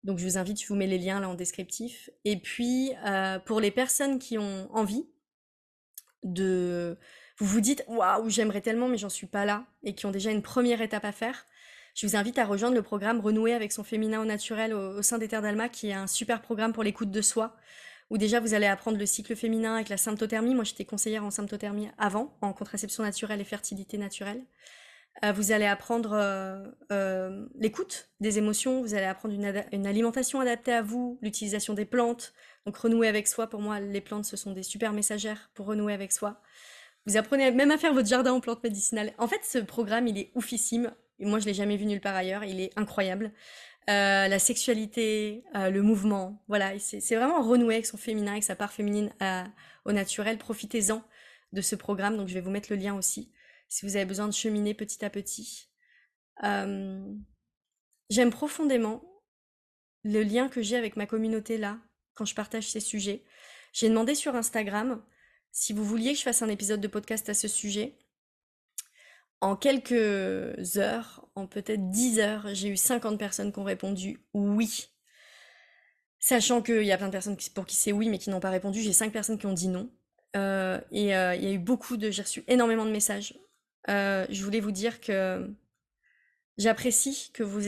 Donc 0.05 0.19
je 0.19 0.25
vous 0.25 0.39
invite, 0.39 0.61
je 0.63 0.69
vous 0.69 0.77
mets 0.77 0.87
les 0.87 0.99
liens 0.99 1.21
là 1.21 1.29
en 1.29 1.35
descriptif. 1.35 2.11
Et 2.25 2.37
puis 2.37 2.93
pour 3.45 3.61
les 3.61 3.71
personnes 3.71 4.19
qui 4.19 4.39
ont 4.39 4.69
envie 4.73 5.07
de 6.23 6.99
vous 7.39 7.47
vous 7.47 7.61
dites 7.61 7.85
waouh 7.87 8.29
j'aimerais 8.29 8.63
tellement 8.63 8.89
mais 8.89 8.99
j'en 8.99 9.11
suis 9.11 9.27
pas 9.27 9.45
là 9.45 9.67
et 9.85 9.95
qui 9.95 10.07
ont 10.07 10.11
déjà 10.11 10.31
une 10.31 10.43
première 10.43 10.81
étape 10.81 11.05
à 11.05 11.13
faire 11.13 11.47
je 11.97 12.07
vous 12.07 12.15
invite 12.15 12.39
à 12.39 12.45
rejoindre 12.45 12.75
le 12.75 12.83
programme 12.83 13.21
Renouer 13.21 13.55
avec 13.55 13.73
son 13.73 13.83
féminin 13.83 14.21
au 14.21 14.27
naturel 14.27 14.75
au, 14.75 15.01
sein 15.01 15.17
des 15.17 15.29
d'Alma, 15.29 15.71
qui 15.71 15.89
est 15.89 15.95
un 15.95 16.07
super 16.07 16.43
programme 16.43 16.75
pour 16.75 16.83
l'écoute 16.83 17.11
de 17.11 17.23
soi, 17.23 17.57
où 18.11 18.19
déjà 18.19 18.39
vous 18.39 18.53
allez 18.53 18.67
apprendre 18.67 18.99
le 18.99 19.07
cycle 19.07 19.35
féminin 19.35 19.77
avec 19.77 19.89
la 19.89 19.97
symptothermie. 19.97 20.55
Moi, 20.55 20.65
j'étais 20.65 20.85
conseillère 20.85 21.25
en 21.25 21.31
symptothermie 21.31 21.89
avant, 21.97 22.37
en 22.43 22.53
contraception 22.53 23.03
naturelle 23.03 23.41
et 23.41 23.45
fertilité 23.45 23.97
naturelle. 23.97 24.45
Euh, 25.25 25.33
vous 25.33 25.53
allez 25.53 25.65
apprendre 25.65 26.13
euh, 26.13 26.67
euh, 26.93 27.47
l'écoute 27.59 28.11
des 28.21 28.39
émotions, 28.39 28.83
vous 28.83 28.95
allez 28.95 29.07
apprendre 29.07 29.35
une, 29.35 29.65
une, 29.73 29.87
alimentation 29.87 30.41
adaptée 30.41 30.73
à 30.73 30.83
vous, 30.83 31.19
l'utilisation 31.23 31.75
des 31.75 31.87
plantes. 31.87 32.35
Donc 32.67 32.77
renouer 32.77 33.09
avec 33.09 33.27
soi, 33.27 33.47
pour 33.47 33.61
moi, 33.61 33.81
les 33.81 34.01
plantes, 34.01 34.27
ce 34.27 34.37
sont 34.37 34.53
des 34.53 34.63
super 34.63 34.93
messagères 34.93 35.51
pour 35.55 35.67
renouer 35.67 35.95
avec 35.95 36.13
soi. 36.13 36.41
Vous 37.07 37.17
apprenez 37.17 37.51
même 37.53 37.71
à 37.71 37.79
faire 37.79 37.95
votre 37.95 38.09
jardin 38.09 38.33
en 38.33 38.41
plantes 38.41 38.63
médicinales. 38.63 39.13
En 39.19 39.29
fait, 39.29 39.41
ce 39.45 39.59
programme, 39.59 40.09
il 40.09 40.19
est 40.19 40.33
oufissime. 40.35 40.93
Moi, 41.21 41.39
je 41.39 41.47
l'ai 41.47 41.55
jamais 41.55 41.77
vu 41.77 41.87
nulle 41.87 42.01
part 42.01 42.17
ailleurs. 42.17 42.45
Il 42.45 42.61
est 42.61 42.77
incroyable. 42.77 43.33
Euh, 43.89 44.27
la 44.27 44.39
sexualité, 44.41 45.45
euh, 45.55 45.71
le 45.71 45.83
mouvement, 45.83 46.43
voilà, 46.49 46.77
c'est 46.81 47.15
vraiment 47.15 47.41
renouer 47.43 47.75
avec 47.75 47.87
son 47.87 47.97
féminin, 47.97 48.33
avec 48.33 48.43
sa 48.43 48.57
part 48.57 48.73
féminine 48.73 49.13
au 49.85 49.93
naturel. 49.93 50.37
Profitez-en 50.37 51.03
de 51.53 51.61
ce 51.61 51.77
programme. 51.77 52.17
Donc, 52.17 52.27
je 52.27 52.35
vais 52.35 52.41
vous 52.41 52.51
mettre 52.51 52.73
le 52.73 52.77
lien 52.77 52.95
aussi 52.95 53.31
si 53.69 53.87
vous 53.87 53.97
avez 53.97 54.05
besoin 54.05 54.27
de 54.27 54.33
cheminer 54.33 54.75
petit 54.75 55.05
à 55.05 55.11
petit. 55.11 55.69
J'aime 56.43 58.31
profondément 58.31 59.03
le 60.05 60.23
lien 60.23 60.49
que 60.49 60.63
j'ai 60.63 60.77
avec 60.77 60.97
ma 60.97 61.07
communauté 61.07 61.59
là, 61.59 61.79
quand 62.15 62.25
je 62.25 62.35
partage 62.35 62.71
ces 62.71 62.81
sujets. 62.81 63.25
J'ai 63.73 63.89
demandé 63.89 64.15
sur 64.15 64.37
Instagram 64.37 65.03
si 65.51 65.73
vous 65.73 65.85
vouliez 65.85 66.13
que 66.13 66.19
je 66.19 66.23
fasse 66.23 66.43
un 66.43 66.49
épisode 66.49 66.81
de 66.81 66.89
podcast 66.89 67.29
à 67.29 67.35
ce 67.35 67.49
sujet. 67.49 67.99
En 69.41 69.57
quelques 69.57 70.79
heures, 70.79 71.29
en 71.35 71.47
peut-être 71.47 71.91
10 71.91 72.21
heures, 72.21 72.55
j'ai 72.55 72.69
eu 72.69 72.77
50 72.77 73.19
personnes 73.19 73.53
qui 73.53 73.59
ont 73.59 73.65
répondu 73.65 74.21
oui. 74.33 74.89
Sachant 76.21 76.63
qu'il 76.63 76.85
y 76.85 76.93
a 76.93 76.97
plein 76.97 77.07
de 77.07 77.13
personnes 77.13 77.37
pour 77.55 77.67
qui 77.67 77.77
c'est 77.77 77.93
oui, 77.93 78.09
mais 78.09 78.19
qui 78.19 78.31
n'ont 78.31 78.41
pas 78.41 78.51
répondu, 78.51 78.81
j'ai 78.81 78.93
5 78.93 79.13
personnes 79.13 79.39
qui 79.39 79.47
ont 79.47 79.53
dit 79.53 79.69
non. 79.69 79.91
Euh, 80.37 80.81
et 80.91 81.15
euh, 81.17 81.35
il 81.35 81.45
y 81.45 81.47
a 81.47 81.53
eu 81.53 81.59
beaucoup 81.59 81.97
de. 81.97 82.11
J'ai 82.11 82.23
reçu 82.23 82.45
énormément 82.49 82.85
de 82.85 82.91
messages. 82.91 83.35
Euh, 83.89 84.27
je 84.31 84.43
voulais 84.45 84.61
vous 84.61 84.73
dire 84.73 85.01
que 85.01 85.49
j'apprécie 86.59 87.31
que 87.33 87.43
vous 87.43 87.63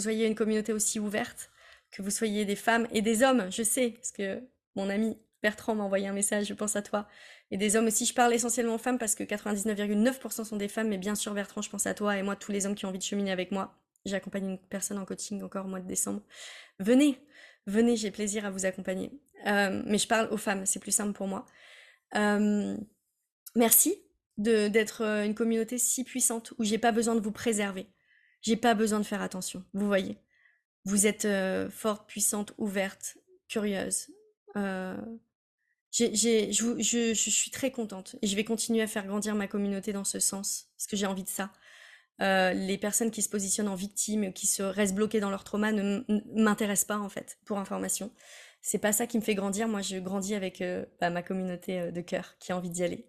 soyez 0.00 0.26
une 0.26 0.34
communauté 0.34 0.72
aussi 0.72 1.00
ouverte, 1.00 1.50
que 1.90 2.02
vous 2.02 2.10
soyez 2.10 2.44
des 2.44 2.56
femmes 2.56 2.86
et 2.92 3.02
des 3.02 3.22
hommes, 3.22 3.50
je 3.50 3.62
sais, 3.62 3.90
parce 3.90 4.12
que 4.12 4.42
mon 4.76 4.88
ami 4.88 5.18
Bertrand 5.42 5.74
m'a 5.74 5.84
envoyé 5.84 6.06
un 6.06 6.12
message, 6.12 6.46
je 6.46 6.54
pense 6.54 6.76
à 6.76 6.82
toi. 6.82 7.08
Et 7.50 7.56
des 7.56 7.76
hommes 7.76 7.86
aussi, 7.86 8.04
je 8.04 8.14
parle 8.14 8.32
essentiellement 8.34 8.74
aux 8.74 8.78
femmes 8.78 8.98
parce 8.98 9.14
que 9.14 9.24
99,9% 9.24 10.44
sont 10.44 10.56
des 10.56 10.68
femmes, 10.68 10.88
mais 10.88 10.98
bien 10.98 11.14
sûr 11.14 11.34
Bertrand, 11.34 11.62
je 11.62 11.70
pense 11.70 11.86
à 11.86 11.94
toi 11.94 12.16
et 12.16 12.22
moi, 12.22 12.36
tous 12.36 12.52
les 12.52 12.66
hommes 12.66 12.74
qui 12.74 12.84
ont 12.84 12.90
envie 12.90 12.98
de 12.98 13.04
cheminer 13.04 13.32
avec 13.32 13.50
moi. 13.50 13.76
J'accompagne 14.04 14.50
une 14.50 14.58
personne 14.58 14.98
en 14.98 15.04
coaching 15.04 15.42
encore 15.42 15.66
au 15.66 15.68
mois 15.68 15.80
de 15.80 15.86
décembre. 15.86 16.22
Venez, 16.78 17.18
venez, 17.66 17.96
j'ai 17.96 18.10
plaisir 18.10 18.46
à 18.46 18.50
vous 18.50 18.64
accompagner. 18.66 19.12
Euh, 19.46 19.82
mais 19.86 19.98
je 19.98 20.06
parle 20.06 20.28
aux 20.30 20.36
femmes, 20.36 20.64
c'est 20.66 20.78
plus 20.78 20.92
simple 20.92 21.12
pour 21.12 21.26
moi. 21.26 21.46
Euh, 22.14 22.76
merci 23.56 24.02
d'être 24.40 25.02
euh, 25.02 25.24
une 25.24 25.34
communauté 25.34 25.78
si 25.78 26.04
puissante 26.04 26.52
où 26.58 26.64
j'ai 26.64 26.78
pas 26.78 26.92
besoin 26.92 27.14
de 27.14 27.20
vous 27.20 27.32
préserver. 27.32 27.86
J'ai 28.42 28.56
pas 28.56 28.74
besoin 28.74 29.00
de 29.00 29.04
faire 29.04 29.22
attention. 29.22 29.64
Vous 29.74 29.86
voyez, 29.86 30.16
vous 30.84 31.06
êtes 31.06 31.28
forte, 31.70 32.08
puissante, 32.08 32.54
ouverte, 32.56 33.18
curieuse. 33.48 34.08
Euh, 34.56 34.96
je, 35.92 37.12
suis 37.14 37.50
très 37.50 37.70
contente 37.70 38.16
et 38.22 38.26
je 38.26 38.36
vais 38.36 38.44
continuer 38.44 38.82
à 38.82 38.86
faire 38.86 39.06
grandir 39.06 39.34
ma 39.34 39.48
communauté 39.48 39.92
dans 39.92 40.04
ce 40.04 40.20
sens, 40.20 40.68
parce 40.76 40.86
que 40.86 40.96
j'ai 40.96 41.06
envie 41.06 41.24
de 41.24 41.28
ça. 41.28 41.52
Euh, 42.20 42.52
les 42.52 42.76
personnes 42.76 43.10
qui 43.10 43.22
se 43.22 43.28
positionnent 43.28 43.68
en 43.68 43.74
victime, 43.74 44.32
qui 44.32 44.46
se 44.46 44.62
restent 44.62 44.94
bloquées 44.94 45.20
dans 45.20 45.30
leur 45.30 45.42
trauma, 45.42 45.72
ne 45.72 46.02
m'intéressent 46.34 46.86
pas 46.86 46.98
en 46.98 47.08
fait, 47.08 47.38
pour 47.44 47.58
information. 47.58 48.12
C'est 48.60 48.78
pas 48.78 48.92
ça 48.92 49.06
qui 49.06 49.18
me 49.18 49.22
fait 49.22 49.34
grandir. 49.34 49.68
Moi, 49.68 49.80
je 49.80 49.96
grandis 49.96 50.34
avec 50.34 50.60
euh, 50.60 50.84
bah, 51.00 51.08
ma 51.08 51.22
communauté 51.22 51.80
euh, 51.80 51.90
de 51.90 52.00
cœur 52.02 52.36
qui 52.38 52.52
a 52.52 52.56
envie 52.56 52.68
d'y 52.68 52.84
aller. 52.84 53.06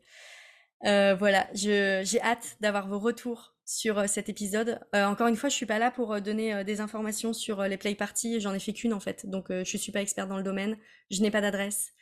Voilà, 0.83 1.47
j'ai 1.53 2.21
hâte 2.21 2.57
d'avoir 2.59 2.87
vos 2.87 2.99
retours 2.99 3.55
sur 3.65 4.09
cet 4.09 4.27
épisode. 4.27 4.79
encore 4.93 5.27
une 5.27 5.35
fois, 5.35 5.49
je 5.49 5.55
suis 5.55 5.65
pas 5.65 5.79
là 5.79 5.91
pour 5.91 6.19
donner 6.21 6.63
des 6.63 6.81
informations 6.81 7.33
sur 7.33 7.61
les 7.63 7.77
play 7.77 7.95
parties. 7.95 8.39
J'en 8.41 8.53
ai 8.53 8.59
fait 8.59 8.73
qu'une 8.73 8.93
en 8.93 8.99
fait, 8.99 9.25
donc 9.29 9.47
je 9.49 9.77
suis 9.77 9.91
pas 9.91 10.01
experte 10.01 10.29
dans 10.29 10.37
le 10.37 10.43
domaine. 10.43 10.77
Je 11.09 11.21
n'ai 11.21 11.31
pas 11.31 11.41
d'adresse. 11.41 11.93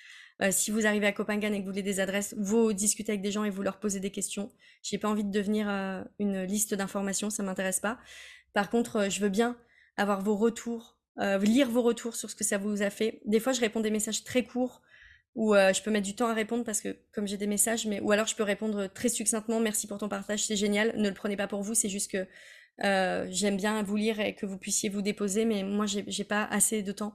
Euh, 0.41 0.51
si 0.51 0.71
vous 0.71 0.88
arrivez 0.88 1.07
à 1.07 1.11
Copenhague 1.11 1.53
et 1.53 1.59
que 1.59 1.65
vous 1.65 1.71
voulez 1.71 1.84
des 1.84 1.99
adresses, 1.99 2.34
vous 2.38 2.71
discutez 2.71 3.11
avec 3.11 3.21
des 3.21 3.32
gens 3.32 3.43
et 3.43 3.49
vous 3.49 3.61
leur 3.61 3.80
posez 3.80 3.99
des 3.99 4.11
questions. 4.11 4.51
J'ai 4.84 4.97
pas 4.97 5.09
envie 5.09 5.25
de 5.25 5.32
devenir 5.32 5.67
euh, 5.69 6.01
une 6.17 6.43
liste 6.43 6.73
d'informations, 6.73 7.30
ça 7.30 7.43
m'intéresse 7.43 7.82
pas. 7.82 7.99
Par 8.53 8.69
contre, 8.69 8.95
euh, 8.97 9.09
je 9.09 9.19
veux 9.19 9.30
bien 9.30 9.57
avoir 9.97 10.21
vos 10.21 10.36
retours, 10.36 10.97
lire 11.41 11.69
vos 11.69 11.82
retours 11.82 12.15
sur 12.15 12.30
ce 12.30 12.36
que 12.36 12.45
ça 12.45 12.57
vous 12.57 12.82
a 12.82 12.89
fait. 12.89 13.21
Des 13.25 13.41
fois, 13.41 13.51
je 13.51 13.59
réponds 13.59 13.82
des 13.82 13.91
messages 13.91 14.23
très 14.23 14.45
courts 14.45 14.82
où 15.39 15.53
je 15.55 15.81
peux 15.81 15.89
mettre 15.89 16.05
du 16.05 16.15
temps 16.15 16.27
à 16.27 16.33
répondre 16.33 16.65
parce 16.65 16.81
que 16.81 16.97
comme 17.13 17.25
j'ai 17.25 17.37
des 17.37 17.47
messages, 17.47 17.85
mais 17.87 18.01
ou 18.01 18.11
alors 18.11 18.27
je 18.27 18.35
peux 18.35 18.43
répondre 18.43 18.87
très 18.87 19.07
succinctement. 19.07 19.61
Merci 19.61 19.87
pour 19.87 19.97
ton 19.97 20.09
partage, 20.09 20.43
c'est 20.43 20.57
génial. 20.57 20.93
Ne 20.97 21.07
le 21.07 21.15
prenez 21.15 21.37
pas 21.37 21.47
pour 21.47 21.61
vous, 21.61 21.73
c'est 21.73 21.87
juste 21.87 22.11
que 22.11 22.27
j'aime 23.31 23.55
bien 23.55 23.81
vous 23.81 23.95
lire 23.95 24.19
et 24.19 24.35
que 24.35 24.45
vous 24.45 24.57
puissiez 24.57 24.89
vous 24.89 25.01
déposer, 25.01 25.45
mais 25.45 25.63
moi 25.63 25.85
j'ai 25.85 26.23
pas 26.25 26.43
assez 26.43 26.83
de 26.83 26.91
temps 26.91 27.13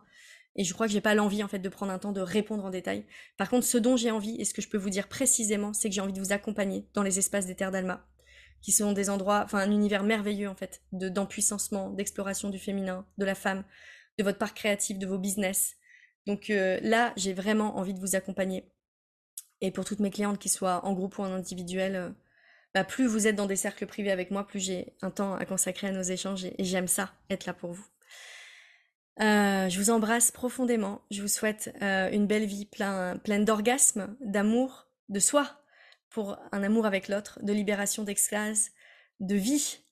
et 0.56 0.64
je 0.64 0.72
crois 0.72 0.86
que 0.86 0.92
j'ai 0.94 1.02
pas 1.02 1.14
l'envie 1.14 1.42
en 1.42 1.48
fait 1.48 1.58
de 1.58 1.68
prendre 1.68 1.92
un 1.92 1.98
temps 1.98 2.12
de 2.12 2.22
répondre 2.22 2.64
en 2.64 2.70
détail. 2.70 3.04
Par 3.36 3.50
contre, 3.50 3.66
ce 3.66 3.76
dont 3.76 3.98
j'ai 3.98 4.10
envie 4.10 4.40
et 4.40 4.46
ce 4.46 4.54
que 4.54 4.62
je 4.62 4.70
peux 4.70 4.78
vous 4.78 4.88
dire 4.88 5.08
précisément, 5.08 5.74
c'est 5.74 5.90
que 5.90 5.94
j'ai 5.94 6.00
envie 6.00 6.14
de 6.14 6.20
vous 6.20 6.32
accompagner 6.32 6.86
dans 6.94 7.02
les 7.02 7.18
espaces 7.18 7.44
des 7.44 7.54
terres 7.54 7.72
d'Alma, 7.72 8.06
qui 8.62 8.72
sont 8.72 8.92
des 8.92 9.10
endroits, 9.10 9.42
enfin 9.44 9.58
un 9.58 9.70
univers 9.70 10.02
merveilleux 10.02 10.48
en 10.48 10.54
fait, 10.54 10.80
de 10.92 11.10
d'exploration 11.94 12.48
du 12.48 12.58
féminin, 12.58 13.04
de 13.18 13.24
la 13.26 13.34
femme, 13.34 13.64
de 14.16 14.24
votre 14.24 14.38
part 14.38 14.54
créatif, 14.54 14.98
de 14.98 15.06
vos 15.06 15.18
business. 15.18 15.76
Donc 16.26 16.50
euh, 16.50 16.78
là, 16.82 17.12
j'ai 17.16 17.32
vraiment 17.32 17.76
envie 17.76 17.94
de 17.94 18.00
vous 18.00 18.16
accompagner. 18.16 18.70
Et 19.60 19.70
pour 19.70 19.84
toutes 19.84 20.00
mes 20.00 20.10
clientes, 20.10 20.38
qui 20.38 20.48
soient 20.48 20.84
en 20.84 20.92
groupe 20.92 21.18
ou 21.18 21.22
en 21.22 21.32
individuel, 21.32 21.96
euh, 21.96 22.10
bah, 22.74 22.84
plus 22.84 23.06
vous 23.06 23.26
êtes 23.26 23.36
dans 23.36 23.46
des 23.46 23.56
cercles 23.56 23.86
privés 23.86 24.10
avec 24.10 24.30
moi, 24.30 24.46
plus 24.46 24.60
j'ai 24.60 24.94
un 25.02 25.10
temps 25.10 25.34
à 25.34 25.44
consacrer 25.44 25.88
à 25.88 25.92
nos 25.92 26.02
échanges 26.02 26.44
et 26.44 26.64
j'aime 26.64 26.88
ça, 26.88 27.12
être 27.30 27.46
là 27.46 27.54
pour 27.54 27.72
vous. 27.72 27.86
Euh, 29.20 29.68
je 29.68 29.78
vous 29.78 29.90
embrasse 29.90 30.32
profondément. 30.32 31.02
Je 31.10 31.22
vous 31.22 31.28
souhaite 31.28 31.72
une 31.80 32.26
belle 32.26 32.46
vie 32.46 32.66
plein, 32.66 33.16
pleine 33.18 33.44
d'orgasme, 33.44 34.16
d'amour, 34.20 34.88
de 35.08 35.20
soi, 35.20 35.62
pour 36.10 36.36
un 36.50 36.62
amour 36.64 36.84
avec 36.84 37.08
l'autre, 37.08 37.38
de 37.42 37.52
libération, 37.52 38.02
d'extase, 38.02 38.70
de 39.20 39.36
vie, 39.36 39.84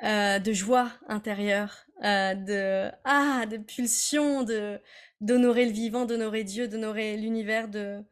de 0.00 0.52
joie 0.52 0.92
intérieure, 1.08 1.87
de 2.02 2.90
ah, 3.04 3.46
de 3.46 3.56
pulsion, 3.58 4.42
de 4.44 4.80
d'honorer 5.20 5.66
le 5.66 5.72
vivant, 5.72 6.06
d'honorer 6.06 6.44
Dieu, 6.44 6.68
d'honorer 6.68 7.16
l'univers, 7.16 7.68
de 7.68 8.02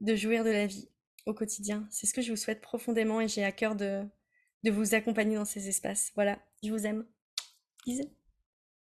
de 0.00 0.16
jouir 0.16 0.44
de 0.44 0.50
la 0.50 0.66
vie 0.66 0.88
au 1.26 1.34
quotidien. 1.34 1.86
C'est 1.90 2.06
ce 2.06 2.14
que 2.14 2.22
je 2.22 2.30
vous 2.30 2.36
souhaite 2.36 2.60
profondément 2.60 3.20
et 3.20 3.28
j'ai 3.28 3.44
à 3.44 3.52
cœur 3.52 3.76
de 3.76 4.02
de 4.64 4.70
vous 4.70 4.94
accompagner 4.94 5.36
dans 5.36 5.44
ces 5.44 5.68
espaces. 5.68 6.12
Voilà, 6.14 6.38
je 6.62 6.70
vous 6.70 6.86
aime. 6.86 7.06